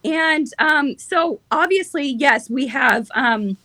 And 0.04 0.48
um, 0.60 0.98
so, 0.98 1.42
obviously, 1.52 2.08
yes, 2.08 2.50
we 2.50 2.68
have 2.68 3.10
um, 3.14 3.58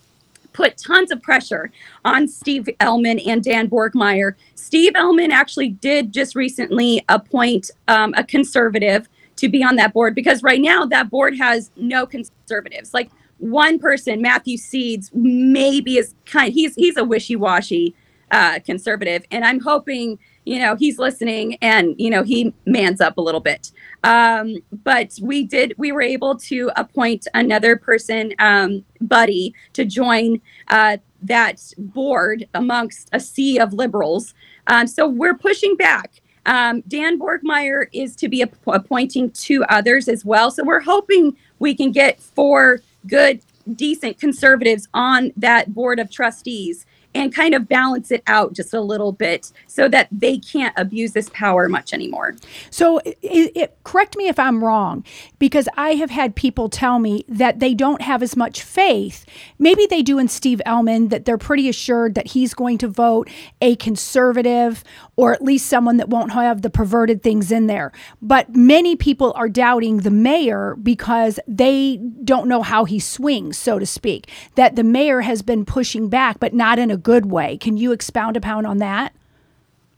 put 0.52 0.78
tons 0.78 1.10
of 1.10 1.22
pressure 1.22 1.70
on 2.04 2.26
Steve 2.28 2.68
Ehlmann 2.80 3.20
and 3.26 3.42
Dan 3.42 3.68
Borgmeyer. 3.68 4.34
Steve 4.54 4.94
Ehlmann 4.94 5.30
actually 5.30 5.68
did 5.68 6.12
just 6.12 6.34
recently 6.34 7.04
appoint 7.08 7.70
um, 7.88 8.14
a 8.16 8.24
conservative 8.24 9.08
to 9.36 9.48
be 9.48 9.62
on 9.62 9.76
that 9.76 9.92
board 9.92 10.14
because 10.14 10.42
right 10.42 10.60
now 10.60 10.86
that 10.86 11.10
board 11.10 11.36
has 11.36 11.70
no 11.76 12.06
conservatives. 12.06 12.94
Like 12.94 13.10
one 13.38 13.78
person, 13.78 14.22
Matthew 14.22 14.56
Seeds, 14.56 15.10
maybe 15.12 15.98
is 15.98 16.14
kind. 16.24 16.52
He's 16.52 16.74
he's 16.74 16.96
a 16.96 17.04
wishy 17.04 17.36
washy 17.36 17.94
uh, 18.30 18.60
conservative, 18.64 19.24
and 19.30 19.44
I'm 19.44 19.60
hoping 19.60 20.18
you 20.46 20.58
know 20.60 20.76
he's 20.76 20.98
listening 20.98 21.58
and 21.60 21.94
you 21.98 22.08
know 22.08 22.22
he 22.22 22.54
mans 22.64 23.00
up 23.00 23.18
a 23.18 23.20
little 23.20 23.40
bit. 23.40 23.72
Um, 24.04 24.56
but 24.84 25.18
we 25.20 25.44
did 25.44 25.74
we 25.76 25.92
were 25.92 26.02
able 26.02 26.36
to 26.38 26.70
appoint 26.76 27.26
another 27.34 27.76
person, 27.76 28.32
um, 28.38 28.84
Buddy, 29.00 29.54
to 29.74 29.84
join 29.84 30.40
uh, 30.68 30.98
that 31.22 31.60
board 31.76 32.48
amongst 32.54 33.10
a 33.12 33.20
sea 33.20 33.58
of 33.58 33.72
liberals. 33.72 34.32
Um, 34.68 34.86
so 34.86 35.06
we're 35.06 35.36
pushing 35.36 35.76
back. 35.76 36.22
Um, 36.46 36.82
Dan 36.86 37.18
Borgmeyer 37.18 37.86
is 37.92 38.14
to 38.16 38.28
be 38.28 38.42
app- 38.42 38.54
appointing 38.68 39.30
two 39.30 39.64
others 39.64 40.06
as 40.06 40.24
well. 40.24 40.52
So 40.52 40.62
we're 40.62 40.80
hoping 40.80 41.36
we 41.58 41.74
can 41.74 41.90
get 41.90 42.20
four 42.20 42.82
good, 43.08 43.40
decent 43.74 44.20
conservatives 44.20 44.86
on 44.94 45.32
that 45.36 45.74
board 45.74 45.98
of 45.98 46.08
trustees 46.08 46.86
and 47.16 47.34
kind 47.34 47.54
of 47.54 47.68
balance 47.68 48.10
it 48.10 48.22
out 48.26 48.52
just 48.52 48.74
a 48.74 48.80
little 48.80 49.12
bit 49.12 49.52
so 49.66 49.88
that 49.88 50.08
they 50.12 50.38
can't 50.38 50.74
abuse 50.76 51.12
this 51.12 51.30
power 51.30 51.68
much 51.68 51.92
anymore. 51.92 52.36
So, 52.70 52.98
it, 52.98 53.16
it, 53.22 53.78
correct 53.84 54.16
me 54.16 54.28
if 54.28 54.38
I'm 54.38 54.62
wrong, 54.62 55.04
because 55.38 55.68
I 55.76 55.94
have 55.94 56.10
had 56.10 56.36
people 56.36 56.68
tell 56.68 56.98
me 56.98 57.24
that 57.28 57.58
they 57.60 57.74
don't 57.74 58.02
have 58.02 58.22
as 58.22 58.36
much 58.36 58.62
faith. 58.62 59.24
Maybe 59.58 59.86
they 59.86 60.02
do 60.02 60.18
in 60.18 60.28
Steve 60.28 60.60
Ehlmann, 60.66 61.10
that 61.10 61.24
they're 61.24 61.38
pretty 61.38 61.68
assured 61.68 62.14
that 62.14 62.28
he's 62.28 62.54
going 62.54 62.78
to 62.78 62.88
vote 62.88 63.28
a 63.60 63.76
conservative 63.76 64.84
or 65.16 65.32
at 65.32 65.42
least 65.42 65.66
someone 65.66 65.96
that 65.96 66.10
won't 66.10 66.32
have 66.32 66.62
the 66.62 66.70
perverted 66.70 67.22
things 67.22 67.50
in 67.50 67.66
there. 67.66 67.90
But 68.20 68.54
many 68.54 68.96
people 68.96 69.32
are 69.34 69.48
doubting 69.48 69.98
the 69.98 70.10
mayor 70.10 70.76
because 70.82 71.40
they 71.48 71.98
don't 72.24 72.48
know 72.48 72.62
how 72.62 72.84
he 72.84 72.98
swings, 72.98 73.56
so 73.56 73.78
to 73.78 73.86
speak. 73.86 74.30
That 74.56 74.76
the 74.76 74.84
mayor 74.84 75.22
has 75.22 75.42
been 75.42 75.64
pushing 75.64 76.08
back, 76.08 76.38
but 76.38 76.52
not 76.52 76.78
in 76.78 76.90
a 76.90 76.96
good 77.06 77.30
way. 77.30 77.56
Can 77.56 77.76
you 77.76 77.92
expound 77.92 78.36
upon 78.36 78.66
on 78.66 78.78
that? 78.78 79.14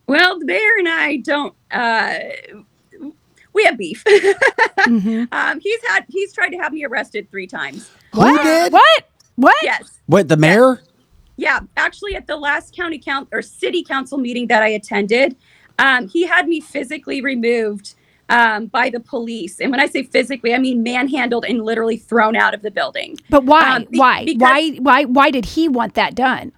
Well, 0.06 0.38
the 0.38 0.44
mayor 0.44 0.76
and 0.78 0.86
I 0.86 1.16
don't. 1.16 1.54
Uh, 1.70 2.18
we 3.54 3.64
have 3.64 3.78
beef. 3.78 4.04
Mm-hmm. 4.78 5.24
um, 5.32 5.60
he's 5.60 5.80
had 5.88 6.04
he's 6.08 6.32
tried 6.32 6.50
to 6.50 6.56
have 6.56 6.72
me 6.72 6.84
arrested 6.84 7.28
three 7.30 7.48
times. 7.48 7.90
Who 8.14 8.38
did? 8.42 8.72
What? 8.72 9.08
What? 9.34 9.56
Yes. 9.60 9.98
What, 10.06 10.28
the 10.28 10.36
mayor? 10.36 10.80
Yeah, 11.36 11.60
actually, 11.76 12.14
at 12.14 12.26
the 12.26 12.36
last 12.36 12.74
county 12.74 12.98
count 12.98 13.28
or 13.32 13.42
city 13.42 13.82
council 13.82 14.16
meeting 14.16 14.46
that 14.46 14.62
I 14.62 14.68
attended, 14.68 15.36
um, 15.78 16.08
he 16.08 16.24
had 16.26 16.48
me 16.48 16.60
physically 16.60 17.20
removed 17.20 17.96
um, 18.30 18.66
by 18.66 18.88
the 18.88 19.00
police. 19.00 19.60
And 19.60 19.72
when 19.72 19.80
I 19.80 19.86
say 19.86 20.04
physically, 20.04 20.54
I 20.54 20.58
mean 20.58 20.82
manhandled 20.82 21.44
and 21.44 21.62
literally 21.62 21.98
thrown 21.98 22.34
out 22.36 22.54
of 22.54 22.62
the 22.62 22.70
building. 22.70 23.18
But 23.28 23.44
why? 23.44 23.76
Um, 23.76 23.84
be- 23.90 23.98
why? 23.98 24.26
why? 24.38 24.70
Why? 24.76 25.04
Why 25.04 25.30
did 25.30 25.44
he 25.44 25.68
want 25.68 25.94
that 25.94 26.14
done? 26.14 26.52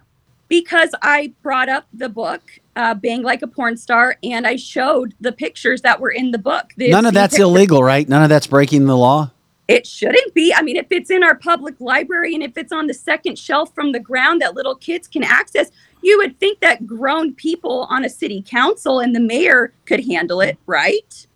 Because 0.51 0.89
I 1.01 1.31
brought 1.43 1.69
up 1.69 1.85
the 1.93 2.09
book, 2.09 2.41
uh, 2.75 2.93
Bang 2.93 3.23
Like 3.23 3.41
a 3.41 3.47
Porn 3.47 3.77
Star, 3.77 4.17
and 4.21 4.45
I 4.45 4.57
showed 4.57 5.13
the 5.21 5.31
pictures 5.31 5.81
that 5.83 6.01
were 6.01 6.09
in 6.11 6.31
the 6.31 6.37
book. 6.37 6.73
The- 6.75 6.89
None 6.91 7.05
of 7.05 7.13
that's 7.13 7.35
pictures- 7.35 7.45
illegal, 7.47 7.81
right? 7.81 8.07
None 8.09 8.21
of 8.21 8.27
that's 8.27 8.47
breaking 8.47 8.85
the 8.85 8.97
law. 8.97 9.31
It 9.69 9.87
shouldn't 9.87 10.33
be. 10.33 10.53
I 10.53 10.61
mean, 10.61 10.75
if 10.75 10.87
it's 10.89 11.09
in 11.09 11.23
our 11.23 11.35
public 11.35 11.75
library 11.79 12.33
and 12.33 12.43
if 12.43 12.57
it's 12.57 12.73
on 12.73 12.87
the 12.87 12.93
second 12.93 13.39
shelf 13.39 13.73
from 13.73 13.93
the 13.93 13.99
ground 14.01 14.41
that 14.41 14.53
little 14.53 14.75
kids 14.75 15.07
can 15.07 15.23
access, 15.23 15.71
you 16.01 16.17
would 16.17 16.37
think 16.37 16.59
that 16.59 16.85
grown 16.85 17.33
people 17.33 17.87
on 17.89 18.03
a 18.03 18.09
city 18.09 18.43
council 18.45 18.99
and 18.99 19.15
the 19.15 19.21
mayor 19.21 19.71
could 19.85 20.05
handle 20.05 20.41
it, 20.41 20.57
right? 20.65 21.27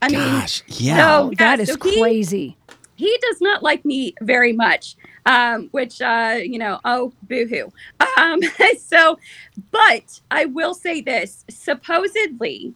I 0.00 0.08
Gosh, 0.08 0.62
mean, 0.66 0.76
yeah. 0.78 0.96
so, 0.96 1.26
Oh, 1.26 1.30
that 1.36 1.58
yeah, 1.58 1.62
is 1.62 1.68
so 1.68 1.76
he- 1.90 2.00
crazy. 2.00 2.56
he 2.94 3.18
does 3.20 3.42
not 3.42 3.62
like 3.62 3.84
me 3.84 4.14
very 4.22 4.54
much 4.54 4.96
um, 5.26 5.68
which 5.72 6.00
uh, 6.00 6.38
you 6.42 6.58
know 6.58 6.80
oh 6.84 7.12
boo-hoo. 7.24 7.70
Um, 8.16 8.40
so 8.78 9.18
but 9.70 10.20
i 10.30 10.46
will 10.46 10.74
say 10.74 11.00
this. 11.00 11.44
Supposedly 11.50 12.72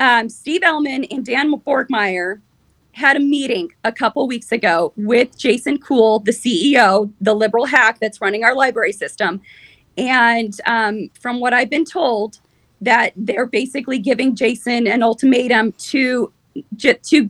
um, 0.00 0.28
Steve 0.28 0.60
Ehlmann 0.60 1.06
and 1.10 1.24
dan 1.24 1.52
borgmeyer 1.52 2.40
had 2.92 3.16
a 3.16 3.20
meeting 3.20 3.70
a 3.84 3.92
couple 3.92 4.26
weeks 4.28 4.52
ago 4.52 4.92
with 4.96 5.36
Jason 5.36 5.78
Kuhl 5.78 6.20
the 6.20 6.32
ceo 6.32 7.12
the 7.20 7.34
liberal 7.34 7.66
hack 7.66 7.98
that's 8.00 8.20
running 8.20 8.44
our 8.44 8.54
library 8.54 8.92
system. 8.92 9.40
And 9.96 10.56
um, 10.66 11.10
from 11.18 11.40
what 11.40 11.52
i've 11.52 11.70
been 11.70 11.84
told 11.84 12.38
that 12.80 13.12
they're 13.16 13.46
basically 13.46 13.98
giving 13.98 14.36
jason 14.36 14.86
an 14.86 15.02
ultimatum 15.02 15.72
to 15.72 16.32
to 16.78 17.28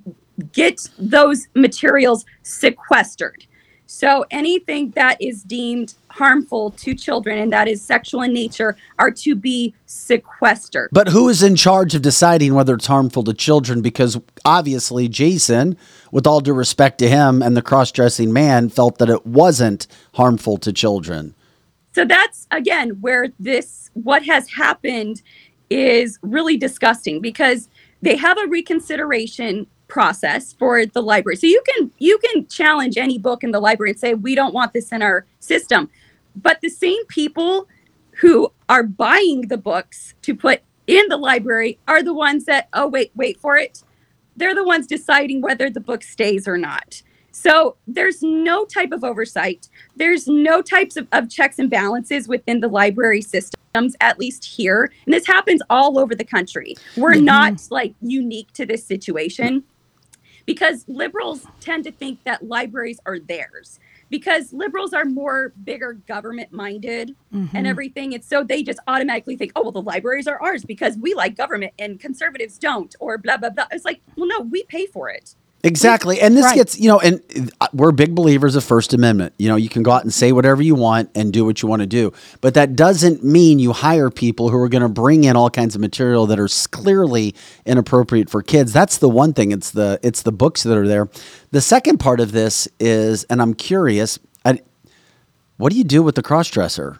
get 0.52 0.88
those 0.98 1.48
materials 1.54 2.24
sequestered. 2.42 3.46
So 3.90 4.26
anything 4.30 4.90
that 4.90 5.16
is 5.18 5.42
deemed 5.42 5.94
harmful 6.10 6.72
to 6.72 6.94
children 6.94 7.38
and 7.38 7.50
that 7.54 7.68
is 7.68 7.80
sexual 7.80 8.20
in 8.20 8.34
nature 8.34 8.76
are 8.98 9.10
to 9.12 9.34
be 9.34 9.74
sequestered. 9.86 10.90
But 10.92 11.08
who 11.08 11.30
is 11.30 11.42
in 11.42 11.56
charge 11.56 11.94
of 11.94 12.02
deciding 12.02 12.52
whether 12.52 12.74
it's 12.74 12.86
harmful 12.86 13.24
to 13.24 13.32
children? 13.32 13.80
Because 13.80 14.20
obviously, 14.44 15.08
Jason, 15.08 15.78
with 16.12 16.26
all 16.26 16.40
due 16.40 16.52
respect 16.52 16.98
to 16.98 17.08
him 17.08 17.40
and 17.40 17.56
the 17.56 17.62
cross 17.62 17.90
dressing 17.90 18.30
man, 18.30 18.68
felt 18.68 18.98
that 18.98 19.08
it 19.08 19.24
wasn't 19.24 19.86
harmful 20.12 20.58
to 20.58 20.70
children. 20.70 21.34
So 21.92 22.04
that's 22.04 22.46
again 22.50 22.90
where 23.00 23.28
this 23.40 23.90
what 23.94 24.22
has 24.26 24.50
happened 24.50 25.22
is 25.70 26.18
really 26.20 26.58
disgusting 26.58 27.22
because 27.22 27.70
they 28.02 28.16
have 28.16 28.36
a 28.36 28.46
reconsideration 28.48 29.66
process 29.88 30.52
for 30.52 30.86
the 30.86 31.02
library. 31.02 31.36
So 31.36 31.46
you 31.46 31.62
can 31.66 31.90
you 31.98 32.18
can 32.18 32.46
challenge 32.46 32.96
any 32.96 33.18
book 33.18 33.42
in 33.42 33.50
the 33.50 33.60
library 33.60 33.90
and 33.90 33.98
say 33.98 34.14
we 34.14 34.34
don't 34.34 34.54
want 34.54 34.72
this 34.72 34.92
in 34.92 35.02
our 35.02 35.26
system. 35.40 35.90
But 36.36 36.60
the 36.60 36.68
same 36.68 37.04
people 37.06 37.66
who 38.20 38.52
are 38.68 38.82
buying 38.82 39.48
the 39.48 39.56
books 39.56 40.14
to 40.22 40.34
put 40.34 40.62
in 40.86 41.08
the 41.08 41.16
library 41.16 41.78
are 41.88 42.02
the 42.02 42.14
ones 42.14 42.44
that 42.44 42.68
oh 42.72 42.86
wait 42.86 43.10
wait 43.16 43.40
for 43.40 43.56
it. 43.56 43.82
They're 44.36 44.54
the 44.54 44.64
ones 44.64 44.86
deciding 44.86 45.40
whether 45.40 45.68
the 45.68 45.80
book 45.80 46.04
stays 46.04 46.46
or 46.46 46.56
not. 46.56 47.02
So 47.32 47.76
there's 47.86 48.22
no 48.22 48.64
type 48.64 48.90
of 48.92 49.04
oversight. 49.04 49.68
There's 49.96 50.26
no 50.26 50.60
types 50.60 50.96
of, 50.96 51.06
of 51.12 51.30
checks 51.30 51.58
and 51.58 51.70
balances 51.70 52.26
within 52.26 52.60
the 52.60 52.68
library 52.68 53.22
systems, 53.22 53.94
at 54.00 54.18
least 54.18 54.44
here. 54.44 54.90
And 55.06 55.14
this 55.14 55.26
happens 55.26 55.62
all 55.70 55.98
over 55.98 56.16
the 56.16 56.24
country. 56.24 56.74
We're 56.96 57.12
mm-hmm. 57.12 57.24
not 57.24 57.68
like 57.70 57.94
unique 58.00 58.52
to 58.54 58.66
this 58.66 58.84
situation 58.84 59.62
because 60.48 60.86
liberals 60.88 61.46
tend 61.60 61.84
to 61.84 61.92
think 61.92 62.24
that 62.24 62.42
libraries 62.42 62.98
are 63.04 63.18
theirs. 63.18 63.78
Because 64.08 64.50
liberals 64.54 64.94
are 64.94 65.04
more 65.04 65.52
bigger 65.62 65.92
government 65.92 66.50
minded 66.50 67.14
and 67.30 67.50
mm-hmm. 67.50 67.66
everything 67.66 68.14
and 68.14 68.24
so 68.24 68.42
they 68.42 68.62
just 68.62 68.78
automatically 68.88 69.36
think 69.36 69.52
oh 69.54 69.60
well 69.60 69.72
the 69.72 69.82
libraries 69.82 70.26
are 70.26 70.40
ours 70.40 70.64
because 70.64 70.96
we 70.96 71.12
like 71.12 71.36
government 71.36 71.74
and 71.78 72.00
conservatives 72.00 72.56
don't 72.56 72.96
or 73.00 73.18
blah 73.18 73.36
blah 73.36 73.50
blah. 73.50 73.66
It's 73.70 73.84
like 73.84 74.00
well 74.16 74.26
no 74.26 74.40
we 74.40 74.62
pay 74.64 74.86
for 74.86 75.10
it 75.10 75.34
Exactly. 75.64 76.20
And 76.20 76.36
this 76.36 76.44
Right. 76.44 76.54
gets, 76.54 76.78
you 76.78 76.86
know, 76.88 77.00
and 77.00 77.20
uh, 77.60 77.66
we're 77.72 77.90
big 77.90 78.14
believers 78.14 78.54
of 78.54 78.62
First 78.62 78.94
Amendment. 78.94 79.34
You 79.38 79.48
know, 79.48 79.56
you 79.56 79.68
can 79.68 79.82
go 79.82 79.90
out 79.90 80.04
and 80.04 80.14
say 80.14 80.30
whatever 80.30 80.62
you 80.62 80.76
want 80.76 81.10
and 81.16 81.32
do 81.32 81.44
what 81.44 81.62
you 81.62 81.68
want 81.68 81.80
to 81.80 81.86
do. 81.86 82.12
But 82.40 82.54
that 82.54 82.76
doesn't 82.76 83.24
mean 83.24 83.58
you 83.58 83.72
hire 83.72 84.08
people 84.08 84.50
who 84.50 84.56
are 84.58 84.68
going 84.68 84.82
to 84.82 84.88
bring 84.88 85.24
in 85.24 85.34
all 85.34 85.50
kinds 85.50 85.74
of 85.74 85.80
material 85.80 86.26
that 86.26 86.38
are 86.38 86.48
clearly 86.70 87.34
inappropriate 87.66 88.30
for 88.30 88.40
kids. 88.40 88.72
That's 88.72 88.98
the 88.98 89.08
one 89.08 89.32
thing. 89.32 89.50
It's 89.50 89.72
the 89.72 89.98
it's 90.02 90.22
the 90.22 90.32
books 90.32 90.62
that 90.62 90.78
are 90.78 90.86
there. 90.86 91.08
The 91.50 91.60
second 91.60 91.98
part 91.98 92.20
of 92.20 92.30
this 92.30 92.68
is, 92.78 93.24
and 93.24 93.42
I'm 93.42 93.54
curious, 93.54 94.20
I, 94.44 94.60
what 95.56 95.72
do 95.72 95.78
you 95.78 95.84
do 95.84 96.04
with 96.04 96.14
the 96.14 96.22
crossdresser 96.22 96.98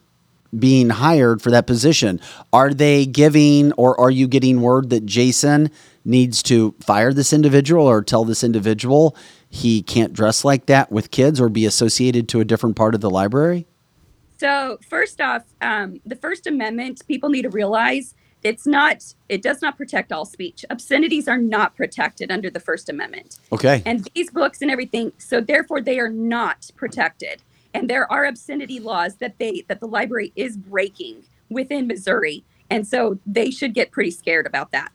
being 0.59 0.91
hired 0.91 1.43
for 1.43 1.51
that 1.53 1.67
position? 1.69 2.21
Are 2.53 2.75
they 2.75 3.07
giving 3.07 3.71
or 3.75 3.99
are 4.01 4.11
you 4.11 4.27
getting 4.27 4.63
word 4.63 4.91
that 4.91 5.07
Jason 5.07 5.71
needs 6.09 6.43
to 6.45 6.75
fire 6.81 7.13
this 7.13 7.33
individual 7.33 7.87
or 7.87 8.03
tell 8.03 8.25
this 8.25 8.43
individual 8.43 9.15
he 9.49 9.83
can't 9.83 10.13
dress 10.13 10.45
like 10.45 10.67
that 10.67 10.91
with 10.91 11.11
kids 11.11 11.41
or 11.41 11.49
be 11.49 11.65
associated 11.65 12.29
to 12.29 12.41
a 12.41 12.45
different 12.45 12.77
part 12.77 12.95
of 12.95 13.01
the 13.01 13.11
library? 13.11 13.67
So, 14.39 14.79
first 14.89 15.21
off, 15.21 15.43
um, 15.61 16.01
the 16.07 16.17
First 16.17 16.47
Amendment, 16.47 17.03
people 17.09 17.29
need 17.29 17.43
to 17.43 17.51
realize 17.51 18.15
it's 18.45 18.67
not 18.67 19.15
it 19.29 19.43
does 19.43 19.61
not 19.61 19.77
protect 19.77 20.13
all 20.13 20.25
speech. 20.25 20.65
Obscenities 20.71 21.27
are 21.29 21.39
not 21.39 21.77
protected 21.77 22.31
under 22.31 22.49
the 22.51 22.61
first 22.61 22.89
amendment. 22.89 23.39
Okay. 23.53 23.83
and 23.85 24.09
these 24.15 24.31
books 24.31 24.63
and 24.63 24.71
everything 24.71 25.13
so 25.19 25.41
therefore 25.41 25.81
they 25.81 25.99
are 25.99 26.09
not 26.09 26.71
protected. 26.77 27.43
And 27.75 27.91
there 27.91 28.11
are 28.11 28.25
obscenity 28.25 28.79
laws 28.79 29.17
that 29.17 29.39
they 29.39 29.65
that 29.67 29.81
the 29.81 29.89
library 29.89 30.33
is 30.37 30.57
breaking 30.57 31.25
within 31.51 31.89
missouri. 31.89 32.45
And 32.71 32.87
so 32.87 33.19
they 33.27 33.51
should 33.51 33.75
get 33.75 33.91
pretty 33.91 34.13
scared 34.13 34.47
about 34.47 34.71
that 34.71 34.93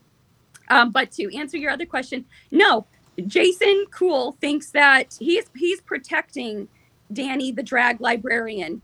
um, 0.70 0.92
but 0.92 1.12
to 1.12 1.36
answer 1.36 1.58
your 1.58 1.72
other 1.72 1.86
question 1.86 2.26
no 2.52 2.86
Jason 3.28 3.86
Kuhl 3.92 4.34
thinks 4.42 4.72
that 4.72 5.16
he's 5.20 5.46
he's 5.56 5.82
protecting 5.82 6.68
danny 7.12 7.52
the 7.52 7.64
drag 7.64 8.02
librarian 8.02 8.82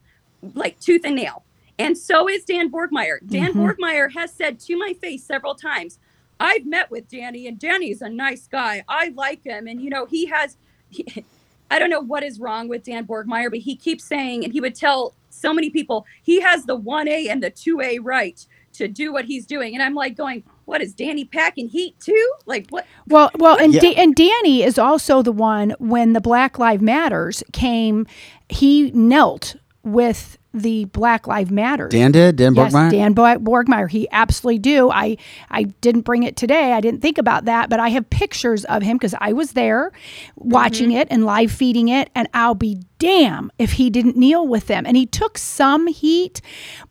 like 0.54 0.80
tooth 0.80 1.02
and 1.04 1.16
nail. 1.16 1.44
And 1.78 1.98
so 1.98 2.30
is 2.30 2.44
dan 2.44 2.72
borgmeyer 2.72 3.20
dan 3.26 3.54
borgmeyer 3.54 4.14
has 4.14 4.32
said 4.32 4.60
to 4.62 4.78
my 4.78 4.94
face 5.02 5.24
several 5.24 5.56
times 5.56 6.00
i've 6.40 6.66
met 6.66 6.90
with 6.92 7.10
danny 7.10 7.48
and 7.48 7.58
danny's 7.58 8.02
a 8.02 8.10
nice 8.10 8.48
guy. 8.48 8.84
I 8.88 9.10
like 9.16 9.44
him. 9.44 9.68
And 9.68 9.82
you 9.82 9.90
know 9.90 10.06
he 10.06 10.28
has 10.28 10.58
he, 10.90 11.26
i 11.72 11.80
don't 11.80 11.90
know 11.90 12.02
what 12.02 12.24
is 12.24 12.40
wrong 12.40 12.68
with 12.68 12.84
dan 12.84 13.06
borgmeyer 13.06 13.50
but 13.50 13.60
he 13.60 13.76
keeps 13.76 14.04
saying 14.04 14.44
and 14.44 14.54
he 14.54 14.62
would 14.62 14.76
tell 14.76 15.14
so 15.30 15.54
many 15.54 15.70
people 15.70 16.06
he 16.24 16.42
has 16.42 16.66
the 16.66 16.78
1a 16.78 17.30
and 17.30 17.42
the 17.42 17.52
2a 17.52 18.00
right 18.02 18.46
to 18.74 18.88
do 18.88 19.12
what 19.12 19.26
he's 19.26 19.46
doing. 19.46 19.74
And 19.74 19.82
i'm 19.82 19.96
like 19.96 20.16
going 20.16 20.44
what 20.70 20.82
is 20.82 20.94
danny 20.94 21.26
packing 21.26 21.68
heat 21.68 22.00
too 22.00 22.32
like 22.46 22.68
what 22.70 22.86
Well, 23.08 23.32
well, 23.38 23.58
and 23.58 23.74
Yeah. 23.74 23.82
Da- 23.82 23.96
and 23.96 24.16
Danny 24.16 24.64
is 24.64 24.78
also 24.78 25.22
the 25.22 25.32
one 25.32 25.74
when 25.80 26.14
the 26.14 26.22
Black 26.22 26.60
Lives 26.60 26.82
Matters 26.82 27.44
came, 27.52 28.06
he 28.48 28.91
knelt 28.91 29.56
with 29.84 30.38
the 30.54 30.86
Black 30.86 31.28
Lives 31.28 31.52
Matters. 31.52 31.91
Dan 31.91 32.12
did? 32.12 32.36
Dan 32.36 32.56
yes, 32.56 32.74
Borgmeyer? 32.74 32.91
Dan 32.91 33.14
Bo- 33.14 33.40
Borgmeyer. 33.40 33.90
He 33.90 34.08
absolutely 34.12 34.60
do. 34.60 34.90
I 34.90 35.18
I 35.50 35.64
didn't 35.64 36.02
bring 36.02 36.24
it 36.24 36.36
today. 36.36 36.74
I 36.74 36.82
didn't 36.82 37.02
think 37.02 37.18
about 37.18 37.46
that, 37.46 37.70
but 37.70 37.80
I 37.80 37.90
have 37.90 38.10
pictures 38.10 38.66
of 38.66 38.82
him 38.82 38.98
because 38.98 39.16
I 39.20 39.34
was 39.34 39.54
there 39.54 39.91
mm-hmm. 39.91 40.50
watching 40.50 40.91
it 40.91 41.08
and 41.12 41.26
live 41.26 41.52
feeding 41.52 41.90
it, 41.90 42.10
and 42.16 42.28
I'll 42.34 42.56
be 42.56 42.80
damn 43.00 43.52
if 43.58 43.74
he 43.74 43.90
didn't 43.90 44.16
kneel 44.16 44.48
with 44.48 44.68
them. 44.68 44.86
And 44.86 44.96
he 44.96 45.08
took 45.08 45.38
some 45.38 45.88
heat, 45.88 46.42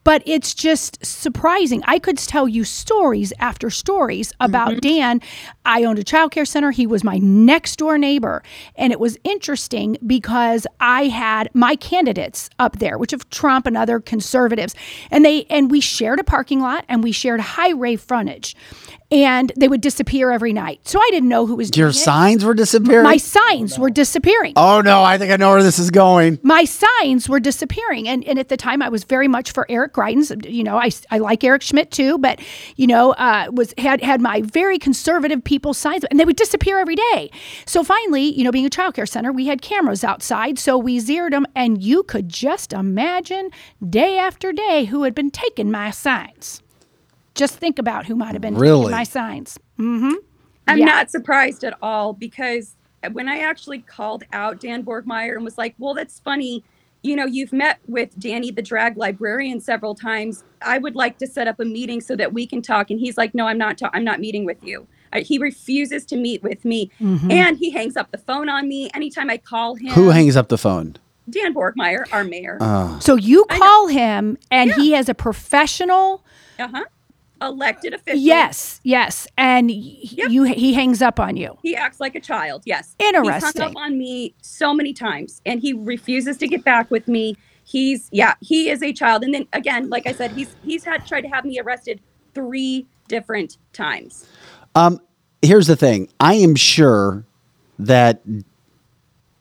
but 0.03 0.23
it's 0.27 0.55
just 0.55 1.05
surprising. 1.05 1.83
I 1.87 2.01
could 2.01 2.19
tell 2.19 2.49
you 2.49 2.65
stories 2.65 3.33
after 3.39 3.71
stories 3.71 4.33
about 4.41 4.71
mm-hmm. 4.71 4.79
Dan. 4.81 5.21
I 5.65 5.85
owned 5.85 6.01
a 6.01 6.05
child 6.05 6.33
care 6.33 6.45
center. 6.45 6.73
He 6.73 6.87
was 6.87 7.05
my 7.05 7.19
next 7.19 7.77
door 7.77 7.97
neighbor. 7.97 8.43
And 8.75 8.93
it 8.93 8.99
was 8.99 9.17
interesting 9.23 9.99
because 10.05 10.67
I 10.81 11.05
had 11.05 11.49
my 11.55 11.77
candidates 11.77 12.51
up 12.59 12.79
there, 12.79 12.99
which 12.99 13.13
of 13.13 13.29
Trump 13.31 13.67
and 13.67 13.77
other 13.77 14.01
conservatives. 14.01 14.75
And 15.13 15.25
they 15.25 15.45
and 15.45 15.71
we 15.71 15.81
shared 15.81 16.19
a 16.19 16.25
parking 16.25 16.61
lot 16.61 16.85
and 16.89 17.05
we 17.05 17.13
shared 17.13 17.41
high 17.41 17.69
highway 17.69 17.97
frontage. 17.97 18.57
And 19.11 19.51
they 19.57 19.69
would 19.69 19.81
disappear 19.81 20.31
every 20.31 20.53
night. 20.53 20.81
So 20.87 21.01
I 21.01 21.09
didn't 21.11 21.31
know 21.31 21.47
who 21.47 21.57
was 21.57 21.75
Your 21.77 21.89
it. 21.89 21.95
signs 21.95 22.45
were 22.45 22.53
disappearing? 22.53 23.05
My 23.05 23.17
signs 23.17 23.79
were 23.79 23.89
disappearing 23.91 24.53
oh, 24.57 24.81
no. 24.83 25.03
I 25.03 25.17
think 25.17 25.33
I 25.33 25.37
know 25.37 25.51
where 25.51 25.63
this 25.63 25.79
is 25.79 25.91
going. 25.91 26.39
my 26.43 26.65
signs 26.65 27.29
were 27.29 27.41
disappearing 27.41 28.07
and, 28.09 28.23
and 28.25 28.39
at 28.39 28.49
the 28.49 28.57
time 28.57 28.83
i 28.83 28.89
was 28.89 29.05
very 29.05 29.29
much 29.29 29.53
for 29.53 29.67
eric 29.71 29.93
greitens 29.95 30.31
you 30.49 30.63
know 30.63 30.77
i, 30.77 30.91
I 31.11 31.19
like 31.19 31.43
Eric 31.45 31.63
Schmitt 31.63 31.91
too 31.91 32.19
but 32.19 32.41
you 32.77 32.87
know 32.87 33.13
uh, 33.13 33.49
was 33.53 33.73
had 33.79 34.03
had 34.03 34.21
my 34.21 34.43
very 34.43 34.79
conservative 34.79 35.43
people 35.43 35.73
signs 35.75 36.05
and 36.05 36.19
they 36.21 36.25
would 36.25 36.37
disappear 36.37 36.79
every 36.79 36.97
day 36.97 37.31
so 37.67 37.83
finally 37.85 38.25
you 38.37 38.45
know 38.45 38.51
being 38.53 38.67
a 38.67 38.71
child 38.71 38.95
care 38.95 39.07
center 39.07 39.33
we 39.33 39.47
had 39.47 39.63
cameras 39.63 40.05
outside 40.05 40.59
so 40.59 40.77
we 40.77 40.99
zeroed 40.99 41.33
them 41.33 41.47
and 41.55 41.83
you 41.83 42.03
could 42.03 42.29
just 42.29 42.73
imagine 42.73 43.51
day 43.89 44.19
after 44.19 44.53
day 44.53 44.85
who 44.87 45.05
had 45.05 45.15
been 45.15 45.31
taking 45.31 45.71
my 45.71 45.91
signs 45.91 46.63
just 47.39 47.55
think 47.57 47.79
about 47.79 48.05
who 48.07 48.15
might 48.15 48.33
have 48.33 48.43
been 48.43 48.55
Really? 48.57 48.83
taking 48.87 48.91
my 48.97 49.05
signs 49.05 49.59
mm-hmm 49.79 50.15
I'm 50.67 50.79
Yeah. 50.79 50.85
not 50.85 51.11
surprised 51.11 51.65
at 51.65 51.75
all 51.81 52.13
because 52.13 52.77
when 53.13 53.27
I 53.29 53.39
actually 53.39 53.79
called 53.79 54.25
out 54.35 54.61
Dan 54.61 54.83
Borgmeyer 54.85 55.35
and 55.37 55.45
was 55.45 55.57
like, 55.57 55.75
well, 55.79 55.95
that's 55.95 56.21
funny. 56.21 56.63
You 57.03 57.17
know, 57.17 57.25
you've 57.25 57.53
met 57.55 57.79
with 57.87 58.11
Danny, 58.19 58.51
the 58.51 58.61
drag 58.61 58.99
librarian, 58.99 59.61
several 59.61 59.95
times. 59.95 60.45
I 60.61 60.77
would 60.79 60.95
like 60.97 61.17
to 61.21 61.27
set 61.27 61.47
up 61.49 61.59
a 61.61 61.65
meeting 61.65 62.01
so 62.03 62.17
that 62.17 62.35
we 62.35 62.45
can 62.47 62.61
talk. 62.61 62.91
And 62.91 62.99
he's 63.01 63.17
like, 63.17 63.35
no, 63.35 63.47
I'm 63.47 63.57
not. 63.57 63.79
Ta- 63.79 63.89
I'm 63.95 64.05
not 64.05 64.19
meeting 64.21 64.45
with 64.45 64.63
you. 64.63 64.87
Uh, 65.13 65.21
he 65.21 65.39
refuses 65.39 66.05
to 66.07 66.17
meet 66.17 66.43
with 66.43 66.65
me, 66.67 66.91
and 67.01 67.57
he 67.57 67.71
hangs 67.71 67.97
up 67.97 68.11
the 68.11 68.19
phone 68.19 68.49
on 68.51 68.69
me 68.69 68.91
anytime 68.93 69.31
I 69.31 69.39
call 69.39 69.77
him. 69.77 69.93
Who 69.93 70.09
hangs 70.11 70.37
up 70.37 70.49
the 70.49 70.59
phone? 70.59 70.97
Dan 71.31 71.55
Borgmeyer, 71.55 72.05
our 72.13 72.25
mayor. 72.25 72.59
Uh, 72.61 72.99
so 72.99 73.15
you 73.15 73.45
call 73.49 73.87
him 73.87 74.37
and 74.51 74.73
he 74.73 74.91
has 74.93 75.09
a 75.09 75.15
professional 75.15 76.25
Uh 76.59 76.69
huh. 76.69 76.85
Elected 77.41 77.95
official. 77.95 78.21
Yes, 78.21 78.81
yes, 78.83 79.27
and 79.37 79.69
y- 79.69 79.97
you 80.03 80.43
he 80.45 80.73
hangs 80.75 81.01
up 81.01 81.21
on 81.21 81.37
you. 81.37 81.57
He 81.63 81.77
acts 81.77 82.01
like 82.01 82.15
a 82.15 82.21
child. 82.21 82.63
Yes. 82.65 82.97
He's 82.99 83.09
Interesting. 83.09 83.63
hung 83.63 83.71
up 83.71 83.77
on 83.77 83.97
me 83.99 84.35
so 84.43 84.75
many 84.75 84.93
times 84.93 85.41
and 85.47 85.61
he 85.61 85.73
refuses 85.73 86.37
to 86.39 86.49
get 86.49 86.65
back 86.65 86.91
with 86.91 87.07
me. 87.07 87.37
He's 87.65 88.09
yeah, 88.11 88.35
he 88.41 88.71
is 88.71 88.83
a 88.83 88.93
child. 88.93 89.23
And 89.23 89.35
then 89.35 89.47
again, 89.53 89.89
like 89.89 90.07
I 90.07 90.13
said, 90.13 90.33
he's 90.33 90.55
he's 90.65 90.85
had 90.85 91.07
tried 91.07 91.21
to 91.23 91.29
have 91.29 91.45
me 91.45 91.61
arrested 91.61 92.01
three 92.35 92.87
different 93.09 93.59
times. 93.73 94.27
Um, 94.75 95.01
here's 95.43 95.67
the 95.67 95.77
thing. 95.77 96.09
I 96.21 96.35
am 96.35 96.55
sure 96.55 97.25
that 97.79 98.21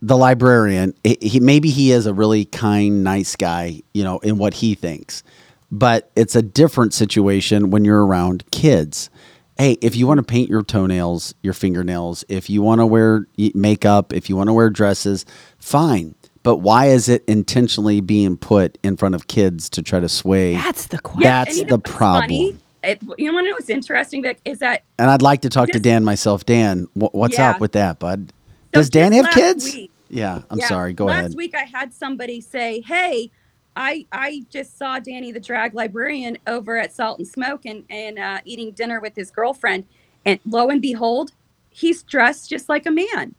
the 0.01 0.17
librarian, 0.17 0.93
he, 1.03 1.17
he 1.21 1.39
maybe 1.39 1.69
he 1.69 1.91
is 1.91 2.05
a 2.05 2.13
really 2.13 2.45
kind, 2.45 3.03
nice 3.03 3.35
guy, 3.35 3.81
you 3.93 4.03
know, 4.03 4.19
in 4.19 4.37
what 4.37 4.53
he 4.53 4.75
thinks, 4.75 5.23
but 5.71 6.11
it's 6.15 6.35
a 6.35 6.41
different 6.41 6.93
situation 6.93 7.69
when 7.69 7.85
you're 7.85 8.05
around 8.05 8.49
kids. 8.51 9.09
Hey, 9.57 9.77
if 9.81 9.95
you 9.95 10.05
want 10.05 10.19
to 10.19 10.23
paint 10.23 10.49
your 10.49 10.61
toenails, 10.63 11.33
your 11.41 11.53
fingernails, 11.53 12.23
if 12.29 12.49
you 12.49 12.61
want 12.61 12.79
to 12.79 12.85
wear 12.85 13.25
makeup, 13.55 14.13
if 14.13 14.29
you 14.29 14.35
want 14.35 14.49
to 14.49 14.53
wear 14.53 14.69
dresses, 14.69 15.25
fine. 15.57 16.13
But 16.43 16.57
why 16.57 16.85
is 16.87 17.09
it 17.09 17.23
intentionally 17.27 17.99
being 17.99 18.37
put 18.37 18.77
in 18.83 18.95
front 18.97 19.15
of 19.15 19.27
kids 19.27 19.67
to 19.71 19.81
try 19.81 19.99
to 19.99 20.07
sway? 20.07 20.53
That's 20.53 20.87
the 20.87 20.99
question. 20.99 21.23
That's 21.23 21.49
and 21.49 21.57
you 21.57 21.63
know 21.65 21.69
the 21.77 21.79
problem. 21.79 22.21
funny? 22.21 22.57
It, 22.83 23.01
you 23.17 23.27
know 23.27 23.33
what? 23.33 23.41
know 23.43 23.51
what's 23.51 23.69
interesting, 23.69 24.21
Vic, 24.21 24.39
is 24.45 24.59
that 24.59 24.83
And 24.99 25.09
I'd 25.09 25.23
like 25.23 25.41
to 25.41 25.49
talk 25.49 25.69
to 25.69 25.79
Dan 25.79 26.05
myself. 26.05 26.45
Dan, 26.45 26.87
wh- 26.93 27.13
what's 27.13 27.37
Yeah. 27.37 27.49
up 27.49 27.59
with 27.59 27.73
that, 27.73 27.99
bud? 27.99 28.31
So 28.73 28.79
Does 28.81 28.89
Dan 28.91 29.11
have 29.13 29.29
kids? 29.31 29.65
week- 29.65 29.91
yeah, 30.09 30.43
I'm 30.49 30.59
Yeah, 30.59 30.67
sorry. 30.69 30.93
Go 30.93 31.05
last 31.05 31.13
ahead. 31.13 31.23
Last 31.31 31.37
week 31.37 31.55
I 31.55 31.63
had 31.63 31.93
somebody 31.93 32.39
say, 32.39 32.81
"Hey, 32.85 33.31
I 33.77 34.05
I 34.11 34.43
just 34.49 34.77
saw 34.77 34.99
Danny 34.99 35.31
the 35.31 35.39
drag 35.39 35.73
librarian 35.75 36.37
over 36.47 36.77
at 36.77 36.91
Salt 36.91 37.19
and 37.19 37.27
Smoke 37.27 37.61
and 37.65 37.83
and 37.89 38.17
uh, 38.19 38.39
eating 38.43 38.71
dinner 38.71 38.99
with 38.99 39.15
his 39.15 39.29
girlfriend, 39.31 39.85
and 40.25 40.39
lo 40.45 40.69
and 40.69 40.81
behold, 40.81 41.31
he's 41.69 42.01
dressed 42.03 42.49
just 42.49 42.67
like 42.69 42.85
a 42.87 42.91
man. 42.91 43.35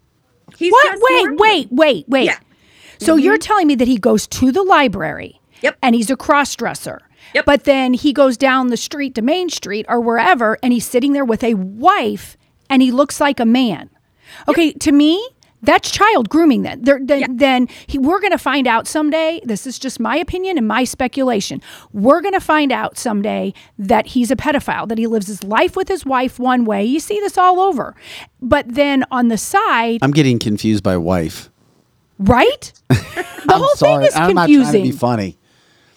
He's 0.56 0.72
What? 0.72 0.98
Wait, 1.00 1.24
normally. 1.24 1.36
wait, 1.38 1.68
wait, 1.72 2.08
wait. 2.08 2.24
Yeah. 2.26 2.38
So 3.00 3.16
you're 3.16 3.36
telling 3.36 3.66
me 3.66 3.74
that 3.74 3.88
he 3.88 3.98
goes 3.98 4.26
to 4.28 4.50
the 4.50 4.62
library 4.62 5.40
Yep. 5.60 5.76
and 5.82 5.94
he's 5.94 6.10
a 6.10 6.16
cross 6.16 6.54
dresser. 6.56 7.02
Yep. 7.34 7.44
But 7.44 7.64
then 7.64 7.92
he 7.94 8.12
goes 8.12 8.36
down 8.36 8.68
the 8.68 8.76
street 8.76 9.14
to 9.16 9.22
Main 9.22 9.50
Street 9.50 9.86
or 9.88 10.00
wherever 10.00 10.56
and 10.62 10.72
he's 10.72 10.86
sitting 10.86 11.12
there 11.12 11.24
with 11.24 11.44
a 11.44 11.54
wife 11.54 12.36
and 12.70 12.80
he 12.80 12.90
looks 12.90 13.20
like 13.20 13.38
a 13.40 13.44
man. 13.44 13.90
Okay, 14.48 14.72
to 14.72 14.90
me, 14.92 15.28
that's 15.62 15.90
child 15.90 16.28
grooming 16.28 16.62
then. 16.62 16.82
There, 16.82 17.00
then 17.02 17.20
Yeah. 17.20 17.26
then 17.30 17.68
he, 17.86 17.98
we're 17.98 18.20
going 18.20 18.32
to 18.32 18.38
find 18.38 18.66
out 18.66 18.86
someday. 18.86 19.40
This 19.44 19.66
is 19.66 19.78
just 19.78 19.98
my 20.00 20.16
opinion 20.16 20.56
and 20.58 20.66
my 20.68 20.84
speculation. 20.84 21.60
We're 21.92 22.20
going 22.20 22.34
to 22.34 22.40
find 22.40 22.70
out 22.72 22.96
someday 22.98 23.54
that 23.78 24.06
he's 24.08 24.30
a 24.30 24.36
pedophile, 24.36 24.88
that 24.88 24.98
he 24.98 25.06
lives 25.06 25.26
his 25.26 25.42
life 25.42 25.74
with 25.76 25.88
his 25.88 26.06
wife 26.06 26.38
one 26.38 26.64
way. 26.64 26.84
You 26.84 27.00
see 27.00 27.18
this 27.20 27.36
all 27.36 27.60
over. 27.60 27.94
But 28.40 28.66
then 28.74 29.04
on 29.10 29.28
the 29.28 29.38
side, 29.38 29.98
I'm 30.02 30.12
getting 30.12 30.38
confused 30.38 30.82
by 30.84 30.96
wife. 30.96 31.50
right? 32.18 32.72
The 33.48 33.54
I'm 33.54 33.60
whole 33.60 33.68
sorry. 33.76 33.92
thing 33.98 34.08
is 34.08 34.14
confusing. 34.14 34.28
I'm 34.28 34.34
not 34.34 34.46
trying 34.46 34.58
to 34.58 34.64
confusing. 34.64 34.82
be 34.82 34.90
funny. 34.90 35.38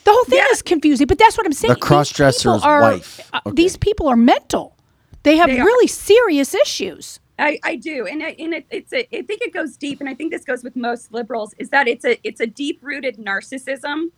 The 0.05 0.11
whole 0.11 0.23
thing 0.25 0.37
Yeah. 0.37 0.51
is 0.51 0.61
confusing, 0.61 1.07
but 1.07 1.17
that's 1.17 1.35
what 1.37 1.45
I'm 1.45 1.53
saying. 1.53 1.73
The 1.73 1.79
cross-dresser's 1.79 2.53
These 2.53 2.63
are- 2.63 2.81
wife. 2.81 3.29
uh, 3.33 3.39
These 3.53 3.77
people 3.77 4.07
are 4.07 4.15
mental. 4.15 4.75
They 5.23 5.37
have 5.37 5.47
They 5.49 5.59
are. 5.59 5.65
really 5.65 5.87
serious 5.87 6.53
issues. 6.53 7.19
I, 7.41 7.59
I 7.63 7.77
do, 7.77 8.07
and 8.07 8.23
I, 8.23 8.35
and 8.39 8.55
it, 8.55 8.67
it's 8.71 8.93
a, 8.93 8.99
I 9.17 9.23
think 9.23 9.43
it 9.43 9.53
goes 9.53 9.77
deep, 9.77 10.01
and 10.01 10.09
I 10.09 10.15
think 10.15 10.31
this 10.33 10.45
goes 10.45 10.63
with 10.63 10.77
most 10.77 11.13
liberals 11.13 11.55
is 11.59 11.69
that 11.71 11.87
it's 11.89 12.05
a 12.05 12.19
it's 12.27 12.41
a 12.41 12.47
deep 12.47 12.79
rooted 12.83 13.17
narcissism, 13.17 14.11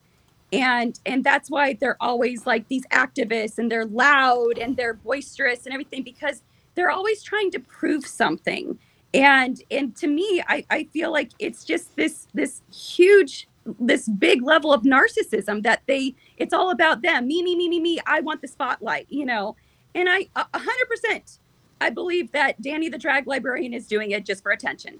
and 0.53 0.99
and 1.05 1.23
that's 1.23 1.49
why 1.49 1.73
they're 1.73 1.97
always 2.01 2.45
like 2.47 2.67
these 2.69 2.85
activists, 2.87 3.59
and 3.59 3.71
they're 3.71 3.85
loud 3.87 4.59
and 4.59 4.77
they're 4.77 4.95
boisterous 4.95 5.65
and 5.65 5.73
everything 5.73 6.03
because 6.03 6.43
they're 6.75 6.91
always 6.91 7.23
trying 7.23 7.51
to 7.51 7.59
prove 7.59 8.05
something, 8.07 8.79
and 9.13 9.63
and 9.71 9.95
to 9.97 10.07
me, 10.07 10.43
I 10.47 10.65
I 10.69 10.85
feel 10.93 11.11
like 11.11 11.31
it's 11.39 11.65
just 11.65 11.95
this 11.97 12.27
this 12.33 12.61
huge 12.73 13.47
this 13.79 14.09
big 14.09 14.43
level 14.43 14.73
of 14.73 14.83
narcissism 14.83 15.63
that 15.63 15.83
they 15.87 16.15
it's 16.37 16.53
all 16.53 16.71
about 16.71 17.01
them. 17.03 17.27
Me 17.27 17.43
me 17.43 17.55
me 17.55 17.69
me 17.69 17.79
me 17.79 17.99
I 18.07 18.21
want 18.21 18.41
the 18.41 18.49
spotlight 18.49 19.07
you 19.09 19.25
know 19.25 19.55
and 19.95 20.09
I 20.09 20.27
a 20.35 20.45
a 20.53 20.59
hundred 20.59 20.89
percent 20.89 21.39
I 21.83 21.89
believe 21.89 22.31
that 22.31 22.61
Danny 22.61 22.87
the 22.87 22.97
drag 22.97 23.27
librarian 23.27 23.73
is 23.73 23.87
doing 23.87 24.11
it 24.11 24.25
just 24.25 24.41
for 24.41 24.51
attention. 24.53 24.99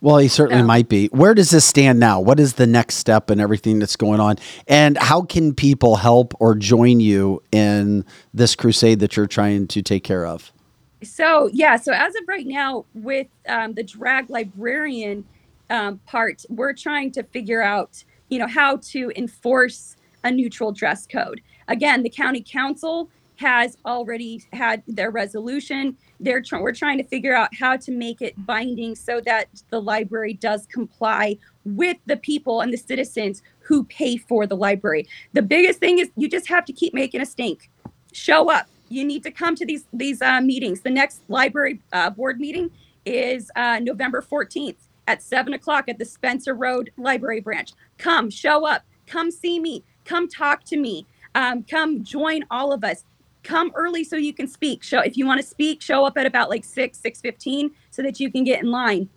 Well, 0.00 0.18
he 0.18 0.26
certainly 0.26 0.62
So- 0.62 0.66
might 0.66 0.88
be. 0.88 1.06
Where 1.08 1.32
does 1.32 1.50
this 1.50 1.64
stand 1.64 2.00
now? 2.00 2.20
What 2.20 2.40
is 2.40 2.54
the 2.54 2.66
next 2.66 2.96
step 2.96 3.30
and 3.30 3.40
everything 3.40 3.78
that's 3.78 3.94
going 3.94 4.18
on? 4.18 4.36
And 4.66 4.98
how 4.98 5.22
can 5.22 5.54
people 5.54 5.96
help 5.96 6.34
or 6.40 6.56
join 6.56 6.98
you 6.98 7.40
in 7.52 8.04
this 8.34 8.56
crusade 8.56 8.98
that 8.98 9.16
you're 9.16 9.28
trying 9.28 9.68
to 9.68 9.80
take 9.80 10.02
care 10.02 10.26
of? 10.26 10.52
So 11.04 11.48
yeah, 11.52 11.76
so 11.76 11.92
as 11.92 12.14
of 12.16 12.22
right 12.26 12.46
now, 12.46 12.84
with 12.94 13.28
um, 13.48 13.74
the 13.74 13.84
drag 13.84 14.28
librarian 14.28 15.24
um, 15.70 16.00
part, 16.06 16.44
we're 16.48 16.72
trying 16.72 17.12
to 17.12 17.22
figure 17.22 17.62
out, 17.62 18.02
you 18.28 18.40
know, 18.40 18.48
how 18.48 18.78
to 18.90 19.12
enforce 19.14 19.94
a 20.24 20.30
neutral 20.32 20.72
dress 20.72 21.06
code. 21.06 21.40
Again, 21.68 22.02
the 22.02 22.10
county 22.10 22.44
council 22.44 23.08
has 23.36 23.76
already 23.86 24.42
had 24.52 24.82
their 24.88 25.10
resolution. 25.10 25.96
They're 26.20 26.42
tr- 26.42 26.58
we're 26.58 26.74
trying 26.74 26.98
to 26.98 27.04
figure 27.04 27.34
out 27.34 27.54
how 27.54 27.76
to 27.76 27.92
make 27.92 28.22
it 28.22 28.34
binding 28.46 28.94
so 28.94 29.20
that 29.22 29.48
the 29.70 29.80
library 29.80 30.34
does 30.34 30.66
comply 30.66 31.38
with 31.64 31.96
the 32.06 32.16
people 32.16 32.60
and 32.60 32.72
the 32.72 32.78
citizens 32.78 33.42
who 33.60 33.84
pay 33.84 34.16
for 34.16 34.46
the 34.46 34.56
library. 34.56 35.06
The 35.32 35.42
biggest 35.42 35.78
thing 35.78 35.98
is 35.98 36.10
you 36.16 36.28
just 36.28 36.48
have 36.48 36.64
to 36.66 36.72
keep 36.72 36.94
making 36.94 37.20
a 37.20 37.26
stink 37.26 37.70
show 38.12 38.50
up. 38.50 38.66
You 38.88 39.04
need 39.04 39.22
to 39.24 39.30
come 39.30 39.54
to 39.54 39.66
these 39.66 39.84
these 39.92 40.22
uh, 40.22 40.40
meetings. 40.40 40.80
The 40.80 40.90
next 40.90 41.20
library 41.28 41.80
uh, 41.92 42.10
board 42.10 42.40
meeting 42.40 42.70
is 43.04 43.50
uh, 43.56 43.80
November 43.80 44.22
14th 44.22 44.76
at 45.06 45.22
seven 45.22 45.54
o'clock 45.54 45.88
at 45.88 45.98
the 45.98 46.04
Spencer 46.04 46.54
Road 46.54 46.90
Library 46.96 47.40
Branch. 47.40 47.70
Come, 47.96 48.30
show 48.30 48.66
up. 48.66 48.82
Come 49.06 49.30
see 49.30 49.58
me. 49.58 49.84
Come 50.04 50.28
talk 50.28 50.64
to 50.64 50.76
me. 50.76 51.06
Um, 51.34 51.62
come 51.62 52.02
join 52.02 52.44
all 52.50 52.72
of 52.72 52.84
us. 52.84 53.04
Come 53.42 53.72
early 53.74 54.04
so 54.04 54.16
you 54.16 54.32
can 54.32 54.48
speak. 54.48 54.82
Show 54.82 55.00
if 55.00 55.16
you 55.16 55.26
want 55.26 55.40
to 55.40 55.46
speak, 55.46 55.80
show 55.80 56.04
up 56.04 56.18
at 56.18 56.26
about 56.26 56.50
like 56.50 56.64
six 56.64 56.98
six 56.98 57.20
fifteen 57.20 57.70
so 57.90 58.02
that 58.02 58.20
you 58.20 58.30
can 58.30 58.44
get 58.44 58.62
in 58.62 58.70
line. 58.70 59.08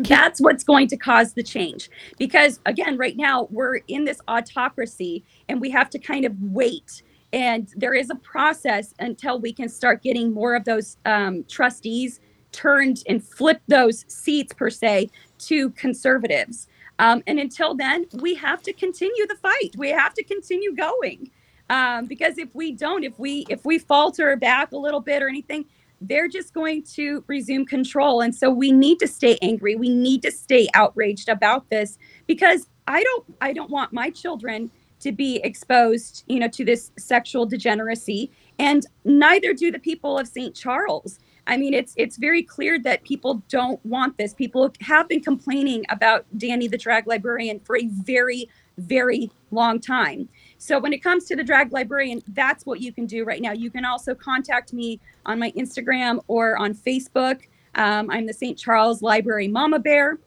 That's 0.00 0.40
what's 0.40 0.64
going 0.64 0.88
to 0.88 0.96
cause 0.96 1.34
the 1.34 1.42
change. 1.42 1.90
Because 2.18 2.60
again, 2.66 2.96
right 2.96 3.16
now 3.16 3.46
we're 3.50 3.76
in 3.88 4.04
this 4.04 4.20
autocracy 4.26 5.24
and 5.48 5.60
we 5.60 5.70
have 5.70 5.90
to 5.90 5.98
kind 5.98 6.24
of 6.24 6.32
wait. 6.40 7.02
And 7.32 7.68
there 7.76 7.94
is 7.94 8.10
a 8.10 8.16
process 8.16 8.94
until 8.98 9.38
we 9.38 9.52
can 9.52 9.68
start 9.68 10.02
getting 10.02 10.32
more 10.32 10.56
of 10.56 10.64
those 10.64 10.96
um, 11.04 11.44
trustees 11.48 12.20
turned 12.50 13.02
and 13.06 13.22
flip 13.22 13.60
those 13.68 14.04
seats, 14.08 14.54
per 14.54 14.70
se, 14.70 15.10
to 15.38 15.70
conservatives. 15.70 16.66
Um, 16.98 17.22
and 17.26 17.38
until 17.38 17.76
then, 17.76 18.06
we 18.14 18.34
have 18.34 18.62
to 18.62 18.72
continue 18.72 19.26
the 19.26 19.36
fight. 19.36 19.76
We 19.76 19.90
have 19.90 20.14
to 20.14 20.24
continue 20.24 20.74
going. 20.74 21.30
Um, 21.70 22.06
because 22.06 22.38
if 22.38 22.54
we 22.54 22.72
don't, 22.72 23.04
if 23.04 23.18
we 23.18 23.44
if 23.48 23.64
we 23.64 23.78
falter 23.78 24.36
back 24.36 24.72
a 24.72 24.76
little 24.76 25.00
bit 25.00 25.22
or 25.22 25.28
anything, 25.28 25.66
they're 26.00 26.28
just 26.28 26.54
going 26.54 26.82
to 26.94 27.24
resume 27.26 27.66
control. 27.66 28.20
And 28.20 28.34
so 28.34 28.50
we 28.50 28.72
need 28.72 28.98
to 29.00 29.08
stay 29.08 29.38
angry. 29.42 29.74
We 29.74 29.88
need 29.88 30.22
to 30.22 30.30
stay 30.30 30.68
outraged 30.74 31.28
about 31.28 31.68
this 31.70 31.98
because 32.26 32.68
i 32.86 33.02
don't 33.02 33.24
i 33.42 33.52
don't 33.52 33.70
want 33.70 33.92
my 33.92 34.08
children 34.08 34.70
to 34.98 35.12
be 35.12 35.36
exposed 35.44 36.24
you 36.26 36.40
know 36.40 36.48
to 36.48 36.64
this 36.64 36.90
sexual 36.98 37.46
degeneracy. 37.46 38.30
And 38.58 38.86
neither 39.04 39.52
do 39.54 39.70
the 39.70 39.78
people 39.78 40.18
of 40.18 40.26
st 40.26 40.54
charles. 40.54 41.18
I 41.46 41.56
mean 41.56 41.74
it's 41.74 41.94
it's 41.96 42.16
very 42.16 42.42
clear 42.42 42.78
that 42.80 43.02
people 43.04 43.42
don't 43.48 43.84
want 43.84 44.16
this. 44.16 44.32
People 44.32 44.72
have 44.80 45.08
been 45.08 45.20
complaining 45.20 45.84
about 45.90 46.24
danny 46.36 46.68
the 46.68 46.78
drag 46.78 47.06
librarian 47.06 47.60
for 47.60 47.76
a 47.76 47.86
very 47.86 48.48
very 48.78 49.30
long 49.50 49.80
time 49.80 50.28
so 50.58 50.78
when 50.78 50.92
it 50.92 50.98
comes 51.02 51.24
to 51.26 51.36
the 51.36 51.44
drag 51.44 51.72
librarian, 51.72 52.22
that's 52.28 52.66
what 52.66 52.80
you 52.80 52.92
can 52.92 53.06
do 53.06 53.24
right 53.24 53.40
now. 53.40 53.52
You 53.52 53.70
can 53.70 53.84
also 53.84 54.14
contact 54.14 54.72
me 54.72 55.00
on 55.24 55.38
my 55.38 55.52
Instagram 55.52 56.20
or 56.26 56.56
on 56.58 56.74
Facebook. 56.74 57.42
Um, 57.74 58.10
I'm 58.10 58.26
the 58.26 58.32
St. 58.32 58.58
Charles 58.58 59.00
Library 59.02 59.46
Mama 59.48 59.78
Bear. 59.78 60.18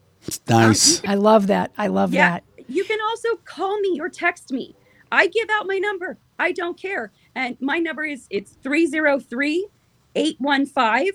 Nice. 0.47 1.03
I 1.05 1.15
love 1.15 1.47
that. 1.47 1.71
I 1.77 1.87
love 1.87 2.13
Yeah. 2.13 2.29
that. 2.39 2.43
You 2.67 2.83
can 2.85 2.99
also 3.09 3.35
call 3.43 3.79
me 3.81 3.99
or 3.99 4.07
text 4.07 4.51
me. 4.51 4.75
I 5.11 5.27
give 5.27 5.49
out 5.51 5.67
my 5.67 5.77
number. 5.77 6.17
I 6.39 6.53
don't 6.53 6.77
care. 6.79 7.11
And 7.35 7.57
my 7.59 7.79
number 7.79 8.05
is 8.05 8.27
it's 8.29 8.53
303 8.63 9.67
815 10.15 11.11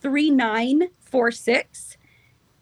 3946 0.00 1.95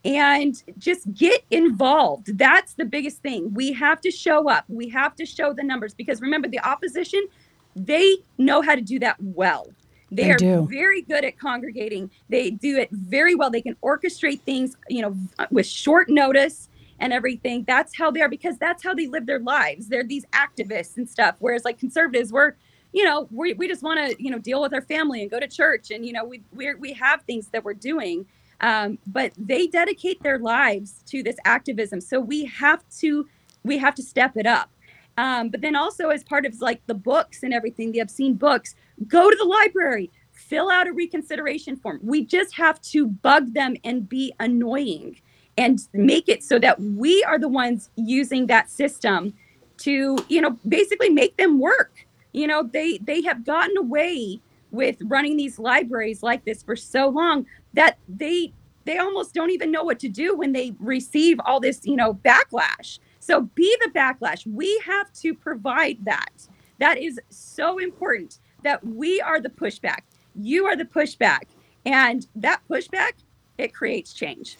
and 0.04 0.62
just 0.78 1.12
get 1.14 1.44
involved. 1.50 2.36
That's 2.36 2.74
the 2.74 2.84
biggest 2.84 3.18
thing. 3.22 3.52
We 3.54 3.72
have 3.72 4.00
to 4.02 4.10
show 4.10 4.50
up. 4.50 4.64
We 4.68 4.88
have 4.90 5.14
to 5.16 5.24
show 5.26 5.52
the 5.52 5.62
numbers 5.62 5.94
because 5.94 6.20
remember 6.20 6.48
the 6.48 6.60
opposition, 6.60 7.26
they 7.74 8.16
know 8.38 8.60
how 8.60 8.74
to 8.74 8.82
do 8.82 8.98
that 9.00 9.16
well. 9.20 9.66
They, 10.10 10.24
They 10.24 10.30
are 10.32 10.36
do. 10.36 10.68
very 10.70 11.02
good 11.02 11.24
at 11.24 11.38
congregating. 11.38 12.10
They 12.28 12.50
do 12.50 12.76
it 12.76 12.90
very 12.92 13.34
well. 13.34 13.50
They 13.50 13.62
can 13.62 13.76
orchestrate 13.82 14.42
things, 14.42 14.76
you 14.88 15.02
know, 15.02 15.16
with 15.50 15.66
short 15.66 16.08
notice 16.08 16.68
and 17.00 17.12
everything. 17.12 17.64
That's 17.66 17.96
how 17.96 18.10
they 18.10 18.20
are 18.20 18.28
because 18.28 18.56
that's 18.58 18.82
how 18.84 18.94
they 18.94 19.06
live 19.08 19.26
their 19.26 19.40
lives. 19.40 19.88
They're 19.88 20.04
these 20.04 20.24
activists 20.26 20.98
and 20.98 21.08
stuff. 21.08 21.36
Whereas 21.40 21.64
like 21.64 21.78
conservatives, 21.78 22.30
we're, 22.30 22.54
you 22.92 23.04
know, 23.04 23.26
we, 23.32 23.54
we 23.54 23.66
just 23.66 23.82
want 23.82 23.98
to, 23.98 24.22
you 24.22 24.30
know, 24.30 24.38
deal 24.38 24.60
with 24.60 24.72
our 24.72 24.82
family 24.82 25.22
and 25.22 25.30
go 25.30 25.40
to 25.40 25.48
church 25.48 25.90
and, 25.90 26.06
you 26.06 26.12
know, 26.12 26.24
we 26.24 26.42
we 26.52 26.74
we 26.74 26.92
have 26.92 27.22
things 27.22 27.48
that 27.48 27.64
we're 27.64 27.74
doing. 27.74 28.26
Um, 28.60 28.98
but 29.06 29.32
they 29.36 29.66
dedicate 29.66 30.22
their 30.22 30.38
lives 30.38 31.02
to 31.06 31.22
this 31.22 31.36
activism. 31.44 32.00
So 32.00 32.20
we 32.20 32.44
have 32.46 32.82
to 33.00 33.26
we 33.64 33.78
have 33.78 33.94
to 33.94 34.02
step 34.02 34.36
it 34.36 34.46
up. 34.46 34.70
Um, 35.16 35.48
but 35.48 35.60
then 35.60 35.76
also 35.76 36.08
as 36.08 36.24
part 36.24 36.44
of 36.44 36.60
like 36.60 36.84
the 36.86 36.94
books 36.94 37.42
and 37.42 37.54
everything, 37.54 37.92
the 37.92 38.00
obscene 38.00 38.34
books, 38.34 38.74
go 39.06 39.30
to 39.30 39.36
the 39.36 39.44
library, 39.44 40.10
fill 40.32 40.70
out 40.70 40.86
a 40.86 40.92
reconsideration 40.92 41.76
form. 41.76 42.00
We 42.02 42.24
just 42.24 42.54
have 42.56 42.80
to 42.82 43.06
bug 43.06 43.54
them 43.54 43.76
and 43.84 44.08
be 44.08 44.34
annoying 44.40 45.20
and 45.56 45.80
make 45.92 46.28
it 46.28 46.42
so 46.42 46.58
that 46.58 46.80
we 46.80 47.22
are 47.24 47.38
the 47.38 47.48
ones 47.48 47.90
using 47.96 48.46
that 48.48 48.70
system 48.70 49.34
to, 49.78 50.18
you 50.28 50.40
know, 50.40 50.58
basically 50.68 51.10
make 51.10 51.36
them 51.36 51.60
work. 51.60 52.06
You 52.32 52.48
know, 52.48 52.64
they 52.64 52.98
they 52.98 53.22
have 53.22 53.44
gotten 53.44 53.76
away 53.76 54.40
with 54.74 54.96
running 55.02 55.36
these 55.36 55.58
libraries 55.58 56.22
like 56.22 56.44
this 56.44 56.62
for 56.62 56.76
so 56.76 57.08
long 57.08 57.46
that 57.72 57.98
they 58.08 58.52
they 58.84 58.98
almost 58.98 59.32
don't 59.32 59.50
even 59.50 59.70
know 59.70 59.82
what 59.82 59.98
to 60.00 60.08
do 60.08 60.36
when 60.36 60.52
they 60.52 60.74
receive 60.78 61.40
all 61.46 61.58
this, 61.58 61.80
you 61.84 61.96
know, 61.96 62.14
backlash. 62.14 62.98
So 63.18 63.42
be 63.54 63.74
the 63.82 63.90
backlash. 63.98 64.46
We 64.46 64.78
have 64.84 65.10
to 65.14 65.32
provide 65.32 66.04
that. 66.04 66.46
That 66.80 66.98
is 66.98 67.18
so 67.30 67.78
important 67.78 68.40
that 68.62 68.86
we 68.86 69.22
are 69.22 69.40
the 69.40 69.48
pushback. 69.48 70.00
You 70.34 70.66
are 70.66 70.76
the 70.76 70.84
pushback. 70.84 71.44
And 71.86 72.26
that 72.36 72.60
pushback, 72.68 73.12
it 73.56 73.72
creates 73.72 74.12
change. 74.12 74.58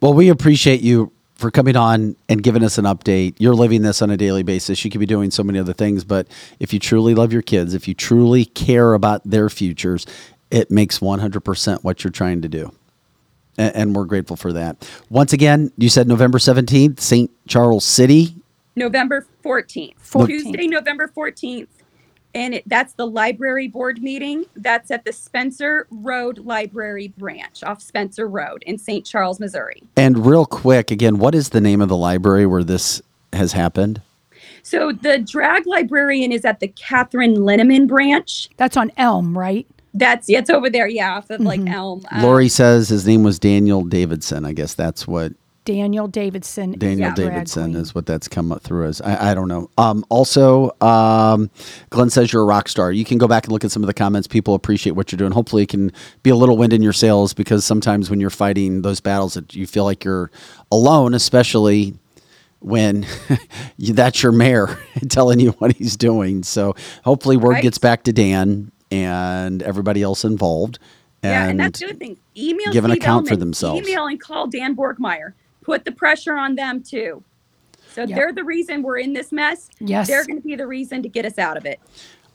Well, 0.00 0.14
we 0.14 0.28
appreciate 0.28 0.80
you 0.80 1.10
for 1.44 1.50
coming 1.50 1.76
on 1.76 2.16
and 2.26 2.42
giving 2.42 2.64
us 2.64 2.78
an 2.78 2.86
update. 2.86 3.34
You're 3.38 3.54
living 3.54 3.82
this 3.82 4.00
on 4.00 4.08
a 4.10 4.16
daily 4.16 4.42
basis. 4.42 4.82
You 4.82 4.90
could 4.90 4.98
be 4.98 5.04
doing 5.04 5.30
so 5.30 5.42
many 5.44 5.58
other 5.58 5.74
things, 5.74 6.02
but 6.02 6.26
if 6.58 6.72
you 6.72 6.78
truly 6.78 7.14
love 7.14 7.34
your 7.34 7.42
kids, 7.42 7.74
if 7.74 7.86
you 7.86 7.92
truly 7.92 8.46
care 8.46 8.94
about 8.94 9.20
their 9.26 9.50
futures, 9.50 10.06
it 10.50 10.70
makes 10.70 11.00
100% 11.00 11.84
what 11.84 12.02
you're 12.02 12.10
trying 12.10 12.40
to 12.40 12.48
do. 12.48 12.72
A- 13.58 13.76
And 13.76 13.94
we're 13.94 14.06
grateful 14.06 14.36
for 14.36 14.54
that. 14.54 14.88
Once 15.10 15.34
again, 15.34 15.70
you 15.76 15.90
said 15.90 16.08
November 16.08 16.38
17th, 16.38 16.98
St. 16.98 17.30
Charles 17.46 17.84
City. 17.84 18.34
November 18.74 19.26
14th, 19.44 19.96
14th. 20.02 20.26
Tuesday, 20.28 20.66
November 20.66 21.12
14th. 21.14 21.66
And 22.34 22.54
it, 22.54 22.64
that's 22.66 22.94
the 22.94 23.06
library 23.06 23.68
board 23.68 24.02
meeting. 24.02 24.44
That's 24.56 24.90
at 24.90 25.04
the 25.04 25.12
Spencer 25.12 25.86
Road 25.90 26.38
Library 26.38 27.08
Branch 27.16 27.62
off 27.62 27.80
Spencer 27.80 28.26
Road 28.26 28.64
in 28.66 28.76
St. 28.76 29.06
Charles, 29.06 29.38
Missouri. 29.38 29.82
And 29.96 30.26
real 30.26 30.44
quick, 30.44 30.90
again, 30.90 31.18
what 31.18 31.34
is 31.34 31.50
the 31.50 31.60
name 31.60 31.80
of 31.80 31.88
the 31.88 31.96
library 31.96 32.46
where 32.46 32.64
this 32.64 33.00
has 33.32 33.52
happened? 33.52 34.02
So 34.62 34.92
the 34.92 35.18
drag 35.18 35.66
librarian 35.66 36.32
is 36.32 36.44
at 36.44 36.60
the 36.60 36.68
Kathryn 36.68 37.36
Linnemann 37.36 37.86
branch. 37.86 38.48
That's 38.56 38.76
on 38.76 38.90
Elm, 38.96 39.36
right? 39.36 39.66
That's 39.92 40.28
it's 40.28 40.50
over 40.50 40.68
there, 40.68 40.88
yeah, 40.88 41.18
off 41.18 41.30
of 41.30 41.40
like 41.40 41.64
Elm. 41.68 42.04
Um, 42.10 42.22
Lori 42.22 42.48
says 42.48 42.88
his 42.88 43.06
name 43.06 43.22
was 43.22 43.38
Daniel 43.38 43.84
Davidson. 43.84 44.44
I 44.44 44.52
guess 44.52 44.74
that's 44.74 45.06
what 45.06 45.32
Daniel 45.64 46.06
Davidson. 46.08 46.72
Daniel 46.72 47.12
drag 47.14 47.30
Davidson 47.30 47.74
is 47.74 47.94
what 47.94 48.04
that's 48.06 48.28
come 48.28 48.52
up 48.52 48.62
through 48.62 48.86
as. 48.86 49.00
I, 49.00 49.30
I 49.30 49.34
don't 49.34 49.48
know. 49.48 49.70
Um, 49.78 50.04
also, 50.10 50.76
um, 50.80 51.50
Glenn 51.90 52.10
says 52.10 52.32
you're 52.32 52.42
a 52.42 52.46
rock 52.46 52.68
star. 52.68 52.92
You 52.92 53.04
can 53.04 53.16
go 53.18 53.26
back 53.26 53.44
and 53.44 53.52
look 53.52 53.64
at 53.64 53.70
some 53.72 53.82
of 53.82 53.86
the 53.86 53.94
comments. 53.94 54.28
People 54.28 54.54
appreciate 54.54 54.92
what 54.92 55.10
you're 55.10 55.16
doing. 55.16 55.32
Hopefully, 55.32 55.62
it 55.62 55.70
can 55.70 55.90
be 56.22 56.30
a 56.30 56.36
little 56.36 56.56
wind 56.58 56.72
in 56.74 56.82
your 56.82 56.92
sails 56.92 57.32
because 57.32 57.64
sometimes 57.64 58.10
when 58.10 58.20
you're 58.20 58.30
fighting 58.30 58.82
those 58.82 59.00
battles, 59.00 59.34
that 59.34 59.54
you 59.54 59.66
feel 59.66 59.84
like 59.84 60.04
you're 60.04 60.30
alone, 60.70 61.14
especially 61.14 61.94
when 62.60 63.06
you, 63.78 63.92
that's 63.94 64.22
your 64.22 64.32
mayor 64.32 64.78
telling 65.08 65.40
you 65.40 65.52
what 65.52 65.72
he's 65.76 65.96
doing. 65.96 66.42
So 66.42 66.74
hopefully, 67.04 67.36
word 67.38 67.52
Right. 67.54 67.62
gets 67.62 67.78
back 67.78 68.02
to 68.04 68.12
Dan 68.12 68.70
and 68.90 69.62
everybody 69.62 70.02
else 70.02 70.24
involved. 70.24 70.78
yeah, 71.22 71.46
and 71.48 71.58
that's 71.58 71.80
the 71.80 71.86
other 71.86 71.94
thing. 71.94 72.18
Email 72.36 72.70
give 72.72 72.84
an 72.84 72.90
account 72.90 73.28
for 73.28 73.36
themselves. 73.36 73.88
Email 73.88 74.06
and 74.06 74.20
call 74.20 74.46
Dan 74.46 74.76
Borgmeyer. 74.76 75.32
Put 75.64 75.84
the 75.84 75.92
pressure 75.92 76.36
on 76.36 76.54
them 76.54 76.82
too. 76.82 77.24
So 77.92 78.02
Yep. 78.02 78.08
they're 78.16 78.32
the 78.32 78.44
reason 78.44 78.82
we're 78.82 78.98
in 78.98 79.12
this 79.12 79.32
mess. 79.32 79.68
Yes. 79.80 80.06
They're 80.08 80.24
going 80.24 80.40
to 80.40 80.46
be 80.46 80.56
the 80.56 80.66
reason 80.66 81.02
to 81.02 81.08
get 81.08 81.24
us 81.24 81.38
out 81.38 81.56
of 81.56 81.64
it. 81.66 81.80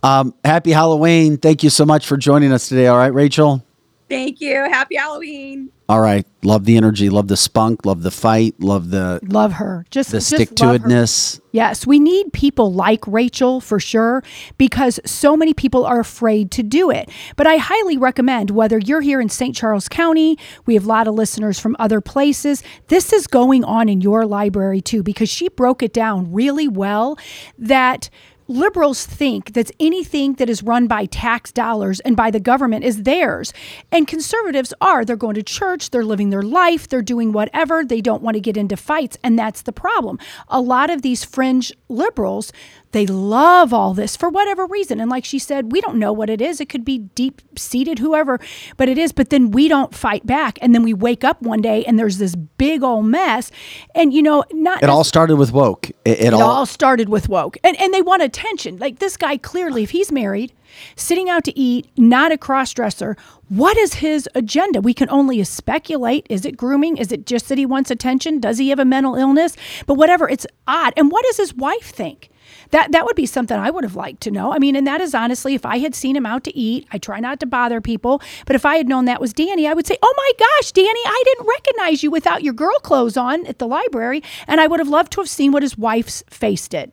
Um, 0.03 0.33
happy 0.45 0.71
Halloween. 0.71 1.37
Thank 1.37 1.63
you 1.63 1.69
so 1.69 1.85
much 1.85 2.07
for 2.07 2.15
joining 2.17 2.51
us 2.53 2.69
today. 2.69 2.87
All 2.87 2.97
right, 2.97 3.13
Rachel. 3.13 3.63
Thank 4.09 4.41
you. 4.41 4.55
Happy 4.55 4.95
Halloween. 4.95 5.71
All 5.87 6.01
right. 6.01 6.25
Love 6.43 6.65
the 6.65 6.77
energy. 6.77 7.09
Love 7.09 7.27
the 7.27 7.37
spunk. 7.37 7.85
Love 7.85 8.03
the 8.03 8.11
fight. 8.11 8.55
Love 8.59 8.89
the 8.89 9.19
Love 9.23 9.53
her. 9.53 9.85
Just 9.89 10.11
the 10.11 10.21
stick 10.21 10.55
to 10.55 10.65
love 10.65 10.81
her. 10.81 10.87
itness. 10.87 11.39
Yes, 11.51 11.87
we 11.87 11.99
need 11.99 12.31
people 12.31 12.71
like 12.71 13.05
Rachel 13.07 13.59
for 13.59 13.79
sure 13.79 14.23
because 14.57 14.99
so 15.03 15.35
many 15.35 15.53
people 15.53 15.85
are 15.85 15.99
afraid 15.99 16.51
to 16.51 16.63
do 16.63 16.91
it. 16.91 17.09
But 17.37 17.47
I 17.47 17.57
highly 17.57 17.97
recommend 17.97 18.51
whether 18.51 18.77
you're 18.77 19.01
here 19.01 19.19
in 19.19 19.29
St. 19.29 19.55
Charles 19.55 19.89
County, 19.89 20.37
we 20.67 20.75
have 20.75 20.85
a 20.85 20.87
lot 20.87 21.07
of 21.07 21.15
listeners 21.15 21.59
from 21.59 21.75
other 21.79 22.01
places. 22.01 22.63
This 22.87 23.11
is 23.11 23.25
going 23.25 23.63
on 23.63 23.89
in 23.89 24.01
your 24.01 24.25
library 24.27 24.81
too 24.81 25.01
because 25.01 25.29
she 25.29 25.49
broke 25.49 25.81
it 25.81 25.93
down 25.93 26.31
really 26.31 26.67
well 26.67 27.17
that 27.57 28.09
liberals 28.49 29.05
think 29.05 29.53
that 29.53 29.71
anything 29.79 30.33
that 30.33 30.49
is 30.49 30.63
run 30.63 30.87
by 30.87 31.05
tax 31.05 31.51
dollars 31.51 31.99
and 32.01 32.17
by 32.17 32.31
the 32.31 32.39
government 32.39 32.83
is 32.83 33.03
theirs. 33.03 33.53
And 33.91 34.07
conservatives 34.07 34.73
are. 34.81 35.05
They're 35.05 35.15
going 35.15 35.35
to 35.35 35.43
church, 35.43 35.91
they're 35.91 36.03
living 36.03 36.31
their 36.31 36.41
life, 36.41 36.89
they're 36.89 37.01
doing 37.01 37.31
whatever. 37.31 37.85
They 37.85 38.01
don't 38.01 38.23
want 38.23 38.35
to 38.35 38.41
get 38.41 38.57
into 38.57 38.75
fights. 38.75 39.17
And 39.23 39.37
that's 39.37 39.61
the 39.61 39.71
problem. 39.71 40.19
A 40.49 40.59
lot 40.59 40.89
of 40.89 41.03
these 41.03 41.23
fringe 41.23 41.71
liberals, 41.87 42.51
they 42.91 43.05
love 43.05 43.73
all 43.73 43.93
this 43.93 44.15
for 44.15 44.29
whatever 44.29 44.65
reason. 44.65 44.99
And 44.99 45.09
like 45.09 45.25
she 45.25 45.39
said, 45.39 45.71
we 45.71 45.81
don't 45.81 45.97
know 45.97 46.11
what 46.11 46.29
it 46.29 46.41
is. 46.41 46.59
It 46.59 46.69
could 46.69 46.83
be 46.83 46.99
deep 46.99 47.41
seated, 47.57 47.99
whoever, 47.99 48.39
but 48.77 48.89
it 48.89 48.97
is. 48.97 49.11
But 49.11 49.29
then 49.29 49.51
we 49.51 49.67
don't 49.67 49.93
fight 49.93 50.25
back. 50.25 50.57
And 50.61 50.73
then 50.73 50.83
we 50.83 50.93
wake 50.93 51.23
up 51.23 51.41
one 51.41 51.61
day 51.61 51.83
and 51.85 51.99
there's 51.99 52.17
this 52.17 52.35
big 52.35 52.83
old 52.83 53.05
mess. 53.05 53.51
And, 53.93 54.13
you 54.13 54.21
know, 54.21 54.43
not 54.51 54.81
It 54.81 54.89
all 54.89 55.03
started 55.03 55.37
with 55.37 55.51
woke. 55.51 55.89
It, 55.89 56.19
it 56.19 56.19
it 56.21 56.33
all, 56.33 56.41
all 56.41 56.65
started 56.65 57.09
with 57.09 57.29
woke. 57.29 57.57
And 57.63 57.79
and 57.79 57.93
they 57.93 58.01
want 58.01 58.23
attention. 58.23 58.77
Like 58.77 58.99
this 58.99 59.17
guy 59.17 59.37
clearly, 59.37 59.83
if 59.83 59.91
he's 59.91 60.11
married, 60.11 60.51
sitting 60.95 61.29
out 61.29 61.43
to 61.45 61.57
eat, 61.57 61.87
not 61.97 62.31
a 62.31 62.37
cross 62.37 62.73
dresser, 62.73 63.15
what 63.49 63.77
is 63.77 63.95
his 63.95 64.27
agenda? 64.35 64.81
We 64.81 64.93
can 64.93 65.09
only 65.09 65.43
speculate. 65.43 66.25
Is 66.29 66.45
it 66.45 66.57
grooming? 66.57 66.97
Is 66.97 67.11
it 67.11 67.25
just 67.25 67.49
that 67.49 67.57
he 67.57 67.65
wants 67.65 67.91
attention? 67.91 68.39
Does 68.39 68.57
he 68.57 68.69
have 68.69 68.79
a 68.79 68.85
mental 68.85 69.15
illness? 69.15 69.55
But 69.85 69.95
whatever, 69.95 70.29
it's 70.29 70.45
odd. 70.67 70.93
And 70.97 71.11
what 71.11 71.25
does 71.25 71.37
his 71.37 71.53
wife 71.53 71.91
think? 71.91 72.29
That 72.71 72.91
that 72.91 73.05
would 73.05 73.15
be 73.15 73.25
something 73.25 73.57
I 73.57 73.71
would 73.71 73.83
have 73.83 73.95
liked 73.95 74.21
to 74.21 74.31
know. 74.31 74.53
I 74.53 74.59
mean, 74.59 74.75
and 74.75 74.85
that 74.85 75.01
is 75.01 75.15
honestly, 75.15 75.55
if 75.55 75.65
I 75.65 75.79
had 75.79 75.95
seen 75.95 76.15
him 76.15 76.25
out 76.25 76.43
to 76.43 76.55
eat, 76.55 76.87
I 76.91 76.97
try 76.97 77.19
not 77.19 77.39
to 77.39 77.45
bother 77.45 77.81
people, 77.81 78.21
but 78.45 78.55
if 78.55 78.65
I 78.65 78.77
had 78.77 78.87
known 78.87 79.05
that 79.05 79.21
was 79.21 79.33
Danny, 79.33 79.67
I 79.67 79.73
would 79.73 79.87
say, 79.87 79.97
"Oh 80.01 80.13
my 80.15 80.31
gosh, 80.37 80.71
Danny, 80.71 81.01
I 81.05 81.23
didn't 81.25 81.47
recognize 81.47 82.03
you 82.03 82.11
without 82.11 82.43
your 82.43 82.53
girl 82.53 82.77
clothes 82.79 83.17
on 83.17 83.45
at 83.47 83.59
the 83.59 83.67
library," 83.67 84.21
and 84.47 84.61
I 84.61 84.67
would 84.67 84.79
have 84.79 84.89
loved 84.89 85.11
to 85.13 85.21
have 85.21 85.29
seen 85.29 85.51
what 85.51 85.63
his 85.63 85.77
wife's 85.77 86.23
face 86.29 86.67
did. 86.67 86.91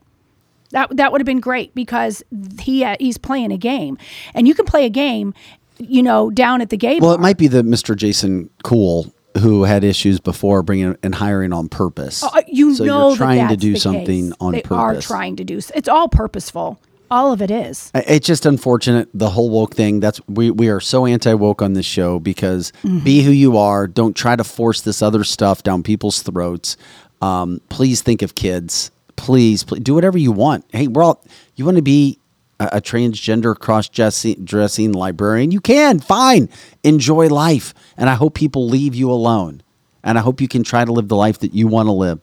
That 0.71 0.97
that 0.97 1.13
would 1.13 1.21
have 1.21 1.27
been 1.27 1.41
great 1.41 1.75
because 1.75 2.23
he 2.59 2.85
uh, 2.85 2.97
he's 2.99 3.19
playing 3.19 3.53
a 3.53 3.59
game, 3.59 3.99
and 4.35 4.49
you 4.49 4.55
can 4.55 4.65
play 4.65 4.87
a 4.87 4.91
game, 4.91 5.35
you 5.79 6.03
know, 6.03 6.31
down 6.31 6.61
at 6.61 6.71
the 6.71 6.77
gay 6.77 6.99
well, 7.01 7.11
bar. 7.11 7.19
it 7.19 7.21
might 7.21 7.39
be 7.39 7.49
the 7.49 7.63
Mr. 7.63 7.95
Jason 7.95 8.51
Kuhl 8.65 9.13
who 9.41 9.65
had 9.65 9.85
issues 9.85 10.21
before 10.21 10.63
bringing 10.63 10.97
and 11.03 11.15
hiring 11.15 11.53
on 11.53 11.69
purpose. 11.69 12.23
Uh, 12.23 12.43
you 12.49 12.75
so 12.75 12.85
know 12.85 13.09
you're 13.09 13.17
trying 13.17 13.39
that 13.39 13.49
to 13.51 13.57
do 13.57 13.77
something 13.77 14.29
case. 14.31 14.37
on 14.41 14.53
they 14.53 14.63
purpose. 14.63 15.05
are 15.05 15.09
trying 15.09 15.37
to 15.37 15.45
do. 15.45 15.61
It's 15.75 15.89
all 15.89 16.09
purposeful. 16.09 16.81
All 17.09 17.33
of 17.33 17.41
it 17.41 17.53
is. 17.53 17.93
It's 17.95 18.27
just 18.27 18.47
unfortunate 18.47 19.09
the 19.15 19.31
whole 19.31 19.49
woke 19.49 19.75
thing. 19.75 20.01
That's 20.01 20.21
we 20.27 20.51
we 20.51 20.69
are 20.69 20.81
so 20.81 21.07
anti 21.07 21.35
woke 21.35 21.63
on 21.63 21.75
this 21.75 21.87
show 21.87 22.19
because 22.19 22.73
Mm-hmm. 22.83 22.99
be 23.05 23.23
who 23.23 23.31
you 23.31 23.57
are. 23.59 23.87
Don't 23.87 24.15
try 24.17 24.35
to 24.35 24.43
force 24.43 24.81
this 24.81 25.03
other 25.03 25.23
stuff 25.23 25.63
down 25.63 25.83
people's 25.85 26.23
throats. 26.23 26.77
Um, 27.23 27.61
please 27.69 28.03
think 28.03 28.23
of 28.23 28.35
kids. 28.35 28.91
Please, 29.15 29.63
please 29.65 29.81
do 29.81 29.95
whatever 29.95 30.19
you 30.19 30.33
want. 30.33 30.65
Hey, 30.73 30.89
we're 30.89 31.03
all. 31.05 31.25
You 31.55 31.65
want 31.65 31.77
to 31.77 31.83
be 31.83 32.19
a, 32.61 32.69
a 32.75 32.81
transgender 32.81 33.59
cross 33.59 33.89
dressing 33.89 34.93
librarian? 34.93 35.51
You 35.51 35.61
can. 35.61 36.01
Fine. 36.01 36.49
Enjoy 36.85 37.29
life, 37.29 37.75
and 37.97 38.09
I 38.11 38.15
hope 38.15 38.35
people 38.35 38.69
leave 38.69 38.95
you 38.95 39.11
alone. 39.11 39.63
And 40.05 40.17
I 40.19 40.21
hope 40.21 40.41
you 40.41 40.47
can 40.49 40.63
try 40.63 40.85
to 40.85 40.93
live 40.93 41.09
the 41.09 41.17
life 41.17 41.41
that 41.41 41.53
you 41.53 41.67
want 41.67 41.89
to 41.89 41.93
live, 41.93 42.21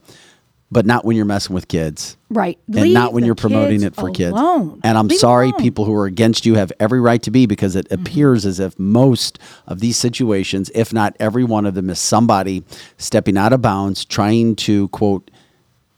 but 0.72 0.86
not 0.86 1.04
when 1.04 1.18
you're 1.18 1.26
messing 1.26 1.54
with 1.54 1.68
kids 1.68 2.16
Right. 2.30 2.58
and 2.68 2.76
Leave 2.78 2.94
not 2.94 3.12
when 3.12 3.26
you're 3.26 3.36
promoting 3.36 3.84
it 3.84 3.94
for 3.94 4.10
kids. 4.10 4.38
And 4.38 4.98
I'm 4.98 5.10
Leave 5.10 5.20
sorry, 5.20 5.50
alone. 5.50 5.60
people 5.62 5.84
who 5.84 5.94
are 5.94 6.06
against 6.06 6.46
you 6.46 6.56
have 6.56 6.72
every 6.80 7.02
right 7.02 7.22
to 7.24 7.30
be 7.30 7.46
because 7.46 7.76
it 7.76 7.90
Mm-hmm. 7.90 8.02
appears 8.02 8.46
as 8.46 8.62
if 8.62 8.80
most 8.80 9.38
of 9.68 9.82
these 9.82 9.98
situations, 9.98 10.72
if 10.74 10.94
not 10.94 11.14
every 11.20 11.44
one 11.44 11.66
of 11.66 11.74
them, 11.74 11.90
is 11.90 12.00
somebody 12.00 12.64
stepping 12.98 13.38
out 13.38 13.52
of 13.52 13.62
bounds, 13.62 14.06
trying 14.06 14.56
to 14.58 14.88
quote 14.88 15.30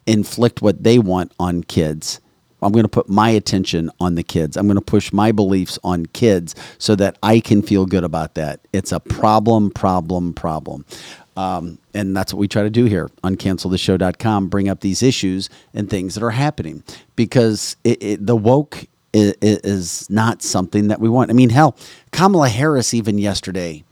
inflict 0.07 0.62
what 0.64 0.84
they 0.84 0.98
want 0.99 1.32
on 1.40 1.64
kids. 1.64 2.20
I'm 2.66 2.72
going 2.72 2.84
to 2.84 2.90
put 2.90 3.08
my 3.08 3.30
attention 3.30 3.92
on 4.00 4.16
the 4.16 4.24
kids. 4.24 4.58
I'm 4.58 4.68
going 4.68 4.76
to 4.76 4.82
push 4.82 5.14
my 5.14 5.32
beliefs 5.32 5.78
on 5.84 6.08
kids 6.08 6.56
so 6.78 6.96
that 6.96 7.18
I 7.22 7.40
can 7.40 7.62
feel 7.62 7.86
good 7.86 8.04
about 8.04 8.36
that. 8.36 8.60
It's 8.74 8.92
a 8.92 9.00
problem, 9.00 9.70
problem, 9.72 10.34
problem. 10.34 10.86
Um, 11.38 11.80
and 11.94 12.16
that's 12.16 12.34
what 12.34 12.40
we 12.40 12.48
try 12.48 12.64
to 12.64 12.70
do 12.70 12.86
here 12.86 13.10
on 13.24 13.36
canceltheshow.com 13.36 14.48
bring 14.48 14.70
up 14.70 14.80
these 14.80 15.04
issues 15.04 15.50
and 15.74 15.90
things 15.90 16.16
that 16.16 16.24
are 16.24 16.32
happening 16.32 16.82
because 17.16 17.76
it, 17.84 18.02
it, 18.02 18.26
the 18.26 18.38
woke 18.38 18.86
is, 19.14 19.36
is 19.42 20.10
not 20.10 20.42
something 20.42 20.88
that 20.88 21.00
we 21.00 21.10
want. 21.10 21.30
I 21.30 21.34
mean, 21.34 21.50
hell, 21.50 21.78
Kamala 22.12 22.50
Harris, 22.50 22.94
even 22.94 23.18
yesterday, 23.18 23.84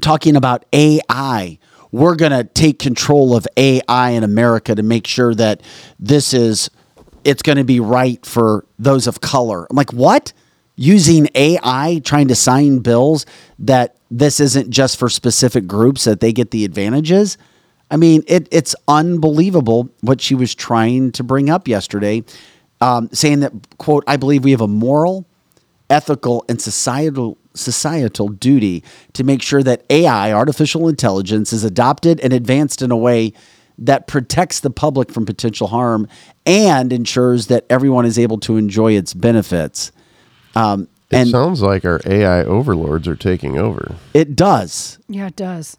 talking 0.00 0.36
about 0.36 0.64
AI. 0.72 1.58
We're 1.92 2.16
going 2.16 2.32
to 2.32 2.44
take 2.44 2.78
control 2.78 3.34
of 3.34 3.46
AI 3.56 4.10
in 4.10 4.22
America 4.22 4.74
to 4.74 4.82
make 4.82 5.06
sure 5.06 5.34
that 5.34 5.62
this 5.98 6.34
is 6.34 6.70
it's 7.28 7.42
going 7.42 7.58
to 7.58 7.64
be 7.64 7.80
right 7.80 8.24
for 8.24 8.64
those 8.78 9.06
of 9.06 9.20
color. 9.20 9.66
I'm 9.70 9.76
like, 9.76 9.92
"What? 9.92 10.32
Using 10.76 11.28
AI 11.34 12.00
trying 12.04 12.28
to 12.28 12.34
sign 12.34 12.78
bills 12.78 13.26
that 13.58 13.96
this 14.10 14.40
isn't 14.40 14.70
just 14.70 14.96
for 14.96 15.08
specific 15.08 15.66
groups 15.66 16.04
that 16.04 16.20
they 16.20 16.32
get 16.32 16.50
the 16.50 16.64
advantages?" 16.64 17.36
I 17.90 17.96
mean, 17.96 18.22
it, 18.26 18.48
it's 18.50 18.74
unbelievable 18.86 19.88
what 20.02 20.20
she 20.20 20.34
was 20.34 20.54
trying 20.54 21.12
to 21.12 21.22
bring 21.24 21.48
up 21.48 21.66
yesterday, 21.66 22.22
um, 22.80 23.08
saying 23.12 23.40
that, 23.40 23.52
quote, 23.78 24.04
I 24.06 24.16
believe 24.16 24.44
we 24.44 24.50
have 24.50 24.60
a 24.60 24.68
moral, 24.68 25.26
ethical 25.88 26.44
and 26.48 26.60
societal 26.60 27.38
societal 27.54 28.28
duty 28.28 28.84
to 29.14 29.24
make 29.24 29.42
sure 29.42 29.64
that 29.64 29.84
AI, 29.90 30.32
artificial 30.32 30.86
intelligence, 30.88 31.52
is 31.52 31.64
adopted 31.64 32.20
and 32.20 32.32
advanced 32.32 32.82
in 32.82 32.92
a 32.92 32.96
way 32.96 33.32
that 33.78 34.06
protects 34.06 34.60
the 34.60 34.70
public 34.70 35.10
from 35.12 35.24
potential 35.26 35.68
harm 35.68 36.08
and 36.44 36.92
ensures 36.92 37.46
that 37.46 37.64
everyone 37.70 38.04
is 38.06 38.18
able 38.18 38.38
to 38.40 38.56
enjoy 38.56 38.92
its 38.92 39.14
benefits. 39.14 39.92
Um, 40.54 40.88
It 41.10 41.16
and 41.16 41.28
sounds 41.30 41.62
like 41.62 41.84
our 41.84 42.00
AI 42.04 42.42
overlords 42.44 43.06
are 43.08 43.16
taking 43.16 43.56
over. 43.58 43.94
it 44.14 44.34
does. 44.36 44.98
Yeah, 45.08 45.28
it 45.28 45.36
does. 45.36 45.76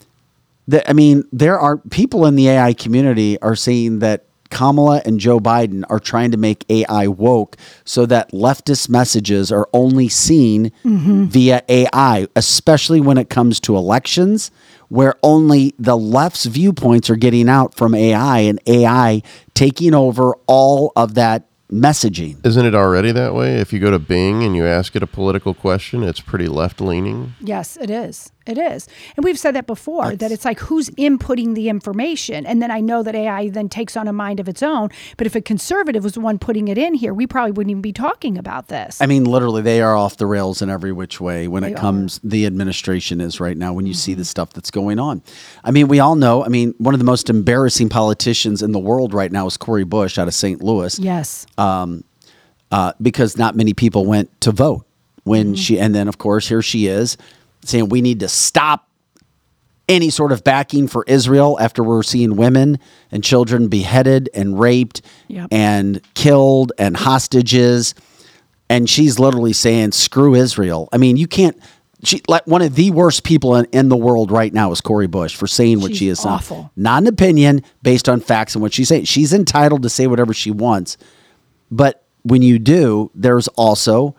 The- 0.68 0.88
I 0.90 0.94
mean, 0.94 1.24
there 1.34 1.60
are 1.60 1.78
people 1.78 2.26
in 2.26 2.36
the 2.36 2.48
AI 2.50 2.74
community 2.74 3.40
are 3.42 3.56
saying 3.56 4.00
that 4.00 4.26
Kamala 4.52 5.02
and 5.06 5.20
Joe 5.20 5.40
Biden 5.40 5.84
are 5.92 6.00
trying 6.00 6.32
to 6.32 6.38
make 6.38 6.66
AI 6.70 7.06
woke 7.08 7.56
so 7.86 8.08
that 8.08 8.32
leftist 8.32 8.90
messages 8.90 9.52
are 9.52 9.68
only 9.74 10.10
seen 10.10 10.72
via 10.84 11.62
AI, 11.70 12.28
especially 12.36 13.00
when 13.00 13.20
it 13.20 13.30
comes 13.30 13.60
to 13.62 13.76
elections, 13.76 14.50
where 14.90 15.16
only 15.24 15.74
the 15.80 15.98
left's 15.98 16.46
viewpoints 16.46 17.10
are 17.10 17.16
getting 17.16 17.48
out 17.48 17.74
from 17.74 17.96
AI 17.96 18.40
and 18.40 18.60
AI 18.68 19.22
taking 19.54 19.96
over 19.96 20.36
all 20.46 20.92
of 20.96 21.16
that 21.16 21.48
messaging. 21.72 22.44
Isn't 22.46 22.66
it 22.66 22.76
already 22.76 23.12
that 23.12 23.34
way? 23.34 23.56
If 23.56 23.72
you 23.72 23.80
go 23.80 23.92
to 23.92 24.00
Bing 24.00 24.44
and 24.44 24.56
you 24.56 24.66
ask 24.66 24.96
it 24.96 25.04
a 25.04 25.08
political 25.08 25.54
question, 25.54 26.04
it's 26.04 26.20
pretty 26.20 26.48
left 26.48 26.82
leaning. 26.82 27.34
Yes, 27.40 27.78
it 27.78 27.90
is. 27.90 28.32
It 28.50 28.58
is. 28.58 28.88
And 29.16 29.24
we've 29.24 29.38
said 29.38 29.54
that 29.56 29.68
before 29.68 30.16
that 30.16 30.32
it's 30.32 30.44
like 30.44 30.60
who's 30.60 30.90
inputting 30.92 31.54
the 31.54 31.70
information. 31.70 32.48
And 32.48 32.62
then 32.62 32.72
I 32.72 32.82
know 32.82 33.04
that 33.04 33.14
AI 33.14 33.50
then 33.50 33.70
takes 33.70 33.96
on 33.96 34.08
a 34.08 34.14
mind 34.14 34.40
of 34.40 34.50
its 34.50 34.64
own. 34.64 34.90
But 35.18 35.28
if 35.28 35.36
a 35.36 35.42
conservative 35.42 36.04
was 36.04 36.14
the 36.14 36.20
one 36.20 36.40
putting 36.40 36.68
it 36.68 36.78
in 36.78 36.96
here, 36.96 37.14
we 37.14 37.28
probably 37.28 37.52
wouldn't 37.52 37.70
even 37.70 37.82
be 37.82 37.94
talking 37.94 38.38
about 38.40 38.68
this. 38.70 39.00
I 39.02 39.06
mean, 39.06 39.26
literally, 39.26 39.62
they 39.62 39.82
are 39.82 39.96
off 39.96 40.18
the 40.18 40.26
rails 40.26 40.64
in 40.64 40.70
every 40.70 40.92
which 40.92 41.22
way 41.22 41.48
when 41.48 41.62
They 41.62 41.70
it 41.70 41.74
are. 41.74 41.76
Mm-hmm. 41.76 41.82
comes. 41.82 42.20
The 42.24 42.46
administration 42.48 43.22
is 43.22 43.40
right 43.40 43.56
now 43.56 43.72
when 43.74 43.86
you 43.86 43.94
see 43.94 44.16
the 44.16 44.26
stuff 44.26 44.52
that's 44.54 44.72
going 44.72 44.98
on. 44.98 45.22
I 45.64 45.70
mean, 45.70 45.88
we 45.88 46.00
all 46.00 46.16
know. 46.16 46.44
I 46.44 46.48
mean, 46.48 46.74
one 46.80 46.96
of 46.96 47.00
the 47.00 47.06
most 47.06 47.30
embarrassing 47.30 47.90
politicians 47.90 48.64
in 48.64 48.72
the 48.72 48.80
world 48.80 49.14
right 49.14 49.32
now 49.32 49.46
is 49.46 49.58
Cori 49.58 49.84
Bush 49.84 50.18
out 50.18 50.28
of 50.28 50.34
St. 50.34 50.64
Louis, 50.64 50.98
yes. 50.98 51.46
uh, 52.72 52.94
because 53.02 53.38
not 53.38 53.56
many 53.56 53.74
people 53.74 54.06
went 54.06 54.42
to 54.42 54.52
vote 54.52 54.86
when 55.24 55.54
she. 55.56 55.80
And 55.80 55.94
then, 55.94 56.08
of 56.08 56.18
course, 56.18 56.48
here 56.48 56.62
she 56.62 56.88
is 56.88 57.18
saying 57.64 57.90
we 57.90 58.02
need 58.02 58.20
to 58.22 58.28
stop 58.30 58.88
any 59.88 60.10
sort 60.12 60.32
of 60.32 60.44
backing 60.44 60.88
for 60.88 61.04
Israel 61.08 61.58
after 61.60 61.84
we're 61.84 62.04
seeing 62.04 62.36
women 62.36 62.78
and 63.12 63.24
children 63.24 63.68
beheaded 63.68 64.30
and 64.36 64.60
raped 64.60 65.02
Yep. 65.30 65.48
and 65.52 66.02
killed 66.14 66.72
and 66.78 66.96
hostages. 66.96 67.96
And 68.70 68.88
she's 68.88 69.18
literally 69.18 69.54
saying, 69.54 69.94
screw 69.94 70.36
Israel. 70.36 70.90
I 70.94 70.98
mean, 70.98 71.18
you 71.18 71.28
can't. 71.28 71.58
She, 72.04 72.22
like 72.28 72.46
one 72.48 72.62
of 72.62 72.76
the 72.76 72.92
worst 72.92 73.24
people 73.24 73.56
in, 73.56 73.66
in 73.72 73.90
the 73.90 73.98
world 73.98 74.32
right 74.32 74.54
now 74.54 74.72
is 74.72 74.80
Cori 74.80 75.08
Bush 75.08 75.36
for 75.36 75.48
saying 75.48 75.82
what 75.82 75.90
She's 75.92 75.98
she 75.98 76.08
is 76.10 76.20
saying. 76.20 76.36
awful. 76.36 76.72
Not 76.76 77.02
an 77.04 77.08
opinion 77.08 77.64
based 77.82 78.08
on 78.08 78.22
facts 78.22 78.54
and 78.56 78.62
what 78.62 78.74
she's 78.74 78.88
saying. 78.88 79.04
She's 79.06 79.34
entitled 79.34 79.82
to 79.84 79.90
say 79.90 80.06
whatever 80.08 80.34
she 80.34 80.52
wants. 80.52 80.98
But 81.72 82.06
when 82.22 82.42
you 82.42 82.58
do, 82.60 83.12
there's 83.16 83.48
also 83.50 84.16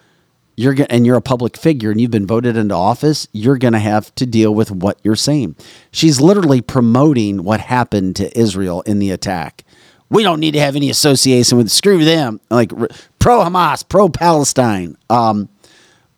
you're 0.61 0.75
going 0.75 0.91
and 0.91 1.07
you're 1.07 1.17
a 1.17 1.23
public 1.23 1.57
figure 1.57 1.91
and 1.91 1.99
you've 1.99 2.11
been 2.11 2.27
voted 2.27 2.55
into 2.55 2.75
office, 2.75 3.27
you're 3.33 3.57
going 3.57 3.73
to 3.73 3.79
have 3.79 4.15
to 4.17 4.27
deal 4.27 4.55
with 4.55 4.71
what 4.71 4.99
you're 5.03 5.17
saying. 5.17 5.57
She's 5.91 6.21
literally 6.21 6.61
promoting 6.61 7.45
what 7.45 7.61
happened 7.61 8.17
to 8.17 8.39
Israel 8.39 8.83
in 8.83 8.99
the 8.99 9.11
attack. 9.11 9.65
We 10.11 10.23
don't 10.23 10.39
need 10.39 10.51
to 10.53 10.61
have 10.61 10.77
any 10.77 10.91
association 10.91 11.57
with 11.57 11.71
screw 11.71 12.05
them, 12.05 12.41
like 12.51 12.73
pro 13.19 13.43
Hamas, 13.43 13.89
pro 13.89 14.11
Palestine. 14.11 14.99
Um, 15.09 15.49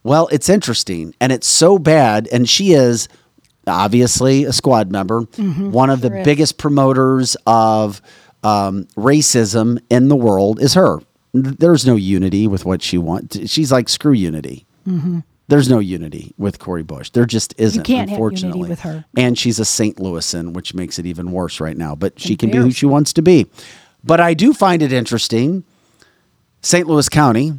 well, 0.02 0.27
it's 0.32 0.48
interesting 0.48 1.14
and 1.20 1.31
it's 1.31 1.47
so 1.47 1.78
bad. 1.78 2.28
And 2.32 2.48
she 2.48 2.73
is 2.73 3.09
obviously 3.69 4.43
a 4.44 4.52
squad 4.52 4.90
member, 4.90 5.20
one 5.20 5.89
of 5.89 6.01
the 6.01 6.09
sure 6.09 6.16
is. 6.19 6.24
biggest 6.24 6.59
promoters 6.59 7.36
of 7.47 8.02
um, 8.43 8.89
racism 8.97 9.78
in 9.89 10.09
the 10.09 10.16
world 10.16 10.60
is 10.60 10.74
her. 10.74 10.98
There's 11.34 11.86
no 11.86 11.96
unity 11.96 12.46
with 12.46 12.64
what 12.64 12.82
she 12.82 12.98
wants. 12.98 13.50
She's 13.50 13.72
like, 13.72 13.88
screw 13.88 14.12
unity. 14.12 14.66
Mm-hmm. 14.86 15.20
There's 15.48 15.68
no 15.68 15.78
unity 15.80 16.34
with 16.38 16.59
Cori 16.59 16.82
Bush. 16.82 17.10
There 17.10 17.26
just 17.26 17.54
isn't, 17.59 17.78
You 17.88 17.96
can't 17.96 18.09
have 18.10 18.18
unity 18.18 18.34
unfortunately. 18.36 18.68
with 18.68 18.80
her. 18.80 19.04
And 19.16 19.38
she's 19.38 19.59
a 19.59 19.64
St. 19.64 19.96
Louisan, 19.98 20.52
which 20.52 20.72
makes 20.74 20.98
it 20.98 21.06
even 21.06 21.32
worse 21.32 21.60
right 21.60 21.76
now. 21.76 21.94
But 21.94 22.18
she 22.20 22.36
can 22.36 22.50
be 22.50 22.59
who 22.59 22.70
she 22.70 22.86
wants 22.86 23.12
to 23.14 23.22
be. 23.22 23.46
But 24.04 24.20
I 24.20 24.34
do 24.34 24.52
find 24.54 24.82
it 24.82 24.92
interesting. 24.92 25.64
St. 26.62 26.86
Louis 26.86 27.09
County, 27.09 27.52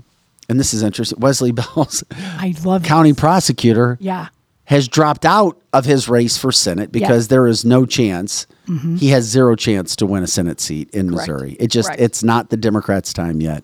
and 0.50 0.60
this 0.60 0.74
is 0.74 0.82
interesting. 0.82 1.20
Wesley 1.20 1.52
Bell's 1.52 2.04
I 2.12 2.56
love 2.64 2.84
county 2.84 3.12
this. 3.12 3.20
prosecutor 3.20 3.98
Yeah. 4.00 4.28
Has 4.66 4.88
dropped 4.88 5.26
out 5.26 5.62
of 5.74 5.84
his 5.86 6.08
race 6.08 6.38
for 6.38 6.52
Senate 6.52 6.92
because 6.92 7.28
there 7.28 7.48
is 7.48 7.66
no 7.66 7.86
chance. 7.86 8.48
He 8.98 9.10
has 9.10 9.26
zero 9.26 9.56
chance 9.58 9.94
to 9.98 10.06
win 10.06 10.24
a 10.24 10.28
Senate 10.28 10.62
seat 10.62 10.90
in 10.92 11.10
Correct. 11.10 11.28
Missouri. 11.28 11.58
It 11.60 11.68
just 11.68 11.90
Correct. 11.90 12.02
it's 12.02 12.24
not 12.24 12.50
the 12.50 12.56
Democrats' 12.56 13.12
time 13.12 13.42
yet, 13.42 13.62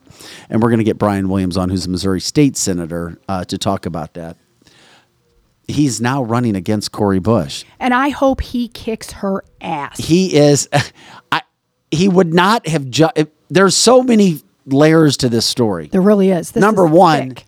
and 0.50 0.62
we're 0.62 0.68
going 0.70 0.80
to 0.80 0.84
get 0.84 0.98
Brian 0.98 1.30
Williams 1.30 1.56
on, 1.56 1.70
who's 1.70 1.86
a 1.86 1.90
Missouri 1.90 2.20
state 2.20 2.58
senator, 2.58 3.18
uh, 3.30 3.46
to 3.46 3.58
talk 3.58 3.86
about 3.86 4.14
that. 4.16 4.36
He's 5.70 6.02
now 6.02 6.24
running 6.24 6.56
against 6.56 6.92
Cori 6.92 7.20
Bush. 7.20 7.64
And 7.80 7.94
I 7.94 8.10
hope 8.10 8.42
he 8.42 8.68
kicks 8.68 9.12
her 9.14 9.44
ass. 9.62 10.00
He 10.00 10.36
is. 10.36 10.68
I, 11.32 11.44
he 11.92 12.10
would 12.10 12.34
not 12.34 12.68
have. 12.68 12.90
Ju- 12.90 13.08
there's 13.50 13.78
so 13.78 14.02
many 14.04 14.42
layers 14.66 15.16
to 15.18 15.30
this 15.30 15.46
story. 15.46 15.88
there 15.88 16.02
really 16.02 16.32
is. 16.32 16.52
This 16.52 16.62
Number 16.62 16.86
is 16.88 16.92
one, 16.92 17.30
thick. 17.36 17.46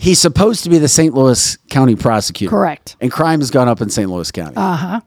He's 0.00 0.18
supposed 0.18 0.64
to 0.64 0.70
be 0.70 0.78
the 0.78 0.88
St. 0.88 1.14
Louis 1.14 1.56
County 1.68 1.94
prosecutor. 1.94 2.50
Correct. 2.50 2.96
And 3.00 3.12
crime 3.12 3.40
has 3.40 3.50
gone 3.50 3.68
up 3.68 3.80
in 3.80 3.90
St. 3.90 4.08
Louis 4.10 4.30
County. 4.32 4.56
Uh 4.56 4.76
huh. 4.76 5.00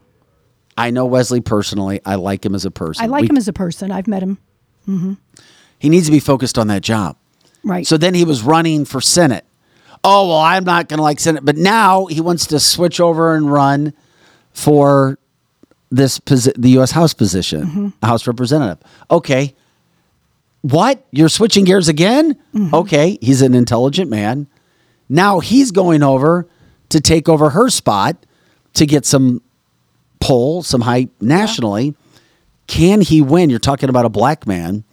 I 0.78 0.92
know 0.92 1.06
Wesley 1.06 1.42
personally. 1.42 2.00
I 2.06 2.16
like 2.16 2.46
him 2.46 2.56
as 2.56 2.66
a 2.66 2.72
person. 2.72 3.04
I 3.04 3.08
like 3.08 3.22
We- 3.24 3.30
him 3.30 3.38
as 3.38 3.48
a 3.48 3.54
person. 3.54 3.92
I've 3.92 4.08
met 4.08 4.24
him. 4.24 4.38
He 5.80 5.90
needs 5.90 6.06
to 6.08 6.12
be 6.12 6.20
focused 6.20 6.58
on 6.58 6.68
that 6.68 6.82
job. 6.82 7.16
Right. 7.64 7.86
So 7.88 7.98
then 7.98 8.14
he 8.14 8.26
was 8.26 8.42
running 8.44 8.86
for 8.86 9.00
Senate. 9.02 9.46
Oh, 10.04 10.28
well, 10.28 10.38
I'm 10.38 10.64
not 10.66 10.90
going 10.90 10.98
to 10.98 11.04
like 11.04 11.20
Senate. 11.20 11.46
But 11.46 11.56
now 11.58 12.08
he 12.08 12.20
wants 12.22 12.48
to 12.48 12.60
switch 12.60 13.00
over 13.00 13.36
and 13.36 13.50
run 13.52 13.94
for 14.52 15.18
this 15.90 16.20
posi- 16.20 16.54
the 16.58 16.72
U.S. 16.72 16.92
House 16.92 17.14
position, 17.14 17.62
Mm-hmm. 17.66 18.06
House 18.06 18.28
Representative. 18.28 18.80
Okay. 19.10 19.56
What? 20.62 21.06
You're 21.12 21.30
switching 21.30 21.64
gears 21.66 21.88
again? 21.88 22.34
Mm-hmm. 22.54 22.74
Okay. 22.76 23.18
He's 23.22 23.42
an 23.42 23.54
intelligent 23.54 24.10
man. 24.10 24.48
Now 25.14 25.40
he's 25.40 25.70
going 25.72 26.02
over 26.02 26.48
to 26.90 27.00
take 27.00 27.30
over 27.30 27.52
her 27.52 27.70
spot 27.70 28.18
to 28.74 28.86
get 28.88 29.06
some 29.06 29.42
pull, 30.20 30.64
some 30.64 30.82
hype 30.82 31.12
nationally. 31.22 31.94
Can 32.66 33.02
he 33.02 33.22
win? 33.22 33.50
You're 33.52 33.60
talking 33.60 33.90
about 33.90 34.06
a 34.06 34.10
black 34.10 34.48
man. 34.48 34.84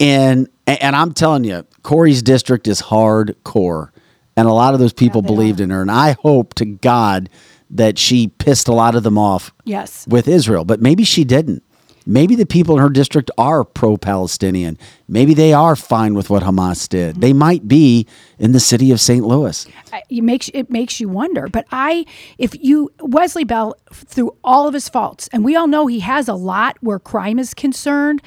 And 0.00 0.48
and 0.66 0.96
I'm 0.96 1.12
telling 1.14 1.44
you, 1.44 1.64
Cori's 1.82 2.22
district 2.22 2.66
is 2.66 2.82
hardcore. 2.82 3.90
And 4.36 4.48
a 4.48 4.52
lot 4.52 4.74
of 4.74 4.80
those 4.80 4.92
people 4.92 5.22
they 5.22 5.28
believed 5.28 5.60
are. 5.60 5.64
in 5.64 5.70
her. 5.70 5.80
And 5.80 5.90
I 5.92 6.16
hope 6.20 6.54
to 6.54 6.64
God 6.64 7.30
that 7.70 7.98
she 7.98 8.26
pissed 8.28 8.66
a 8.68 8.72
lot 8.72 8.94
of 8.96 9.02
them 9.04 9.16
off 9.16 9.52
Yes. 9.64 10.06
with 10.08 10.26
Israel. 10.28 10.64
But 10.64 10.80
maybe 10.82 11.04
she 11.04 11.24
didn't. 11.24 11.62
Maybe 12.08 12.36
the 12.36 12.46
people 12.46 12.76
in 12.76 12.82
her 12.82 12.88
district 12.88 13.32
are 13.36 13.64
pro 13.64 13.96
Palestinian. 13.96 14.78
Maybe 15.08 15.34
they 15.34 15.52
are 15.52 15.74
fine 15.74 16.14
with 16.14 16.30
what 16.30 16.44
Hamas 16.44 16.88
did. 16.88 17.20
They 17.20 17.30
mm-hmm. 17.30 17.38
might 17.38 17.68
be 17.68 18.06
in 18.38 18.52
the 18.52 18.60
city 18.60 18.92
of 18.92 19.00
St. 19.00 19.24
Louis. 19.26 19.66
It 20.08 20.22
makes 20.22 20.48
it 20.54 20.70
makes 20.70 21.00
you 21.00 21.08
wonder. 21.08 21.48
But 21.48 21.66
I, 21.72 22.06
if 22.38 22.54
you 22.62 22.92
Wesley 23.00 23.44
Bell, 23.44 23.74
through 23.92 24.36
all 24.44 24.68
of 24.68 24.74
his 24.74 24.88
faults, 24.88 25.28
and 25.32 25.44
we 25.44 25.56
all 25.56 25.66
know 25.66 25.88
he 25.88 26.00
has 26.00 26.28
a 26.28 26.34
lot 26.34 26.76
where 26.80 27.00
crime 27.00 27.40
is 27.40 27.54
concerned, 27.54 28.22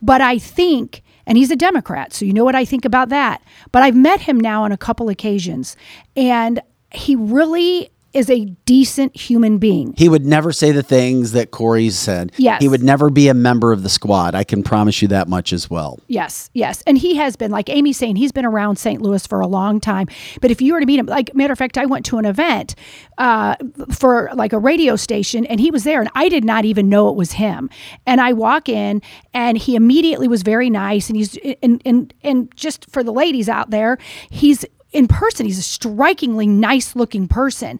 but 0.00 0.20
I 0.20 0.38
think, 0.38 1.02
and 1.26 1.36
he's 1.36 1.50
a 1.50 1.56
Democrat, 1.56 2.12
so 2.12 2.24
you 2.24 2.32
know 2.32 2.44
what 2.44 2.54
I 2.54 2.64
think 2.64 2.84
about 2.84 3.08
that. 3.08 3.42
But 3.72 3.82
I've 3.82 3.96
met 3.96 4.20
him 4.20 4.38
now 4.38 4.62
on 4.62 4.70
a 4.70 4.78
couple 4.78 5.08
occasions, 5.08 5.76
and 6.16 6.60
he 6.92 7.16
really 7.16 7.90
is 8.14 8.30
a 8.30 8.46
decent 8.64 9.14
human 9.14 9.58
being. 9.58 9.94
He 9.96 10.08
would 10.08 10.24
never 10.24 10.52
say 10.52 10.72
the 10.72 10.82
things 10.82 11.32
that 11.32 11.50
Cori 11.50 11.90
said. 11.90 12.32
Yes. 12.36 12.62
He 12.62 12.68
would 12.68 12.82
never 12.82 13.10
be 13.10 13.28
a 13.28 13.34
member 13.34 13.70
of 13.70 13.82
the 13.82 13.88
squad. 13.88 14.34
I 14.34 14.44
can 14.44 14.62
promise 14.62 15.02
you 15.02 15.08
that 15.08 15.28
much 15.28 15.52
as 15.52 15.68
well. 15.68 16.00
Yes, 16.08 16.50
yes. 16.54 16.82
And 16.86 16.96
he 16.96 17.16
has 17.16 17.36
been, 17.36 17.50
like 17.50 17.68
Amy's 17.68 17.98
saying, 17.98 18.16
he's 18.16 18.32
been 18.32 18.46
around 18.46 18.76
St. 18.76 19.02
Louis 19.02 19.26
for 19.26 19.40
a 19.40 19.46
long 19.46 19.78
time. 19.78 20.08
But 20.40 20.50
if 20.50 20.62
you 20.62 20.72
were 20.72 20.80
to 20.80 20.86
meet 20.86 20.98
him, 20.98 21.06
like, 21.06 21.34
matter 21.34 21.52
of 21.52 21.58
fact, 21.58 21.76
I 21.76 21.84
went 21.84 22.06
to 22.06 22.18
an 22.18 22.24
event 22.24 22.74
uh, 23.18 23.56
for 23.92 24.30
like 24.34 24.52
a 24.52 24.58
radio 24.58 24.96
station 24.96 25.44
and 25.44 25.60
he 25.60 25.70
was 25.70 25.84
there 25.84 26.00
and 26.00 26.10
I 26.14 26.28
did 26.28 26.44
not 26.44 26.64
even 26.64 26.88
know 26.88 27.10
it 27.10 27.16
was 27.16 27.32
him. 27.32 27.68
And 28.06 28.20
I 28.20 28.32
walk 28.32 28.68
in 28.68 29.02
and 29.34 29.58
he 29.58 29.76
immediately 29.76 30.28
was 30.28 30.42
very 30.42 30.70
nice. 30.70 31.08
And 31.08 31.16
he's, 31.16 31.36
and, 31.62 31.82
and, 31.84 32.14
and 32.22 32.54
just 32.56 32.90
for 32.90 33.04
the 33.04 33.12
ladies 33.12 33.48
out 33.48 33.70
there, 33.70 33.98
he's, 34.30 34.64
in 34.92 35.06
person, 35.08 35.46
he's 35.46 35.58
a 35.58 35.62
strikingly 35.62 36.46
nice 36.46 36.96
looking 36.96 37.28
person. 37.28 37.78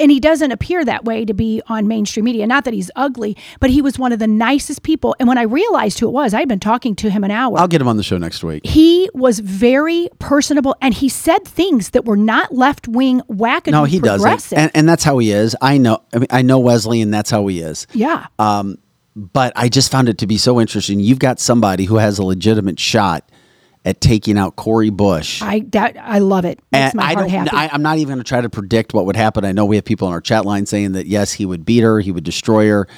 And 0.00 0.12
he 0.12 0.20
doesn't 0.20 0.52
appear 0.52 0.84
that 0.84 1.04
way 1.04 1.24
to 1.24 1.34
be 1.34 1.60
on 1.66 1.88
mainstream 1.88 2.24
media. 2.24 2.46
Not 2.46 2.64
that 2.66 2.72
he's 2.74 2.88
ugly, 2.94 3.36
but 3.58 3.68
he 3.70 3.82
was 3.82 3.98
one 3.98 4.12
of 4.12 4.20
the 4.20 4.28
nicest 4.28 4.84
people. 4.84 5.16
And 5.18 5.28
when 5.28 5.38
I 5.38 5.42
realized 5.42 5.98
who 5.98 6.06
it 6.06 6.12
was, 6.12 6.34
I 6.34 6.38
had 6.38 6.48
been 6.48 6.60
talking 6.60 6.94
to 6.96 7.10
him 7.10 7.24
an 7.24 7.32
hour 7.32 7.58
I'll 7.58 7.66
get 7.66 7.80
him 7.80 7.88
on 7.88 7.96
the 7.96 8.04
show 8.04 8.16
next 8.16 8.44
week. 8.44 8.64
he 8.64 9.10
was 9.12 9.40
very 9.40 10.08
personable 10.20 10.76
and 10.80 10.94
he 10.94 11.08
said 11.08 11.44
things 11.44 11.90
that 11.90 12.04
were 12.04 12.16
not 12.16 12.54
left 12.54 12.86
wing 12.86 13.22
wackadoo 13.28 13.72
No, 13.72 13.84
he 13.84 13.98
doesn't, 13.98 14.52
and, 14.52 14.70
and 14.72 14.88
that's 14.88 15.02
how 15.02 15.18
he 15.18 15.32
is. 15.32 15.56
I 15.60 15.78
know. 15.78 16.00
I 16.14 16.18
mean, 16.18 16.28
I 16.30 16.42
know 16.42 16.60
Wesley, 16.60 17.00
and 17.00 17.12
that's 17.12 17.30
how 17.30 17.44
he 17.48 17.58
is. 17.60 17.88
yeah. 17.92 18.28
Um, 18.38 18.78
but 19.16 19.52
I 19.56 19.68
just 19.68 19.90
found 19.90 20.08
it 20.08 20.18
to 20.18 20.28
be 20.28 20.38
so 20.38 20.60
interesting. 20.60 21.00
You've 21.00 21.18
got 21.18 21.40
somebody 21.40 21.86
who 21.86 21.96
has 21.96 22.20
a 22.20 22.22
legitimate 22.22 22.78
shot 22.78 23.28
at 23.84 24.00
taking 24.00 24.36
out 24.38 24.56
Cori 24.56 24.90
Bush. 24.90 25.40
I 25.42 25.60
that 25.70 25.96
I 26.00 26.18
love 26.18 26.44
it. 26.44 26.60
Makes 26.72 26.90
and 26.92 26.94
my 26.94 27.02
I 27.02 27.06
heart 27.14 27.18
don't. 27.18 27.30
happy. 27.30 27.50
I, 27.56 27.68
I'm 27.72 27.82
not 27.82 27.98
even 27.98 28.08
going 28.14 28.18
to 28.18 28.28
try 28.28 28.40
to 28.40 28.50
predict 28.50 28.92
what 28.94 29.06
would 29.06 29.16
happen. 29.16 29.44
I 29.44 29.52
know 29.52 29.64
we 29.64 29.76
have 29.76 29.84
people 29.84 30.08
on 30.08 30.12
our 30.14 30.20
chat 30.20 30.44
line 30.44 30.66
saying 30.66 30.92
that 30.92 31.06
yes, 31.06 31.32
he 31.32 31.46
would 31.46 31.64
beat 31.64 31.82
her, 31.82 32.00
he 32.00 32.12
would 32.12 32.24
destroy 32.24 32.68
her. 32.68 32.88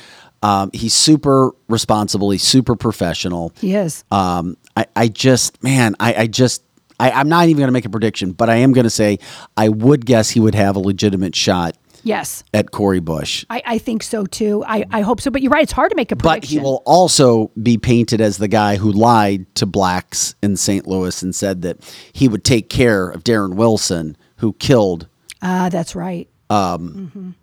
Um, 0.43 0.71
he's 0.73 0.95
super 0.95 1.51
responsible. 1.69 2.31
He's 2.31 2.43
super 2.43 2.75
professional. 2.75 3.53
he 3.61 3.75
is. 3.75 4.05
Um, 4.11 4.57
I, 4.75 4.87
I 4.97 5.09
just, 5.09 5.63
man, 5.63 5.95
I, 6.01 6.15
I 6.15 6.27
just, 6.29 6.63
I, 6.99 7.11
I'm 7.11 7.29
not 7.29 7.45
even 7.49 7.59
going 7.59 7.69
to 7.69 7.73
make 7.73 7.85
a 7.85 7.91
prediction, 7.91 8.33
but 8.33 8.49
I 8.49 8.57
am 8.57 8.73
going 8.73 8.85
to 8.85 8.91
say 8.91 9.19
I 9.57 9.69
would 9.69 10.07
guess 10.07 10.31
he 10.31 10.41
would 10.41 10.55
have 10.55 10.77
a 10.77 10.79
legitimate 10.79 11.37
shot 11.37 11.77
yes. 12.03 12.45
at 12.55 12.71
Cori 12.71 13.01
Bush. 13.01 13.45
I, 13.51 13.63
I 13.65 13.79
think 13.79 14.03
so 14.03 14.27
too. 14.27 14.65
I, 14.67 14.85
I 14.91 15.01
hope 15.03 15.21
so. 15.21 15.31
But 15.31 15.43
you're 15.43 15.51
right, 15.53 15.63
it's 15.63 15.73
hard 15.73 15.91
to 15.91 15.97
make 15.97 16.13
a 16.13 16.17
prediction. 16.17 16.59
But 16.59 16.61
he 16.61 16.65
will 16.65 16.83
also 16.87 17.51
be 17.63 17.79
painted 17.79 18.21
as 18.21 18.39
the 18.39 18.49
guy 18.49 18.77
who 18.77 18.93
lied 18.93 19.53
to 19.57 19.67
blacks 19.67 20.35
in 20.43 20.57
St. 20.57 20.87
Louis 20.87 21.23
and 21.23 21.35
said 21.35 21.63
that 21.63 21.79
he 22.13 22.29
would 22.29 22.45
take 22.45 22.69
care 22.69 23.09
of 23.09 23.25
Darren 23.25 23.55
Wilson, 23.55 24.17
who 24.37 24.53
killed 24.55 25.07
Ah, 25.43 25.69
that's 25.71 25.95
right. 25.95 26.29
Um, 26.51 27.35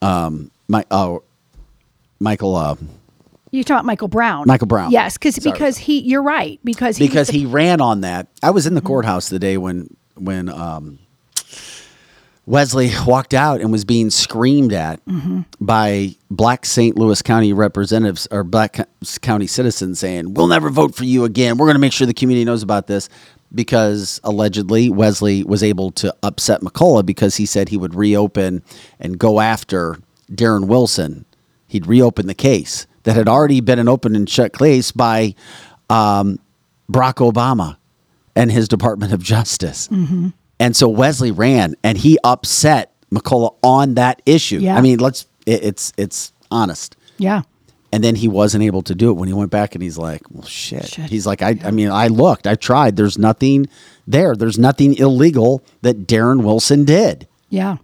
um, 0.00 0.50
my 0.68 0.84
oh, 0.90 1.22
Michael 2.20 2.54
uh, 2.54 2.76
You're 3.50 3.64
talking 3.64 3.76
about 3.76 3.84
Michael 3.86 4.08
Brown. 4.08 4.44
Michael 4.46 4.66
Brown. 4.68 4.90
Yes, 4.90 5.18
because 5.18 5.38
because 5.38 5.76
he 5.78 6.00
you're 6.00 6.22
right. 6.22 6.60
Because 6.62 6.96
he 6.98 7.06
because 7.06 7.28
the- 7.28 7.38
he 7.38 7.46
ran 7.46 7.80
on 7.80 8.02
that. 8.02 8.28
I 8.42 8.50
was 8.50 8.66
in 8.66 8.74
the 8.74 8.80
courthouse 8.80 9.28
the 9.28 9.38
day 9.38 9.56
when 9.56 9.96
when 10.14 10.48
um, 10.48 10.98
Wesley 12.46 12.90
walked 13.06 13.34
out 13.34 13.60
and 13.60 13.70
was 13.70 13.84
being 13.84 14.10
screamed 14.10 14.72
at 14.72 15.04
Mm-hmm. 15.06 15.42
by 15.60 16.16
black 16.30 16.66
St. 16.66 16.96
Louis 16.96 17.22
County 17.22 17.52
representatives 17.52 18.26
or 18.30 18.42
black 18.44 18.72
co- 18.74 18.84
county 19.20 19.46
citizens 19.46 20.00
saying, 20.00 20.34
"We'll 20.34 20.48
never 20.48 20.68
vote 20.70 20.94
for 20.94 21.04
you 21.04 21.24
again. 21.24 21.56
We're 21.56 21.66
going 21.66 21.76
to 21.76 21.80
make 21.80 21.92
sure 21.92 22.06
the 22.06 22.14
community 22.14 22.44
knows 22.44 22.62
about 22.62 22.86
this." 22.86 23.08
Because 23.54 24.18
allegedly 24.24 24.88
Wesley 24.88 25.44
was 25.44 25.62
able 25.62 25.90
to 25.92 26.14
upset 26.22 26.62
McCulloch 26.62 27.04
because 27.04 27.36
he 27.36 27.44
said 27.44 27.68
he 27.68 27.76
would 27.76 27.94
reopen 27.94 28.62
and 28.98 29.18
go 29.18 29.40
after 29.40 29.98
Darren 30.30 30.68
Wilson. 30.68 31.26
He'd 31.68 31.86
reopen 31.86 32.26
the 32.28 32.34
case 32.34 32.86
that 33.02 33.14
had 33.14 33.28
already 33.28 33.60
been 33.60 33.78
an 33.78 33.88
open 33.90 34.16
and 34.16 34.26
shut 34.28 34.56
case 34.58 34.90
by 34.90 35.34
um, 35.90 36.38
Barack 36.90 37.16
Obama 37.30 37.76
and 38.34 38.50
his 38.50 38.68
Department 38.68 39.12
of 39.12 39.22
Justice. 39.22 39.86
Mm-hmm. 39.88 40.28
And 40.62 40.74
so 40.76 40.88
Wesley 40.88 41.30
ran 41.30 41.74
and 41.82 41.98
he 41.98 42.18
upset 42.24 42.94
McCulloch 43.12 43.56
on 43.62 43.94
that 43.94 44.22
issue. 44.24 44.58
Yeah. 44.60 44.76
I 44.76 44.80
mean, 44.80 44.98
let's 44.98 45.26
it, 45.44 45.62
it's 45.64 45.92
it's 45.98 46.32
honest. 46.50 46.96
yeah. 47.18 47.42
And 47.94 48.02
then 48.02 48.14
he 48.14 48.26
wasn't 48.26 48.64
able 48.64 48.80
to 48.84 48.94
do 48.94 49.10
it 49.10 49.14
when 49.14 49.28
he 49.28 49.34
went 49.34 49.50
back 49.50 49.74
and 49.74 49.82
he's 49.82 49.98
like, 49.98 50.22
well, 50.30 50.46
shit. 50.46 50.86
Shit. 50.86 51.10
He's 51.10 51.26
like, 51.26 51.42
I, 51.42 51.58
I 51.62 51.70
mean, 51.70 51.90
I 51.90 52.06
looked, 52.08 52.46
I 52.46 52.54
tried. 52.54 52.96
There's 52.96 53.18
nothing 53.18 53.66
there. 54.06 54.34
There's 54.34 54.58
nothing 54.58 54.94
illegal 54.94 55.62
that 55.82 56.06
Darren 56.06 56.42
Wilson 56.42 56.86
did. 56.86 57.28
Yeah. 57.50 57.76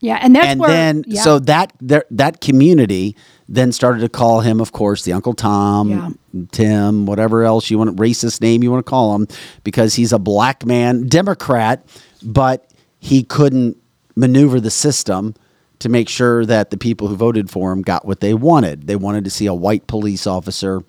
Yeah. 0.00 0.20
And 0.22 0.36
that's 0.36 0.46
and 0.46 0.60
where. 0.60 0.70
then, 0.70 1.02
yeah. 1.08 1.22
so 1.22 1.40
that, 1.40 1.72
there, 1.80 2.04
that 2.12 2.40
community 2.40 3.16
then 3.48 3.72
started 3.72 3.98
to 4.02 4.08
call 4.08 4.42
him, 4.42 4.60
of 4.60 4.70
course, 4.70 5.02
the 5.02 5.12
Uncle 5.12 5.34
Tom, 5.34 5.90
Yeah. 5.90 6.10
Tim, 6.52 7.06
whatever 7.06 7.42
else 7.42 7.68
you 7.68 7.78
want, 7.78 7.96
racist 7.96 8.40
name 8.40 8.62
you 8.62 8.70
want 8.70 8.86
to 8.86 8.88
call 8.88 9.16
him, 9.16 9.26
because 9.64 9.96
he's 9.96 10.12
a 10.12 10.20
black 10.20 10.64
man, 10.64 11.08
Democrat, 11.08 11.84
but 12.22 12.70
he 12.98 13.22
couldn't 13.22 13.76
maneuver 14.16 14.60
the 14.60 14.70
system 14.70 15.34
to 15.78 15.88
make 15.88 16.08
sure 16.08 16.44
that 16.44 16.70
the 16.70 16.76
people 16.76 17.06
who 17.08 17.16
voted 17.16 17.50
for 17.50 17.70
him 17.72 17.82
got 17.82 18.04
what 18.04 18.20
they 18.20 18.34
wanted. 18.34 18.86
They 18.86 18.96
wanted 18.96 19.24
to 19.24 19.30
see 19.30 19.46
a 19.46 19.54
white 19.54 19.86
police 19.86 20.26
officer 20.26 20.82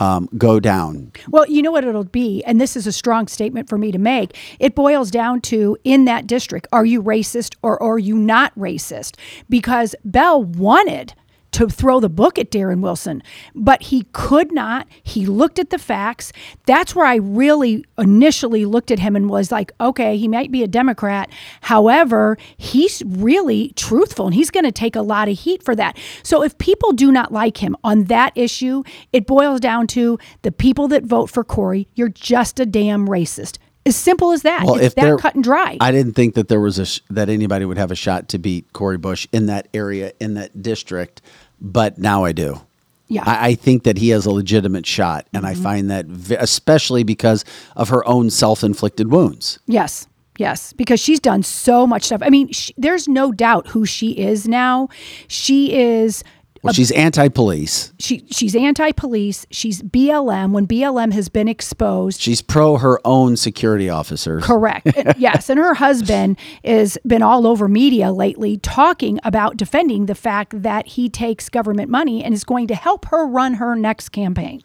um, 0.00 0.28
go 0.36 0.60
down. 0.60 1.12
Well, 1.28 1.48
you 1.48 1.62
know 1.62 1.70
what 1.70 1.84
it'll 1.84 2.04
be, 2.04 2.42
and 2.44 2.60
this 2.60 2.76
is 2.76 2.86
a 2.86 2.92
strong 2.92 3.26
statement 3.28 3.68
for 3.68 3.78
me 3.78 3.92
to 3.92 3.98
make. 3.98 4.36
It 4.58 4.74
boils 4.74 5.10
down 5.10 5.40
to 5.42 5.76
in 5.84 6.04
that 6.04 6.26
district, 6.26 6.66
are 6.72 6.84
you 6.84 7.02
racist 7.02 7.54
or 7.62 7.80
are 7.82 7.98
you 7.98 8.16
not 8.16 8.54
racist? 8.56 9.16
Because 9.48 9.94
Bell 10.04 10.42
wanted 10.42 11.14
to 11.54 11.68
throw 11.68 12.00
the 12.00 12.08
book 12.08 12.38
at 12.38 12.50
Darren 12.50 12.80
Wilson, 12.80 13.22
but 13.54 13.82
he 13.84 14.06
could 14.12 14.52
not. 14.52 14.86
He 15.02 15.24
looked 15.24 15.58
at 15.58 15.70
the 15.70 15.78
facts. 15.78 16.32
That's 16.66 16.94
where 16.94 17.06
I 17.06 17.16
really 17.16 17.84
initially 17.96 18.64
looked 18.64 18.90
at 18.90 18.98
him 18.98 19.14
and 19.14 19.30
was 19.30 19.52
like, 19.52 19.70
okay, 19.80 20.16
he 20.16 20.26
might 20.26 20.50
be 20.50 20.62
a 20.62 20.68
Democrat. 20.68 21.30
However, 21.62 22.36
he's 22.56 23.02
really 23.06 23.68
truthful 23.76 24.26
and 24.26 24.34
he's 24.34 24.50
going 24.50 24.64
to 24.64 24.72
take 24.72 24.96
a 24.96 25.02
lot 25.02 25.28
of 25.28 25.38
heat 25.38 25.62
for 25.62 25.76
that. 25.76 25.96
So 26.22 26.42
if 26.42 26.58
people 26.58 26.92
do 26.92 27.12
not 27.12 27.32
like 27.32 27.62
him 27.62 27.76
on 27.84 28.04
that 28.04 28.32
issue, 28.34 28.82
it 29.12 29.26
boils 29.26 29.60
down 29.60 29.86
to 29.88 30.18
the 30.42 30.52
people 30.52 30.88
that 30.88 31.04
vote 31.04 31.30
for 31.30 31.44
Cori, 31.44 31.88
you're 31.94 32.08
just 32.08 32.58
a 32.58 32.66
damn 32.66 33.06
racist. 33.08 33.58
As 33.86 33.96
simple 33.96 34.32
as 34.32 34.40
that. 34.42 34.64
Well, 34.64 34.76
it's 34.76 34.86
if 34.86 34.94
that 34.94 35.02
there- 35.02 35.18
cut 35.18 35.34
and 35.34 35.44
dry. 35.44 35.76
I 35.78 35.92
didn't 35.92 36.14
think 36.14 36.36
that 36.36 36.48
there 36.48 36.60
was 36.60 36.78
a 36.78 36.86
sh- 36.86 37.00
that 37.10 37.28
anybody 37.28 37.66
would 37.66 37.76
have 37.76 37.90
a 37.90 37.94
shot 37.94 38.28
to 38.30 38.38
beat 38.38 38.72
Cori 38.72 38.96
Bush 38.96 39.28
in 39.30 39.44
that 39.46 39.68
area 39.74 40.12
in 40.20 40.32
that 40.34 40.62
district, 40.62 41.20
but 41.64 41.98
now 41.98 42.24
I 42.24 42.30
do. 42.32 42.60
Yeah. 43.08 43.22
Mm-hmm. 43.22 43.30
I, 43.30 43.46
I 43.48 43.54
think 43.54 43.82
that 43.82 43.98
he 43.98 44.10
has 44.10 44.26
a 44.26 44.30
legitimate 44.30 44.86
shot, 44.86 45.26
and 45.32 45.44
I 45.46 45.54
find 45.54 45.90
that 45.90 46.06
v- 46.06 46.36
especially 46.38 47.02
because 47.02 47.44
of 47.74 47.88
her 47.88 48.06
own 48.06 48.30
self-inflicted 48.30 49.10
wounds. 49.10 49.58
Yes. 49.66 50.06
Yes, 50.36 50.72
because 50.72 50.98
she's 50.98 51.20
done 51.20 51.44
so 51.44 51.86
much 51.86 52.02
stuff. 52.04 52.20
I 52.24 52.28
mean, 52.28 52.50
sh 52.50 52.72
there's 52.76 53.06
no 53.06 53.30
doubt 53.30 53.68
who 53.68 53.86
she 53.86 54.18
is 54.18 54.48
now. 54.48 54.88
She 55.28 55.72
is 55.72 56.24
Well, 56.64 56.72
she's 56.72 56.90
anti-police. 56.92 57.92
she 57.98 58.24
she's 58.30 58.56
anti-police. 58.56 59.46
She's 59.50 59.82
BLM 59.82 60.52
when 60.52 60.66
BLM 60.66 61.12
has 61.12 61.28
been 61.28 61.46
exposed. 61.46 62.20
She's 62.20 62.40
pro 62.40 62.78
her 62.78 62.98
own 63.04 63.36
security 63.36 63.90
officers. 63.90 64.42
Correct. 64.44 64.88
Yes, 65.18 65.48
and 65.48 65.58
her 65.58 65.74
husband 65.74 66.38
has 66.64 66.98
been 67.06 67.22
all 67.22 67.46
over 67.46 67.68
media 67.68 68.12
lately 68.12 68.56
talking 68.56 69.20
about 69.22 69.56
defending 69.56 70.06
the 70.06 70.14
fact 70.14 70.62
that 70.62 70.86
he 70.86 71.08
takes 71.08 71.48
government 71.48 71.90
money 71.90 72.24
and 72.24 72.34
is 72.34 72.42
going 72.44 72.66
to 72.68 72.74
help 72.74 73.04
her 73.06 73.26
run 73.26 73.54
her 73.54 73.76
next 73.76 74.08
campaign. 74.10 74.62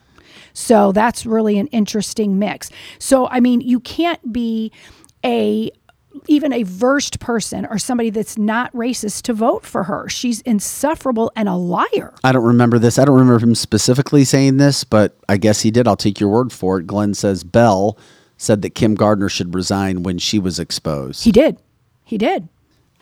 So 0.54 0.92
that's 0.92 1.26
really 1.26 1.60
an 1.60 1.68
interesting 1.68 2.40
mix. 2.40 2.72
So 2.98 3.28
I 3.28 3.40
mean, 3.42 3.62
you 3.62 3.80
can't 3.80 4.34
be 4.34 4.72
a 5.24 5.70
even 6.28 6.52
a 6.52 6.64
versed 6.64 7.20
person 7.20 7.66
or 7.68 7.78
somebody 7.78 8.10
that's 8.10 8.38
not 8.38 8.72
racist 8.74 9.22
to 9.24 9.34
vote 9.34 9.64
for 9.66 9.84
her. 9.84 10.10
She's 10.10 10.42
insufferable 10.42 11.32
and 11.36 11.48
a 11.48 11.56
liar. 11.56 12.14
I 12.24 12.32
don't 12.32 12.44
remember 12.46 12.80
this. 12.80 12.98
I 12.98 13.06
don't 13.06 13.18
remember 13.18 13.40
him 13.44 13.56
specifically 13.56 14.26
saying 14.26 14.58
this, 14.58 14.84
but 14.84 15.16
I 15.30 15.38
guess 15.38 15.62
he 15.62 15.72
did. 15.72 15.88
I'll 15.88 15.96
take 15.96 16.20
your 16.20 16.30
word 16.30 16.52
for 16.52 16.80
it. 16.80 16.88
Glenn 16.88 17.14
says 17.14 17.44
Bell 17.44 17.98
said 18.38 18.62
that 18.64 18.72
Kim 18.72 18.96
Gardner 18.96 19.30
should 19.30 19.54
resign 19.54 20.04
when 20.04 20.18
she 20.18 20.40
was 20.40 20.60
exposed. 20.60 21.24
He 21.26 21.32
did. 21.32 21.58
He 22.06 22.18
did. 22.18 22.48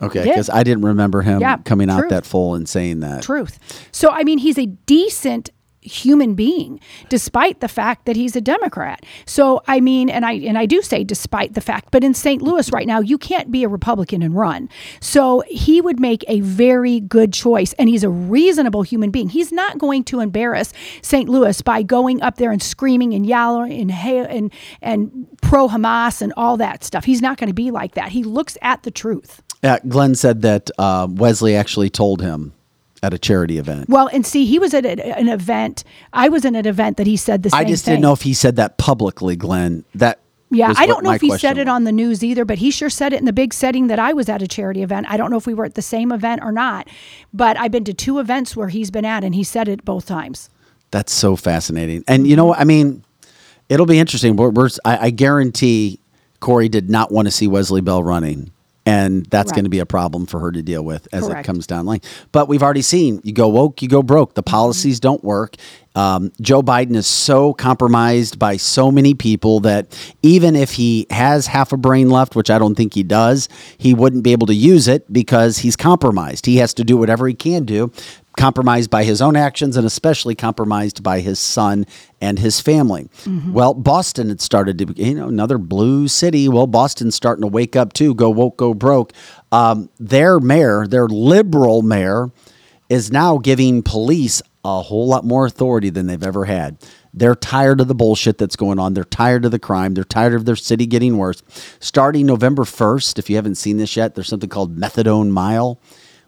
okay, 0.02 0.24
because 0.24 0.50
I 0.50 0.64
didn't 0.64 0.84
remember 0.84 1.22
him 1.22 1.40
Yeah, 1.40 1.58
coming 1.58 1.90
out 1.90 2.10
that 2.10 2.26
full 2.26 2.56
and 2.56 2.68
saying 2.68 3.00
that. 3.00 3.24
truth. 3.24 3.58
So, 3.92 4.10
I 4.12 4.24
mean, 4.24 4.38
he's 4.40 4.58
a 4.60 4.66
decent 4.66 5.50
human 5.88 6.36
being 6.36 6.80
despite 7.10 7.60
the 7.60 7.68
fact 7.68 8.06
that 8.06 8.16
he's 8.16 8.36
a 8.36 8.42
democrat. 8.42 9.06
So 9.26 9.62
i 9.68 9.80
mean 9.80 10.10
and 10.10 10.26
i 10.26 10.34
and 10.34 10.58
i 10.58 10.66
do 10.66 10.82
say 10.82 11.04
despite 11.04 11.54
the 11.54 11.62
fact 11.62 11.90
but 11.92 12.04
in 12.04 12.14
st 12.14 12.42
louis 12.42 12.72
right 12.72 12.88
now 12.88 13.00
you 13.00 13.18
can't 13.18 13.52
be 13.52 13.64
a 13.64 13.68
republican 13.68 14.22
and 14.22 14.36
run. 14.36 14.70
So 15.00 15.44
he 15.48 15.82
would 15.82 16.00
make 16.00 16.24
a 16.28 16.40
very 16.42 17.00
good 17.00 17.34
choice 17.34 17.74
and 17.74 17.90
he's 17.90 18.04
a 18.04 18.10
reasonable 18.10 18.84
human 18.84 19.12
being. 19.12 19.30
He's 19.30 19.52
not 19.52 19.78
going 19.78 20.04
to 20.06 20.20
embarrass 20.20 20.74
st 21.02 21.30
louis 21.30 21.62
by 21.62 21.84
going 21.84 22.22
up 22.22 22.38
there 22.38 22.52
and 22.52 22.62
screaming 22.62 23.14
and 23.14 23.26
yelling 23.26 23.72
and 23.72 23.92
and 23.92 24.54
and 24.82 25.28
pro 25.42 25.68
hamas 25.68 26.22
and 26.22 26.34
all 26.38 26.58
that 26.58 26.84
stuff. 26.84 27.06
He's 27.06 27.22
not 27.22 27.38
going 27.38 27.48
to 27.50 27.54
be 27.54 27.72
like 27.72 27.96
that. 27.96 28.10
He 28.10 28.24
looks 28.24 28.58
at 28.62 28.84
the 28.84 28.92
truth. 28.92 29.42
Uh, 29.64 29.80
Glenn 29.88 30.16
said 30.16 30.42
that 30.44 30.70
uh, 30.78 31.08
Wesley 31.10 31.56
actually 31.56 31.90
told 31.90 32.22
him 32.22 32.54
at 33.04 33.14
a 33.14 33.18
charity 33.20 33.58
event. 33.58 33.90
Well, 33.90 34.10
and 34.12 34.26
see, 34.26 34.46
he 34.46 34.60
was 34.60 34.74
at 34.74 34.86
a- 34.86 35.18
an 35.18 35.28
event. 35.30 35.84
I 36.14 36.30
was 36.30 36.46
in 36.46 36.56
an 36.56 36.66
event 36.66 36.98
that 36.98 37.08
he 37.08 37.16
said 37.18 37.44
the 37.44 37.50
same 37.50 37.60
thing. 37.60 37.68
I 37.68 37.70
just 37.70 37.86
thing. 37.86 37.94
didn't 37.94 38.04
know 38.04 38.14
if 38.14 38.22
he 38.24 38.34
said 38.34 38.56
that 38.56 38.78
publicly, 38.78 39.36
Glenn. 39.36 39.84
That 39.96 40.20
Yeah, 40.50 40.74
I 40.78 40.88
don't 40.88 41.04
know 41.04 41.12
if 41.12 41.22
he 41.22 41.38
said 41.38 41.58
it 41.58 41.68
was. 41.68 41.74
on 41.74 41.84
the 41.84 41.92
news 41.92 42.24
either, 42.24 42.46
but 42.46 42.58
he 42.60 42.72
sure 42.72 42.90
said 42.90 43.14
it 43.14 43.20
in 43.20 43.26
the 43.26 43.34
big 43.34 43.54
setting 43.54 43.88
that 43.88 44.00
I 44.00 44.14
was 44.14 44.30
at 44.30 44.42
a 44.42 44.48
charity 44.48 44.82
event. 44.82 45.06
I 45.10 45.18
don't 45.18 45.30
know 45.30 45.38
if 45.38 45.46
we 45.46 45.54
were 45.54 45.66
at 45.66 45.76
the 45.76 45.82
same 45.82 46.12
event 46.12 46.42
or 46.44 46.52
not, 46.52 46.88
but 47.34 47.58
I've 47.60 47.72
been 47.72 47.84
to 47.84 47.94
two 47.94 48.20
events 48.20 48.56
where 48.56 48.70
he's 48.70 48.90
been 48.90 49.06
at, 49.06 49.24
and 49.24 49.36
he 49.36 49.44
said 49.44 49.68
it 49.68 49.84
both 49.86 50.06
times. 50.06 50.50
That's 50.92 51.12
so 51.14 51.36
fascinating. 51.36 52.04
And 52.08 52.26
you 52.28 52.36
know 52.38 52.46
what? 52.46 52.60
I 52.60 52.64
mean, 52.64 53.04
it'll 53.70 53.86
be 53.86 54.00
interesting. 54.00 54.38
We're, 54.38 54.50
we're, 54.50 54.70
I, 54.86 54.98
I 55.08 55.10
guarantee 55.10 56.00
Cori 56.40 56.70
did 56.70 56.90
not 56.90 57.12
want 57.12 57.28
to 57.28 57.32
see 57.32 57.48
Wesley 57.48 57.82
Bell 57.82 58.02
running. 58.02 58.52
And 58.88 59.26
that's 59.26 59.50
Correct. 59.50 59.56
going 59.56 59.64
to 59.66 59.70
be 59.70 59.80
a 59.80 59.86
problem 59.86 60.26
for 60.26 60.40
her 60.40 60.52
to 60.52 60.62
deal 60.62 60.82
with 60.82 61.10
as 61.12 61.26
Correct. 61.26 61.42
it 61.42 61.44
comes 61.46 61.68
down 61.68 61.86
the 61.86 61.90
line. 61.90 62.02
But 62.32 62.48
we've 62.48 62.64
already 62.64 62.82
seen 62.82 63.20
you 63.24 63.34
go 63.34 63.50
woke, 63.50 63.82
you 63.82 63.90
go 63.90 64.02
broke. 64.02 64.36
The 64.36 64.44
policies 64.44 65.02
don't 65.02 65.22
work. 65.26 65.56
Um, 65.94 66.32
Joe 66.40 66.62
Biden 66.62 66.96
is 66.96 67.08
so 67.08 67.54
compromised 67.54 68.40
by 68.40 68.56
so 68.58 68.92
many 68.92 69.14
people 69.14 69.60
that 69.62 69.98
even 70.22 70.56
if 70.56 70.72
he 70.72 71.08
has 71.10 71.48
half 71.48 71.74
a 71.74 71.78
brain 71.78 72.10
left, 72.10 72.36
which 72.36 72.50
I 72.50 72.60
don't 72.60 72.76
think 72.76 72.94
he 72.94 73.04
does, 73.04 73.50
he 73.78 73.94
wouldn't 73.94 74.24
be 74.24 74.32
able 74.32 74.48
to 74.48 74.54
use 74.54 74.88
it 74.88 75.12
because 75.12 75.58
he's 75.58 75.76
compromised. 75.76 76.46
He 76.46 76.58
has 76.58 76.74
to 76.76 76.84
do 76.84 76.96
whatever 76.98 77.28
he 77.28 77.34
can 77.34 77.66
do 77.66 77.92
compromised 78.38 78.90
by 78.90 79.04
his 79.04 79.22
own 79.22 79.36
actions 79.36 79.76
and 79.76 79.86
especially 79.86 80.36
compromised 80.36 81.04
by 81.04 81.20
his 81.20 81.40
son 81.40 81.86
and 82.22 82.40
his 82.40 82.62
family. 82.62 83.10
Well, 83.52 83.74
Boston 83.74 84.30
had 84.30 84.40
started 84.40 84.78
to, 84.78 84.86
be- 84.86 85.04
you 85.04 85.16
know, 85.16 85.28
another 85.28 85.58
blue 85.58 86.08
city. 86.08 86.48
Well, 86.48 86.68
Boston's 86.68 87.16
starting 87.16 87.42
to 87.42 87.48
wake 87.48 87.76
up 87.76 87.94
too. 87.94 88.16
Go 88.16 88.30
woke, 88.30 88.58
go 88.58 88.74
broke. 88.74 89.12
Um, 89.52 89.90
their 90.00 90.40
mayor, 90.40 90.88
their 90.88 91.08
liberal 91.08 91.82
mayor, 91.82 92.30
is 92.90 93.12
now 93.12 93.38
giving 93.38 93.84
police 93.84 94.42
a 94.64 94.82
whole 94.82 95.08
lot 95.08 95.26
more 95.26 95.46
authority 95.46 95.90
than 95.90 96.08
they've 96.08 96.24
ever 96.24 96.46
had. 96.46 96.78
They're 97.14 97.36
tired 97.36 97.82
of 97.82 97.88
the 97.88 97.96
bullshit 97.96 98.38
that's 98.38 98.56
going 98.56 98.80
on. 98.80 98.94
They're 98.94 99.04
tired 99.04 99.44
of 99.46 99.52
the 99.52 99.60
crime. 99.60 99.94
They're 99.94 100.04
tired 100.04 100.36
of 100.36 100.46
their 100.46 100.56
city 100.56 100.86
getting 100.86 101.18
worse. 101.18 101.42
Starting 101.80 102.26
November 102.26 102.64
1st, 102.64 103.18
if 103.18 103.30
you 103.30 103.36
haven't 103.38 103.56
seen 103.56 103.78
this 103.78 103.96
yet, 103.96 104.14
there's 104.14 104.28
something 104.28 104.50
called 104.50 104.78
Methadone 104.78 105.30
Mile. 105.32 105.80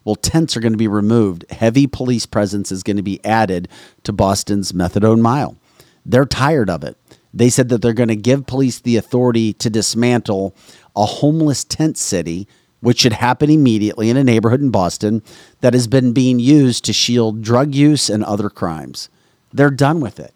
Well, 0.04 0.16
tents 0.16 0.56
are 0.56 0.60
going 0.60 0.72
to 0.72 0.78
be 0.78 0.88
removed. 0.88 1.44
Heavy 1.50 1.86
police 1.86 2.26
presence 2.26 2.72
is 2.72 2.82
going 2.82 2.96
to 2.96 3.02
be 3.02 3.24
added 3.24 3.68
to 4.04 4.12
Boston's 4.12 4.72
Methadone 4.72 5.20
Mile. 5.20 5.56
They're 6.04 6.24
tired 6.24 6.70
of 6.70 6.82
it. 6.84 6.96
They 7.32 7.50
said 7.50 7.68
that 7.68 7.82
they're 7.82 7.92
going 7.92 8.08
to 8.08 8.16
give 8.16 8.46
police 8.46 8.80
the 8.80 8.96
authority 8.96 9.52
to 9.54 9.70
dismantle 9.70 10.54
a 10.96 11.04
homeless 11.04 11.64
tent 11.64 11.96
city, 11.96 12.48
which 12.80 13.00
should 13.00 13.12
happen 13.12 13.50
immediately 13.50 14.10
in 14.10 14.16
a 14.16 14.24
neighborhood 14.24 14.60
in 14.60 14.70
Boston 14.70 15.22
that 15.60 15.74
has 15.74 15.86
been 15.86 16.12
being 16.12 16.40
used 16.40 16.84
to 16.86 16.92
shield 16.92 17.42
drug 17.42 17.74
use 17.74 18.10
and 18.10 18.24
other 18.24 18.50
crimes. 18.50 19.08
They're 19.52 19.70
done 19.70 20.00
with 20.00 20.18
it. 20.18 20.34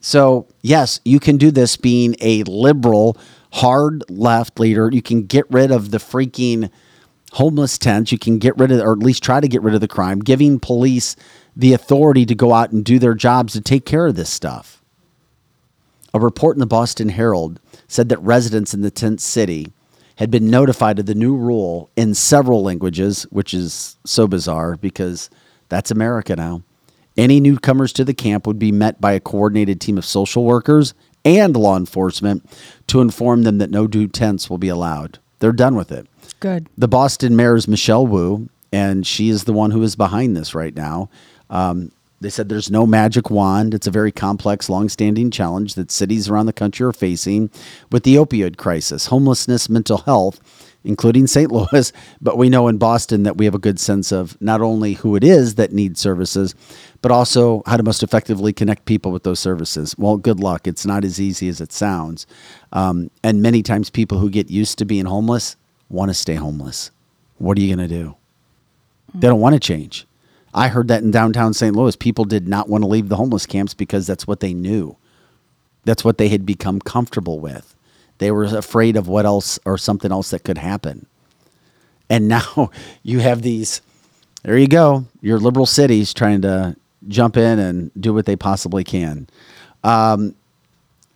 So, 0.00 0.48
yes, 0.62 1.00
you 1.04 1.20
can 1.20 1.36
do 1.36 1.52
this 1.52 1.76
being 1.76 2.16
a 2.20 2.42
liberal, 2.44 3.16
hard 3.52 4.02
left 4.08 4.58
leader. 4.58 4.90
You 4.92 5.02
can 5.02 5.26
get 5.26 5.48
rid 5.48 5.70
of 5.70 5.92
the 5.92 5.98
freaking 5.98 6.70
homeless 7.32 7.78
tents. 7.78 8.12
You 8.12 8.18
can 8.18 8.38
get 8.38 8.56
rid 8.56 8.70
of, 8.70 8.80
or 8.80 8.92
at 8.92 8.98
least 8.98 9.22
try 9.22 9.40
to 9.40 9.48
get 9.48 9.62
rid 9.62 9.74
of 9.74 9.80
the 9.80 9.88
crime, 9.88 10.20
giving 10.20 10.58
police 10.58 11.16
the 11.54 11.72
authority 11.72 12.24
to 12.26 12.34
go 12.34 12.52
out 12.52 12.72
and 12.72 12.84
do 12.84 12.98
their 12.98 13.14
jobs 13.14 13.52
to 13.52 13.60
take 13.60 13.84
care 13.84 14.06
of 14.06 14.16
this 14.16 14.30
stuff. 14.30 14.82
A 16.14 16.20
report 16.20 16.56
in 16.56 16.60
the 16.60 16.66
Boston 16.66 17.10
Herald 17.10 17.60
said 17.88 18.08
that 18.10 18.18
residents 18.18 18.74
in 18.74 18.82
the 18.82 18.90
tent 18.90 19.20
city 19.20 19.72
had 20.16 20.30
been 20.30 20.50
notified 20.50 20.98
of 20.98 21.06
the 21.06 21.14
new 21.14 21.34
rule 21.34 21.90
in 21.96 22.14
several 22.14 22.62
languages, 22.62 23.22
which 23.30 23.54
is 23.54 23.96
so 24.04 24.28
bizarre 24.28 24.76
because 24.76 25.30
that's 25.68 25.90
America 25.90 26.36
now. 26.36 26.62
Any 27.16 27.40
newcomers 27.40 27.92
to 27.94 28.04
the 28.04 28.14
camp 28.14 28.46
would 28.46 28.58
be 28.58 28.72
met 28.72 29.00
by 29.00 29.12
a 29.12 29.20
coordinated 29.20 29.80
team 29.80 29.98
of 29.98 30.04
social 30.04 30.44
workers 30.44 30.94
and 31.24 31.56
law 31.56 31.76
enforcement 31.76 32.48
to 32.88 33.00
inform 33.00 33.42
them 33.42 33.58
that 33.58 33.70
no 33.70 33.86
new 33.86 34.08
tents 34.08 34.50
will 34.50 34.58
be 34.58 34.68
allowed. 34.68 35.18
They're 35.38 35.52
done 35.52 35.74
with 35.74 35.92
it. 35.92 36.06
Good. 36.42 36.68
The 36.76 36.88
Boston 36.88 37.36
mayor 37.36 37.54
is 37.54 37.68
Michelle 37.68 38.04
Wu, 38.04 38.48
and 38.72 39.06
she 39.06 39.28
is 39.28 39.44
the 39.44 39.52
one 39.52 39.70
who 39.70 39.82
is 39.84 39.94
behind 39.94 40.36
this 40.36 40.54
right 40.56 40.74
now. 40.74 41.08
Um, 41.48 41.92
They 42.20 42.30
said 42.30 42.48
there's 42.48 42.70
no 42.70 42.84
magic 42.86 43.30
wand. 43.30 43.74
It's 43.74 43.86
a 43.88 43.90
very 43.92 44.12
complex, 44.12 44.68
long-standing 44.68 45.30
challenge 45.30 45.74
that 45.74 45.90
cities 45.90 46.28
around 46.28 46.46
the 46.46 46.52
country 46.52 46.84
are 46.86 46.92
facing 46.92 47.50
with 47.90 48.02
the 48.04 48.14
opioid 48.16 48.56
crisis, 48.56 49.06
homelessness, 49.06 49.68
mental 49.68 49.98
health, 49.98 50.40
including 50.84 51.26
St. 51.26 51.50
Louis. 51.56 51.92
But 52.20 52.38
we 52.38 52.48
know 52.48 52.66
in 52.68 52.78
Boston 52.78 53.24
that 53.24 53.36
we 53.36 53.44
have 53.44 53.56
a 53.56 53.58
good 53.58 53.78
sense 53.80 54.12
of 54.12 54.36
not 54.40 54.60
only 54.60 54.94
who 54.94 55.16
it 55.16 55.24
is 55.24 55.56
that 55.56 55.72
needs 55.72 56.00
services, 56.00 56.54
but 57.02 57.10
also 57.12 57.62
how 57.66 57.76
to 57.76 57.82
most 57.82 58.02
effectively 58.02 58.52
connect 58.52 58.84
people 58.84 59.10
with 59.12 59.24
those 59.24 59.40
services. 59.40 59.96
Well, 59.98 60.16
good 60.16 60.40
luck. 60.40 60.66
It's 60.66 60.86
not 60.86 61.04
as 61.04 61.20
easy 61.20 61.48
as 61.48 61.60
it 61.60 61.72
sounds. 61.72 62.26
Um, 62.72 63.10
and 63.24 63.42
many 63.42 63.62
times, 63.62 63.90
people 63.90 64.18
who 64.18 64.30
get 64.30 64.48
used 64.50 64.78
to 64.78 64.84
being 64.84 65.06
homeless 65.06 65.56
want 65.92 66.10
to 66.10 66.14
stay 66.14 66.34
homeless. 66.34 66.90
What 67.38 67.58
are 67.58 67.60
you 67.60 67.74
going 67.74 67.88
to 67.88 67.94
do? 67.94 68.16
They 69.14 69.28
don't 69.28 69.40
want 69.40 69.54
to 69.54 69.60
change. 69.60 70.06
I 70.54 70.68
heard 70.68 70.88
that 70.88 71.02
in 71.02 71.10
downtown 71.10 71.54
St. 71.54 71.74
Louis. 71.74 71.96
People 71.96 72.24
did 72.24 72.46
not 72.46 72.68
want 72.68 72.82
to 72.82 72.88
leave 72.88 73.08
the 73.08 73.16
homeless 73.16 73.46
camps 73.46 73.74
because 73.74 74.06
that's 74.06 74.26
what 74.26 74.40
they 74.40 74.54
knew. 74.54 74.96
That's 75.84 76.04
what 76.04 76.18
they 76.18 76.28
had 76.28 76.46
become 76.46 76.80
comfortable 76.80 77.40
with. 77.40 77.74
They 78.18 78.30
were 78.30 78.44
afraid 78.44 78.96
of 78.96 79.08
what 79.08 79.26
else 79.26 79.58
or 79.64 79.78
something 79.78 80.12
else 80.12 80.30
that 80.30 80.44
could 80.44 80.58
happen. 80.58 81.06
And 82.08 82.28
now 82.28 82.70
you 83.02 83.20
have 83.20 83.42
these, 83.42 83.82
there 84.42 84.58
you 84.58 84.68
go, 84.68 85.06
your 85.20 85.38
liberal 85.38 85.66
cities 85.66 86.12
trying 86.14 86.42
to 86.42 86.76
jump 87.08 87.36
in 87.36 87.58
and 87.58 87.90
do 88.00 88.14
what 88.14 88.26
they 88.26 88.36
possibly 88.36 88.84
can. 88.84 89.28
Um, 89.82 90.34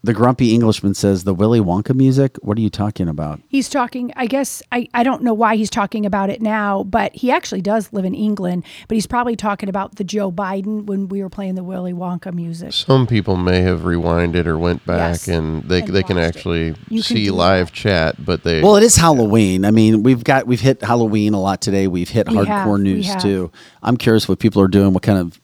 the 0.03 0.13
grumpy 0.13 0.55
Englishman 0.55 0.95
says 0.95 1.25
the 1.25 1.35
Willy 1.35 1.61
Wonka 1.61 1.95
music. 1.95 2.37
What 2.43 2.57
are 2.59 2.61
you 2.61 2.71
talking 2.71 3.09
about? 3.09 3.41
He's 3.49 3.69
talking, 3.69 4.13
I 4.15 4.27
guess, 4.27 4.63
I, 4.71 4.89
I 4.95 5.03
don't 5.03 5.23
know 5.23 5.35
why 5.35 5.57
he's 5.57 5.71
talking 5.71 6.07
about 6.07 6.31
it 6.31 6.41
now, 6.41 6.85
but 6.85 7.15
he 7.15 7.31
actually 7.33 7.61
does 7.61 7.93
live 7.93 8.05
in 8.05 8.15
England. 8.15 8.65
But 8.89 8.95
he's 8.95 9.07
probably 9.07 9.35
talking 9.35 9.69
about 9.69 9.97
the 9.97 10.05
Joe 10.05 10.31
Biden 10.31 10.85
when 10.87 11.09
we 11.09 11.23
were 11.23 11.29
playing 11.29 11.57
the 11.57 11.65
Willy 11.65 11.93
Wonka 11.93 12.33
music. 12.33 12.73
Some 12.73 13.07
people 13.07 13.37
may 13.37 13.63
have 13.63 13.81
rewinded 13.81 14.47
or 14.47 14.59
went 14.59 14.85
back 14.87 14.97
Yes, 15.13 15.29
and 15.29 15.63
they 15.65 15.81
and 15.81 15.89
they 15.89 16.03
can 16.03 16.19
actually 16.19 16.75
can 16.89 17.03
see 17.03 17.25
do 17.27 17.33
live 17.33 17.73
chat, 17.73 18.25
but 18.25 18.45
they 18.45 18.63
Well, 18.63 18.77
it 18.77 18.83
is 18.83 18.97
Halloween. 18.97 19.65
I 19.65 19.71
mean, 19.73 20.03
we've 20.03 20.23
got 20.23 20.47
we've 20.47 20.61
hit 20.61 20.83
Halloween 20.83 21.35
a 21.35 21.41
lot 21.41 21.61
today. 21.61 21.89
We've 21.89 22.09
hit 22.09 22.29
We 22.29 22.37
hardcore 22.37 22.47
have, 22.47 22.81
news 22.81 23.07
have. 23.09 23.23
too. 23.23 23.51
I'm 23.83 23.97
curious 23.97 24.29
what 24.29 24.39
people 24.39 24.63
are 24.63 24.69
doing. 24.69 24.93
What 24.93 25.03
kind 25.03 25.19
of 25.19 25.41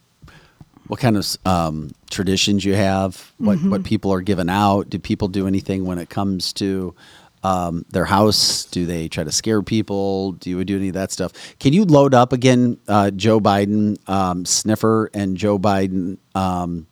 what 0.93 1.01
kind 1.01 1.17
of 1.17 1.27
um, 1.47 1.91
traditions 2.11 2.67
you 2.67 2.75
have? 2.75 3.33
What 3.39 3.57
Mm-hmm. 3.57 3.71
what 3.71 3.83
people 3.83 4.13
are 4.13 4.21
giving 4.21 4.51
out? 4.51 4.91
Do 4.91 4.99
people 4.99 5.27
do 5.27 5.47
anything 5.47 5.87
when 5.87 5.97
it 5.97 6.11
comes 6.11 6.53
to 6.55 6.95
um, 7.43 7.87
their 7.89 8.05
house? 8.05 8.67
Do 8.67 8.85
they 8.85 9.09
try 9.09 9.25
to 9.25 9.33
scare 9.33 9.63
people? 9.63 10.33
Do 10.33 10.51
you 10.51 10.63
do 10.67 10.77
any 10.77 10.89
of 10.89 10.95
that 10.95 11.11
stuff? 11.11 11.33
Can 11.59 11.73
you 11.73 11.87
load 11.87 12.13
up 12.13 12.35
again 12.35 12.77
uh, 12.89 13.11
Joe 13.11 13.41
Biden 13.41 14.07
um, 14.07 14.45
sniffer 14.45 15.09
and 15.15 15.35
Joe 15.39 15.59
Biden 15.59 16.19
um, 16.35 16.87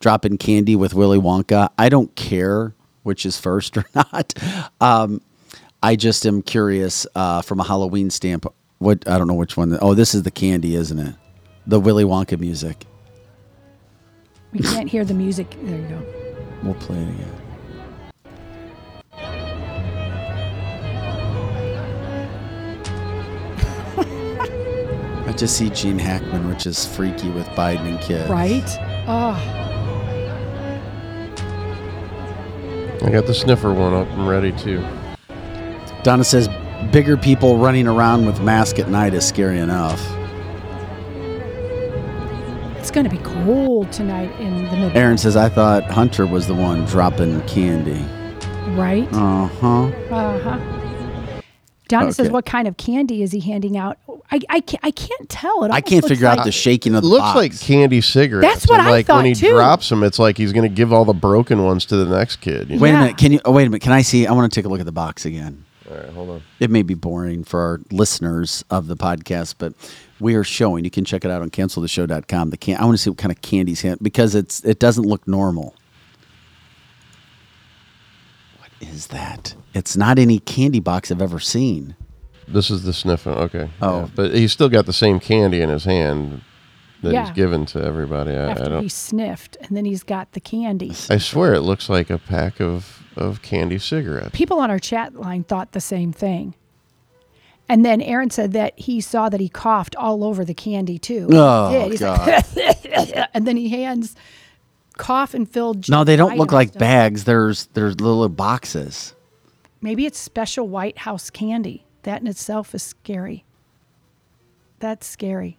dropping 0.00 0.36
candy 0.36 0.76
with 0.76 0.92
Willy 0.92 1.18
Wonka? 1.18 1.70
I 1.78 1.88
don't 1.88 2.14
care 2.14 2.74
which 3.04 3.24
is 3.24 3.40
first 3.40 3.78
or 3.78 3.86
not. 3.94 4.34
Um, 4.82 5.22
I 5.82 5.96
just 5.96 6.26
am 6.26 6.42
curious 6.42 7.06
uh, 7.14 7.40
from 7.40 7.60
a 7.60 7.64
Halloween 7.64 8.10
stamp. 8.10 8.44
What 8.80 9.08
I 9.08 9.16
don't 9.16 9.28
know 9.28 9.32
which 9.32 9.56
one. 9.56 9.78
Oh, 9.80 9.94
this 9.94 10.14
is 10.14 10.24
the 10.24 10.30
candy, 10.30 10.74
isn't 10.74 10.98
it? 10.98 11.14
The 11.66 11.80
Willy 11.80 12.04
Wonka 12.04 12.38
music. 12.38 12.84
We 14.56 14.62
can't 14.62 14.88
hear 14.88 15.04
the 15.04 15.12
music. 15.12 15.54
There 15.64 15.78
you 15.78 15.86
go. 15.86 16.02
We'll 16.62 16.72
play 16.74 16.96
it 16.96 17.08
again. 17.10 17.32
I 25.28 25.32
just 25.36 25.58
see 25.58 25.68
Gene 25.68 25.98
Hackman, 25.98 26.48
which 26.48 26.64
is 26.64 26.86
freaky 26.86 27.28
with 27.28 27.46
Biden 27.48 27.86
and 27.86 28.00
kids. 28.00 28.30
Right? 28.30 28.64
Oh, 29.06 29.34
I 33.04 33.10
got 33.10 33.26
the 33.26 33.34
sniffer 33.34 33.74
one 33.74 33.92
up 33.92 34.08
and 34.08 34.26
ready 34.26 34.52
too. 34.52 34.82
Donna 36.02 36.24
says 36.24 36.48
bigger 36.92 37.18
people 37.18 37.58
running 37.58 37.86
around 37.86 38.24
with 38.24 38.40
masks 38.40 38.78
at 38.78 38.88
night 38.88 39.12
is 39.12 39.28
scary 39.28 39.58
enough. 39.58 40.00
It's 42.86 42.94
going 42.94 43.02
to 43.02 43.10
be 43.10 43.20
cold 43.24 43.90
tonight 43.90 44.30
in 44.38 44.54
the 44.66 44.76
middle. 44.76 44.96
Aaron 44.96 45.18
says 45.18 45.34
I 45.34 45.48
thought 45.48 45.82
Hunter 45.90 46.24
was 46.24 46.46
the 46.46 46.54
one 46.54 46.84
dropping 46.84 47.40
candy. 47.48 48.00
Right? 48.76 49.08
Uh 49.12 49.48
huh. 49.48 49.86
Uh 50.14 50.38
huh. 50.38 51.42
Donna 51.88 52.12
says, 52.12 52.30
"What 52.30 52.46
kind 52.46 52.68
of 52.68 52.76
candy 52.76 53.24
is 53.24 53.32
he 53.32 53.40
handing 53.40 53.76
out?" 53.76 53.98
I, 54.30 54.38
I, 54.48 54.60
can't, 54.60 54.84
I 54.84 54.92
can't 54.92 55.28
tell. 55.28 55.64
It 55.64 55.72
I 55.72 55.80
can't 55.80 56.04
looks 56.04 56.12
figure 56.12 56.28
out 56.28 56.36
like- 56.38 56.44
the 56.46 56.52
shaking 56.52 56.94
of 56.94 56.98
It 56.98 57.00
the 57.02 57.08
looks 57.08 57.22
box. 57.22 57.36
like 57.36 57.60
candy 57.60 58.00
cigarettes. 58.00 58.46
That's 58.54 58.68
what 58.68 58.78
and 58.78 58.86
I 58.88 58.90
like 58.92 59.06
thought, 59.06 59.16
when 59.16 59.24
he 59.26 59.34
too. 59.34 59.50
drops 59.50 59.88
them, 59.88 60.04
it's 60.04 60.20
like 60.20 60.36
he's 60.38 60.52
going 60.52 60.68
to 60.68 60.72
give 60.74 60.92
all 60.92 61.04
the 61.04 61.12
broken 61.12 61.64
ones 61.64 61.86
to 61.86 61.96
the 61.96 62.16
next 62.16 62.36
kid. 62.36 62.70
you 62.70 62.76
know? 62.76 62.82
Wait 62.82 62.90
Yeah. 62.90 62.98
a 62.98 63.00
minute. 63.02 63.18
Can 63.18 63.32
you? 63.32 63.40
Oh, 63.44 63.50
wait 63.50 63.64
a 63.66 63.70
minute. 63.70 63.82
Can 63.82 63.92
I 63.92 64.02
see? 64.02 64.28
I 64.28 64.32
want 64.32 64.52
to 64.52 64.54
take 64.60 64.64
a 64.64 64.68
look 64.68 64.78
at 64.80 64.86
the 64.86 64.92
box 64.92 65.24
again. 65.26 65.64
All 65.90 65.96
right, 65.96 66.08
hold 66.08 66.30
on. 66.30 66.42
It 66.58 66.70
may 66.70 66.82
be 66.82 66.94
boring 66.94 67.44
for 67.44 67.60
our 67.60 67.80
listeners 67.92 68.64
of 68.70 68.88
the 68.88 68.96
podcast, 68.96 69.54
but 69.58 69.72
we 70.18 70.34
are 70.34 70.42
showing. 70.44 70.84
You 70.84 70.90
can 70.90 71.04
check 71.04 71.24
it 71.24 71.30
out 71.30 71.42
on 71.42 71.50
canceltheshow.com. 71.50 72.50
The 72.50 72.56
can. 72.56 72.76
I 72.80 72.84
want 72.84 72.96
to 72.96 73.02
see 73.02 73.10
what 73.10 73.18
kind 73.18 73.30
of 73.30 73.40
candies 73.40 73.82
hand 73.82 73.98
because 74.02 74.34
it's 74.34 74.64
it 74.64 74.78
doesn't 74.80 75.04
look 75.04 75.26
normal. 75.28 75.74
What 78.58 78.70
is 78.88 79.08
that? 79.08 79.54
It's 79.74 79.96
not 79.96 80.18
any 80.18 80.38
candy 80.38 80.80
box 80.80 81.10
I've 81.10 81.22
ever 81.22 81.38
seen. 81.38 81.94
This 82.48 82.70
is 82.70 82.84
the 82.84 82.92
sniffer. 82.92 83.30
Oh, 83.30 83.42
okay. 83.44 83.70
Oh. 83.82 84.00
yeah. 84.00 84.08
but 84.14 84.34
he's 84.34 84.52
still 84.52 84.68
got 84.68 84.86
the 84.86 84.92
same 84.92 85.18
candy 85.20 85.60
in 85.60 85.68
his 85.68 85.84
hand 85.84 86.42
that 87.02 87.12
Yeah. 87.12 87.26
he's 87.26 87.34
given 87.34 87.66
to 87.66 87.82
everybody. 87.82 88.32
I, 88.32 88.46
I 88.46 88.50
after 88.50 88.64
he 88.64 88.70
don't. 88.70 88.92
sniffed, 88.92 89.56
and 89.60 89.76
then 89.76 89.84
he's 89.84 90.02
got 90.02 90.32
the 90.32 90.40
candy. 90.40 90.92
I 91.10 91.18
swear 91.18 91.54
it 91.54 91.60
looks 91.62 91.88
like 91.88 92.08
a 92.10 92.18
pack 92.18 92.60
of 92.60 93.02
of 93.16 93.42
candy 93.42 93.78
cigarettes. 93.78 94.30
People 94.32 94.60
on 94.60 94.70
our 94.70 94.78
chat 94.78 95.14
line 95.14 95.44
thought 95.44 95.72
the 95.72 95.80
same 95.80 96.12
thing. 96.12 96.54
And 97.68 97.84
then 97.84 98.00
Aaron 98.00 98.30
said 98.30 98.52
that 98.52 98.78
he 98.78 99.00
saw 99.00 99.28
that 99.28 99.40
he 99.40 99.48
coughed 99.48 99.96
all 99.96 100.22
over 100.22 100.44
the 100.44 100.54
candy 100.54 100.98
too. 100.98 101.28
Oh, 101.32 101.68
He 101.68 101.74
did. 101.78 101.92
He's 101.92 102.02
like, 103.12 103.28
and 103.34 103.46
then 103.46 103.56
he 103.56 103.68
hands 103.70 104.14
coffin 104.96 105.46
filled. 105.46 105.88
No, 105.88 106.04
they 106.04 106.16
don't 106.16 106.38
look 106.38 106.52
like 106.52 106.68
stuff. 106.68 106.80
bags. 106.80 107.24
There's 107.24 107.66
there's 107.74 108.00
little 108.00 108.28
boxes. 108.28 109.14
Maybe 109.80 110.06
it's 110.06 110.18
special 110.18 110.68
White 110.68 110.98
House 110.98 111.28
candy. 111.30 111.84
That 112.04 112.20
in 112.20 112.28
itself 112.28 112.74
is 112.74 112.82
scary. 112.84 113.44
That's 114.78 115.06
scary. 115.06 115.58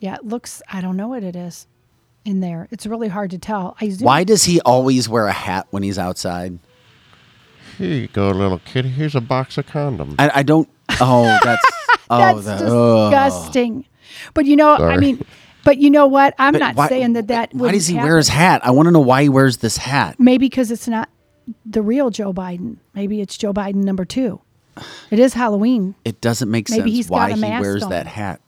Yeah, 0.00 0.16
it 0.16 0.24
looks. 0.24 0.62
I 0.68 0.80
don't 0.80 0.96
know 0.96 1.08
what 1.08 1.22
it 1.22 1.36
is 1.36 1.66
in 2.24 2.40
there. 2.40 2.68
It's 2.70 2.86
really 2.86 3.08
hard 3.08 3.30
to 3.30 3.38
tell. 3.38 3.76
I 3.80 3.86
Why 4.00 4.24
does 4.24 4.44
he 4.44 4.60
always 4.62 5.08
wear 5.08 5.26
a 5.26 5.32
hat 5.32 5.66
when 5.70 5.82
he's 5.82 5.98
outside? 5.98 6.58
Here 7.80 7.94
you 8.02 8.08
go, 8.08 8.30
little 8.30 8.60
kid. 8.64 8.84
Here's 8.84 9.14
a 9.14 9.20
box 9.20 9.56
of 9.58 9.66
condoms. 9.66 10.16
I, 10.18 10.30
I 10.36 10.42
don't. 10.42 10.68
Oh, 11.00 11.24
that's. 11.42 11.64
oh, 12.10 12.40
That's 12.40 12.60
that, 12.60 12.68
ugh. 12.70 13.10
disgusting. 13.10 13.86
But 14.34 14.44
you 14.44 14.56
know, 14.56 14.74
I 14.76 14.96
mean, 14.98 15.24
but 15.64 15.78
you 15.78 15.88
know 15.90 16.06
what? 16.06 16.34
I'm 16.38 16.52
But 16.52 16.58
not 16.58 16.74
why- 16.76 16.88
saying 16.88 17.14
that 17.14 17.28
that. 17.28 17.54
Why 17.54 17.72
does 17.72 17.86
he 17.86 17.94
happen. 17.94 18.08
wear 18.08 18.16
his 18.18 18.28
hat? 18.28 18.60
I 18.64 18.70
want 18.72 18.86
to 18.86 18.90
know 18.92 19.00
why 19.00 19.22
he 19.22 19.28
wears 19.28 19.58
this 19.58 19.76
hat. 19.76 20.18
Maybe 20.18 20.46
because 20.48 20.70
it's 20.70 20.88
not 20.88 21.08
the 21.64 21.82
real 21.82 22.10
Joe 22.10 22.32
Biden. 22.32 22.76
Maybe 22.94 23.20
it's 23.20 23.36
Joe 23.38 23.52
Biden 23.54 23.76
number 23.84 24.04
two. 24.04 24.40
It 25.10 25.18
is 25.18 25.34
Halloween. 25.34 25.94
It 26.04 26.20
doesn't 26.20 26.50
make 26.50 26.68
Maybe 26.70 26.80
sense 26.82 26.90
he's 26.92 27.08
got 27.08 27.14
why 27.14 27.30
a 27.30 27.34
he 27.36 27.40
wears 27.60 27.82
on. 27.82 27.90
that 27.90 28.06
hat 28.06 28.40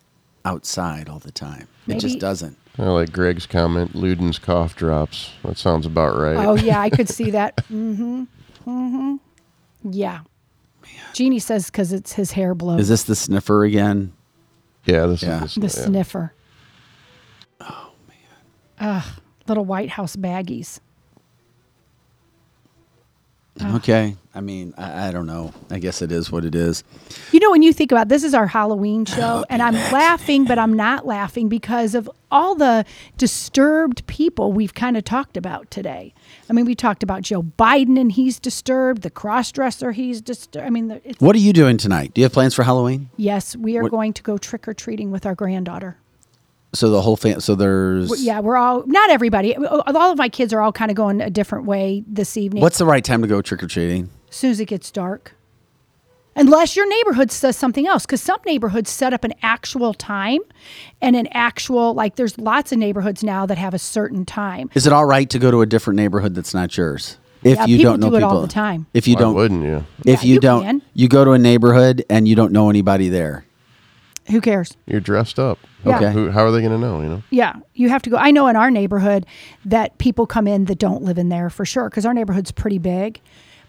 outside 0.45 1.09
all 1.09 1.19
the 1.19 1.33
time. 1.33 1.69
It 1.87 1.99
just 1.99 2.19
doesn't. 2.19 2.57
I 2.79 2.85
like 2.85 3.13
Greg's 3.13 3.45
comment. 3.47 3.93
Luden's 3.93 4.39
cough 4.39 4.75
drops. 4.77 5.31
That 5.45 5.59
sounds 5.59 5.85
about 5.85 6.17
right. 6.17 6.37
Oh 6.37 6.55
yeah, 6.55 6.81
I 6.81 6.91
could 6.91 7.09
see 7.19 7.31
that. 7.33 7.57
Mm-hmm. 7.71 8.25
Mm-hmm. 8.67 9.17
Yeah. 9.91 10.21
Jeannie 11.13 11.39
says 11.39 11.67
because 11.67 11.93
it's 11.93 12.13
his 12.15 12.33
hair 12.33 12.55
blows. 12.55 12.81
Is 12.81 12.89
this 12.89 13.05
the 13.05 13.17
sniffer 13.17 13.65
again? 13.65 14.13
yeah, 14.85 15.07
this 15.07 15.23
Yeah. 15.23 15.45
is 15.45 15.55
the 15.55 15.61
yeah. 15.63 15.69
sniffer? 15.69 16.33
Oh 17.61 17.93
man. 18.09 18.17
Ugh, 18.97 19.05
little 19.49 19.65
White 19.65 19.91
House 19.91 20.17
baggies. 20.17 20.81
Okay. 23.61 24.17
I 24.35 24.41
mean, 24.41 24.73
I, 24.79 25.09
I 25.09 25.11
don't 25.11 25.27
know. 25.27 25.53
I 25.71 25.79
guess 25.79 26.01
it 26.01 26.11
is 26.11 26.33
what 26.33 26.45
it 26.47 26.55
is. 26.55 26.83
You 27.33 27.41
know, 27.41 27.51
when 27.51 27.61
you 27.63 27.73
think 27.75 27.93
about 27.93 28.09
this 28.09 28.25
is 28.25 28.33
our 28.33 28.47
Halloween 28.47 29.05
show, 29.05 29.45
and 29.51 29.61
I'm 29.63 29.75
laughing, 29.93 30.47
but 30.47 30.59
I'm 30.59 30.73
not 30.73 31.07
laughing 31.07 31.49
because 31.51 31.95
of 31.95 32.11
all 32.31 32.55
the 32.55 32.87
disturbed 33.19 34.07
people 34.07 34.53
we've 34.53 34.73
kind 34.75 34.97
of 34.97 35.05
talked 35.05 35.37
about 35.37 35.71
today. 35.71 36.15
I 36.49 36.55
mean, 36.55 36.65
we 36.65 36.75
talked 36.75 37.03
about 37.03 37.23
Joe 37.23 37.43
Biden 37.43 38.01
and 38.01 38.11
he's 38.11 38.41
disturbed, 38.41 39.03
the 39.03 39.11
crossdresser 39.11 39.93
he's 39.93 40.21
disturbed. 40.23 40.67
I 40.67 40.71
mean, 40.71 40.89
the- 40.89 41.15
What 41.19 41.37
are 41.37 41.41
you 41.41 41.53
doing 41.53 41.77
tonight? 41.77 42.13
Do 42.15 42.21
you 42.21 42.25
have 42.25 42.33
plans 42.33 42.55
for 42.55 42.63
Halloween? 42.63 43.11
yes, 43.17 43.55
we 43.55 43.77
are 43.77 43.83
What- 43.83 43.91
going 43.91 44.13
to 44.15 44.23
go 44.23 44.39
trick 44.39 44.67
or 44.67 44.75
treating 44.75 45.11
with 45.11 45.27
our 45.27 45.35
granddaughter. 45.35 45.99
So 46.75 46.91
the 46.91 47.03
whole 47.03 47.17
fam. 47.17 47.41
So 47.41 47.55
there's. 47.55 48.23
Yeah, 48.23 48.41
we're 48.41 48.57
all 48.57 48.85
not 48.87 49.11
everybody. 49.11 49.55
Uh, 49.55 49.63
uh, 49.63 49.93
all 49.95 50.11
of 50.13 50.19
my 50.19 50.29
kids 50.29 50.53
are 50.53 50.61
all 50.61 50.73
kind 50.73 50.91
of 50.91 50.97
going 50.97 51.21
a 51.21 51.31
different 51.31 51.67
way 51.67 52.03
this 52.07 52.37
evening. 52.37 52.63
What's 52.63 52.79
the 52.79 52.87
right 52.87 53.05
time 53.05 53.21
to 53.23 53.29
go 53.29 53.43
trick 53.43 53.63
or 53.63 53.67
treating? 53.67 54.09
as 54.31 54.37
soon 54.37 54.51
as 54.51 54.61
it 54.61 54.67
gets 54.67 54.91
dark? 54.91 55.35
Unless 56.35 56.75
your 56.77 56.89
neighborhood 56.89 57.31
says 57.31 57.59
something 57.59 57.87
else, 57.87 58.07
because 58.07 58.23
some 58.23 58.41
neighborhoods 58.47 58.89
set 58.89 59.13
up 59.13 59.23
an 59.23 59.35
actual 59.43 59.93
time 59.93 60.41
and 61.03 61.15
an 61.15 61.27
actual, 61.33 61.93
like, 61.93 62.17
there's 62.17 62.39
lots 62.39 62.73
of 62.73 62.79
neighborhoods 62.79 63.23
now 63.23 63.45
that 63.45 63.59
have 63.59 63.75
a 63.75 63.79
certain 63.79 64.25
time. 64.25 64.71
Is 64.75 64.87
it 64.87 64.95
all 64.95 65.05
right 65.05 65.29
to 65.29 65.39
go 65.39 65.51
to 65.51 65.61
a 65.61 65.67
different 65.67 65.99
neighborhood 65.99 66.35
that's 66.35 66.55
not 66.55 66.75
yours? 66.75 67.19
If 67.45 67.59
Yeah, 67.59 67.67
you 67.67 67.77
people 67.77 67.93
don't 67.93 68.01
know 68.01 68.09
do 68.09 68.17
it 68.17 68.21
people 68.21 68.37
all 68.37 68.41
the 68.41 68.49
time. 68.49 68.87
If 68.95 69.07
you 69.07 69.17
Why 69.17 69.21
don't, 69.21 69.35
wouldn't 69.35 69.63
you? 69.65 69.85
if 70.07 70.23
Yeah, 70.23 70.29
you, 70.29 70.35
you 70.35 70.41
don't, 70.41 70.63
can. 70.63 70.83
you 70.95 71.09
go 71.09 71.23
to 71.27 71.33
a 71.33 71.39
neighborhood 71.39 72.03
and 72.09 72.27
you 72.27 72.35
don't 72.35 72.53
know 72.53 72.71
anybody 72.71 73.11
there. 73.11 73.45
Who 74.31 74.41
cares? 74.41 74.75
You're 74.87 75.01
dressed 75.01 75.39
up. 75.39 75.59
Yeah. 75.85 75.97
Okay. 75.97 76.13
Who, 76.13 76.31
how 76.31 76.45
are 76.45 76.51
they 76.51 76.61
going 76.61 76.73
to 76.73 76.79
know? 76.79 77.01
You 77.01 77.09
know. 77.09 77.23
Yeah, 77.31 77.55
you 77.75 77.89
have 77.89 78.03
to 78.03 78.11
go. 78.11 78.17
I 78.17 78.31
know 78.31 78.47
in 78.49 78.57
our 78.57 78.71
neighborhood 78.71 79.27
that 79.65 79.99
people 79.99 80.27
come 80.27 80.47
in 80.47 80.67
that 80.67 80.79
don't 80.79 81.03
live 81.03 81.19
in 81.19 81.29
there 81.29 81.51
for 81.51 81.65
sure 81.65 81.89
because 81.89 82.07
our 82.07 82.15
neighborhood's 82.15 82.53
pretty 82.53 82.79
big. 82.79 83.21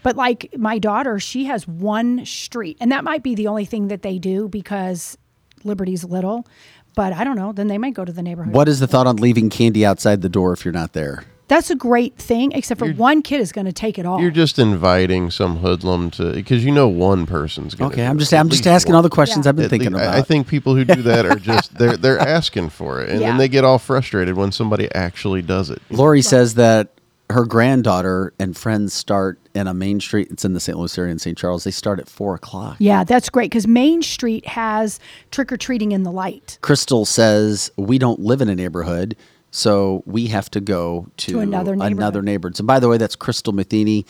But 0.02 0.16
like 0.16 0.54
my 0.56 0.78
daughter, 0.78 1.18
she 1.18 1.44
has 1.46 1.66
one 1.66 2.26
street, 2.26 2.76
and 2.80 2.92
that 2.92 3.04
might 3.04 3.22
be 3.22 3.34
the 3.34 3.46
only 3.46 3.64
thing 3.64 3.88
that 3.88 4.02
they 4.02 4.18
do 4.18 4.48
because 4.48 5.16
Liberty's 5.64 6.04
little. 6.04 6.46
But 6.94 7.12
I 7.12 7.24
don't 7.24 7.36
know. 7.36 7.52
Then 7.52 7.66
they 7.68 7.78
might 7.78 7.94
go 7.94 8.04
to 8.04 8.12
the 8.12 8.22
neighborhood. 8.22 8.54
What 8.54 8.68
is 8.68 8.78
the 8.80 8.86
thought 8.86 9.06
on 9.06 9.16
leaving 9.16 9.50
candy 9.50 9.84
outside 9.84 10.22
the 10.22 10.28
door 10.28 10.52
if 10.52 10.64
you're 10.64 10.72
not 10.72 10.92
there? 10.92 11.24
That's 11.46 11.68
a 11.70 11.74
great 11.74 12.16
thing, 12.16 12.52
except 12.52 12.78
for 12.78 12.90
one 12.92 13.20
kid 13.20 13.40
is 13.40 13.52
going 13.52 13.66
to 13.66 13.72
take 13.72 13.98
it 13.98 14.06
all. 14.06 14.18
You're 14.20 14.30
just 14.30 14.58
inviting 14.58 15.30
some 15.30 15.58
hoodlum 15.58 16.10
to 16.12 16.32
because 16.32 16.64
you 16.64 16.72
know 16.72 16.88
one 16.88 17.26
person's 17.26 17.74
going. 17.74 17.90
To. 17.90 17.94
Okay, 17.96 18.06
I'm 18.06 18.18
just 18.18 18.32
I'm 18.32 18.48
just 18.48 18.66
asking 18.66 18.94
all 18.94 19.02
the 19.02 19.10
questions 19.10 19.46
I've 19.46 19.56
been 19.56 19.68
thinking 19.68 19.88
about. 19.88 20.14
I, 20.14 20.18
I 20.18 20.22
think 20.22 20.48
people 20.48 20.74
who 20.74 20.84
do 20.84 21.02
that 21.02 21.26
are 21.26 21.36
just 21.36 21.74
they're 21.78 21.96
they're 21.98 22.18
asking 22.18 22.70
for 22.70 23.02
it, 23.02 23.10
and 23.10 23.20
Yeah. 23.20 23.28
then 23.28 23.36
they 23.38 23.48
get 23.48 23.62
all 23.64 23.78
frustrated 23.78 24.36
when 24.36 24.52
somebody 24.52 24.88
actually 24.94 25.42
does 25.42 25.68
it. 25.70 25.82
Lori 25.90 26.22
says 26.22 26.54
that 26.54 26.88
her 27.30 27.44
granddaughter 27.44 28.32
and 28.38 28.56
friends 28.56 28.92
start 28.92 29.38
in 29.54 29.66
a 29.66 29.74
main 29.74 29.98
street. 30.00 30.28
It's 30.30 30.44
in 30.44 30.52
the 30.52 30.60
St. 30.60 30.76
Louis 30.78 30.96
area 30.98 31.10
in 31.12 31.18
St. 31.18 31.36
Charles. 31.36 31.64
They 31.64 31.70
start 31.70 31.98
at 31.98 32.08
four 32.08 32.34
o'clock. 32.34 32.76
yeah, 32.78 33.04
that's 33.04 33.28
great 33.30 33.50
because 33.50 33.66
Main 33.66 34.02
Street 34.02 34.46
has 34.46 34.98
trick 35.30 35.50
or 35.52 35.56
treating 35.56 35.92
in 35.92 36.02
the 36.04 36.12
light. 36.12 36.58
Crystal 36.62 37.04
says 37.04 37.70
we 37.76 37.98
don't 37.98 38.20
live 38.20 38.40
in 38.42 38.48
a 38.48 38.54
neighborhood, 38.54 39.16
so 39.54 40.02
we 40.04 40.26
have 40.26 40.50
to 40.50 40.60
go 40.60 41.06
to, 41.18 41.32
To 41.34 41.38
another 41.38 41.76
neighborhood. 41.76 41.96
another 41.96 42.22
neighborhood. 42.22 42.56
So 42.56 42.64
by 42.64 42.80
the 42.80 42.88
way, 42.88 42.98
that's 42.98 43.14
Crystal 43.14 43.52
Matheny. 43.52 44.04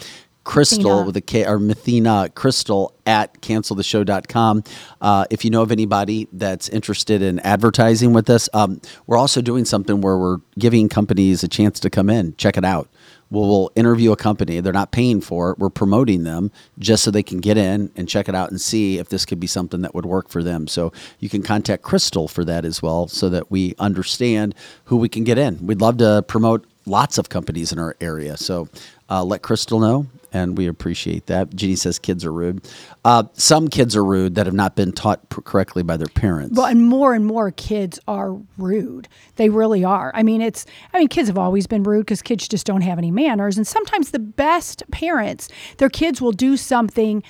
Crystal 0.44 0.78
Mathena. 0.78 1.06
with 1.06 1.16
a 1.16 1.20
K 1.20 1.44
or 1.44 1.58
Mathena 1.58 2.28
Crystal 2.34 2.94
at 3.06 3.40
canceltheshow.com. 3.40 4.64
Uh, 5.00 5.24
if 5.30 5.44
you 5.44 5.50
know 5.50 5.62
of 5.62 5.72
anybody 5.72 6.28
that's 6.32 6.68
interested 6.68 7.22
in 7.22 7.40
advertising 7.40 8.12
with 8.12 8.28
us, 8.30 8.48
um, 8.52 8.80
we're 9.06 9.16
also 9.16 9.40
doing 9.40 9.64
something 9.64 10.00
where 10.00 10.18
we're 10.18 10.38
giving 10.58 10.88
companies 10.88 11.42
a 11.42 11.48
chance 11.48 11.80
to 11.80 11.90
come 11.90 12.10
in. 12.10 12.36
Check 12.36 12.56
it 12.56 12.64
out. 12.64 12.88
We'll, 13.30 13.48
we'll 13.48 13.72
interview 13.74 14.12
a 14.12 14.16
company. 14.16 14.60
They're 14.60 14.72
not 14.72 14.92
paying 14.92 15.20
for 15.20 15.50
it. 15.50 15.58
We're 15.58 15.70
promoting 15.70 16.24
them 16.24 16.52
just 16.78 17.02
so 17.02 17.10
they 17.10 17.22
can 17.22 17.38
get 17.38 17.56
in 17.56 17.90
and 17.96 18.08
check 18.08 18.28
it 18.28 18.34
out 18.34 18.50
and 18.50 18.60
see 18.60 18.98
if 18.98 19.08
this 19.08 19.24
could 19.24 19.40
be 19.40 19.46
something 19.46 19.80
that 19.82 19.94
would 19.94 20.06
work 20.06 20.28
for 20.28 20.42
them. 20.42 20.68
So 20.68 20.92
you 21.18 21.28
can 21.28 21.42
contact 21.42 21.82
Crystal 21.82 22.28
for 22.28 22.44
that 22.44 22.64
as 22.64 22.82
well 22.82 23.08
so 23.08 23.28
that 23.30 23.50
we 23.50 23.74
understand 23.78 24.54
who 24.84 24.96
we 24.96 25.08
can 25.08 25.24
get 25.24 25.38
in. 25.38 25.66
We'd 25.66 25.80
love 25.80 25.96
to 25.98 26.24
promote 26.28 26.66
lots 26.86 27.18
of 27.18 27.28
companies 27.28 27.72
in 27.72 27.78
our 27.78 27.96
area. 28.00 28.36
So 28.36 28.68
uh, 29.08 29.24
let 29.24 29.42
Crystal 29.42 29.80
know, 29.80 30.06
and 30.34 30.58
we 30.58 30.66
appreciate 30.66 31.26
that. 31.26 31.54
Jeannie 31.54 31.76
says 31.76 31.98
kids 31.98 32.24
are 32.24 32.32
rude. 32.32 32.68
Uh, 33.04 33.22
some 33.34 33.68
kids 33.68 33.94
are 33.94 34.04
rude 34.04 34.34
that 34.34 34.46
have 34.46 34.54
not 34.54 34.74
been 34.74 34.92
taught 34.92 35.26
pr- 35.30 35.40
correctly 35.40 35.84
by 35.84 35.96
their 35.96 36.08
parents. 36.08 36.56
Well, 36.56 36.66
and 36.66 36.86
more 36.86 37.14
and 37.14 37.24
more 37.24 37.52
kids 37.52 38.00
are 38.08 38.36
rude. 38.58 39.08
They 39.36 39.48
really 39.48 39.84
are. 39.84 40.10
I 40.12 40.24
mean, 40.24 40.42
it's, 40.42 40.66
I 40.92 40.98
mean, 40.98 41.08
kids 41.08 41.28
have 41.28 41.38
always 41.38 41.68
been 41.68 41.84
rude 41.84 42.00
because 42.00 42.20
kids 42.20 42.48
just 42.48 42.66
don't 42.66 42.80
have 42.80 42.98
any 42.98 43.12
manners. 43.12 43.56
And 43.56 43.66
sometimes 43.66 44.10
the 44.10 44.18
best 44.18 44.82
parents, 44.90 45.48
their 45.78 45.88
kids 45.88 46.20
will 46.20 46.32
do 46.32 46.56
something 46.56 47.22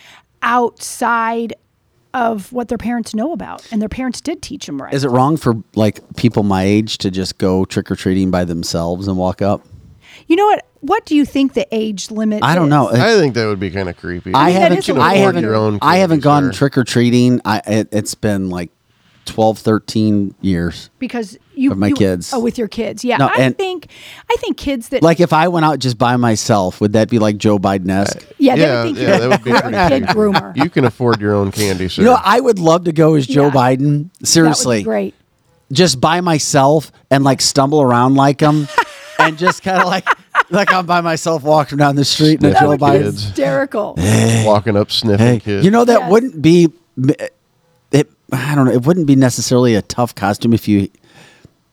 outside 0.43 1.53
of 2.15 2.53
what 2.53 2.69
their 2.69 2.79
parents 2.79 3.15
know 3.15 3.33
about. 3.33 3.67
And 3.71 3.83
their 3.83 3.89
parents 3.89 4.21
did 4.21 4.41
teach 4.41 4.67
them 4.67 4.81
right. 4.81 4.95
Is 4.95 5.05
it 5.05 5.11
wrong 5.11 5.37
for 5.37 5.57
like 5.75 6.01
people 6.17 6.43
my 6.43 6.63
age 6.63 6.97
to 6.99 7.11
just 7.11 7.37
go 7.39 7.67
trick 7.67 7.91
or 7.91 7.97
treating 7.97 8.31
by 8.31 8.45
themselves 8.45 9.09
and 9.09 9.19
walk 9.19 9.43
up? 9.43 9.67
You 10.27 10.37
know 10.37 10.47
what? 10.47 10.67
What 10.81 11.07
do 11.07 11.17
you 11.17 11.25
think 11.25 11.55
the 11.55 11.67
age 11.73 12.11
limit 12.11 12.43
I 12.43 12.55
don't 12.55 12.67
is? 12.67 12.71
know. 12.71 12.89
I 12.91 13.19
think 13.19 13.35
that 13.35 13.47
would 13.47 13.61
be 13.61 13.71
kind 13.71 13.89
of 13.89 13.97
creepy. 13.97 14.33
I 14.35 14.47
mean, 14.49 14.57
haven't. 14.57 14.79
is 14.79 14.89
a 14.91 14.93
I 14.95 14.97
little 15.15 15.23
haven't. 15.27 15.43
your 15.43 15.55
own 15.55 15.79
I 15.81 15.97
haven't 15.97 16.21
gone 16.21 16.53
trick 16.53 16.77
or 16.77 16.85
treating. 16.85 17.41
I 17.45 17.63
it, 17.67 17.89
it's 17.91 18.15
been 18.15 18.51
like 18.51 18.71
12, 19.25 19.59
13 19.61 20.35
years. 20.43 20.91
Because 20.99 21.39
you 21.55 21.73
Of 21.73 21.79
my 21.79 21.87
you- 21.89 21.95
kids. 21.95 22.35
Oh, 22.35 22.41
with 22.41 22.59
your 22.59 22.69
kids. 22.69 23.03
Yeah. 23.03 23.17
No, 23.17 23.31
I 23.35 23.49
think 23.53 23.87
I 24.31 24.37
think 24.41 24.59
kids 24.59 24.91
that 24.91 25.03
Like 25.03 25.21
if 25.21 25.33
I 25.33 25.49
went 25.49 25.65
out 25.65 25.79
just 25.79 25.97
by 25.97 26.17
myself, 26.17 26.83
would 26.83 26.93
that 26.93 27.09
be 27.09 27.19
like 27.19 27.39
Joe 27.39 27.59
Biden 27.59 27.89
esque? 27.91 28.19
Uh, 28.19 28.35
yeah, 28.39 28.57
they 28.57 28.63
yeah, 28.63 28.83
think 28.83 28.99
yeah, 28.99 29.19
that 29.21 29.29
would 29.31 29.43
be 29.45 29.51
a 29.53 29.61
pretty 29.63 29.77
kid 30.07 30.15
groomer. 30.15 30.55
You 30.55 30.69
can 30.69 30.85
afford 30.85 31.21
your 31.23 31.35
own 31.35 31.51
candy, 31.51 31.89
sir. 31.89 32.03
You 32.03 32.09
know, 32.09 32.19
I 32.23 32.41
would 32.41 32.59
love 32.59 32.85
to 32.85 32.93
go 32.93 33.15
as 33.15 33.27
Joe 33.27 33.47
Yeah. 33.47 33.51
Biden. 33.53 34.11
That 34.19 34.27
Seriously, 34.27 34.79
would 34.79 34.81
be 34.81 34.85
great. 34.85 35.15
just 35.73 35.99
by 36.01 36.21
myself 36.21 36.93
and 37.11 37.25
like 37.25 37.41
stumble 37.41 37.81
around 37.81 38.17
like 38.17 38.41
him, 38.41 38.69
and 39.25 39.39
just 39.39 39.63
kind 39.63 39.81
of 39.81 39.87
like 39.87 40.07
like 40.51 40.73
I'm 40.73 40.87
by 40.87 41.01
myself 41.01 41.43
walking 41.43 41.79
down 41.79 41.97
the 41.97 42.05
street 42.05 42.41
in 42.41 42.47
a 42.47 42.51
That 42.51 42.61
Joe 42.61 42.69
would 42.69 42.81
be 42.81 42.87
Biden. 42.87 43.03
good. 43.03 43.15
Hysterical. 43.15 43.95
walking 44.45 44.77
up 44.77 44.91
sniffing 44.93 45.27
Hey, 45.27 45.41
kids. 45.41 45.65
you 45.65 45.71
know 45.71 45.85
that 45.85 46.01
Yes. 46.01 46.11
wouldn't 46.11 46.43
be 46.43 46.69
eh, 47.19 47.29
it. 47.93 48.11
I 48.33 48.55
don't 48.55 48.67
know. 48.67 48.73
It 48.73 48.83
wouldn't 48.85 49.07
be 49.07 49.17
necessarily 49.17 49.75
a 49.75 49.83
tough 49.83 50.15
costume 50.15 50.53
if 50.53 50.67
you 50.69 50.89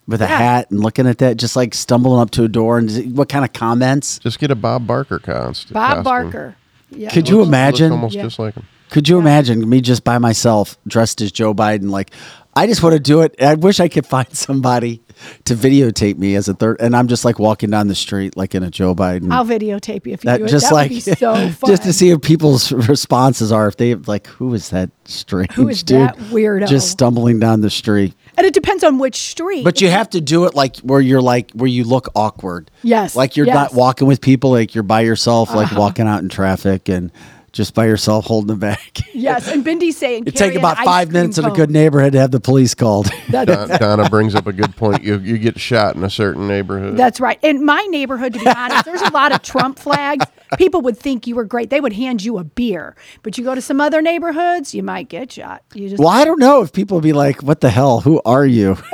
with 0.08 0.22
a 0.22 0.26
Yeah. 0.26 0.38
hat 0.38 0.72
and 0.72 0.80
looking 0.82 1.08
at 1.08 1.20
that, 1.20 1.38
just 1.38 1.56
like 1.56 1.74
stumbling 1.74 2.20
up 2.20 2.32
to 2.32 2.44
a 2.44 2.48
door 2.48 2.78
and 2.78 2.90
eh, 2.90 3.02
what 3.14 3.30
kind 3.30 3.46
of 3.46 3.54
comments? 3.54 4.20
just 4.20 4.40
get 4.40 4.52
a 4.52 4.56
Bob 4.56 4.86
Barker 4.88 5.20
costume. 5.20 5.74
Bob 5.74 6.04
Barker. 6.04 6.56
Yeah. 6.90 7.10
Could 7.10 7.30
you 7.30 7.38
Looks 7.38 7.48
imagine? 7.48 7.92
almost 7.92 8.16
Yeah. 8.16 8.24
just 8.24 8.40
like 8.40 8.56
him. 8.56 8.66
Could 8.90 9.08
you 9.08 9.18
imagine 9.18 9.70
me 9.70 9.80
just 9.80 10.04
by 10.04 10.18
myself, 10.18 10.78
dressed 10.86 11.22
as 11.22 11.32
Joe 11.32 11.54
Biden? 11.54 11.90
Like, 11.92 12.12
I 12.54 12.68
just 12.68 12.84
want 12.84 12.94
to 12.94 13.00
do 13.00 13.22
it. 13.22 13.36
I 13.42 13.56
wish 13.56 13.80
I 13.80 13.88
could 13.88 14.06
find 14.06 14.28
somebody 14.36 15.02
to 15.46 15.56
videotape 15.56 16.18
me 16.18 16.36
as 16.36 16.50
a 16.50 16.54
third, 16.54 16.78
and 16.82 16.96
I'm 16.96 17.08
just 17.08 17.24
like 17.24 17.40
walking 17.40 17.70
down 17.70 17.88
the 17.88 17.96
street 17.96 18.36
like 18.36 18.54
in 18.56 18.64
a 18.64 18.70
Joe 18.72 18.94
Biden. 18.94 19.32
I'll 19.32 19.46
videotape 19.46 20.06
you 20.06 20.14
if 20.14 20.24
you 20.24 20.30
that 20.30 20.38
do 20.40 20.46
it. 20.46 20.50
just 20.50 20.70
that 20.70 20.74
like 20.76 20.90
would 20.90 20.96
be 20.96 21.00
so 21.00 21.50
fun. 21.50 21.56
just 21.70 21.84
to 21.84 21.94
see 21.94 22.10
if 22.10 22.22
people's 22.22 22.72
responses 22.90 23.52
are 23.52 23.68
if 23.68 23.78
they 23.78 23.96
like 23.96 24.28
who 24.28 24.54
is 24.54 24.70
that 24.72 24.90
strange 25.06 25.52
Who 25.54 25.70
is 25.70 25.84
dude 25.84 26.02
that 26.02 26.18
weirdo? 26.18 26.68
just 26.68 26.90
stumbling 26.92 27.40
down 27.40 27.62
the 27.62 27.70
street. 27.70 28.14
And 28.38 28.46
it 28.48 28.54
depends 28.54 28.84
on 28.84 28.98
which 28.98 29.16
street. 29.16 29.64
But 29.64 29.80
you 29.82 29.90
have 29.90 30.10
to 30.12 30.22
do 30.22 30.46
it 30.46 30.54
like 30.56 30.78
where 30.78 31.00
you're 31.02 31.22
like 31.22 31.52
where 31.52 31.70
you 31.70 31.84
look 31.84 32.10
awkward. 32.16 32.72
Yes, 32.82 33.16
Like 33.16 33.38
you're 33.38 33.46
yes. 33.46 33.56
Uh-huh. 33.56 33.64
not 33.66 33.74
walking 33.76 34.08
with 34.08 34.20
people, 34.22 34.52
like 34.52 34.74
you're 34.76 34.84
by 34.84 35.02
yourself, 35.02 35.54
like 35.54 35.72
walking 35.72 36.08
out 36.08 36.22
in 36.22 36.30
traffic 36.30 36.90
and 36.90 37.12
just 37.52 37.74
by 37.74 37.86
yourself 37.86 38.26
holding 38.26 38.48
the 38.48 38.56
bag. 38.56 38.80
yes, 39.14 39.48
and 39.48 39.64
Bindy's 39.64 39.98
saying 39.98 40.24
It'd 40.26 40.38
take 40.38 40.56
about 40.56 40.78
five 40.78 41.10
cream 41.10 41.22
minutes 41.22 41.38
in 41.38 41.46
a 41.46 41.52
good 41.52 41.70
neighborhood 41.70 42.14
to 42.14 42.20
have 42.20 42.32
the 42.32 42.40
police 42.40 42.74
called. 42.74 43.10
That's, 43.30 43.52
Don- 43.52 43.80
Donna 43.80 44.10
brings 44.10 44.36
up 44.36 44.48
a 44.48 44.54
good 44.54 44.76
point. 44.76 45.04
You 45.04 45.18
you 45.20 45.38
get 45.38 45.60
shot 45.60 45.96
in 45.96 46.04
a 46.04 46.10
certain 46.10 46.48
neighborhood. 46.48 46.98
that's 46.98 47.20
right. 47.20 47.40
In 47.42 47.66
my 47.66 47.82
neighborhood, 47.90 48.34
to 48.34 48.40
be 48.40 48.48
honest, 48.48 48.86
there's 48.86 49.02
a 49.02 49.12
lot 49.12 49.32
of 49.32 49.42
Trump 49.42 49.80
flags. 49.80 50.26
People 50.58 50.82
would 50.82 50.98
think 50.98 51.28
you 51.28 51.36
were 51.36 51.46
great. 51.46 51.70
They 51.70 51.80
would 51.82 51.94
hand 51.94 52.24
you 52.24 52.38
a 52.38 52.44
beer. 52.44 52.96
But 53.24 53.38
you 53.38 53.44
go 53.44 53.56
to 53.56 53.62
some 53.62 53.80
other 53.80 54.02
neighborhoods, 54.02 54.74
you 54.74 54.84
might 54.84 55.08
get 55.10 55.32
shot. 55.32 55.64
You 55.74 55.90
just 55.90 56.00
well, 56.00 56.10
I 56.10 56.26
don't 56.26 56.40
know 56.40 56.62
if 56.62 56.74
people 56.74 56.98
would 56.98 57.04
be 57.04 57.14
like, 57.14 57.42
"What 57.44 57.62
the 57.62 57.70
hell? 57.70 58.02
Who 58.02 58.22
are 58.26 58.46
you?" 58.46 58.78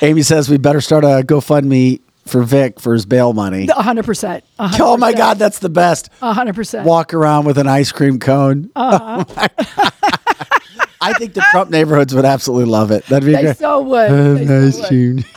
Amy 0.00 0.22
says 0.22 0.48
we 0.48 0.58
better 0.58 0.80
start 0.80 1.04
a 1.04 1.24
GoFundMe 1.26 2.00
for 2.28 2.42
Vic 2.42 2.80
for 2.80 2.92
his 2.92 3.06
bail 3.06 3.32
money. 3.32 3.66
100%. 3.66 4.42
100%. 4.58 4.80
Oh 4.80 4.96
my 4.96 5.12
God, 5.12 5.38
that's 5.38 5.58
the 5.58 5.68
best. 5.68 6.10
100%. 6.20 6.84
Walk 6.84 7.14
around 7.14 7.44
with 7.46 7.58
an 7.58 7.66
ice 7.66 7.92
cream 7.92 8.18
cone. 8.18 8.70
Uh-huh. 8.76 9.24
I 11.00 11.12
think 11.12 11.32
the 11.34 11.42
Trump 11.52 11.70
neighborhoods 11.70 12.12
would 12.12 12.24
absolutely 12.24 12.66
love 12.70 12.90
it. 12.90 13.06
That'd 13.06 13.24
be 13.24 13.32
They 13.32 13.42
great. 13.42 13.56
so 13.56 13.80
would. 13.82 14.10
Uh, 14.10 14.34
They 14.34 14.46
so 14.46 14.60
nice 14.82 14.90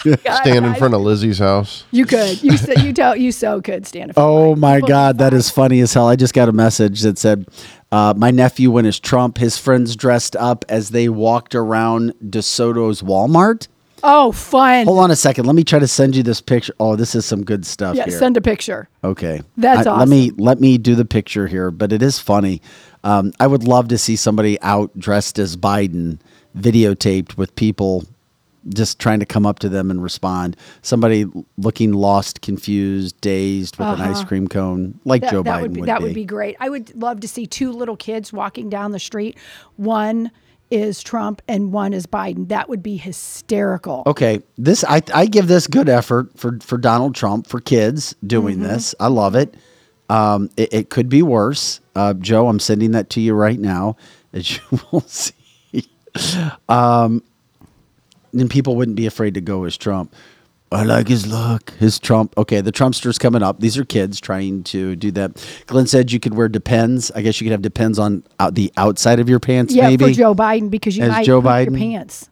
would. 0.05 0.19
Stand 0.37 0.65
in 0.65 0.73
front 0.75 0.95
of 0.95 1.01
Lizzie's 1.01 1.37
house. 1.37 1.83
You 1.91 2.05
could. 2.07 2.41
You 2.41 2.57
said 2.57 2.79
you 2.79 2.91
tell 2.93 3.15
you 3.15 3.31
so 3.31 3.61
could 3.61 3.85
stand 3.85 4.09
in 4.09 4.13
front 4.15 4.27
Oh 4.27 4.49
mine. 4.55 4.59
my 4.59 4.75
People 4.77 4.87
God, 4.89 5.17
that 5.19 5.33
is 5.33 5.51
funny 5.51 5.79
as 5.81 5.93
hell. 5.93 6.07
I 6.07 6.15
just 6.15 6.33
got 6.33 6.49
a 6.49 6.51
message 6.51 7.01
that 7.01 7.19
said, 7.19 7.45
uh, 7.91 8.15
"My 8.17 8.31
nephew 8.31 8.71
went 8.71 8.87
as 8.87 8.99
Trump. 8.99 9.37
His 9.37 9.55
friends 9.57 9.95
dressed 9.95 10.35
up 10.35 10.65
as 10.67 10.89
they 10.89 11.07
walked 11.09 11.53
around 11.53 12.13
DeSoto's 12.25 13.03
Walmart." 13.03 13.67
Oh, 14.03 14.31
fun. 14.31 14.85
Hold 14.85 14.99
on 14.99 15.11
a 15.11 15.15
second. 15.15 15.45
Let 15.45 15.55
me 15.55 15.63
try 15.63 15.79
to 15.79 15.87
send 15.87 16.15
you 16.15 16.23
this 16.23 16.41
picture. 16.41 16.73
Oh, 16.79 16.95
this 16.95 17.13
is 17.15 17.25
some 17.25 17.43
good 17.43 17.65
stuff 17.65 17.95
yeah, 17.95 18.05
here. 18.05 18.17
send 18.17 18.37
a 18.37 18.41
picture. 18.41 18.89
okay, 19.03 19.41
That's 19.57 19.85
I- 19.87 19.97
Let 19.99 20.07
me 20.07 20.31
let 20.37 20.59
me 20.59 20.77
do 20.77 20.95
the 20.95 21.05
picture 21.05 21.47
here, 21.47 21.71
but 21.71 21.91
it 21.93 22.01
is 22.01 22.19
funny. 22.19 22.61
Um, 23.03 23.31
I 23.39 23.47
would 23.47 23.63
love 23.63 23.87
to 23.89 23.97
see 23.97 24.15
somebody 24.15 24.61
out 24.61 24.97
dressed 24.97 25.39
as 25.39 25.57
Biden, 25.57 26.19
videotaped 26.57 27.37
with 27.37 27.55
people 27.55 28.05
just 28.69 28.99
trying 28.99 29.19
to 29.19 29.25
come 29.25 29.43
up 29.43 29.57
to 29.57 29.69
them 29.69 29.89
and 29.89 30.03
respond. 30.03 30.55
Somebody 30.83 31.25
looking 31.57 31.93
lost, 31.93 32.41
confused, 32.41 33.19
dazed 33.19 33.77
with 33.77 33.87
an 33.87 34.01
ice 34.01 34.23
cream 34.23 34.47
cone, 34.47 34.99
like 35.03 35.23
Uh-huh. 35.23 35.31
That, 35.31 35.31
Joe 35.31 35.43
that 35.43 35.57
Biden 35.57 35.61
would 35.63 35.73
be 35.73 35.79
would 35.81 35.89
that 35.89 35.97
be. 35.99 36.03
would 36.05 36.13
be 36.13 36.25
great. 36.25 36.55
I 36.59 36.69
would 36.69 36.95
love 36.95 37.21
to 37.21 37.27
see 37.27 37.47
two 37.47 37.71
little 37.71 37.95
kids 37.97 38.31
walking 38.31 38.69
down 38.69 38.91
the 38.91 38.99
street. 38.99 39.35
One 39.77 40.29
is 40.71 41.03
Trump 41.03 41.41
and 41.47 41.71
one 41.73 41.93
is 41.93 42.07
Biden. 42.07 42.47
That 42.47 42.69
would 42.69 42.81
be 42.81 42.97
hysterical. 42.97 44.03
Okay, 44.07 44.41
this 44.57 44.83
I 44.83 45.01
I 45.13 45.25
give 45.27 45.47
this 45.47 45.67
good 45.67 45.89
effort 45.89 46.31
for 46.39 46.57
for 46.61 46.77
Donald 46.77 47.13
Trump 47.15 47.45
for 47.47 47.59
kids 47.59 48.15
doing 48.25 48.57
Mm-hmm. 48.57 48.67
this. 48.67 48.95
I 48.99 49.07
love 49.07 49.35
it. 49.35 49.55
Um, 50.09 50.49
it, 50.57 50.73
it 50.73 50.89
could 50.89 51.07
be 51.09 51.21
worse. 51.21 51.79
Uh, 51.95 52.13
Joe, 52.15 52.47
I'm 52.47 52.59
sending 52.59 52.91
that 52.91 53.09
to 53.11 53.21
you 53.21 53.33
right 53.33 53.59
now, 53.59 53.95
as 54.33 54.57
you 54.71 54.79
will 54.91 55.01
see. 55.01 55.33
Um, 56.67 57.23
then 58.33 58.49
people 58.49 58.75
wouldn't 58.75 58.95
be 58.97 59.05
afraid 59.05 59.33
to 59.35 59.41
go 59.41 59.63
as 59.65 59.77
Trump. 59.77 60.13
I 60.73 60.83
like 60.83 61.09
his 61.09 61.27
look, 61.27 61.71
his 61.79 61.99
Trump. 61.99 62.33
Okay, 62.37 62.61
the 62.61 62.71
Trumpsters 62.71 63.19
coming 63.19 63.43
up. 63.43 63.59
These 63.59 63.77
are 63.77 63.83
kids 63.83 64.21
trying 64.21 64.63
to 64.65 64.95
do 64.95 65.11
that. 65.11 65.45
Glenn 65.67 65.85
said 65.85 66.11
you 66.13 66.19
could 66.19 66.33
wear 66.33 66.47
Depends. 66.47 67.11
I 67.11 67.21
guess 67.21 67.41
you 67.41 67.45
could 67.45 67.51
have 67.51 67.61
Depends 67.61 67.99
on 67.99 68.23
out 68.39 68.55
the 68.55 68.71
outside 68.77 69.19
of 69.19 69.27
your 69.27 69.39
pants, 69.41 69.73
Yeah, 69.73 69.89
maybe. 69.89 70.05
for 70.05 70.11
Joe 70.11 70.33
Biden 70.33 70.69
because 70.69 70.95
you 70.95 71.03
As 71.03 71.09
might 71.09 71.25
Joe 71.25 71.41
Biden? 71.41 71.71
your 71.71 71.77
pants. 71.79 72.29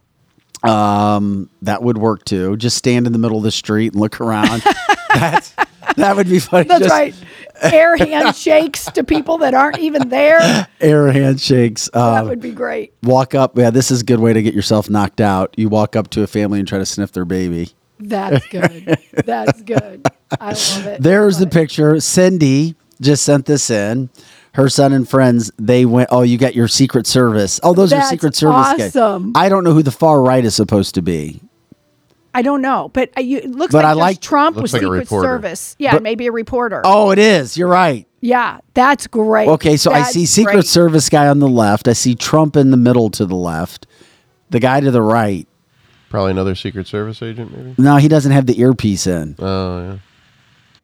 Um, 0.63 1.49
that 1.61 1.83
would 1.83 1.97
work 1.97 2.25
too. 2.25 2.57
Just 2.57 2.77
stand 2.77 3.07
in 3.07 3.13
the 3.13 3.19
middle 3.19 3.37
of 3.37 3.43
the 3.43 3.51
street 3.51 3.93
and 3.93 4.01
look 4.01 4.19
around. 4.19 4.61
That's 5.13 5.53
that 5.95 6.15
would 6.15 6.29
be 6.29 6.39
funny. 6.39 6.67
That's 6.67 6.81
Just 6.83 6.91
right. 6.93 7.15
Air 7.61 7.97
handshakes 7.97 8.85
to 8.91 9.03
people 9.03 9.37
that 9.39 9.53
aren't 9.53 9.79
even 9.79 10.07
there. 10.09 10.67
Air 10.81 11.11
handshakes. 11.11 11.89
That 11.93 12.23
Uh, 12.23 12.25
would 12.29 12.39
be 12.41 12.51
great. 12.51 12.93
walk 13.03 13.35
up. 13.35 13.57
Yeah, 13.57 13.69
this 13.69 13.91
is 13.91 14.01
a 14.01 14.03
good 14.05 14.19
way 14.19 14.31
to 14.33 14.41
get 14.41 14.53
yourself 14.53 14.89
knocked 14.89 15.19
out. 15.19 15.53
You 15.57 15.67
walk 15.67 15.95
up 15.97 16.09
to 16.11 16.23
a 16.23 16.27
family 16.27 16.59
and 16.59 16.67
try 16.67 16.77
to 16.77 16.85
sniff 16.85 17.11
their 17.11 17.25
baby. 17.25 17.71
That's 17.99 18.45
good. 18.47 18.97
That's 19.25 19.61
good. 19.61 20.05
I 20.39 20.47
love 20.53 20.85
it. 20.87 21.01
There's 21.03 21.37
I 21.37 21.39
the 21.41 21.47
it. 21.47 21.53
picture. 21.53 21.99
Cindy 21.99 22.75
just 23.01 23.23
sent 23.23 23.45
this 23.45 23.69
in. 23.69 24.09
Her 24.53 24.67
son 24.69 24.93
and 24.93 25.07
friends, 25.07 25.51
they 25.57 25.85
went, 25.85 26.09
Oh, 26.11 26.21
you 26.23 26.37
got 26.37 26.55
your 26.55 26.67
Secret 26.67 27.05
Service. 27.07 27.59
Oh, 27.63 27.73
those 27.73 27.93
are 27.93 28.01
Secret 28.03 28.35
Service 28.35 28.67
guys. 28.77 28.95
awesome. 28.95 29.33
I 29.35 29.47
don't 29.49 29.63
know 29.63 29.73
who 29.73 29.83
the 29.83 29.91
far 29.91 30.21
right 30.21 30.43
is 30.43 30.55
supposed 30.55 30.95
to 30.95 31.01
be. 31.01 31.41
I 32.33 32.41
don't 32.41 32.61
know, 32.61 32.89
but 32.93 33.09
uh, 33.17 33.21
you, 33.21 33.37
it 33.39 33.49
looks 33.51 33.71
But 33.71 33.79
like 33.83 33.85
I 33.85 33.93
like- 33.93 34.21
Trump 34.21 34.55
Looks 34.55 34.71
with 34.73 34.73
like 34.73 34.81
a 34.81 34.85
Secret 34.85 34.99
reporter. 34.99 35.27
Service. 35.27 35.75
Yeah, 35.79 35.93
But- 35.93 36.03
maybe 36.03 36.27
a 36.27 36.31
reporter. 36.31 36.81
Oh, 36.85 37.11
it 37.11 37.19
is. 37.19 37.57
You're 37.57 37.67
right. 37.67 38.07
Yeah, 38.21 38.59
that's 38.73 39.07
great. 39.07 39.47
Okay, 39.47 39.77
so 39.77 39.91
I 39.91 40.03
see 40.03 40.25
Secret 40.25 40.53
great. 40.53 40.65
Service 40.65 41.09
guy 41.09 41.27
on 41.27 41.39
the 41.39 41.47
left. 41.47 41.87
I 41.87 41.93
see 41.93 42.15
Trump 42.15 42.55
in 42.55 42.69
the 42.71 42.77
middle 42.77 43.09
to 43.11 43.25
the 43.25 43.35
left. 43.35 43.87
The 44.51 44.59
guy 44.59 44.79
to 44.81 44.91
the 44.91 45.01
right. 45.01 45.47
Probably 46.09 46.31
another 46.31 46.55
Secret 46.55 46.87
Service 46.87 47.21
agent, 47.21 47.55
maybe. 47.55 47.75
No, 47.77 47.97
he 47.97 48.07
doesn't 48.07 48.31
have 48.31 48.45
the 48.47 48.59
earpiece 48.59 49.05
in. 49.07 49.35
Oh 49.39 49.81
yeah. 49.83 49.97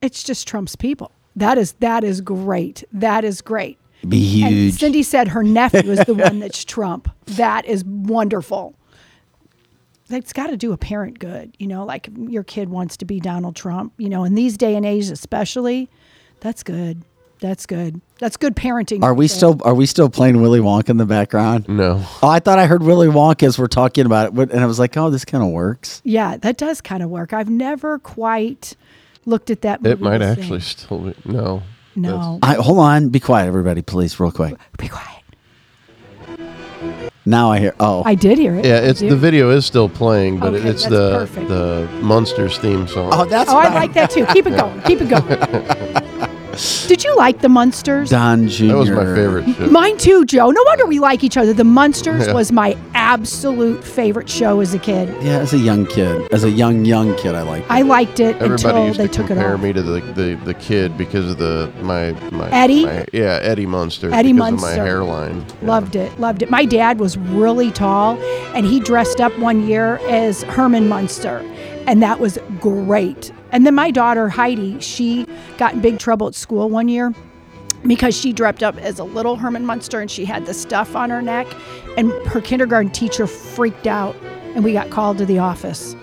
It's 0.01 0.23
just 0.23 0.47
Trump's 0.47 0.75
people. 0.75 1.11
That 1.35 1.57
is 1.57 1.73
that 1.73 2.03
is 2.03 2.21
great. 2.21 2.83
That 2.93 3.23
is 3.25 3.41
great. 3.41 3.79
Be 4.07 4.43
And 4.43 4.53
huge. 4.53 4.75
Cindy 4.79 5.03
said 5.03 5.29
her 5.29 5.43
nephew 5.43 5.91
is 5.91 5.99
the 6.05 6.13
one 6.15 6.39
that's 6.39 6.63
Trump. 6.63 7.09
That 7.25 7.65
is 7.65 7.83
wonderful. 7.83 8.75
That's 10.07 10.31
got 10.33 10.47
to 10.47 10.57
do 10.57 10.71
a 10.71 10.77
parent 10.77 11.17
good, 11.17 11.55
you 11.57 11.65
know, 11.65 11.83
like 11.83 12.09
your 12.15 12.43
kid 12.43 12.69
wants 12.69 12.95
to 12.97 13.05
be 13.05 13.19
Donald 13.19 13.55
Trump, 13.55 13.93
you 13.97 14.07
know, 14.09 14.23
in 14.23 14.35
these 14.35 14.55
day 14.55 14.75
and 14.75 14.85
age 14.85 15.09
especially. 15.09 15.89
That's 16.41 16.61
good. 16.61 17.01
That's 17.45 17.67
good. 17.67 18.01
That's 18.17 18.37
good 18.37 18.55
parenting. 18.55 19.03
Are 19.03 19.13
we 19.13 19.27
still 19.27 19.59
are 19.63 19.75
we 19.75 19.85
still 19.85 20.09
playing 20.09 20.41
Willy 20.41 20.59
Wonka 20.59 20.89
in 20.89 20.97
the 20.97 21.05
background? 21.05 21.69
No. 21.69 22.03
Oh, 22.23 22.27
I 22.27 22.39
thought 22.39 22.57
I 22.57 22.65
heard 22.65 22.81
Willy 22.81 23.05
Wonka 23.07 23.43
as 23.43 23.59
we're 23.59 23.67
talking 23.67 24.07
about 24.07 24.35
it, 24.35 24.51
and 24.51 24.61
I 24.61 24.65
was 24.65 24.79
like, 24.79 24.97
"Oh, 24.97 25.11
this 25.11 25.25
kind 25.25 25.43
of 25.43 25.51
works." 25.51 26.01
Yeah, 26.03 26.37
that 26.37 26.57
does 26.57 26.81
kind 26.81 27.03
of 27.03 27.11
work. 27.11 27.33
I've 27.33 27.49
never 27.51 27.99
quite 27.99 28.75
looked 29.27 29.51
at 29.51 29.61
that 29.61 29.83
movie. 29.83 29.93
It 29.93 30.01
might 30.01 30.17
the 30.17 30.33
same. 30.33 30.43
actually 30.43 30.59
still 30.61 30.97
be 31.01 31.13
no. 31.23 31.61
No. 31.95 32.39
I 32.41 32.55
hold 32.55 32.79
on, 32.79 33.09
be 33.09 33.19
quiet, 33.19 33.45
everybody, 33.47 33.83
please, 33.83 34.19
real 34.19 34.31
quick. 34.31 34.55
Be 34.79 34.87
quiet. 34.87 35.21
Now 37.27 37.51
I 37.51 37.59
hear. 37.59 37.75
Oh, 37.79 38.01
I 38.05 38.15
did 38.15 38.39
hear 38.39 38.55
it. 38.55 38.65
Yeah, 38.65 38.79
it's 38.79 39.01
the 39.01 39.15
video 39.15 39.51
is 39.51 39.67
still 39.67 39.87
playing, 39.87 40.39
but 40.39 40.55
Okay, 40.55 40.67
it's 40.67 40.85
the 40.87 41.19
perfect. 41.19 41.47
the 41.47 41.87
Munsters 42.01 42.57
theme 42.57 42.87
song. 42.87 43.09
oh, 43.13 43.25
that's 43.25 43.51
Oh, 43.51 43.57
I 43.57 43.71
like 43.71 43.93
that 43.93 44.09
too. 44.09 44.25
Keep 44.33 44.47
it 44.47 44.57
going. 44.57 44.81
Keep 44.81 45.01
it 45.03 45.09
going. 45.09 46.01
Did 46.87 47.03
you 47.03 47.15
like 47.15 47.41
the 47.41 47.49
Munsters? 47.49 48.09
Don 48.09 48.47
Jr. 48.47 48.67
that 48.67 48.77
was 48.77 48.89
my 48.91 49.05
favorite 49.15 49.45
show. 49.55 49.67
Mine 49.67 49.97
too, 49.97 50.25
Joe. 50.25 50.49
No 50.51 50.63
wonder 50.65 50.85
we 50.85 50.99
like 50.99 51.23
each 51.23 51.37
other. 51.37 51.53
The 51.53 51.63
Munsters 51.63 52.27
Yeah. 52.27 52.33
was 52.33 52.51
my 52.51 52.77
absolute 52.93 53.83
favorite 53.83 54.29
show 54.29 54.59
as 54.61 54.73
a 54.73 54.79
kid. 54.79 55.09
Yeah, 55.21 55.39
as 55.39 55.53
a 55.53 55.57
young 55.57 55.85
kid, 55.85 56.31
as 56.31 56.43
a 56.43 56.49
young 56.49 56.85
young 56.85 57.15
kid, 57.17 57.35
I 57.35 57.41
liked. 57.41 57.65
It. 57.65 57.71
I 57.71 57.81
liked 57.81 58.19
it 58.19 58.35
Everybody 58.37 58.53
until 58.53 58.87
used 58.87 58.99
they 58.99 59.07
to 59.07 59.13
took 59.13 59.25
it 59.25 59.27
compare 59.27 59.57
me 59.57 59.73
to 59.73 59.81
the, 59.81 59.99
the, 60.13 60.39
the 60.45 60.53
kid 60.53 60.97
because 60.97 61.29
of 61.29 61.37
the 61.37 61.71
my 61.81 62.11
my 62.31 62.49
Eddie? 62.51 62.85
my- 62.85 63.05
yeah, 63.11 63.39
Eddie 63.41 63.65
Munster. 63.65 64.13
Eddie 64.13 64.33
because 64.33 64.51
Munster. 64.51 64.71
of 64.71 64.77
my 64.77 64.83
hairline. 64.83 65.39
Yeah. 65.61 65.67
Loved 65.67 65.95
it, 65.95 66.19
loved 66.19 66.41
it. 66.41 66.49
My 66.49 66.65
dad 66.65 66.99
was 66.99 67.17
really 67.17 67.71
tall, 67.71 68.17
and 68.55 68.65
he 68.65 68.79
dressed 68.79 69.19
up 69.21 69.37
one 69.39 69.67
year 69.67 69.97
as 70.07 70.43
Herman 70.43 70.87
Munster, 70.87 71.37
and 71.87 72.01
that 72.01 72.19
was 72.19 72.37
great. 72.61 73.31
And 73.55 73.65
then 73.65 73.73
my 73.73 73.89
daughter 73.89 74.27
Heidi, 74.27 74.81
she 74.81 75.25
got 75.57 75.75
in 75.75 75.79
big 75.79 75.97
trouble 75.97 76.27
at 76.27 76.35
school 76.35 76.69
one 76.69 76.89
year 76.89 77.13
because 77.87 78.13
she 78.13 78.33
dressed 78.33 78.61
up 78.61 78.75
as 78.79 78.99
a 78.99 79.05
little 79.05 79.37
Herman 79.37 79.65
Munster, 79.65 80.01
and 80.01 80.11
she 80.11 80.25
had 80.25 80.45
the 80.45 80.53
stuff 80.53 80.93
on 80.93 81.09
her 81.09 81.21
neck, 81.21 81.47
and 81.95 82.11
her 82.27 82.41
kindergarten 82.41 82.91
teacher 82.91 83.25
freaked 83.25 83.87
out, 83.87 84.13
and 84.55 84.65
we 84.65 84.73
got 84.73 84.89
called 84.89 85.17
to 85.19 85.25
the 85.25 85.39
office. 85.39 85.95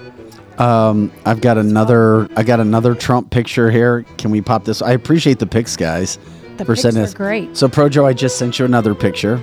Um, 0.56 1.12
I've 1.26 1.42
got 1.42 1.58
another. 1.58 2.26
I 2.36 2.42
got 2.42 2.58
another 2.58 2.94
Trump 2.94 3.28
picture 3.28 3.70
here. 3.70 4.06
Can 4.16 4.30
we 4.30 4.40
pop 4.40 4.64
this? 4.64 4.80
I 4.80 4.92
appreciate 4.92 5.38
the 5.38 5.46
pics, 5.46 5.76
guys. 5.76 6.18
The 6.56 6.64
for 6.64 6.72
pics 6.72 6.80
sending 6.80 7.02
are 7.02 7.04
us. 7.04 7.12
great. 7.12 7.54
So, 7.54 7.68
Projo, 7.68 8.06
I 8.06 8.14
just 8.14 8.38
sent 8.38 8.58
you 8.58 8.64
another 8.64 8.94
picture. 8.94 9.38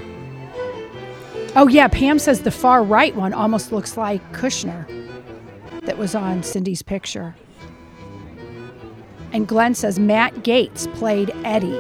Oh 1.56 1.68
yeah, 1.68 1.88
Pam 1.88 2.18
says 2.18 2.42
the 2.42 2.50
far 2.50 2.84
right 2.84 3.16
one 3.16 3.34
almost 3.34 3.72
looks 3.72 3.98
like 3.98 4.34
Kushner 4.34 4.88
that 5.82 6.00
was 6.00 6.16
on 6.16 6.42
Cindy's 6.42 6.82
picture. 6.82 7.36
And 9.32 9.48
Glenn 9.48 9.76
says 9.76 10.00
Matt 10.00 10.36
Gaetz 10.44 10.92
played 10.96 11.32
Eddie. 11.44 11.80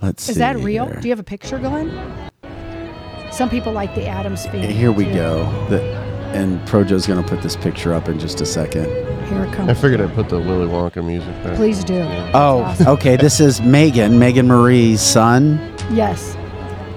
Let's 0.00 0.24
see. 0.24 0.32
Is 0.32 0.38
that 0.38 0.56
real? 0.58 0.86
here. 0.86 1.00
Do 1.00 1.08
you 1.08 1.12
have 1.12 1.20
a 1.20 1.24
picture, 1.24 1.58
Glenn? 1.58 1.90
Some 3.30 3.48
people 3.48 3.72
like 3.72 3.94
the 3.94 4.06
Addams 4.06 4.44
family. 4.46 4.72
Here 4.72 4.92
we 4.92 5.04
too. 5.06 5.14
go. 5.14 5.66
The, 5.70 5.80
and 6.34 6.60
Projo's 6.66 7.06
going 7.06 7.22
to 7.22 7.28
put 7.28 7.42
this 7.42 7.56
picture 7.56 7.92
up 7.92 8.08
in 8.08 8.18
just 8.18 8.40
a 8.40 8.46
second. 8.46 8.86
Here 9.26 9.44
it 9.44 9.52
comes. 9.52 9.70
I 9.70 9.74
figured 9.74 10.00
I'd 10.00 10.14
put 10.14 10.28
the 10.28 10.38
Willy 10.38 10.66
Wonka 10.66 11.04
music 11.04 11.32
back. 11.42 11.56
Please 11.56 11.84
do. 11.84 12.00
Oh, 12.34 12.62
awesome. 12.62 12.86
okay. 12.88 13.16
This 13.16 13.40
is 13.40 13.60
Megan, 13.62 14.18
Megan 14.18 14.46
Marie's 14.48 15.00
son. 15.00 15.58
Yes. 15.90 16.36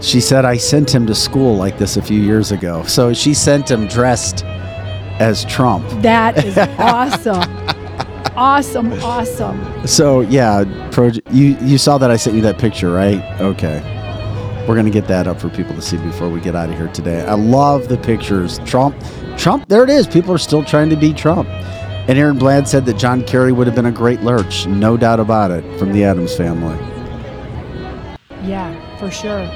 She 0.02 0.20
said 0.20 0.44
I 0.46 0.58
sent 0.58 0.94
him 0.94 1.06
to 1.08 1.16
school 1.16 1.56
like 1.56 1.78
this 1.78 1.96
a 1.98 2.02
few 2.02 2.20
years 2.22 2.52
ago. 2.52 2.84
So 2.84 3.14
she 3.14 3.34
sent 3.34 3.72
him 3.72 3.88
dressed 3.88 4.44
as 5.20 5.46
Trump. 5.46 5.88
That 6.02 6.44
is 6.44 6.58
awesome. 6.80 7.44
Awesome, 8.36 8.92
awesome. 9.02 9.88
So 9.88 10.22
yeah, 10.22 10.64
Projo, 10.92 11.22
you 11.32 11.58
you 11.62 11.78
saw 11.78 11.98
that 11.98 12.12
I 12.12 12.18
sent 12.18 12.36
you 12.36 12.42
that 12.44 12.58
picture, 12.58 12.92
right? 12.92 13.22
Okay. 13.40 13.82
We're 14.68 14.76
gonna 14.76 14.90
get 14.90 15.08
that 15.08 15.28
up 15.28 15.40
for 15.40 15.50
people 15.50 15.76
to 15.76 15.82
see 15.82 15.98
before 15.98 16.30
we 16.30 16.40
get 16.40 16.56
out 16.56 16.70
of 16.70 16.76
here 16.76 16.88
today. 16.90 17.24
I 17.24 17.36
love 17.36 17.88
the 17.88 17.98
pictures. 17.98 18.60
Trump, 18.66 18.96
Trump. 19.38 19.68
There 19.70 19.84
it 19.84 19.90
is. 19.90 20.08
People 20.08 20.34
are 20.34 20.40
still 20.40 20.64
trying 20.64 20.90
to 20.90 20.96
beat 20.96 21.16
Trump. 21.16 21.48
And 22.08 22.20
Aaron 22.20 22.38
Bland 22.38 22.68
said 22.68 22.86
that 22.86 22.98
John 22.98 23.24
Kerry 23.24 23.52
would 23.52 23.68
have 23.68 23.76
been 23.76 23.88
a 23.88 23.92
great 23.92 24.22
lurch, 24.22 24.68
no 24.68 24.96
doubt 24.96 25.20
about 25.20 25.50
it, 25.50 25.64
from 25.80 25.92
the 25.92 26.04
Addams 26.04 26.36
family. 26.36 26.78
Yeah, 28.44 28.98
for 29.00 29.10
sure. 29.10 29.50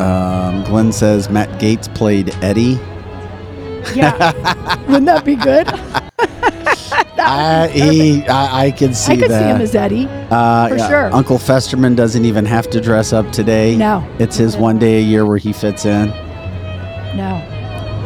Um, 0.00 0.64
Glenn 0.64 0.92
says 0.92 1.28
Matt 1.30 1.48
Gaetz 1.60 1.92
played 1.94 2.34
Eddie. 2.42 2.80
Yeah. 3.94 4.32
Wouldn't 4.86 5.06
that 5.06 5.24
be 5.24 5.36
good? 5.36 5.68
I, 7.26 7.68
he, 7.68 8.26
I, 8.26 8.66
I 8.66 8.70
can 8.70 8.94
see 8.94 9.12
I 9.12 9.16
could 9.16 9.30
that. 9.30 9.40
see 9.42 9.48
him 9.54 9.60
as 9.60 9.74
Eddie. 9.74 10.06
Uh, 10.30 10.68
For 10.68 10.78
sure. 10.78 11.14
Uncle 11.14 11.38
Festerman 11.38 11.96
doesn't 11.96 12.24
even 12.24 12.44
have 12.46 12.70
to 12.70 12.80
dress 12.80 13.12
up 13.12 13.30
today. 13.32 13.76
No. 13.76 14.06
It's 14.18 14.36
his 14.36 14.56
one 14.56 14.78
day 14.78 14.98
a 14.98 15.02
year 15.02 15.26
where 15.26 15.38
he 15.38 15.52
fits 15.52 15.84
in. 15.84 16.08
No, 17.16 17.42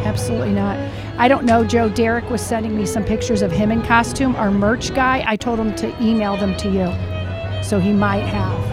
absolutely 0.05 0.51
not. 0.51 0.77
I 1.17 1.27
don't 1.27 1.45
know, 1.45 1.63
Joe. 1.63 1.87
Derek 1.89 2.29
was 2.29 2.41
sending 2.41 2.75
me 2.75 2.85
some 2.85 3.03
pictures 3.03 3.41
of 3.43 3.51
him 3.51 3.71
in 3.71 3.81
costume. 3.83 4.35
Our 4.37 4.49
merch 4.49 4.93
guy, 4.95 5.23
I 5.27 5.35
told 5.35 5.59
him 5.59 5.75
to 5.75 6.03
email 6.03 6.35
them 6.37 6.55
to 6.57 6.69
you. 6.69 7.63
So 7.63 7.79
he 7.79 7.93
might 7.93 8.23
have. 8.25 8.71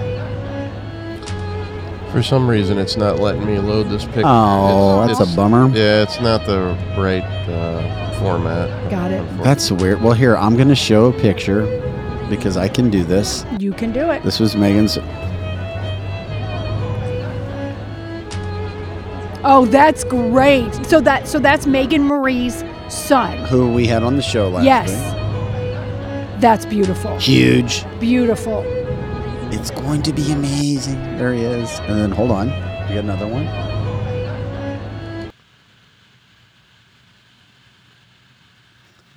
For 2.13 2.23
some 2.23 2.49
reason, 2.49 2.79
it's 2.79 2.97
not 2.97 3.19
letting 3.19 3.45
me 3.45 3.59
load 3.59 3.91
this 3.91 4.05
picture. 4.07 4.23
Oh, 4.25 5.03
It's- 5.05 5.19
that's 5.19 5.21
a 5.21 5.23
it's- 5.25 5.37
bummer. 5.37 5.69
Yeah, 5.77 6.03
it's 6.03 6.21
not 6.23 6.47
the 6.47 6.75
right 6.97 7.23
uh, 7.51 8.08
format. 8.19 8.91
Got 8.91 9.11
it. 9.11 9.23
That's 9.43 9.71
weird. 9.71 10.01
Well, 10.03 10.13
here, 10.15 10.37
I'm 10.37 10.57
going 10.57 10.69
to 10.69 10.75
show 10.75 11.07
a 11.07 11.13
picture 11.13 11.65
because 12.29 12.57
I 12.57 12.69
can 12.69 12.91
do 12.91 13.05
this. 13.05 13.45
You 13.59 13.73
can 13.73 13.93
do 13.93 14.11
it. 14.11 14.23
This 14.23 14.39
was 14.41 14.57
Megan's. 14.57 14.99
Oh, 19.45 19.67
that's 19.71 20.05
great. 20.05 20.75
So 20.87 21.01
that 21.01 21.29
so 21.29 21.39
that's 21.39 21.67
Megan 21.67 22.03
Marie's 22.03 22.65
son. 22.89 23.39
Who 23.47 23.73
we 23.73 23.87
had 23.87 24.03
on 24.03 24.17
the 24.17 24.23
show 24.23 24.49
last 24.49 24.65
Yes. 24.65 24.91
week. 24.91 26.41
That's 26.41 26.67
beautiful. 26.67 27.17
Huge. 27.19 27.85
Beautiful. 28.01 28.65
It's 29.51 29.71
going 29.71 30.03
to 30.03 30.13
be 30.13 30.31
amazing. 30.33 31.01
There 31.17 31.33
he 31.33 31.43
is. 31.45 31.71
And 31.81 31.99
then 31.99 32.11
hold 32.11 32.31
on. 32.31 32.49
You 32.49 32.95
got 32.97 33.05
another 33.05 33.27
one? 33.27 33.47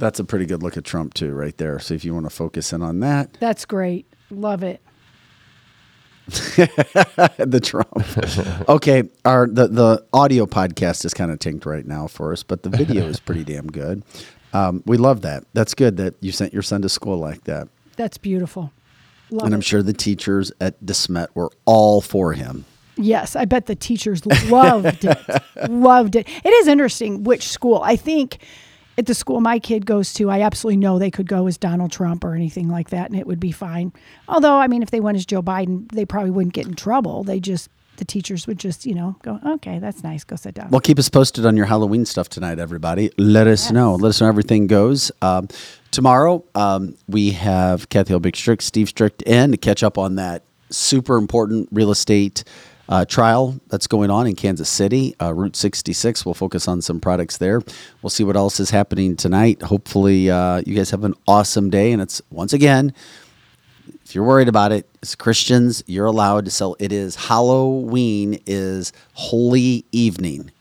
That's 0.02 0.20
a 0.20 0.24
pretty 0.24 0.48
good 0.48 0.64
look 0.64 0.78
at 0.78 0.84
Trump, 0.84 1.14
too, 1.14 1.32
right 1.32 1.56
there. 1.58 1.78
So 1.78 1.94
if 1.94 2.04
you 2.04 2.12
want 2.12 2.26
to 2.26 2.32
focus 2.32 2.74
in 2.74 2.82
on 2.82 3.02
that. 3.02 3.38
That's 3.40 3.66
great. 3.66 4.12
Love 4.32 4.64
it. 4.64 4.82
the 6.26 7.60
Trump. 7.64 8.68
okay, 8.70 9.04
our 9.26 9.48
the 9.48 9.68
the 9.68 10.04
audio 10.12 10.48
podcast 10.48 11.06
is 11.06 11.14
kind 11.14 11.30
of 11.30 11.38
tanked 11.38 11.66
right 11.68 11.86
now 11.86 12.08
for 12.08 12.32
us, 12.32 12.42
but 12.42 12.64
the 12.64 12.70
video 12.70 13.06
is 13.06 13.20
pretty 13.20 13.44
damn 13.54 13.68
good. 13.68 14.04
Um, 14.54 14.82
we 14.88 14.98
love 14.98 15.22
that. 15.22 15.44
That's 15.54 15.76
good 15.76 15.98
that 15.98 16.16
you 16.20 16.32
sent 16.32 16.52
your 16.52 16.64
son 16.64 16.82
to 16.82 16.90
school 16.90 17.18
like 17.18 17.44
that, 17.44 17.68
That's 17.96 18.18
beautiful. 18.18 18.72
Love 19.30 19.46
and 19.46 19.54
I'm 19.54 19.60
it. 19.60 19.66
sure 19.66 19.84
the 19.84 19.94
teachers 19.94 20.52
at 20.60 20.82
DeSmet 20.84 21.28
were 21.36 21.52
all 21.66 22.02
for 22.02 22.34
him. 22.34 22.66
Yes, 22.98 23.36
I 23.36 23.46
bet 23.46 23.68
the 23.68 23.76
teachers 23.76 24.26
loved 24.50 25.06
it. 25.06 25.70
loved 25.70 26.16
it. 26.16 26.28
It 26.44 26.50
is 26.50 26.68
interesting 26.68 27.24
which 27.24 27.48
school. 27.48 27.82
I 27.84 27.96
think 27.96 28.40
at 28.98 29.06
the 29.06 29.14
school 29.14 29.42
my 29.42 29.60
kid 29.60 29.86
goes 29.86 30.14
to, 30.14 30.30
I 30.30 30.42
absolutely 30.42 30.78
know 30.78 31.00
they 31.00 31.12
could 31.12 31.28
go 31.28 31.48
as 31.48 31.58
Donald 31.58 31.92
Trump 31.92 32.24
or 32.24 32.36
anything 32.36 32.70
like 32.70 32.90
that, 32.90 33.10
and 33.10 33.20
it 33.20 33.26
would 33.26 33.40
be 33.40 33.52
fine. 33.52 33.94
Although, 34.28 34.58
I 34.58 34.68
mean, 34.68 34.84
if 34.84 34.92
they 34.92 35.00
went 35.00 35.18
as 35.18 35.26
Joe 35.26 35.42
Biden, 35.42 35.92
they 35.92 36.06
probably 36.06 36.32
wouldn't 36.32 36.54
get 36.54 36.68
in 36.68 36.76
trouble. 36.76 37.24
They 37.24 37.40
just, 37.40 37.70
the 37.98 38.06
teachers 38.06 38.48
would 38.48 38.60
just, 38.60 38.86
you 38.86 38.94
know, 38.94 39.16
go, 39.22 39.40
okay, 39.46 39.80
that's 39.80 40.04
nice. 40.04 40.24
Go 40.24 40.36
sit 40.36 40.56
down. 40.56 40.70
Well, 40.70 40.82
keep 40.82 41.00
us 41.00 41.10
posted 41.10 41.46
on 41.46 41.56
your 41.56 41.66
Halloween 41.66 42.06
stuff 42.06 42.30
tonight, 42.30 42.60
everybody. 42.60 43.12
Let 43.18 43.48
us 43.48 43.72
know. 43.72 43.96
Let 43.96 44.10
us 44.10 44.22
know 44.22 44.26
how 44.26 44.30
everything 44.30 44.68
goes. 44.68 45.12
Um, 45.22 45.48
tomorrow, 45.92 46.44
um, 46.56 46.96
we 47.08 47.32
have 47.32 47.90
Kathy 47.90 48.20
Strick, 48.34 48.62
Steve 48.62 48.90
Strict 48.90 49.22
in 49.24 49.52
to 49.52 49.58
catch 49.58 49.84
up 49.84 49.98
on 49.98 50.16
that 50.16 50.44
super 50.70 51.18
important 51.18 51.70
real 51.72 51.92
estate 51.92 52.44
uh, 52.90 53.06
trial 53.06 53.60
that's 53.70 53.88
going 53.88 54.10
on 54.10 54.28
in 54.28 54.36
Kansas 54.36 54.70
City. 54.70 55.16
Uh, 55.22 55.34
Route 55.34 55.56
66. 55.56 56.26
We'll 56.26 56.34
focus 56.34 56.68
on 56.68 56.82
some 56.82 57.00
products 57.00 57.38
there. 57.38 57.62
We'll 58.02 58.10
see 58.10 58.24
what 58.24 58.36
else 58.36 58.60
is 58.60 58.70
happening 58.70 59.16
tonight. 59.16 59.62
Hopefully, 59.62 60.30
uh, 60.30 60.62
you 60.66 60.76
guys 60.76 60.90
have 60.90 61.04
an 61.04 61.14
awesome 61.28 61.70
day. 61.70 61.94
And 61.94 62.02
it's 62.02 62.22
once 62.30 62.52
again, 62.52 62.94
if 64.04 64.14
you're 64.14 64.26
worried 64.26 64.50
about 64.50 64.74
it, 64.74 64.90
as 65.02 65.16
Christians, 65.16 65.84
you're 65.88 66.06
allowed 66.06 66.44
to 66.44 66.52
sell. 66.52 66.76
It 66.80 66.92
is 66.92 67.16
Halloween 67.16 68.42
is 68.46 68.92
holy 69.14 69.86
evening. 69.94 70.52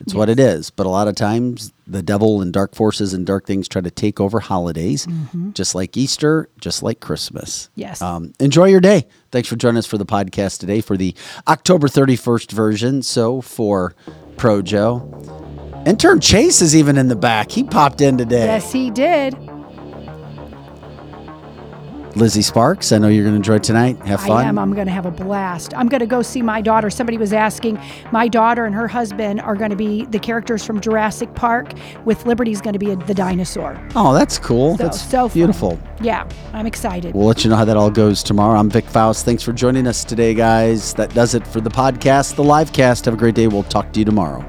It's 0.00 0.14
what 0.14 0.30
it 0.30 0.40
is. 0.40 0.70
But 0.70 0.86
a 0.86 0.88
lot 0.88 1.06
of 1.06 1.14
times, 1.14 1.73
the 1.86 2.02
devil 2.02 2.40
and 2.40 2.52
dark 2.52 2.74
forces 2.74 3.12
and 3.12 3.26
dark 3.26 3.46
things 3.46 3.68
try 3.68 3.80
to 3.82 3.90
take 3.90 4.20
over 4.20 4.40
holidays, 4.40 5.06
just 5.52 5.74
like 5.74 5.96
Easter, 5.96 6.48
just 6.60 6.82
like 6.82 7.00
Christmas. 7.00 7.68
Yes. 7.74 8.00
Um, 8.00 8.32
enjoy 8.40 8.66
your 8.68 8.80
day. 8.80 9.06
Thanks 9.30 9.48
for 9.48 9.56
joining 9.56 9.78
us 9.78 9.86
for 9.86 9.98
the 9.98 10.06
podcast 10.06 10.60
today 10.60 10.80
for 10.80 10.96
the 10.96 11.14
October 11.46 11.88
31st 11.88 12.52
version. 12.52 13.02
So 13.02 13.40
for 13.40 13.94
Pro 14.36 14.62
Joe, 14.62 15.82
intern 15.86 16.20
Chase 16.20 16.62
is 16.62 16.74
even 16.74 16.96
in 16.96 17.08
the 17.08 17.16
back. 17.16 17.50
He 17.50 17.64
popped 17.64 18.00
in 18.00 18.16
today. 18.18 18.46
yes, 18.46 18.72
he 18.72 18.90
did. 18.90 19.34
Lizzie 22.16 22.42
Sparks, 22.42 22.92
I 22.92 22.98
know 22.98 23.08
you're 23.08 23.24
going 23.24 23.32
to 23.32 23.36
enjoy 23.36 23.58
tonight. 23.58 23.98
Have 24.06 24.20
fun. 24.20 24.44
I 24.44 24.48
am. 24.48 24.56
I'm 24.56 24.72
going 24.72 24.86
to 24.86 24.92
have 24.92 25.04
a 25.04 25.10
blast. 25.10 25.74
I'm 25.74 25.88
going 25.88 26.00
to 26.00 26.06
go 26.06 26.22
see 26.22 26.42
my 26.42 26.60
daughter. 26.60 26.88
Somebody 26.88 27.18
was 27.18 27.32
asking. 27.32 27.80
My 28.12 28.28
daughter 28.28 28.66
and 28.66 28.74
her 28.74 28.86
husband 28.86 29.40
are 29.40 29.56
going 29.56 29.70
to 29.70 29.76
be 29.76 30.04
the 30.06 30.20
characters 30.20 30.64
from 30.64 30.80
Jurassic 30.80 31.34
Park, 31.34 31.72
with 32.04 32.24
Liberty's 32.24 32.60
going 32.60 32.74
to 32.74 32.78
be 32.78 32.92
a, 32.92 32.96
the 32.96 33.14
dinosaur. 33.14 33.80
Oh, 33.96 34.14
that's 34.14 34.38
cool. 34.38 34.76
So, 34.76 34.84
that's 34.84 35.00
so 35.02 35.28
fun. 35.28 35.34
beautiful. 35.34 35.80
Yeah, 36.00 36.28
I'm 36.52 36.66
excited. 36.66 37.14
We'll 37.14 37.26
let 37.26 37.42
you 37.42 37.50
know 37.50 37.56
how 37.56 37.64
that 37.64 37.76
all 37.76 37.90
goes 37.90 38.22
tomorrow. 38.22 38.58
I'm 38.58 38.70
Vic 38.70 38.84
Faust. 38.84 39.24
Thanks 39.24 39.42
for 39.42 39.52
joining 39.52 39.86
us 39.88 40.04
today, 40.04 40.34
guys. 40.34 40.94
That 40.94 41.12
does 41.14 41.34
it 41.34 41.44
for 41.46 41.60
the 41.60 41.70
podcast, 41.70 42.36
the 42.36 42.44
live 42.44 42.72
cast. 42.72 43.06
Have 43.06 43.14
a 43.14 43.16
great 43.16 43.34
day. 43.34 43.48
We'll 43.48 43.64
talk 43.64 43.92
to 43.92 43.98
you 43.98 44.04
tomorrow. 44.04 44.44